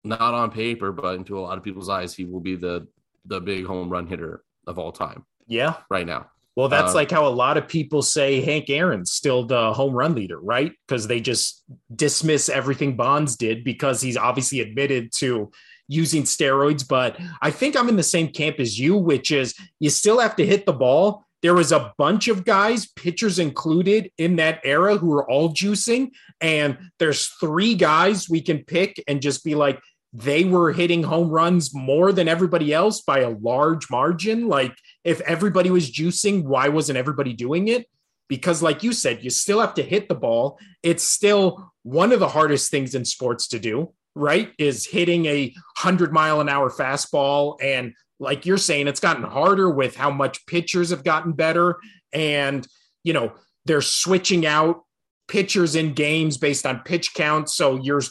not 0.03 0.19
on 0.19 0.51
paper, 0.51 0.91
but 0.91 1.15
into 1.15 1.39
a 1.39 1.41
lot 1.41 1.57
of 1.57 1.63
people's 1.63 1.89
eyes, 1.89 2.13
he 2.13 2.25
will 2.25 2.41
be 2.41 2.55
the 2.55 2.87
the 3.25 3.39
big 3.39 3.65
home 3.65 3.89
run 3.89 4.05
hitter 4.05 4.43
of 4.67 4.77
all 4.77 4.91
time. 4.91 5.25
Yeah, 5.47 5.75
right 5.89 6.05
now. 6.05 6.27
Well, 6.55 6.69
that's 6.69 6.91
uh, 6.91 6.95
like 6.95 7.09
how 7.09 7.27
a 7.27 7.29
lot 7.29 7.57
of 7.57 7.67
people 7.67 8.01
say 8.01 8.41
Hank 8.41 8.69
Aaron's 8.69 9.11
still 9.11 9.45
the 9.45 9.73
home 9.73 9.93
run 9.93 10.13
leader, 10.13 10.39
right? 10.39 10.71
Because 10.87 11.07
they 11.07 11.19
just 11.19 11.63
dismiss 11.95 12.47
everything 12.47 12.95
Bonds 12.95 13.35
did 13.35 13.63
because 13.63 14.01
he's 14.01 14.17
obviously 14.17 14.59
admitted 14.59 15.11
to 15.13 15.51
using 15.87 16.23
steroids. 16.23 16.87
But 16.87 17.17
I 17.41 17.49
think 17.49 17.75
I'm 17.75 17.89
in 17.89 17.95
the 17.95 18.03
same 18.03 18.27
camp 18.27 18.59
as 18.59 18.79
you, 18.79 18.95
which 18.97 19.31
is 19.31 19.55
you 19.79 19.89
still 19.89 20.19
have 20.19 20.35
to 20.35 20.45
hit 20.45 20.65
the 20.65 20.73
ball. 20.73 21.25
There 21.43 21.53
was 21.53 21.73
a 21.73 21.93
bunch 21.97 22.29
of 22.29 22.45
guys, 22.45 22.87
pitchers 22.87 23.37
included, 23.37 24.11
in 24.17 24.37
that 24.37 24.61
era 24.63 24.97
who 24.97 25.07
were 25.07 25.29
all 25.29 25.53
juicing. 25.53 26.11
And 26.41 26.77
there's 26.99 27.27
three 27.39 27.75
guys 27.75 28.29
we 28.29 28.41
can 28.41 28.63
pick 28.63 29.03
and 29.07 29.21
just 29.21 29.43
be 29.43 29.53
like, 29.53 29.79
they 30.13 30.45
were 30.45 30.71
hitting 30.71 31.03
home 31.03 31.29
runs 31.29 31.73
more 31.73 32.13
than 32.13 32.27
everybody 32.27 32.71
else 32.73 33.01
by 33.01 33.19
a 33.19 33.29
large 33.29 33.89
margin. 33.89 34.47
Like, 34.47 34.73
if 35.03 35.19
everybody 35.21 35.69
was 35.69 35.91
juicing, 35.91 36.43
why 36.43 36.69
wasn't 36.69 36.97
everybody 36.97 37.33
doing 37.33 37.67
it? 37.67 37.87
Because, 38.29 38.61
like 38.61 38.83
you 38.83 38.93
said, 38.93 39.23
you 39.23 39.29
still 39.29 39.59
have 39.59 39.73
to 39.73 39.83
hit 39.83 40.07
the 40.07 40.15
ball. 40.15 40.59
It's 40.81 41.03
still 41.03 41.73
one 41.81 42.13
of 42.13 42.19
the 42.19 42.29
hardest 42.29 42.71
things 42.71 42.95
in 42.95 43.03
sports 43.03 43.47
to 43.49 43.59
do, 43.59 43.91
right? 44.15 44.53
Is 44.57 44.85
hitting 44.85 45.25
a 45.25 45.47
100 45.81 46.13
mile 46.13 46.39
an 46.39 46.47
hour 46.47 46.69
fastball. 46.69 47.57
And 47.61 47.93
like 48.19 48.45
you're 48.45 48.57
saying, 48.57 48.87
it's 48.87 48.99
gotten 48.99 49.23
harder 49.23 49.69
with 49.69 49.95
how 49.95 50.11
much 50.11 50.45
pitchers 50.45 50.91
have 50.91 51.03
gotten 51.03 51.33
better. 51.33 51.77
And, 52.13 52.67
you 53.03 53.13
know, 53.13 53.33
they're 53.65 53.81
switching 53.81 54.45
out 54.45 54.83
pitchers 55.27 55.75
in 55.75 55.93
games 55.93 56.37
based 56.37 56.65
on 56.65 56.79
pitch 56.79 57.13
count. 57.13 57.49
So 57.49 57.75
you're 57.81 58.01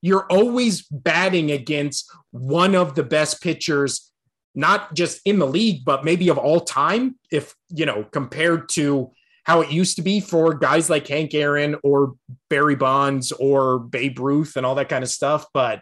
you're 0.00 0.26
always 0.26 0.82
batting 0.82 1.50
against 1.50 2.08
one 2.30 2.76
of 2.76 2.94
the 2.94 3.02
best 3.02 3.42
pitchers, 3.42 4.12
not 4.54 4.94
just 4.94 5.20
in 5.24 5.40
the 5.40 5.46
league, 5.46 5.84
but 5.84 6.04
maybe 6.04 6.28
of 6.28 6.38
all 6.38 6.60
time, 6.60 7.18
if 7.32 7.54
you 7.68 7.84
know, 7.84 8.04
compared 8.04 8.68
to 8.70 9.10
how 9.48 9.62
it 9.62 9.72
used 9.72 9.96
to 9.96 10.02
be 10.02 10.20
for 10.20 10.52
guys 10.52 10.90
like 10.90 11.08
Hank 11.08 11.34
Aaron 11.34 11.74
or 11.82 12.14
Barry 12.50 12.76
Bonds 12.76 13.32
or 13.32 13.78
Babe 13.78 14.18
Ruth 14.18 14.56
and 14.56 14.66
all 14.66 14.74
that 14.74 14.90
kind 14.90 15.02
of 15.02 15.08
stuff. 15.08 15.46
But 15.54 15.80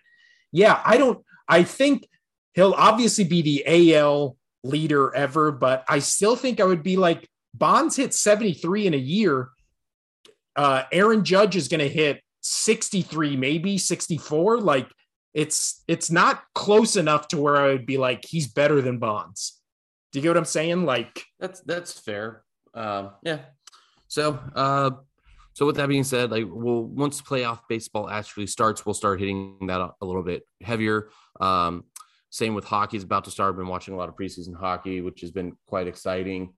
yeah, 0.53 0.81
I 0.85 0.99
don't, 0.99 1.25
I 1.49 1.65
think 1.65 2.07
he'll 2.57 2.73
obviously 2.73 3.23
be 3.23 3.43
the 3.43 3.95
AL 3.95 4.37
leader 4.65 5.15
ever, 5.15 5.53
but 5.53 5.85
I 5.89 6.01
still 6.01 6.35
think 6.35 6.59
I 6.59 6.65
would 6.65 6.83
be 6.83 6.97
like 6.97 7.29
Bonds 7.55 7.97
hit 7.97 8.13
73 8.13 8.89
in 8.89 8.95
a 8.95 8.99
year. 8.99 9.51
Uh, 10.57 10.83
Aaron 10.91 11.25
Judge 11.25 11.55
is 11.55 11.69
going 11.69 11.81
to 11.81 11.89
hit 11.89 12.23
63, 12.43 13.37
maybe 13.37 13.79
64. 13.79 14.61
Like 14.61 14.89
it's 15.33 15.85
it's 15.87 16.11
not 16.11 16.43
close 16.55 16.97
enough 16.97 17.29
to 17.29 17.39
where 17.39 17.57
I 17.57 17.69
would 17.69 17.87
be 17.87 17.99
like 17.99 18.25
he's 18.25 18.49
better 18.49 18.81
than 18.81 18.99
Bonds. 18.99 19.61
Do 20.13 20.19
you 20.19 20.23
get 20.23 20.31
what 20.31 20.39
I'm 20.39 20.45
saying? 20.45 20.85
Like 20.85 21.25
that's 21.39 21.61
that's 21.61 21.99
fair. 21.99 22.43
Um, 22.75 23.11
yeah. 23.23 23.41
So 24.09 24.39
uh, 24.55 24.91
so 25.53 25.67
with 25.67 25.77
that 25.77 25.89
being 25.89 26.05
said, 26.05 26.31
like 26.31 26.45
we'll 26.47 26.85
once 26.85 27.21
playoff 27.21 27.61
baseball 27.69 28.09
actually 28.09 28.47
starts, 28.47 28.87
we'll 28.87 28.95
start 28.95 29.21
hitting 29.21 29.67
that 29.67 29.81
a 29.81 30.07
little 30.07 30.23
bit 30.23 30.43
heavier. 30.63 31.11
Um, 31.41 31.85
same 32.31 32.55
with 32.55 32.65
hockey 32.65 32.97
is 32.97 33.03
about 33.03 33.25
to 33.25 33.31
start. 33.31 33.51
I've 33.51 33.57
been 33.57 33.69
watching 33.69 33.95
a 33.95 33.97
lot 33.97 34.09
of 34.09 34.17
preseason 34.17 34.55
hockey, 34.55 35.01
which 35.01 35.21
has 35.21 35.31
been 35.31 35.57
quite 35.67 35.87
exciting. 35.87 36.53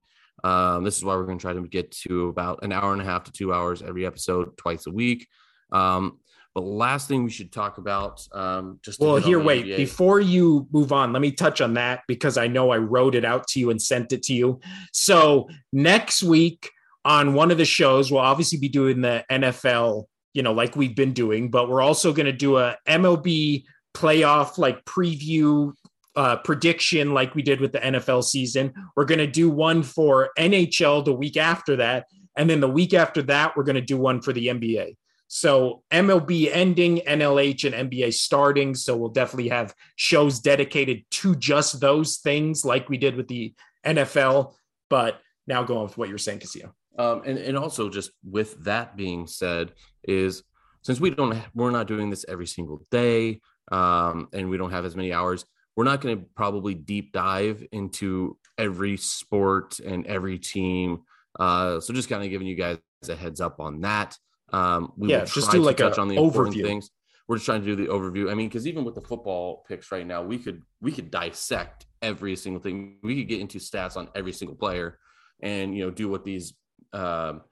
Um, 0.45 0.85
this 0.85 0.97
is 0.97 1.05
why 1.05 1.16
we're 1.16 1.27
going 1.27 1.39
to 1.39 1.43
try 1.43 1.53
to 1.53 1.66
get 1.66 1.90
to 2.07 2.28
about 2.28 2.62
an 2.62 2.73
hour 2.73 2.93
and 2.93 3.03
a 3.03 3.05
half 3.05 3.24
to 3.24 3.32
two 3.32 3.53
hours 3.53 3.82
every 3.82 4.07
episode, 4.07 4.57
twice 4.57 4.86
a 4.86 4.90
week. 4.90 5.27
Um, 5.73 6.19
but 6.55 6.62
last 6.65 7.09
thing 7.09 7.24
we 7.24 7.31
should 7.31 7.53
talk 7.53 7.78
about, 7.78 8.27
um, 8.32 8.81
just 8.82 9.01
well, 9.01 9.16
here, 9.16 9.39
wait, 9.39 9.66
NBA. 9.66 9.77
before 9.77 10.19
you 10.19 10.66
move 10.73 10.93
on, 10.93 11.12
let 11.12 11.23
me 11.23 11.31
touch 11.31 11.61
on 11.61 11.74
that 11.74 12.01
because 12.09 12.36
I 12.36 12.49
know 12.49 12.70
I 12.70 12.78
wrote 12.78 13.15
it 13.15 13.24
out 13.24 13.47
to 13.49 13.61
you 13.61 13.70
and 13.70 13.81
sent 13.81 14.12
it 14.12 14.23
to 14.24 14.35
you. 14.35 14.61
So 14.93 15.49
next 15.73 16.23
week 16.23 16.70
on 17.05 17.35
one 17.35 17.51
of 17.51 17.59
the 17.59 17.65
shows, 17.65 18.11
we'll 18.11 18.23
obviously 18.23 18.59
be 18.59 18.69
doing 18.69 19.03
the 19.03 19.24
NFL, 19.31 20.05
you 20.32 20.43
know, 20.43 20.53
like 20.53 20.74
we've 20.74 20.97
been 20.97 21.12
doing, 21.12 21.51
but 21.51 21.69
we're 21.69 21.82
also 21.82 22.12
going 22.12 22.27
to 22.27 22.32
do 22.32 22.57
a 22.57 22.77
MLB 22.89 23.65
playoff 23.99 24.59
like 24.59 24.85
preview 24.85 25.73
uh, 26.16 26.37
prediction 26.37 27.15
like 27.15 27.35
we 27.35 27.43
did 27.43 27.61
with 27.61 27.73
the 27.73 27.79
NFL 27.79 28.25
season. 28.25 28.73
We're 28.97 29.05
going 29.05 29.19
to 29.19 29.27
do 29.27 29.51
one 29.51 29.83
for 29.83 30.31
NHL 30.39 31.05
the 31.05 31.12
week 31.12 31.37
after 31.37 31.77
that. 31.77 32.07
And 32.37 32.49
then 32.49 32.61
the 32.61 32.69
week 32.69 32.95
after 32.95 33.23
that, 33.23 33.57
we're 33.57 33.65
going 33.65 33.77
to 33.77 33.81
do 33.81 33.97
one 33.97 34.20
for 34.20 34.33
the 34.33 34.49
NBA. 34.49 34.97
So 35.29 35.83
MLB 35.93 36.49
ending, 36.51 36.99
NLH 37.07 37.70
and 37.70 37.91
NBA 37.91 38.15
starting. 38.15 38.75
So 38.75 38.97
we'll 38.97 39.11
definitely 39.11 39.51
have 39.51 39.75
shows 39.97 40.41
dedicated 40.41 41.05
to 41.11 41.37
just 41.37 41.81
those 41.81 42.16
things, 42.19 42.65
like 42.65 42.89
we 42.89 42.97
did 42.97 43.15
with 43.15 43.29
the 43.29 43.53
NFL. 43.85 44.55
But 44.89 45.20
now 45.47 45.62
going 45.65 45.83
with 45.83 45.99
what 45.99 46.09
you're 46.09 46.19
saying, 46.19 46.41
Casio. 46.41 46.73
Um, 46.99 47.23
and 47.25 47.39
and 47.39 47.57
also 47.57 47.89
just 47.89 48.11
with 48.25 48.65
that 48.65 48.97
being 48.97 49.27
said, 49.27 49.73
is 50.03 50.43
since 50.83 51.01
we 51.01 51.11
don't 51.11 51.39
we're 51.55 51.70
not 51.70 51.87
doing 51.87 52.11
this 52.11 52.25
every 52.27 52.47
single 52.47 52.81
day, 52.91 53.41
um, 53.70 54.28
and 54.32 54.49
we 54.51 54.57
don't 54.57 54.70
have 54.70 54.85
as 54.85 54.97
many 54.97 55.12
hours, 55.12 55.45
we're 55.77 55.85
not 55.85 56.01
going 56.01 56.19
to 56.19 56.24
probably 56.35 56.74
deep 56.74 57.12
dive 57.12 57.65
into 57.73 58.36
every 58.57 58.97
sport 58.97 59.78
and 59.78 60.07
every 60.07 60.39
team. 60.39 61.03
Uh, 61.39 61.78
so 61.81 61.95
just 61.95 62.09
kind 62.09 62.24
of 62.24 62.31
giving 62.31 62.47
you 62.47 62.57
guys 62.57 62.78
a 63.09 63.15
heads 63.15 63.40
up 63.40 63.61
on 63.61 63.82
that. 63.82 64.16
Um, 64.53 64.93
we 64.97 65.11
yeah, 65.11 65.24
just 65.24 65.51
do 65.51 65.61
like 65.61 65.77
touch 65.77 65.99
on 65.99 66.09
the 66.09 66.16
important 66.16 66.57
overview. 66.57 66.65
things. 66.65 66.90
We're 67.28 67.36
just 67.36 67.47
trying 67.47 67.61
to 67.61 67.66
do 67.66 67.77
the 67.77 67.93
overview. 67.93 68.31
I 68.31 68.35
mean, 68.35 68.49
because 68.49 68.66
even 68.66 68.85
with 68.85 68.95
the 68.95 69.03
football 69.03 69.65
picks 69.69 69.93
right 69.93 70.07
now, 70.07 70.23
we 70.23 70.39
could 70.39 70.62
we 70.81 70.90
could 70.90 71.11
dissect 71.11 71.86
every 72.01 72.35
single 72.36 72.61
thing. 72.61 72.97
We 73.03 73.16
could 73.16 73.28
get 73.28 73.40
into 73.40 73.59
stats 73.59 73.97
on 73.97 74.09
every 74.15 74.32
single 74.32 74.57
player, 74.57 74.99
and 75.40 75.77
you 75.77 75.85
know, 75.85 75.90
do 75.90 76.09
what 76.09 76.24
these. 76.24 76.55
Um, 76.93 77.43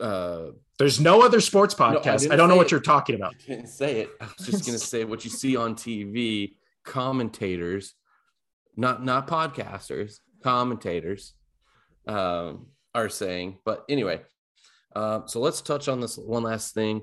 uh, 0.00 0.46
There's 0.78 1.00
no 1.00 1.22
other 1.22 1.40
sports 1.40 1.74
podcast. 1.74 2.24
No, 2.24 2.30
I, 2.30 2.34
I, 2.34 2.36
don't 2.36 2.48
know 2.48 2.56
what 2.56 2.70
you're 2.70 2.80
talking 2.80 3.14
about. 3.14 3.34
I 3.44 3.46
didn't 3.46 3.68
say 3.68 4.00
it. 4.00 4.10
I 4.20 4.26
was 4.36 4.46
just 4.46 4.66
gonna 4.66 4.78
say 4.78 5.04
what 5.04 5.24
you 5.24 5.30
see 5.30 5.56
on 5.56 5.74
TV. 5.74 6.56
Commentators, 6.84 7.94
not 8.76 9.04
not 9.04 9.26
podcasters, 9.26 10.18
commentators, 10.42 11.34
um, 12.06 12.66
are 12.94 13.08
saying. 13.08 13.58
But 13.64 13.84
anyway, 13.88 14.20
uh, 14.94 15.26
so 15.26 15.40
let's 15.40 15.60
touch 15.60 15.88
on 15.88 16.00
this 16.00 16.16
one 16.16 16.42
last 16.42 16.74
thing. 16.74 17.02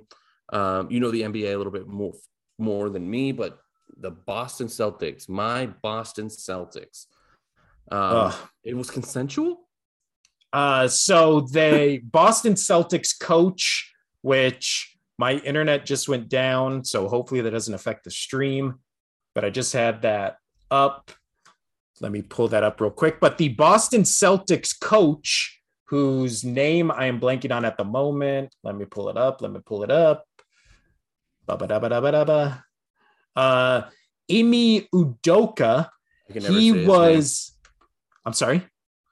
Um, 0.53 0.91
you 0.91 0.99
know 0.99 1.11
the 1.11 1.21
NBA 1.21 1.53
a 1.53 1.57
little 1.57 1.71
bit 1.71 1.87
more 1.87 2.13
more 2.59 2.89
than 2.89 3.09
me, 3.09 3.31
but 3.31 3.57
the 3.97 4.11
Boston 4.11 4.67
Celtics, 4.67 5.27
my 5.29 5.67
Boston 5.81 6.27
Celtics. 6.27 7.05
Um, 7.91 8.33
it 8.63 8.75
was 8.75 8.89
consensual. 8.89 9.67
Uh, 10.53 10.87
so 10.87 11.41
they 11.41 11.99
Boston 11.99 12.53
Celtics 12.53 13.17
coach, 13.17 13.93
which 14.21 14.97
my 15.17 15.33
internet 15.33 15.85
just 15.85 16.09
went 16.09 16.29
down, 16.29 16.83
so 16.83 17.07
hopefully 17.07 17.41
that 17.41 17.51
doesn't 17.51 17.73
affect 17.73 18.03
the 18.03 18.11
stream. 18.11 18.79
But 19.33 19.45
I 19.45 19.49
just 19.49 19.71
had 19.71 20.01
that 20.01 20.37
up. 20.69 21.11
Let 22.01 22.11
me 22.11 22.21
pull 22.21 22.47
that 22.49 22.63
up 22.63 22.81
real 22.81 22.91
quick. 22.91 23.19
But 23.19 23.37
the 23.37 23.49
Boston 23.49 24.01
Celtics 24.01 24.77
coach, 24.77 25.61
whose 25.85 26.43
name 26.43 26.91
I 26.91 27.05
am 27.05 27.19
blanking 27.19 27.55
on 27.55 27.63
at 27.63 27.77
the 27.77 27.83
moment, 27.85 28.53
let 28.63 28.75
me 28.75 28.85
pull 28.85 29.09
it 29.09 29.17
up. 29.17 29.41
Let 29.41 29.51
me 29.51 29.59
pull 29.63 29.83
it 29.83 29.91
up. 29.91 30.25
Ba-ba-da-ba-da-ba-da-ba. 31.45 32.65
Uh, 33.35 33.81
Ime 34.29 34.87
Udoka. 34.93 35.89
I 36.29 36.33
can 36.33 36.43
never 36.43 36.59
He 36.59 36.71
was. 36.71 37.57
I'm 38.25 38.33
sorry. 38.33 38.63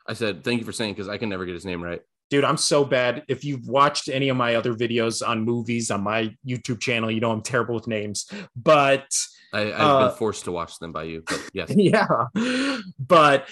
I 0.09 0.13
said 0.13 0.43
thank 0.43 0.59
you 0.59 0.65
for 0.65 0.71
saying 0.71 0.93
because 0.95 1.07
I 1.07 1.17
can 1.17 1.29
never 1.29 1.45
get 1.45 1.53
his 1.53 1.65
name 1.65 1.81
right. 1.83 2.01
Dude, 2.31 2.43
I'm 2.43 2.57
so 2.57 2.83
bad. 2.83 3.23
If 3.27 3.43
you've 3.45 3.67
watched 3.67 4.09
any 4.09 4.29
of 4.29 4.37
my 4.37 4.55
other 4.55 4.73
videos 4.73 5.27
on 5.27 5.43
movies 5.45 5.89
on 5.91 6.01
my 6.03 6.35
YouTube 6.45 6.79
channel, 6.79 7.09
you 7.09 7.19
know 7.19 7.31
I'm 7.31 7.41
terrible 7.41 7.75
with 7.75 7.87
names. 7.87 8.27
But 8.55 9.07
I, 9.53 9.61
I've 9.73 9.79
Uh, 9.79 10.07
been 10.09 10.17
forced 10.17 10.45
to 10.45 10.51
watch 10.51 10.77
them 10.79 10.91
by 10.91 11.03
you, 11.03 11.23
but 11.25 11.41
yes. 11.53 11.71
yeah, 11.75 12.05
but 12.99 13.47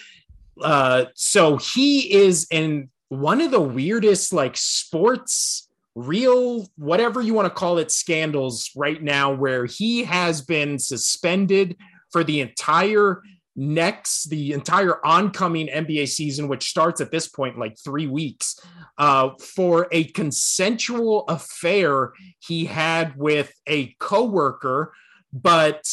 uh, 0.62 1.06
so 1.14 1.58
he 1.58 2.14
is 2.14 2.48
in 2.52 2.90
one 3.10 3.42
of 3.42 3.52
the 3.52 3.62
weirdest 3.62 4.34
like 4.34 4.58
sports, 4.58 5.70
real, 5.96 6.68
whatever 6.76 7.22
you 7.22 7.34
want 7.34 7.46
to 7.48 7.60
call 7.60 7.78
it, 7.80 7.92
scandals 7.92 8.70
right 8.76 9.02
now, 9.02 9.32
where 9.34 9.66
he 9.66 10.04
has 10.04 10.42
been 10.42 10.78
suspended 10.78 11.78
for 12.12 12.24
the 12.24 12.42
entire 12.42 13.22
next 13.58 14.30
the 14.30 14.54
entire 14.54 15.04
oncoming 15.06 15.68
NBA 15.68 16.08
season, 16.08 16.48
which 16.48 16.70
starts 16.70 17.02
at 17.02 17.12
this 17.12 17.28
point 17.28 17.56
in 17.56 17.60
like 17.60 17.76
three 17.84 18.08
weeks, 18.08 18.60
uh, 19.00 19.32
for 19.56 19.88
a 19.92 20.06
consensual 20.06 21.26
affair 21.28 22.14
he 22.40 22.66
had 22.66 23.18
with 23.18 23.52
a 23.68 23.96
coworker, 24.00 24.94
but 25.34 25.84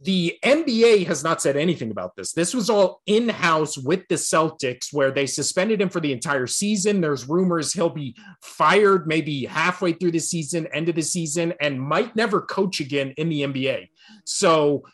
the 0.00 0.38
NBA 0.44 1.08
has 1.08 1.24
not 1.24 1.42
said 1.42 1.56
anything 1.56 1.90
about 1.90 2.14
this. 2.14 2.32
This 2.32 2.54
was 2.54 2.70
all 2.70 3.02
in 3.06 3.28
house 3.28 3.76
with 3.76 4.06
the 4.08 4.14
Celtics, 4.14 4.92
where 4.92 5.10
they 5.10 5.26
suspended 5.26 5.80
him 5.80 5.88
for 5.88 5.98
the 5.98 6.12
entire 6.12 6.46
season. 6.46 7.00
There's 7.00 7.28
rumors 7.28 7.72
he'll 7.72 7.90
be 7.90 8.14
fired 8.40 9.08
maybe 9.08 9.44
halfway 9.44 9.92
through 9.92 10.12
the 10.12 10.20
season, 10.20 10.68
end 10.72 10.88
of 10.88 10.94
the 10.94 11.02
season, 11.02 11.52
and 11.60 11.80
might 11.80 12.14
never 12.14 12.40
coach 12.40 12.78
again 12.78 13.12
in 13.16 13.28
the 13.28 13.42
NBA. 13.42 13.88
So 14.24 14.84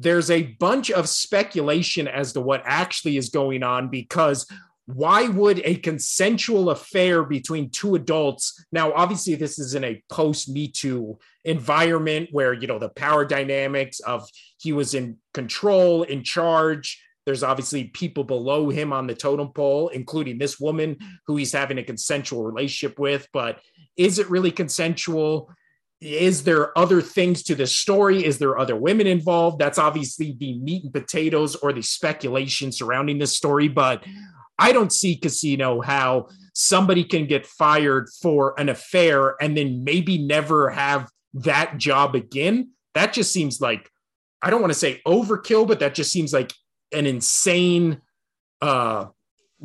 there's 0.00 0.30
a 0.30 0.42
bunch 0.58 0.90
of 0.90 1.08
speculation 1.08 2.08
as 2.08 2.32
to 2.32 2.40
what 2.40 2.62
actually 2.64 3.18
is 3.18 3.28
going 3.28 3.62
on 3.62 3.88
because 3.88 4.46
why 4.86 5.28
would 5.28 5.60
a 5.64 5.76
consensual 5.76 6.70
affair 6.70 7.22
between 7.22 7.70
two 7.70 7.94
adults 7.94 8.64
now 8.72 8.92
obviously 8.94 9.34
this 9.34 9.58
is 9.58 9.74
in 9.74 9.84
a 9.84 10.02
post 10.10 10.48
me 10.48 10.66
too 10.66 11.18
environment 11.44 12.28
where 12.32 12.52
you 12.52 12.66
know 12.66 12.78
the 12.78 12.88
power 12.88 13.24
dynamics 13.24 14.00
of 14.00 14.26
he 14.58 14.72
was 14.72 14.94
in 14.94 15.16
control 15.32 16.02
in 16.02 16.24
charge 16.24 17.00
there's 17.26 17.42
obviously 17.44 17.84
people 17.84 18.24
below 18.24 18.70
him 18.70 18.92
on 18.92 19.06
the 19.06 19.14
totem 19.14 19.52
pole 19.52 19.88
including 19.88 20.38
this 20.38 20.58
woman 20.58 20.96
who 21.26 21.36
he's 21.36 21.52
having 21.52 21.78
a 21.78 21.84
consensual 21.84 22.42
relationship 22.42 22.98
with 22.98 23.28
but 23.32 23.60
is 23.96 24.18
it 24.18 24.30
really 24.30 24.50
consensual 24.50 25.52
is 26.00 26.44
there 26.44 26.76
other 26.78 27.02
things 27.02 27.42
to 27.42 27.54
this 27.54 27.74
story 27.76 28.24
is 28.24 28.38
there 28.38 28.58
other 28.58 28.74
women 28.76 29.06
involved 29.06 29.58
that's 29.58 29.78
obviously 29.78 30.34
the 30.38 30.58
meat 30.58 30.84
and 30.84 30.92
potatoes 30.92 31.56
or 31.56 31.72
the 31.72 31.82
speculation 31.82 32.72
surrounding 32.72 33.18
this 33.18 33.36
story 33.36 33.68
but 33.68 34.02
I 34.58 34.72
don't 34.72 34.92
see 34.92 35.16
casino 35.16 35.80
how 35.80 36.28
somebody 36.52 37.02
can 37.04 37.26
get 37.26 37.46
fired 37.46 38.08
for 38.20 38.54
an 38.60 38.68
affair 38.68 39.34
and 39.42 39.56
then 39.56 39.84
maybe 39.84 40.18
never 40.18 40.68
have 40.68 41.08
that 41.32 41.78
job 41.78 42.14
again. 42.14 42.72
That 42.94 43.14
just 43.14 43.32
seems 43.32 43.60
like 43.60 43.88
I 44.42 44.50
don't 44.50 44.60
want 44.60 44.72
to 44.72 44.78
say 44.78 45.00
overkill, 45.06 45.66
but 45.66 45.80
that 45.80 45.94
just 45.94 46.12
seems 46.12 46.34
like 46.34 46.52
an 46.92 47.06
insane 47.06 48.02
uh 48.60 49.06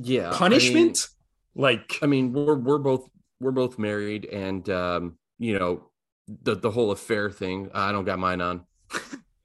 Yeah. 0.01 0.31
punishment. 0.33 1.07
like 1.55 1.97
I 2.01 2.05
mean, 2.05 2.27
I 2.27 2.29
mean, 2.29 2.45
we're 2.45 2.55
we're 2.55 2.77
both 2.77 3.09
we're 3.41 3.51
both 3.51 3.77
married, 3.77 4.23
and 4.25 4.67
um, 4.69 5.17
you 5.39 5.59
know, 5.59 5.89
the 6.27 6.55
the 6.55 6.71
whole 6.71 6.91
affair 6.91 7.29
thing. 7.29 7.69
Uh, 7.73 7.79
I 7.79 7.91
don't 7.91 8.05
got 8.05 8.19
mine 8.19 8.41
on, 8.41 8.65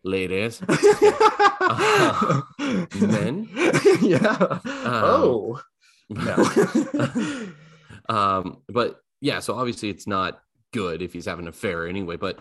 ladies. 0.05 0.61
Uh, 1.73 2.43
men? 3.01 3.49
yeah. 4.01 4.37
Um, 4.41 4.61
oh. 4.65 5.63
No. 6.09 6.35
um, 8.09 8.63
but 8.69 9.01
yeah, 9.21 9.39
so 9.39 9.55
obviously 9.55 9.89
it's 9.89 10.09
not 10.09 10.41
good 10.73 11.03
if 11.03 11.13
he's 11.13 11.27
having 11.27 11.45
an 11.45 11.51
affair 11.51 11.87
anyway. 11.87 12.17
But 12.17 12.41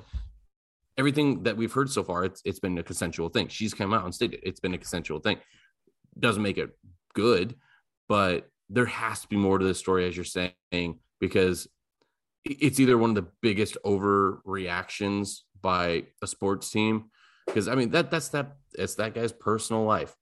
everything 0.97 1.43
that 1.43 1.57
we've 1.57 1.71
heard 1.71 1.89
so 1.89 2.03
far, 2.03 2.25
it's 2.25 2.41
it's 2.43 2.59
been 2.59 2.77
a 2.77 2.83
consensual 2.83 3.29
thing. 3.29 3.49
She's 3.49 3.73
come 3.73 3.93
out 3.93 4.05
and 4.05 4.15
stated 4.15 4.39
it's 4.43 4.59
been 4.59 4.73
a 4.73 4.77
consensual 4.77 5.19
thing. 5.19 5.37
Doesn't 6.17 6.41
make 6.41 6.57
it 6.57 6.71
good, 7.13 7.55
but 8.07 8.49
there 8.69 8.85
has 8.85 9.21
to 9.21 9.27
be 9.27 9.37
more 9.37 9.59
to 9.59 9.65
this 9.65 9.79
story, 9.79 10.07
as 10.07 10.15
you're 10.15 10.25
saying, 10.25 10.99
because 11.19 11.67
it's 12.49 12.79
either 12.79 12.97
one 12.97 13.11
of 13.11 13.15
the 13.15 13.29
biggest 13.41 13.77
overreactions 13.85 15.39
by 15.61 16.05
a 16.21 16.27
sports 16.27 16.69
team. 16.69 17.05
Because 17.45 17.67
I 17.67 17.75
mean 17.75 17.91
that 17.91 18.11
that's 18.11 18.29
that 18.29 18.57
it's 18.73 18.95
that 18.95 19.13
guy's 19.15 19.31
personal 19.31 19.83
life. 19.83 20.15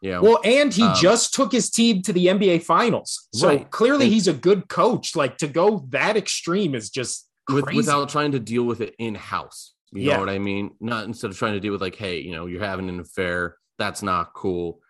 Yeah. 0.00 0.20
Well, 0.20 0.40
and 0.44 0.72
he 0.72 0.82
Um, 0.82 0.94
just 0.94 1.34
took 1.34 1.52
his 1.52 1.70
team 1.70 2.02
to 2.02 2.12
the 2.12 2.26
NBA 2.28 2.58
finals. 2.62 3.28
So 3.32 3.48
Right. 3.48 3.70
clearly 3.70 4.04
And- 4.06 4.12
he's 4.14 4.28
a 4.28 4.34
good 4.34 4.68
coach. 4.68 5.16
Like 5.16 5.38
to 5.38 5.46
go 5.46 5.86
that 5.90 6.16
extreme 6.16 6.74
is 6.74 6.90
just 6.90 7.28
with, 7.50 7.66
without 7.74 8.08
trying 8.10 8.32
to 8.32 8.38
deal 8.40 8.64
with 8.64 8.80
it 8.80 8.94
in 8.98 9.14
house. 9.14 9.74
You 9.92 10.02
Yeah. 10.02 10.14
know 10.14 10.20
what 10.20 10.28
I 10.30 10.38
mean? 10.38 10.76
Not 10.80 11.04
instead 11.04 11.30
of 11.30 11.38
trying 11.38 11.54
to 11.54 11.60
deal 11.60 11.72
with 11.72 11.80
like, 11.82 11.94
hey, 11.96 12.18
you 12.20 12.32
know, 12.32 12.46
you're 12.46 12.64
having 12.64 12.88
an 12.88 13.00
affair. 13.00 13.56
That's 13.78 14.02
not 14.02 14.32
cool. 14.34 14.80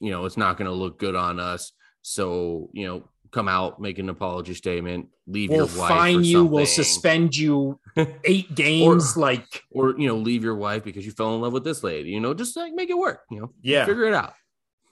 You 0.00 0.10
know, 0.10 0.24
it's 0.24 0.36
not 0.36 0.56
going 0.56 0.66
to 0.66 0.72
look 0.74 0.98
good 0.98 1.14
on 1.14 1.38
us. 1.38 1.72
So, 2.02 2.70
you 2.72 2.86
know, 2.86 3.08
come 3.34 3.48
out, 3.48 3.80
make 3.80 3.98
an 3.98 4.08
apology 4.08 4.54
statement, 4.54 5.08
leave 5.26 5.50
we'll 5.50 5.66
your 5.68 5.78
wife, 5.78 5.88
fine 5.88 6.16
or 6.18 6.20
you, 6.22 6.44
we'll 6.44 6.64
suspend 6.66 7.36
you 7.36 7.78
eight 8.24 8.54
games. 8.54 9.16
like, 9.16 9.62
or 9.70 9.94
you 9.98 10.06
know, 10.08 10.16
leave 10.16 10.42
your 10.44 10.54
wife 10.54 10.84
because 10.84 11.04
you 11.04 11.12
fell 11.12 11.34
in 11.34 11.40
love 11.40 11.52
with 11.52 11.64
this 11.64 11.82
lady. 11.82 12.10
You 12.10 12.20
know, 12.20 12.32
just 12.34 12.56
like 12.56 12.72
make 12.72 12.90
it 12.90 12.96
work. 12.98 13.20
You 13.30 13.40
know, 13.40 13.50
yeah, 13.62 13.84
figure 13.84 14.04
it 14.04 14.14
out. 14.14 14.34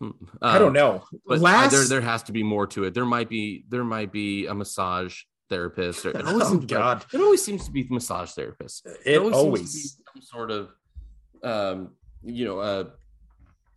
Hmm. 0.01 0.11
I 0.43 0.59
don't 0.59 0.69
Um, 0.69 0.73
know. 0.75 1.05
but 1.27 1.39
Last, 1.39 1.71
there 1.73 1.85
there 1.85 2.01
has 2.01 2.25
to 2.25 2.33
be 2.33 2.43
more 2.43 2.67
to 2.69 2.85
it. 2.85 2.95
There 2.95 3.07
might 3.07 3.29
be 3.29 3.65
there 3.69 3.85
might 3.85 4.11
be 4.13 4.47
a 4.47 4.55
massage 4.55 5.21
therapist. 5.49 6.05
Or, 6.05 6.11
it 6.19 6.27
always 6.27 6.43
Oh, 6.47 6.51
seems 6.51 6.61
to 6.63 6.67
be- 6.67 6.75
God. 6.75 7.05
it 7.13 7.21
always 7.21 7.43
seems 7.45 7.65
to 7.67 7.71
be 7.71 7.87
massage 7.89 8.33
therapist. 8.33 8.87
it 9.07 9.19
always, 9.19 9.35
always, 9.37 9.73
seems 9.73 9.95
to 9.97 10.03
be 10.15 10.21
some 10.21 10.23
sort 10.23 10.51
of 10.51 10.71
um 11.45 11.91
you 12.25 12.45
know 12.45 12.59
uh 12.59 12.85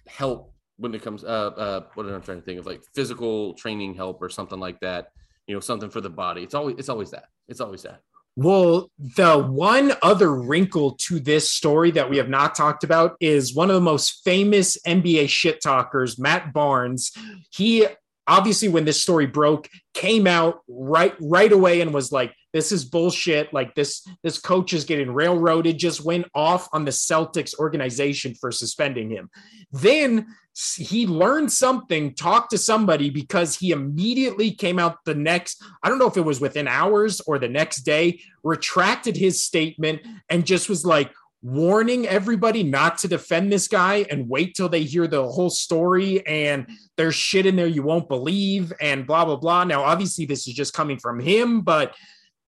help 0.08 0.54
when 0.78 0.94
it 0.94 1.02
comes 1.02 1.24
uh 1.24 1.28
uh 1.28 1.82
what 1.94 2.06
am 2.06 2.16
I 2.16 2.20
trying 2.20 2.40
to 2.40 2.46
think 2.46 2.60
of 2.60 2.66
like 2.66 2.82
physical 2.94 3.54
training 3.54 3.94
help 3.96 4.22
or 4.22 4.30
something 4.30 4.60
like 4.60 4.80
that. 4.82 5.12
You 5.48 5.54
know, 5.54 5.60
something 5.60 5.90
for 5.90 6.02
the 6.02 6.10
body. 6.10 6.44
It's 6.44 6.56
always 6.56 6.76
it's 6.78 6.90
always 6.90 7.12
that. 7.12 7.26
It's 7.48 7.62
always 7.62 7.84
that. 7.84 8.02
Well, 8.38 8.92
the 9.00 9.38
one 9.38 9.94
other 10.02 10.34
wrinkle 10.34 10.96
to 11.04 11.22
this 11.22 11.50
story 11.50 11.92
that 11.92 12.10
we 12.10 12.18
have 12.18 12.28
not 12.28 12.54
talked 12.54 12.84
about 12.84 13.16
is 13.22 13.56
one 13.56 13.70
of 13.70 13.76
the 13.76 13.82
most 13.82 14.24
famous 14.26 14.78
NBA 14.86 15.30
shit 15.30 15.62
talkers, 15.62 16.20
Matt 16.20 16.52
Barnes. 16.52 17.14
He 17.50 17.88
obviously, 18.28 18.68
when 18.68 18.84
this 18.84 19.02
story 19.02 19.26
broke, 19.26 19.70
came 19.94 20.28
out 20.28 20.62
right 20.68 21.16
right 21.22 21.52
away 21.52 21.80
and 21.80 21.94
was 21.94 22.12
like, 22.12 22.36
"This 22.52 22.74
is 22.74 22.84
bullshit. 22.84 23.54
Like 23.54 23.74
this 23.74 24.06
this 24.22 24.38
coach 24.38 24.74
is 24.74 24.84
getting 24.84 25.14
railroaded." 25.14 25.78
Just 25.78 26.04
went 26.04 26.26
off 26.36 26.68
on 26.74 26.84
the 26.84 26.92
Celtics 26.92 27.58
organization 27.58 28.36
for 28.36 28.52
suspending 28.52 29.10
him. 29.10 29.30
Then 29.72 30.28
he 30.56 31.06
learned 31.06 31.52
something, 31.52 32.14
talked 32.14 32.52
to 32.52 32.58
somebody 32.58 33.10
because 33.10 33.58
he 33.58 33.72
immediately 33.72 34.52
came 34.52 34.80
out 34.80 35.04
the 35.04 35.14
next, 35.14 35.62
I 35.84 35.90
don't 35.90 36.00
know 36.00 36.08
if 36.08 36.16
it 36.16 36.22
was 36.22 36.40
within 36.40 36.68
hours 36.68 37.20
or 37.22 37.38
the 37.38 37.50
next 37.50 37.82
day, 37.82 38.22
retracted 38.44 39.18
his 39.18 39.44
statement 39.44 40.02
and 40.30 40.46
just 40.46 40.70
was 40.70 40.86
like 40.86 41.12
warning 41.42 42.08
everybody 42.08 42.64
not 42.64 42.98
to 43.00 43.08
defend 43.08 43.52
this 43.52 43.68
guy 43.68 44.06
and 44.10 44.30
wait 44.30 44.56
till 44.56 44.70
they 44.70 44.84
hear 44.84 45.08
the 45.08 45.28
whole 45.28 45.50
story 45.50 46.26
and 46.26 46.68
there's 46.96 47.14
shit 47.14 47.46
in 47.46 47.56
there 47.56 47.68
you 47.68 47.84
won't 47.84 48.08
believe 48.08 48.72
and 48.80 49.06
blah 49.06 49.26
blah 49.26 49.36
blah. 49.36 49.64
Now 49.66 49.84
obviously 49.84 50.26
this 50.26 50.48
is 50.48 50.54
just 50.54 50.74
coming 50.74 50.98
from 50.98 51.20
him, 51.20 51.62
but 51.62 51.94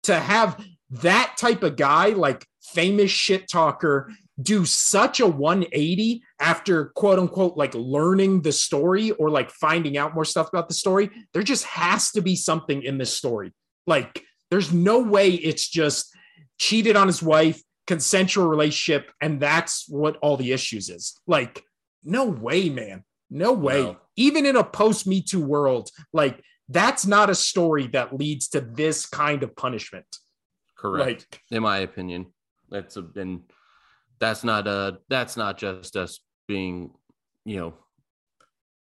to 0.05 0.19
have 0.19 0.65
that 0.91 1.35
type 1.37 1.65
of 1.65 1.77
guy 1.77 2.11
like 2.11 2.47
famous 2.63 3.11
shit 3.11 3.49
talker 3.49 4.11
do 4.41 4.65
such 4.65 5.21
a 5.21 5.27
180 5.27 6.23
after 6.41 6.87
quote 6.87 7.19
unquote 7.19 7.57
like 7.57 7.75
learning 7.75 8.43
the 8.43 8.53
story 8.53 9.11
or 9.13 9.31
like 9.31 9.51
finding 9.51 9.97
out 9.99 10.15
more 10.15 10.25
stuff 10.25 10.49
about 10.49 10.69
the 10.69 10.75
story 10.75 11.11
there 11.35 11.43
just 11.43 11.65
has 11.65 12.13
to 12.13 12.23
be 12.23 12.37
something 12.37 12.83
in 12.83 12.99
this 12.99 13.13
story 13.13 13.53
like 13.87 14.23
there's 14.51 14.73
no 14.73 15.01
way 15.01 15.31
it's 15.31 15.69
just 15.69 16.15
cheated 16.59 16.95
on 16.95 17.07
his 17.09 17.23
wife 17.23 17.61
consensual 17.89 18.47
relationship 18.47 19.11
and 19.21 19.41
that's 19.41 19.89
what 19.89 20.19
all 20.19 20.37
the 20.37 20.53
issues 20.53 20.91
is. 20.91 21.19
Like, 21.27 21.65
no 22.05 22.27
way, 22.27 22.69
man. 22.69 23.03
No 23.31 23.53
way. 23.53 23.83
No. 23.83 23.97
Even 24.15 24.47
in 24.47 24.57
a 24.57 24.63
post 24.63 25.07
Me 25.07 25.21
Too 25.23 25.41
world, 25.41 25.91
like 26.13 26.41
that's 26.69 27.07
not 27.07 27.31
a 27.31 27.35
story 27.35 27.89
that 27.89 28.15
leads 28.15 28.49
to 28.51 28.61
this 28.61 29.07
kind 29.07 29.43
of 29.43 29.57
punishment. 29.57 30.07
Correct. 30.77 31.27
Like, 31.33 31.41
in 31.51 31.63
my 31.63 31.79
opinion. 31.79 32.27
That's 32.71 32.99
a 32.99 33.05
and 33.17 33.41
that's 34.21 34.45
not 34.45 34.67
uh 34.67 34.93
that's 35.09 35.37
not 35.37 35.59
just 35.59 35.97
us 35.97 36.21
being, 36.47 36.91
you 37.45 37.57
know, 37.59 37.75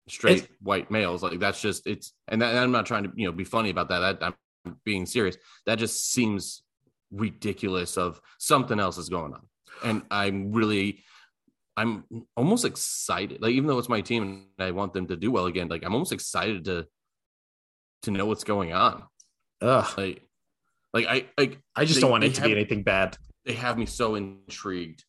straight 0.09 0.39
It's- 0.39 0.51
white 0.60 0.90
males. 0.90 1.23
Like 1.23 1.39
that's 1.39 1.60
just 1.60 1.86
it's 1.86 2.12
and, 2.28 2.40
that, 2.43 2.51
and 2.51 2.59
I'm 2.59 2.73
not 2.73 2.86
trying 2.86 3.05
to, 3.05 3.12
you 3.15 3.27
know, 3.27 3.32
be 3.32 3.44
funny 3.44 3.70
about 3.70 3.89
that. 3.90 4.20
That 4.20 4.35
I'm 4.65 4.77
being 4.85 5.06
serious. 5.06 5.36
That 5.66 5.78
just 5.78 6.10
seems 6.12 6.62
ridiculous 7.10 7.97
of 7.97 8.20
something 8.39 8.78
else 8.78 8.98
is 8.98 9.09
going 9.09 9.32
on. 9.32 9.43
And 9.85 10.02
I'm 10.10 10.52
really 10.52 11.05
I'm 11.77 12.05
almost 12.36 12.65
excited. 12.65 13.40
Like 13.40 13.52
even 13.52 13.69
though 13.69 13.78
it's 13.78 13.89
my 13.89 14.01
team 14.01 14.23
and 14.59 14.66
I 14.66 14.73
want 14.73 14.93
them 14.93 15.06
to 15.09 15.16
do 15.16 15.31
well 15.31 15.47
again, 15.47 15.69
like 15.69 15.85
I'm 15.85 15.93
almost 15.94 16.12
excited 16.12 16.65
to 16.65 16.86
to 18.02 18.10
know 18.10 18.27
what's 18.27 18.44
going 18.44 18.73
on. 18.73 19.05
ugh, 19.60 19.86
Like 19.97 20.23
like 20.94 21.06
I 21.06 21.27
like 21.36 21.59
I 21.77 21.85
just 21.85 21.97
They- 21.97 22.01
don't 22.01 22.10
want 22.10 22.24
it 22.24 22.35
to 22.35 22.43
be 22.43 22.52
anything 22.52 22.82
bad. 22.82 23.16
they 23.44 23.52
have 23.55 23.78
me 23.78 23.86
so 23.86 24.15
intrigued. 24.16 25.05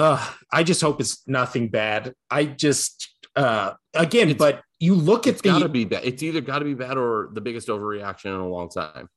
Ugh, 0.00 0.34
I 0.50 0.62
just 0.62 0.80
hope 0.80 0.98
it's 1.00 1.26
nothing 1.28 1.68
bad. 1.68 2.14
I 2.30 2.46
just, 2.46 3.14
uh, 3.36 3.74
again, 3.92 4.30
It's- 4.30 4.38
but 4.38 4.62
you 4.78 4.94
look 4.94 5.26
at 5.26 5.34
It's 5.34 5.42
got 5.42 5.58
to 5.58 5.68
be 5.68 5.84
bad. 5.84 6.04
It's 6.04 6.22
either 6.22 6.40
got 6.40 6.60
to 6.60 6.64
be 6.64 6.72
bad 6.74 6.96
or 6.96 7.30
the 7.34 7.42
biggest 7.42 7.68
overreaction 7.68 8.26
in 8.26 8.40
a 8.40 8.48
long 8.48 8.70
time. 8.70 9.08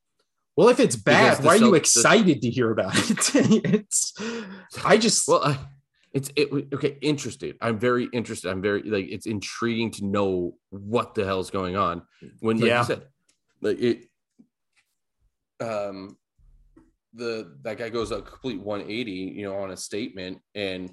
well, 0.57 0.67
if 0.69 0.79
it's 0.81 0.95
bad, 0.97 1.43
why 1.43 1.53
are 1.53 1.55
you 1.55 1.61
Celt- 1.61 1.71
the- 1.71 1.77
excited 1.77 2.41
to 2.41 2.49
hear 2.49 2.69
about 2.71 2.93
it? 2.97 3.31
it's, 3.73 4.13
I 4.83 4.97
just, 4.97 5.25
Well, 5.27 5.41
I, 5.43 5.57
it's 6.11 6.29
it, 6.35 6.49
okay. 6.73 6.97
Interested. 7.01 7.55
I'm 7.61 7.79
very 7.79 8.09
interested. 8.11 8.51
I'm 8.51 8.61
very 8.61 8.83
like 8.83 9.07
it's 9.09 9.25
intriguing 9.25 9.89
to 9.91 10.05
know 10.05 10.57
what 10.69 11.15
the 11.15 11.23
hell's 11.25 11.49
going 11.49 11.75
on. 11.77 12.01
When 12.41 12.57
like 12.57 12.67
Yeah. 12.67 12.79
you 12.81 12.85
said, 12.85 13.07
like 13.61 13.79
it, 13.79 14.05
um, 15.59 16.17
the 17.13 17.57
that 17.63 17.77
guy 17.77 17.89
goes 17.89 18.11
a 18.11 18.21
complete 18.21 18.59
180, 18.61 19.11
you 19.11 19.43
know, 19.43 19.55
on 19.55 19.71
a 19.71 19.77
statement, 19.77 20.39
and 20.55 20.91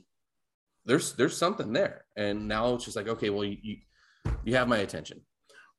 there's 0.85 1.15
there's 1.15 1.37
something 1.37 1.73
there, 1.73 2.05
and 2.17 2.47
now 2.49 2.75
it's 2.75 2.85
just 2.85 2.97
like 2.97 3.09
okay, 3.09 3.31
well 3.31 3.45
you 3.45 3.57
you, 3.63 3.77
you 4.45 4.57
have 4.57 4.69
my 4.69 4.79
attention. 4.79 5.21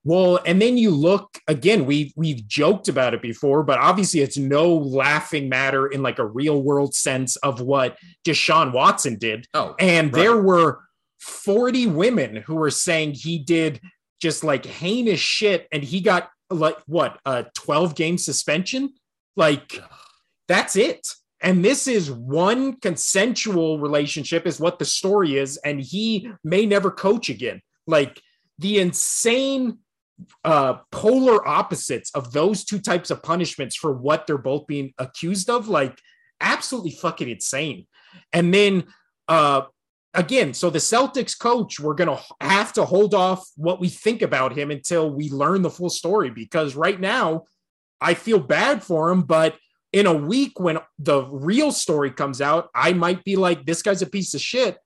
Well, 0.04 0.40
and 0.48 0.60
then 0.60 0.78
you 0.78 0.90
look 0.90 1.38
again, 1.48 1.86
we've 1.86 2.12
we've 2.16 2.48
joked 2.48 2.88
about 2.88 3.14
it 3.14 3.22
before, 3.22 3.62
but 3.64 3.78
obviously 3.80 4.22
it's 4.22 4.38
no 4.38 4.74
laughing 4.76 5.48
matter 5.48 5.88
in 5.88 6.02
like 6.02 6.18
a 6.18 6.26
real 6.26 6.62
world 6.62 6.96
sense 6.96 7.36
of 7.38 7.62
what 7.62 7.98
Deshaun 8.26 8.74
Watson 8.74 9.18
did. 9.20 9.46
Oh, 9.54 9.76
And 9.80 10.12
Right. 10.12 10.24
there 10.24 10.42
were 10.42 10.80
40 11.20 11.86
women 11.88 12.38
who 12.38 12.56
were 12.56 12.72
saying 12.72 13.14
he 13.14 13.38
did 13.38 13.80
just 14.20 14.44
like 14.44 14.66
heinous 14.66 15.20
shit 15.20 15.68
and 15.72 15.84
he 15.84 16.02
got 16.02 16.30
like 16.50 16.78
what 16.88 17.20
a 17.26 17.46
12 17.54 17.94
game 17.94 18.18
suspension. 18.18 18.94
Like 19.36 19.80
that's 20.52 20.76
it. 20.76 21.08
And 21.42 21.66
this 21.66 21.88
is 21.88 22.12
one 22.12 22.76
consensual 22.82 23.80
relationship, 23.80 24.46
is 24.46 24.60
what 24.60 24.78
the 24.78 24.86
story 24.86 25.38
is. 25.38 25.58
And 25.58 25.82
he 25.82 26.30
may 26.44 26.66
never 26.66 26.92
coach 26.92 27.30
again. 27.30 27.62
Like 27.88 28.22
the 28.60 28.80
insane 28.80 29.80
uh 30.44 30.76
polar 30.92 31.48
opposites 31.48 32.12
of 32.12 32.32
those 32.32 32.64
two 32.64 32.80
types 32.80 33.10
of 33.10 33.24
punishments 33.24 33.76
for 33.76 33.92
what 33.92 34.28
they're 34.28 34.38
both 34.38 34.68
being 34.68 34.94
accused 35.00 35.50
of 35.50 35.68
like 35.68 35.98
absolutely 36.42 36.92
fucking 36.92 37.28
insane 37.28 37.88
and 38.32 38.54
then 38.54 38.84
uh 39.30 39.62
again 40.14 40.54
so 40.54 40.70
the 40.70 40.78
celtics 40.78 41.36
coach 41.36 41.80
we're 41.80 41.96
gonna 41.96 42.20
have 42.40 42.72
to 42.72 42.86
hold 42.86 43.16
off 43.16 43.44
what 43.56 43.80
we 43.80 43.90
think 43.90 44.22
about 44.22 44.56
him 44.56 44.70
until 44.70 45.10
we 45.10 45.28
learn 45.32 45.64
the 45.64 45.72
full 45.72 45.90
story 45.90 46.30
because 46.30 46.76
right 46.76 47.00
now 47.00 47.44
i 48.00 48.14
feel 48.14 48.40
bad 48.40 48.84
for 48.84 49.10
him 49.10 49.24
but 49.24 49.56
in 49.94 50.06
a 50.06 50.14
week 50.14 50.60
when 50.60 50.78
the 51.00 51.24
real 51.24 51.72
story 51.72 52.12
comes 52.12 52.42
out 52.42 52.70
i 52.74 52.94
might 52.94 53.24
be 53.24 53.36
like 53.36 53.66
this 53.66 53.82
guy's 53.82 54.02
a 54.02 54.08
piece 54.08 54.34
of 54.34 54.42
shit. 54.42 54.78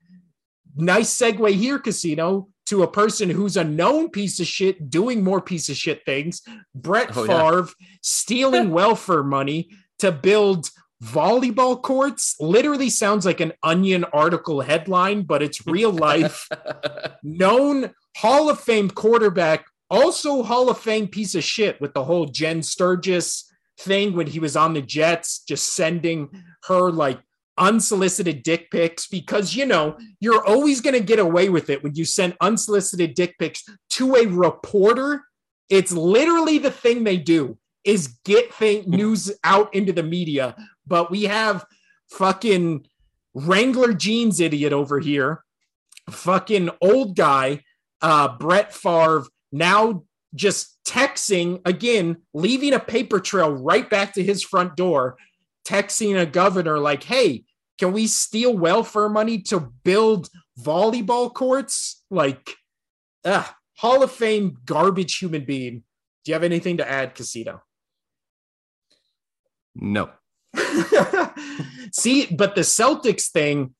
Nice 0.78 1.18
segue 1.18 1.54
here 1.54 1.80
casino 1.80 2.50
to 2.66 2.84
a 2.84 2.92
person 2.92 3.30
who's 3.30 3.56
a 3.56 3.64
known 3.64 4.10
piece 4.10 4.40
of 4.40 4.48
shit 4.48 4.90
doing 4.90 5.24
more 5.24 5.40
piece 5.40 5.70
of 5.70 5.78
shit 5.78 6.04
things. 6.06 6.42
Brett 6.74 7.16
Oh, 7.16 7.24
yeah. 7.24 7.50
Favre 7.50 7.70
stealing 8.02 8.72
welfare 8.72 9.24
money 9.24 9.70
to 10.00 10.12
build 10.12 10.70
volleyball 11.02 11.82
courts. 11.82 12.36
Literally 12.40 12.90
sounds 12.90 13.26
like 13.26 13.40
an 13.40 13.54
onion 13.64 14.04
article 14.06 14.62
headline 14.62 15.22
but 15.22 15.42
it's 15.42 15.66
real 15.66 15.92
life. 15.92 16.50
Known 17.24 17.92
hall 18.18 18.50
of 18.50 18.60
fame 18.60 18.90
quarterback 18.90 19.66
also 19.90 20.44
hall 20.44 20.70
of 20.70 20.80
fame 20.80 21.08
piece 21.08 21.36
of 21.36 21.44
shit 21.44 21.80
with 21.80 21.94
the 21.94 22.04
whole 22.04 22.26
jen 22.26 22.64
sturgis 22.64 23.50
thing 23.80 24.14
when 24.16 24.28
he 24.28 24.40
was 24.40 24.56
on 24.56 24.74
the 24.74 24.82
jets 24.82 25.44
just 25.48 25.76
sending 25.76 26.30
her 26.64 26.92
like 26.92 27.20
unsolicited 27.58 28.44
dick 28.44 28.70
pics 28.70 29.08
because 29.08 29.56
you 29.56 29.66
know 29.66 29.98
you're 30.20 30.46
always 30.46 30.82
going 30.82 30.94
to 30.94 31.04
get 31.04 31.20
away 31.20 31.50
with 31.50 31.70
it 31.70 31.84
when 31.84 31.96
you 31.96 32.04
send 32.04 32.36
unsolicited 32.42 33.14
dick 33.14 33.38
pics 33.40 33.64
to 33.90 34.16
a 34.16 34.26
reporter. 34.26 35.24
It's 35.70 35.92
literally 35.92 36.58
the 36.58 36.72
thing 36.72 37.04
they 37.04 37.18
do 37.18 37.58
is 37.84 38.20
get 38.26 38.54
thing, 38.54 38.84
news 38.88 39.32
out 39.44 39.74
into 39.74 39.94
the 39.94 40.04
media. 40.04 40.56
But 40.86 41.10
we 41.12 41.24
have 41.24 41.66
fucking 42.12 42.86
wrangler 43.34 43.94
jeans 43.94 44.40
idiot 44.40 44.74
over 44.74 45.00
here 45.00 45.44
fucking 46.10 46.70
old 46.82 47.16
guy 47.16 47.62
uh 48.02 48.38
brett 48.38 48.74
Favre 48.74 49.26
now 49.52 50.05
just 50.36 50.78
texting 50.86 51.62
again 51.66 52.18
leaving 52.34 52.74
a 52.74 52.80
paper 52.80 53.20
trail 53.20 53.52
right 53.52 53.90
back 53.90 54.14
to 54.14 54.24
his 54.24 54.44
front 54.44 54.76
door 54.76 55.18
texting 55.66 56.20
a 56.20 56.26
governor 56.26 56.80
like, 56.80 57.04
hey, 57.04 57.44
can 57.78 57.92
we 57.92 58.08
steal 58.08 58.56
welfare 58.56 59.10
money 59.10 59.40
to 59.40 59.60
build 59.60 60.30
volleyball 60.60 61.34
courts? 61.34 62.04
Like, 62.10 62.52
ah, 63.26 63.56
Hall 63.78 64.04
of 64.04 64.12
Fame 64.12 64.58
garbage 64.64 65.18
human 65.18 65.44
being. 65.44 65.84
Do 66.24 66.32
you 66.32 66.34
have 66.34 66.44
anything 66.44 66.78
to 66.78 66.90
add, 66.90 67.16
Casino? 67.16 67.62
no. 69.76 70.10
See, 71.92 72.28
but 72.28 72.56
the 72.56 72.62
Celtics 72.62 73.30
thing, 73.30 73.76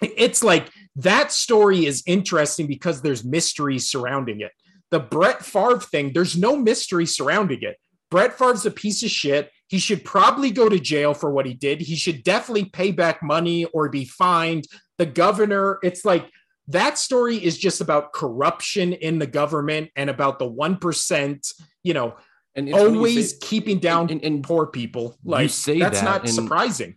it's 0.00 0.42
like 0.42 0.70
that 0.96 1.32
story 1.32 1.84
is 1.84 2.02
interesting 2.06 2.66
because 2.66 3.02
there's 3.02 3.24
mystery 3.24 3.78
surrounding 3.78 4.40
it. 4.40 4.52
The 4.90 5.00
Brett 5.00 5.44
Favre 5.44 5.80
thing, 5.80 6.12
there's 6.12 6.36
no 6.36 6.56
mystery 6.56 7.06
surrounding 7.06 7.62
it. 7.62 7.76
Brett 8.10 8.38
Favre's 8.38 8.64
a 8.66 8.70
piece 8.70 9.02
of 9.02 9.10
shit. 9.10 9.50
He 9.68 9.78
should 9.78 10.04
probably 10.04 10.50
go 10.50 10.68
to 10.68 10.78
jail 10.78 11.14
for 11.14 11.30
what 11.30 11.46
he 11.46 11.54
did. 11.54 11.80
He 11.80 11.96
should 11.96 12.22
definitely 12.22 12.66
pay 12.66 12.92
back 12.92 13.22
money 13.22 13.64
or 13.64 13.88
be 13.88 14.04
fined. 14.04 14.66
The 14.98 15.06
governor, 15.06 15.78
it's 15.82 16.04
like 16.04 16.30
that 16.68 16.96
story 16.98 17.42
is 17.42 17.58
just 17.58 17.80
about 17.80 18.12
corruption 18.12 18.92
in 18.92 19.18
the 19.18 19.26
government 19.26 19.90
and 19.96 20.08
about 20.10 20.38
the 20.38 20.48
1%, 20.48 21.52
you 21.82 21.94
know, 21.94 22.14
And 22.54 22.68
it's 22.68 22.76
when 22.78 22.92
you 22.92 22.96
always 22.98 23.30
say- 23.32 23.38
keeping 23.40 23.78
down 23.80 24.10
and, 24.10 24.22
and 24.22 24.44
poor 24.44 24.66
people. 24.66 25.16
Like 25.24 25.50
say 25.50 25.78
that's 25.80 26.00
that 26.00 26.04
not 26.04 26.28
surprising. 26.28 26.96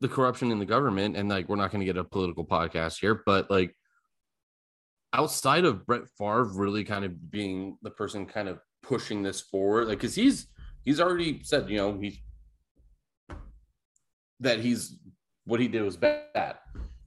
the 0.00 0.08
corruption 0.08 0.52
in 0.52 0.58
the 0.58 0.66
government, 0.66 1.16
and 1.16 1.28
like 1.30 1.48
we're 1.48 1.56
not 1.56 1.70
going 1.70 1.80
to 1.80 1.86
get 1.86 1.96
a 1.96 2.04
political 2.04 2.44
podcast 2.44 3.00
here, 3.00 3.22
but 3.24 3.50
like 3.50 3.74
outside 5.12 5.64
of 5.64 5.86
Brett 5.86 6.02
Favre 6.18 6.44
really 6.44 6.84
kind 6.84 7.04
of 7.04 7.30
being 7.30 7.78
the 7.82 7.90
person 7.90 8.26
kind 8.26 8.48
of 8.48 8.60
pushing 8.82 9.22
this 9.22 9.40
forward, 9.40 9.88
like 9.88 9.98
because 9.98 10.14
he's 10.14 10.46
he's 10.84 11.00
already 11.00 11.42
said, 11.42 11.68
you 11.70 11.76
know, 11.76 11.98
he's 12.00 12.18
that 14.40 14.60
he's 14.60 14.96
what 15.44 15.60
he 15.60 15.68
did 15.68 15.82
was 15.82 15.96
bad. 15.96 16.56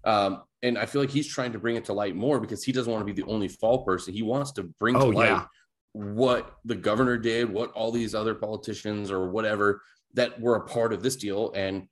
Um, 0.03 0.43
and 0.63 0.77
I 0.77 0.85
feel 0.85 1.01
like 1.01 1.11
he's 1.11 1.27
trying 1.27 1.53
to 1.53 1.59
bring 1.59 1.75
it 1.75 1.85
to 1.85 1.93
light 1.93 2.15
more 2.15 2.39
because 2.39 2.63
he 2.63 2.71
doesn't 2.71 2.91
want 2.91 3.05
to 3.05 3.13
be 3.13 3.19
the 3.19 3.27
only 3.27 3.47
fall 3.47 3.83
person. 3.85 4.13
He 4.13 4.23
wants 4.23 4.51
to 4.53 4.63
bring 4.63 4.95
Oh, 4.95 5.11
to 5.11 5.17
light 5.17 5.29
yeah. 5.29 5.45
what 5.93 6.55
the 6.65 6.75
governor 6.75 7.17
did, 7.17 7.51
what 7.51 7.71
all 7.71 7.91
these 7.91 8.15
other 8.15 8.35
politicians 8.35 9.11
or 9.11 9.29
whatever 9.29 9.81
that 10.13 10.39
were 10.41 10.55
a 10.55 10.65
part 10.65 10.91
of 10.91 11.01
this 11.03 11.15
deal. 11.15 11.51
And, 11.55 11.87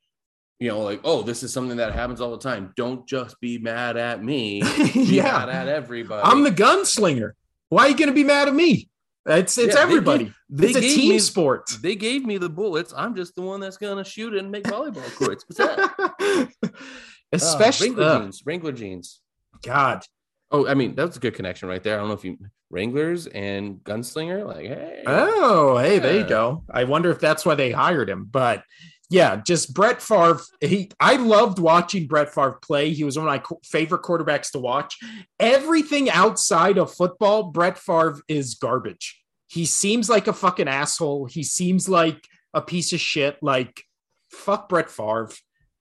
you 0.60 0.68
know, 0.70 0.82
like, 0.82 1.00
oh, 1.04 1.22
this 1.22 1.42
is 1.44 1.54
something 1.54 1.78
that 1.78 1.94
happens 1.94 2.20
all 2.22 2.32
the 2.32 2.38
time. 2.38 2.74
Don't 2.76 3.08
just 3.08 3.40
be 3.40 3.58
mad 3.58 3.96
at 3.98 4.24
me. 4.24 4.62
Be 4.94 5.04
yeah. 5.04 5.24
mad 5.46 5.50
at 5.50 5.68
everybody. 5.68 6.22
I'm 6.24 6.44
the 6.44 6.52
gunslinger. 6.52 7.32
Why 7.70 7.84
are 7.86 7.90
you 7.90 7.96
going 7.98 8.10
to 8.10 8.14
be 8.14 8.24
mad 8.24 8.48
at 8.48 8.54
me? 8.54 8.90
It's 9.26 9.58
it's 9.58 9.76
Yeah, 9.76 9.76
they 9.76 9.82
everybody. 9.82 10.34
they 10.50 10.68
it's 10.68 10.78
a 10.78 10.82
team 10.82 11.10
me- 11.10 11.20
sport. 11.20 11.70
They 11.82 11.96
gave 11.96 12.26
me 12.26 12.38
the 12.38 12.50
bullets. 12.50 12.94
I'm 12.96 13.16
just 13.16 13.36
the 13.36 13.42
one 13.42 13.60
that's 13.60 13.78
gonna 13.78 14.04
shoot 14.04 14.34
it 14.34 14.40
and 14.40 14.50
make 14.50 14.64
volleyball 14.64 15.14
courts. 15.18 15.46
What's 15.48 15.58
that? 15.58 16.50
Especially, 17.32 17.90
uh, 17.90 17.94
Wrangler 17.94 18.06
ugh, 18.16 18.22
jeans. 18.24 18.42
Wrangler 18.46 18.72
jeans. 18.72 19.22
God. 19.62 20.04
Oh, 20.52 20.68
I 20.68 20.74
mean, 20.74 20.96
that's 20.96 21.18
a 21.18 21.20
good 21.20 21.36
connection 21.36 21.70
right 21.70 21.84
there. 21.84 21.96
I 21.96 22.00
don't 22.00 22.08
know 22.08 22.16
if 22.16 22.26
you 22.26 22.38
Wranglers 22.72 23.28
and 23.28 23.84
Gunslinger, 23.84 24.48
like, 24.48 24.66
hey, 24.66 25.04
Oh, 25.06 25.78
hey, 25.78 26.00
there 26.00 26.18
you 26.18 26.24
go. 26.28 26.64
I 26.72 26.86
wonder 26.86 27.12
if 27.12 27.20
that's 27.20 27.46
why 27.46 27.54
they 27.56 27.72
hired 27.72 28.10
him. 28.10 28.26
But 28.32 28.64
yeah, 29.10 29.38
just 29.38 29.74
Brett 29.74 30.02
Favre. 30.02 30.40
He, 30.62 30.92
I 31.00 31.16
loved 31.16 31.58
watching 31.58 32.06
Brett 32.06 32.34
Favre 32.34 32.60
play. 32.62 32.94
He 32.94 33.04
was 33.04 33.18
one 33.18 33.28
of 33.28 33.34
my 33.34 33.58
favorite 33.64 34.04
quarterbacks 34.04 34.52
to 34.52 34.60
watch. 34.60 34.98
Everything 35.40 36.12
outside 36.12 36.78
of 36.78 36.94
football, 36.94 37.44
Brett 37.44 37.80
Favre 37.80 38.22
is 38.28 38.54
garbage. 38.54 39.20
He 39.48 39.66
seems 39.66 40.10
like 40.10 40.28
a 40.28 40.34
fucking 40.34 40.68
asshole. 40.68 41.26
He 41.26 41.42
seems 41.42 41.90
like 41.90 42.24
a 42.54 42.62
piece 42.62 42.94
of 42.94 43.00
shit. 43.00 43.38
Like, 43.42 43.84
fuck 44.32 44.70
Brett 44.70 44.92
Favre. 44.92 45.32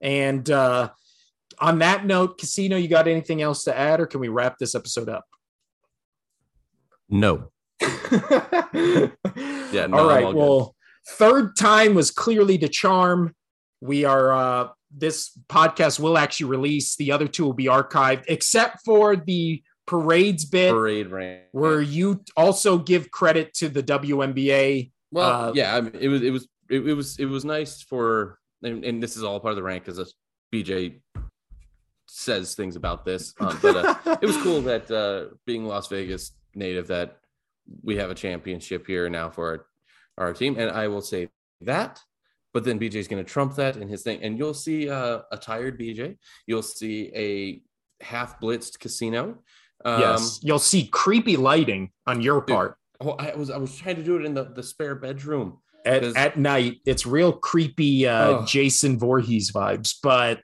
And 0.00 0.48
uh, 0.50 0.88
on 1.59 1.80
that 1.80 2.06
note, 2.06 2.38
Casino, 2.38 2.78
you 2.78 2.88
got 2.88 3.09
anything 3.09 3.42
else 3.42 3.64
to 3.64 3.76
add, 3.76 4.00
or 4.00 4.06
can 4.06 4.20
we 4.20 4.28
wrap 4.28 4.56
this 4.59 4.74
episode 4.74 5.10
up? 5.10 5.26
No. 7.10 7.50
yeah. 8.10 9.10
No, 9.86 9.98
all 9.98 10.09
right. 10.09 10.24
All 10.24 10.34
well, 10.34 10.76
third 11.09 11.56
time 11.56 11.94
was 11.94 12.10
clearly 12.10 12.56
the 12.56 12.68
charm. 12.68 13.35
We 13.80 14.05
are. 14.05 14.32
uh 14.32 14.68
This 14.90 15.36
podcast 15.48 16.01
will 16.01 16.16
actually 16.16 16.51
release. 16.51 16.97
The 16.97 17.12
other 17.12 17.28
two 17.28 17.44
will 17.44 17.55
be 17.55 17.66
archived, 17.66 18.24
except 18.28 18.85
for 18.85 19.16
the 19.16 19.62
parades 19.86 20.44
bit, 20.44 20.72
parade 20.72 21.09
rant, 21.09 21.43
where 21.52 21.80
you 21.80 22.22
also 22.36 22.78
give 22.78 23.10
credit 23.10 23.55
to 23.55 23.68
the 23.68 23.82
WNBA. 23.82 24.93
Well, 25.10 25.48
uh, 25.48 25.52
yeah, 25.55 25.74
I 25.76 25.80
mean, 25.80 25.97
it 25.98 26.09
was 26.09 26.22
it 26.22 26.30
was 26.30 26.48
it, 26.68 26.86
it 26.86 26.94
was 26.94 27.18
it 27.18 27.24
was 27.24 27.44
nice 27.44 27.82
for, 27.82 28.39
and, 28.62 28.85
and, 28.85 29.02
this 29.02 29.16
is 29.16 29.24
all 29.24 29.40
part 29.40 29.52
of 29.52 29.56
the 29.56 29.62
rank 29.62 29.85
because 29.85 30.14
BJ 30.52 31.01
says 32.06 32.55
things 32.55 32.76
about 32.76 33.05
this, 33.05 33.35
um, 33.40 33.59
but 33.62 33.76
uh, 33.76 34.16
it 34.22 34.26
was 34.26 34.36
cool 34.39 34.60
that 34.62 34.90
uh, 34.90 35.35
being 35.47 35.66
Las 35.66 35.89
Vegas 35.89 36.32
native 36.55 36.89
that 36.89 37.18
we 37.82 37.97
have 37.97 38.10
a 38.10 38.14
championship 38.14 38.86
here 38.86 39.09
now 39.09 39.30
for 39.30 39.47
our, 39.47 39.66
our 40.19 40.32
team, 40.32 40.59
and 40.59 40.70
I 40.70 40.89
will 40.89 41.01
say 41.01 41.28
that. 41.62 42.01
But 42.55 42.65
then 42.65 42.78
BJ 42.78 42.95
is 42.97 43.09
going 43.09 43.24
to 43.24 43.31
trump 43.31 43.55
that 43.57 43.77
in 43.77 43.89
his 43.89 44.03
thing, 44.03 44.23
and 44.23 44.39
you'll 44.39 44.55
see 44.55 44.89
uh, 44.89 45.20
a 45.31 45.36
tired 45.36 45.78
BJ. 45.78 46.16
You'll 46.47 46.62
see 46.62 47.11
a 47.15 47.62
half 48.03 48.40
blitzed 48.40 48.78
casino. 48.78 49.39
Um, 49.85 50.01
yes, 50.01 50.40
you'll 50.43 50.59
see 50.59 50.86
creepy 50.86 51.36
lighting 51.36 51.90
on 52.07 52.20
your 52.20 52.40
part. 52.40 52.77
Oh, 53.01 53.11
I 53.12 53.35
was 53.36 53.51
I 53.51 53.59
was 53.59 53.77
trying 53.77 53.97
to 53.97 54.03
do 54.03 54.16
it 54.16 54.24
in 54.24 54.35
the, 54.35 54.45
the 54.45 54.62
spare 54.62 54.95
bedroom 54.95 55.59
at, 55.85 56.03
at 56.16 56.39
night. 56.39 56.81
It's 56.85 57.07
real 57.07 57.32
creepy 57.32 58.07
uh, 58.07 58.28
oh. 58.28 58.45
Jason 58.47 58.99
Voorhees 58.99 59.53
vibes, 59.53 59.95
but 60.03 60.43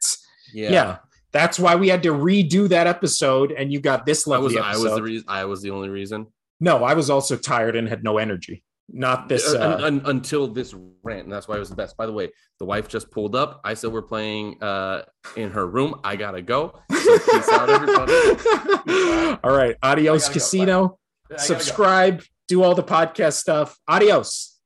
yeah. 0.52 0.70
yeah. 0.70 0.96
that's 1.32 1.58
why 1.58 1.74
we 1.74 1.88
had 1.88 2.02
to 2.04 2.12
redo 2.12 2.68
that 2.68 2.86
episode, 2.86 3.50
and 3.50 3.72
you 3.72 3.80
got 3.80 4.06
this 4.06 4.26
lovely 4.26 4.58
I 4.58 4.76
was. 4.76 4.80
I 4.80 4.84
was 4.84 4.94
the 4.94 5.02
reason. 5.02 5.24
I 5.28 5.44
was 5.46 5.62
the 5.62 5.70
only 5.70 5.88
reason. 5.88 6.26
No, 6.60 6.84
I 6.84 6.94
was 6.94 7.10
also 7.10 7.36
tired 7.36 7.76
and 7.76 7.88
had 7.88 8.04
no 8.04 8.18
energy. 8.18 8.62
Not 8.88 9.28
this 9.28 9.54
uh, 9.54 9.58
uh, 9.58 10.00
until 10.04 10.46
this 10.46 10.74
rant, 11.02 11.24
and 11.24 11.32
that's 11.32 11.48
why 11.48 11.56
it 11.56 11.58
was 11.58 11.70
the 11.70 11.76
best. 11.76 11.96
By 11.96 12.04
the 12.04 12.12
way, 12.12 12.30
the 12.58 12.66
wife 12.66 12.86
just 12.86 13.10
pulled 13.10 13.34
up. 13.34 13.60
I 13.64 13.74
said 13.74 13.92
we're 13.92 14.02
playing 14.02 14.62
uh, 14.62 15.02
in 15.36 15.50
her 15.52 15.66
room. 15.66 16.00
I 16.04 16.16
gotta 16.16 16.42
go. 16.42 16.78
So 16.92 17.18
peace 17.18 17.48
out, 17.48 17.70
everybody. 17.70 18.12
all 19.42 19.56
right, 19.56 19.76
adios, 19.82 20.28
casino. 20.28 20.98
Subscribe. 21.36 22.20
Go. 22.20 22.26
Do 22.46 22.62
all 22.62 22.74
the 22.74 22.82
podcast 22.82 23.34
stuff. 23.34 23.78
Adios, 23.88 24.60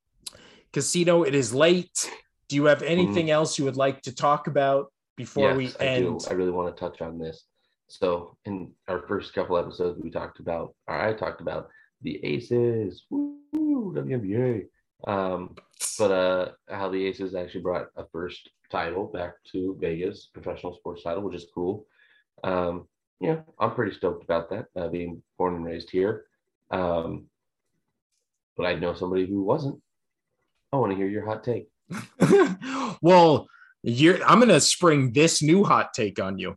casino. 0.73 1.23
It 1.23 1.37
is 1.37 1.55
late. 1.55 2.11
Do 2.49 2.57
you 2.57 2.65
have 2.65 2.83
anything 2.83 3.27
mm. 3.27 3.31
else 3.31 3.57
you 3.57 3.65
would 3.67 3.77
like 3.77 4.03
to 4.03 4.15
talk 4.15 4.49
about 4.49 4.93
before 5.17 5.51
yes, 5.51 5.57
we 5.57 5.87
end? 5.87 6.23
I, 6.27 6.33
I 6.33 6.35
really 6.35 6.51
want 6.51 6.75
to 6.75 6.81
touch 6.81 7.01
on 7.01 7.19
this. 7.19 7.45
So, 7.89 8.37
in 8.45 8.73
our 8.89 9.07
first 9.07 9.33
couple 9.33 9.57
episodes, 9.57 10.01
we 10.03 10.11
talked 10.11 10.41
about, 10.41 10.75
or 10.89 11.01
I 11.01 11.15
talked 11.15 11.41
about 11.41 11.69
the 12.03 12.25
Aces, 12.25 13.05
woo, 13.11 13.95
WNBA. 13.97 14.67
Um, 15.07 15.55
but 15.99 16.11
uh, 16.11 16.49
how 16.69 16.89
the 16.89 17.07
Aces 17.07 17.35
actually 17.35 17.63
brought 17.63 17.89
a 17.97 18.05
first 18.13 18.51
title 18.71 19.07
back 19.07 19.35
to 19.53 19.77
Vegas, 19.81 20.29
professional 20.33 20.75
sports 20.75 21.03
title, 21.03 21.23
which 21.23 21.37
is 21.37 21.47
cool. 21.55 21.87
Um, 22.45 22.87
yeah, 23.21 23.41
I'm 23.59 23.75
pretty 23.75 23.95
stoked 23.95 24.23
about 24.25 24.51
that, 24.51 24.67
uh, 24.77 24.89
being 24.89 25.23
born 25.39 25.57
and 25.57 25.65
raised 25.65 25.91
here. 25.91 26.25
Um, 26.71 27.27
but 28.57 28.67
I 28.67 28.75
know 28.75 28.95
somebody 28.95 29.27
who 29.27 29.43
wasn't. 29.43 29.81
I 30.73 30.77
want 30.77 30.93
to 30.93 30.97
hear 30.97 31.09
your 31.09 31.25
hot 31.25 31.43
take. 31.43 31.69
well, 33.03 33.49
you're, 33.83 34.23
I'm 34.25 34.39
going 34.39 34.51
to 34.51 34.61
spring 34.61 35.13
this 35.13 35.43
new 35.43 35.65
hot 35.65 35.95
take 35.95 36.21
on 36.21 36.39
you. 36.39 36.57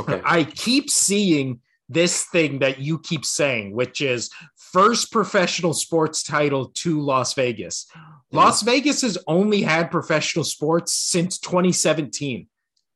Okay. 0.00 0.22
I 0.24 0.44
keep 0.44 0.88
seeing 0.88 1.60
this 1.88 2.24
thing 2.24 2.60
that 2.60 2.78
you 2.78 2.98
keep 2.98 3.24
saying, 3.24 3.74
which 3.74 4.00
is 4.00 4.30
first 4.56 5.12
professional 5.12 5.74
sports 5.74 6.22
title 6.22 6.66
to 6.74 7.00
Las 7.00 7.34
Vegas. 7.34 7.86
Mm-hmm. 7.92 8.36
Las 8.36 8.62
Vegas 8.62 9.02
has 9.02 9.18
only 9.26 9.62
had 9.62 9.90
professional 9.90 10.44
sports 10.44 10.94
since 10.94 11.38
2017. 11.38 12.46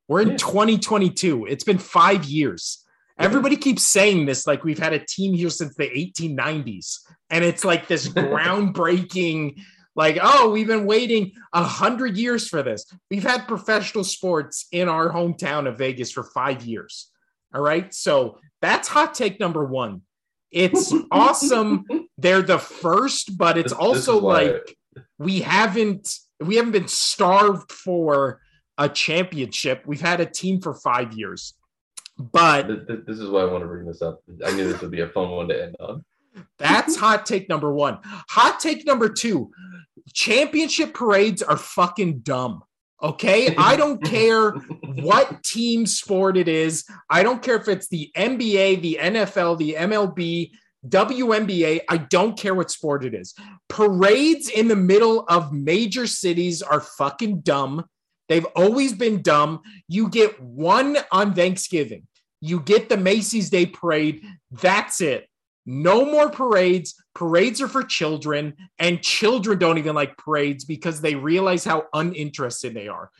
We're 0.08 0.22
in 0.22 0.30
yeah. 0.30 0.36
2022. 0.36 1.46
It's 1.46 1.64
been 1.64 1.78
five 1.78 2.24
years. 2.24 2.84
Yeah. 3.18 3.26
Everybody 3.26 3.56
keeps 3.56 3.82
saying 3.82 4.26
this 4.26 4.46
like 4.46 4.64
we've 4.64 4.78
had 4.78 4.92
a 4.92 5.04
team 5.04 5.34
here 5.34 5.50
since 5.50 5.74
the 5.74 5.88
1890s. 5.88 7.00
And 7.30 7.44
it's 7.44 7.64
like 7.64 7.88
this 7.88 8.08
groundbreaking, 8.08 9.60
like, 9.94 10.18
oh, 10.22 10.50
we've 10.50 10.66
been 10.66 10.86
waiting 10.86 11.32
a 11.52 11.64
hundred 11.64 12.16
years 12.16 12.48
for 12.48 12.62
this. 12.62 12.86
We've 13.10 13.22
had 13.22 13.48
professional 13.48 14.04
sports 14.04 14.66
in 14.70 14.88
our 14.88 15.10
hometown 15.10 15.66
of 15.66 15.78
Vegas 15.78 16.12
for 16.12 16.22
five 16.22 16.64
years. 16.64 17.10
All 17.54 17.62
right. 17.62 17.92
So 17.92 18.38
that's 18.60 18.88
hot 18.88 19.14
take 19.14 19.38
number 19.40 19.64
one. 19.64 20.02
It's 20.50 20.92
awesome. 21.10 21.84
They're 22.18 22.42
the 22.42 22.58
first, 22.58 23.36
but 23.36 23.58
it's 23.58 23.72
also 23.72 24.20
like 24.20 24.76
we 25.18 25.40
haven't 25.40 26.08
we 26.40 26.56
haven't 26.56 26.72
been 26.72 26.88
starved 26.88 27.72
for 27.72 28.40
a 28.78 28.88
championship. 28.88 29.82
We've 29.86 30.00
had 30.00 30.20
a 30.20 30.26
team 30.26 30.60
for 30.60 30.74
five 30.74 31.12
years. 31.14 31.54
But 32.18 32.86
this 33.06 33.18
is 33.18 33.28
why 33.28 33.42
I 33.42 33.44
want 33.44 33.62
to 33.62 33.68
bring 33.68 33.86
this 33.86 34.00
up. 34.00 34.22
I 34.44 34.52
knew 34.52 34.72
this 34.72 34.80
would 34.80 34.90
be 34.90 35.00
a 35.00 35.08
fun 35.08 35.30
one 35.30 35.48
to 35.48 35.62
end 35.62 35.76
on. 35.80 36.04
That's 36.58 36.96
hot 37.04 37.26
take 37.26 37.48
number 37.48 37.72
one. 37.72 37.98
Hot 38.02 38.58
take 38.60 38.86
number 38.86 39.08
two 39.08 39.50
championship 40.12 40.94
parades 40.94 41.42
are 41.42 41.56
fucking 41.56 42.20
dumb. 42.20 42.62
Okay. 43.02 43.55
I 43.59 43.77
don't 43.77 44.02
care 44.02 44.51
what 44.51 45.43
team 45.43 45.86
sport 45.86 46.36
it 46.36 46.48
is. 46.48 46.85
I 47.10 47.23
don't 47.23 47.43
care 47.43 47.56
if 47.56 47.68
it's 47.68 47.89
the 47.89 48.10
NBA, 48.16 48.82
the 48.82 48.98
NFL, 49.01 49.59
the 49.59 49.74
MLB, 49.74 50.51
WNBA. 50.89 51.81
I 51.89 51.97
don't 51.97 52.39
care 52.39 52.55
what 52.55 52.70
sport 52.70 53.05
it 53.05 53.14
is. 53.14 53.35
Parades 53.68 54.48
in 54.48 54.68
the 54.68 54.77
middle 54.77 55.24
of 55.28 55.52
major 55.52 56.06
cities 56.06 56.62
are 56.62 56.81
fucking 56.81 57.40
dumb. 57.40 57.85
They've 58.28 58.47
always 58.56 58.93
been 58.93 59.23
dumb. 59.23 59.60
You 59.89 60.09
get 60.09 60.40
one 60.40 60.98
on 61.12 61.35
Thanksgiving, 61.35 62.06
you 62.40 62.60
get 62.60 62.89
the 62.89 62.97
Macy's 62.97 63.51
Day 63.51 63.66
Parade. 63.66 64.24
That's 64.51 65.01
it. 65.01 65.28
No 65.66 66.05
more 66.05 66.30
parades. 66.30 66.94
Parades 67.14 67.60
are 67.60 67.68
for 67.68 67.82
children, 67.82 68.55
and 68.78 69.02
children 69.02 69.59
don't 69.59 69.78
even 69.78 69.97
like 69.97 70.16
parades 70.16 70.64
because 70.64 71.01
they 71.01 71.16
realize 71.16 71.64
how 71.64 71.86
uninterested 71.93 72.72
they 72.72 72.86
are. 72.86 73.10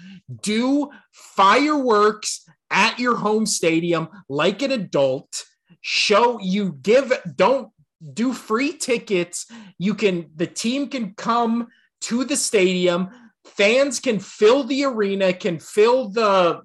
Do 0.43 0.91
fireworks 1.13 2.49
at 2.71 2.99
your 2.99 3.17
home 3.17 3.47
stadium 3.47 4.09
like 4.29 4.63
an 4.63 4.71
adult. 4.71 5.45
Show 5.81 6.39
you 6.41 6.79
give, 6.83 7.13
don't 7.35 7.71
do 8.13 8.33
free 8.33 8.73
tickets. 8.73 9.47
You 9.79 9.95
can, 9.95 10.31
the 10.37 10.47
team 10.47 10.89
can 10.89 11.15
come 11.15 11.69
to 12.03 12.25
the 12.25 12.37
stadium. 12.37 13.09
Fans 13.45 14.01
can 14.01 14.21
fill 14.21 14.65
the 14.65 14.85
arena, 14.85 15.33
can 15.33 15.59
fill 15.59 16.11
the 16.11 16.63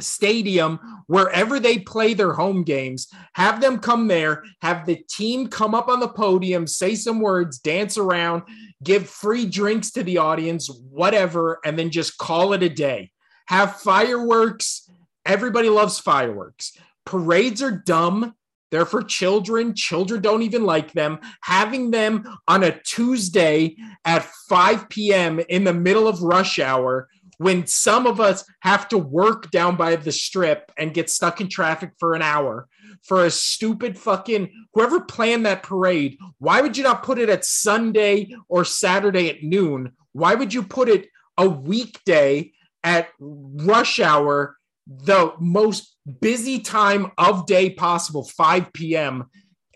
stadium 0.00 0.78
wherever 1.06 1.58
they 1.58 1.78
play 1.78 2.12
their 2.12 2.32
home 2.32 2.62
games 2.62 3.08
have 3.34 3.60
them 3.60 3.78
come 3.78 4.08
there 4.08 4.42
have 4.60 4.84
the 4.84 4.96
team 5.08 5.46
come 5.46 5.74
up 5.74 5.88
on 5.88 6.00
the 6.00 6.08
podium 6.08 6.66
say 6.66 6.94
some 6.94 7.20
words 7.20 7.58
dance 7.58 7.96
around 7.96 8.42
give 8.84 9.08
free 9.08 9.46
drinks 9.46 9.90
to 9.90 10.02
the 10.02 10.18
audience 10.18 10.68
whatever 10.90 11.58
and 11.64 11.78
then 11.78 11.90
just 11.90 12.18
call 12.18 12.52
it 12.52 12.62
a 12.62 12.68
day 12.68 13.10
have 13.46 13.76
fireworks 13.76 14.90
everybody 15.24 15.70
loves 15.70 15.98
fireworks 15.98 16.76
parades 17.06 17.62
are 17.62 17.82
dumb 17.86 18.34
they're 18.70 18.84
for 18.84 19.02
children. 19.02 19.74
Children 19.74 20.20
don't 20.20 20.42
even 20.42 20.64
like 20.64 20.92
them. 20.92 21.20
Having 21.42 21.92
them 21.92 22.26
on 22.48 22.64
a 22.64 22.78
Tuesday 22.82 23.76
at 24.04 24.24
5 24.48 24.88
p.m. 24.88 25.40
in 25.48 25.64
the 25.64 25.72
middle 25.72 26.08
of 26.08 26.20
rush 26.22 26.58
hour 26.58 27.08
when 27.38 27.66
some 27.66 28.06
of 28.06 28.20
us 28.20 28.44
have 28.60 28.88
to 28.88 28.98
work 28.98 29.50
down 29.50 29.76
by 29.76 29.96
the 29.96 30.12
strip 30.12 30.72
and 30.78 30.94
get 30.94 31.10
stuck 31.10 31.40
in 31.40 31.48
traffic 31.48 31.90
for 31.98 32.14
an 32.14 32.22
hour 32.22 32.68
for 33.02 33.24
a 33.24 33.30
stupid 33.30 33.98
fucking 33.98 34.50
whoever 34.72 35.00
planned 35.00 35.46
that 35.46 35.62
parade 35.62 36.18
why 36.38 36.60
would 36.60 36.76
you 36.76 36.82
not 36.82 37.02
put 37.02 37.18
it 37.18 37.28
at 37.28 37.44
sunday 37.44 38.34
or 38.48 38.64
saturday 38.64 39.28
at 39.28 39.42
noon? 39.42 39.92
Why 40.12 40.34
would 40.34 40.54
you 40.54 40.62
put 40.62 40.88
it 40.88 41.08
a 41.36 41.48
weekday 41.48 42.52
at 42.82 43.08
rush 43.18 44.00
hour 44.00 44.56
the 44.86 45.34
most 45.40 45.96
busy 46.20 46.60
time 46.60 47.10
of 47.18 47.46
day 47.46 47.70
possible 47.70 48.24
5 48.24 48.72
p.m 48.72 49.26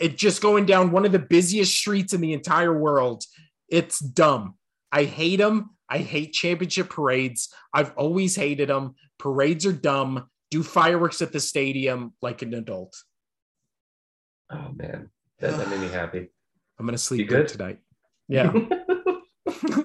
it 0.01 0.17
just 0.17 0.41
going 0.41 0.65
down 0.65 0.91
one 0.91 1.05
of 1.05 1.13
the 1.13 1.19
busiest 1.19 1.77
streets 1.77 2.15
in 2.15 2.23
the 2.23 2.33
entire 2.33 2.77
world. 2.77 3.23
It's 3.69 4.01
dumb. 4.01 4.55
I 4.91 5.05
hate 5.05 5.37
them 5.37 5.77
I 5.91 5.99
hate 5.99 6.33
championship 6.33 6.89
parades. 6.89 7.53
I've 7.75 7.93
always 7.97 8.37
hated 8.37 8.69
them. 8.69 8.95
Parades 9.19 9.67
are 9.67 9.73
dumb. 9.73 10.29
Do 10.51 10.63
fireworks 10.63 11.21
at 11.21 11.33
the 11.33 11.41
stadium 11.41 12.15
like 12.23 12.43
an 12.43 12.55
adult. 12.55 12.95
Oh 14.51 14.71
man, 14.75 15.11
that, 15.41 15.57
that 15.57 15.69
made 15.69 15.81
me 15.81 15.89
happy. 15.89 16.29
I'm 16.79 16.87
gonna 16.87 16.99
sleep 16.99 17.21
You 17.21 17.27
good 17.27 17.47
good? 17.47 17.49
tonight. 17.49 17.79
Yeah. 18.29 18.53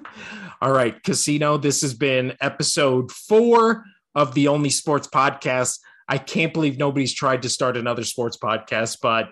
All 0.62 0.72
right, 0.72 1.02
Casino. 1.04 1.58
This 1.58 1.82
has 1.82 1.94
been 1.94 2.38
episode 2.40 3.12
four 3.12 3.84
of 4.14 4.34
the 4.34 4.48
Only 4.48 4.70
Sports 4.70 5.08
Podcast. 5.08 5.80
I 6.08 6.18
can't 6.18 6.54
believe 6.54 6.78
nobody's 6.78 7.14
tried 7.14 7.42
to 7.42 7.50
start 7.50 7.76
another 7.76 8.04
sports 8.04 8.38
podcast, 8.38 9.00
but 9.02 9.30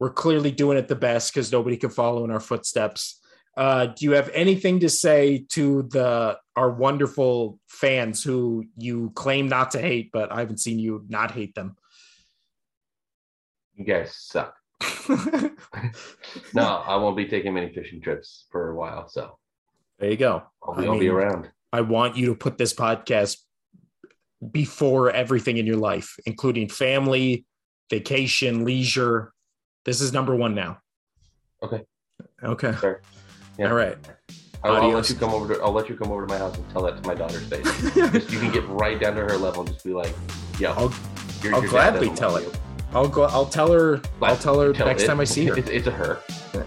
we're 0.00 0.12
clearly 0.12 0.50
doing 0.50 0.78
it 0.78 0.88
the 0.88 0.96
best 0.96 1.32
because 1.32 1.52
nobody 1.52 1.76
can 1.76 1.90
follow 1.90 2.24
in 2.24 2.30
our 2.30 2.40
footsteps. 2.40 3.20
Uh, 3.56 3.86
do 3.86 4.04
you 4.04 4.12
have 4.12 4.30
anything 4.34 4.80
to 4.80 4.88
say 4.88 5.46
to 5.50 5.82
the 5.84 6.38
our 6.56 6.70
wonderful 6.70 7.58
fans 7.68 8.22
who 8.22 8.64
you 8.76 9.10
claim 9.14 9.48
not 9.48 9.72
to 9.72 9.80
hate, 9.80 10.10
but 10.12 10.32
I 10.32 10.40
haven't 10.40 10.58
seen 10.58 10.78
you 10.78 11.04
not 11.08 11.30
hate 11.30 11.54
them? 11.54 11.76
you 13.76 13.84
guys 13.84 14.14
suck. 14.14 14.56
No, 16.54 16.62
I 16.62 16.96
won't 16.96 17.16
be 17.16 17.26
taking 17.26 17.52
many 17.52 17.72
fishing 17.72 18.00
trips 18.00 18.46
for 18.50 18.70
a 18.70 18.76
while, 18.76 19.08
so 19.08 19.38
there 19.98 20.10
you 20.10 20.16
go. 20.16 20.42
I'll 20.62 20.74
be, 20.74 20.84
I 20.84 20.86
I'll 20.86 20.98
be 20.98 21.08
around. 21.08 21.50
I 21.72 21.80
want 21.82 22.16
you 22.16 22.26
to 22.26 22.34
put 22.34 22.56
this 22.58 22.72
podcast 22.72 23.38
before 24.50 25.10
everything 25.10 25.58
in 25.58 25.66
your 25.66 25.76
life, 25.76 26.16
including 26.26 26.68
family, 26.68 27.44
vacation, 27.90 28.64
leisure. 28.64 29.32
This 29.84 30.00
is 30.00 30.12
number 30.12 30.34
one 30.34 30.54
now. 30.54 30.78
Okay. 31.62 31.82
Okay. 32.42 32.74
Sure. 32.80 33.02
Yeah. 33.58 33.68
All 33.68 33.74
right. 33.74 33.96
I'll, 34.62 34.76
I'll 34.76 34.88
let 34.90 35.08
you 35.10 35.14
come 35.16 35.30
over 35.34 35.54
to. 35.54 35.60
I'll 35.62 35.72
let 35.72 35.88
you 35.90 35.96
come 35.96 36.10
over 36.10 36.26
to 36.26 36.32
my 36.32 36.38
house 36.38 36.56
and 36.56 36.68
tell 36.70 36.82
that 36.84 37.02
to 37.02 37.06
my 37.06 37.14
daughter's 37.14 37.46
face. 37.46 37.64
Just 37.94 38.30
you 38.32 38.38
can 38.40 38.50
get 38.50 38.66
right 38.68 38.98
down 38.98 39.14
to 39.16 39.20
her 39.20 39.36
level 39.36 39.60
and 39.62 39.70
just 39.72 39.84
be 39.84 39.92
like, 39.92 40.14
"Yeah, 40.58 40.72
I'll 40.72 40.92
your- 41.42 41.54
I'll 41.54 41.60
your 41.60 41.70
gladly 41.70 42.08
tell 42.10 42.36
it. 42.36 42.44
you." 42.44 42.52
I'll 42.94 43.06
go. 43.08 43.24
I'll 43.24 43.44
tell 43.44 43.70
her. 43.72 44.00
I'll 44.22 44.36
tell 44.36 44.58
her 44.60 44.72
Tell 44.72 44.86
next 44.86 45.02
it. 45.02 45.06
time 45.06 45.20
I 45.20 45.24
see 45.24 45.44
her. 45.46 45.56
It's, 45.58 45.68
it's 45.68 45.86
a 45.86 45.90
her. 45.90 46.18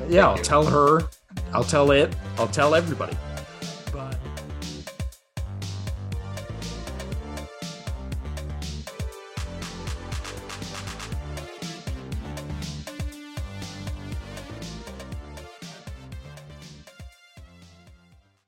Yeah, 0.10 0.28
I'll 0.30 0.38
you. 0.38 0.44
tell 0.44 0.64
her. 0.66 1.02
I'll 1.54 1.64
tell 1.64 1.90
it. 1.92 2.14
I'll 2.38 2.48
tell 2.48 2.76
everybody. 2.76 3.18